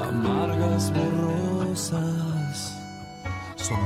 amargas, 0.00 0.92
borrosas. 0.92 2.58
Son 3.56 3.80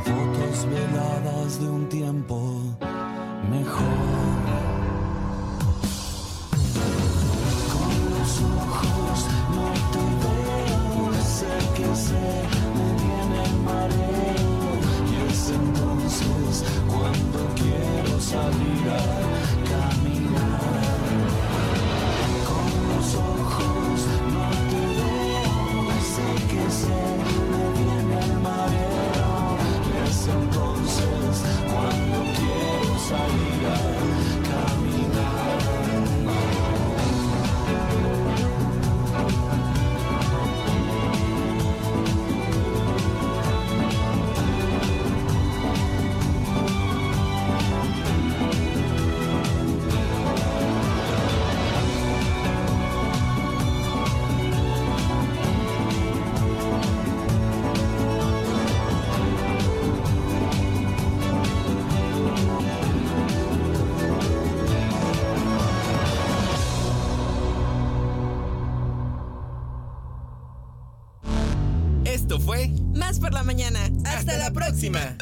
Esto 74.76 75.15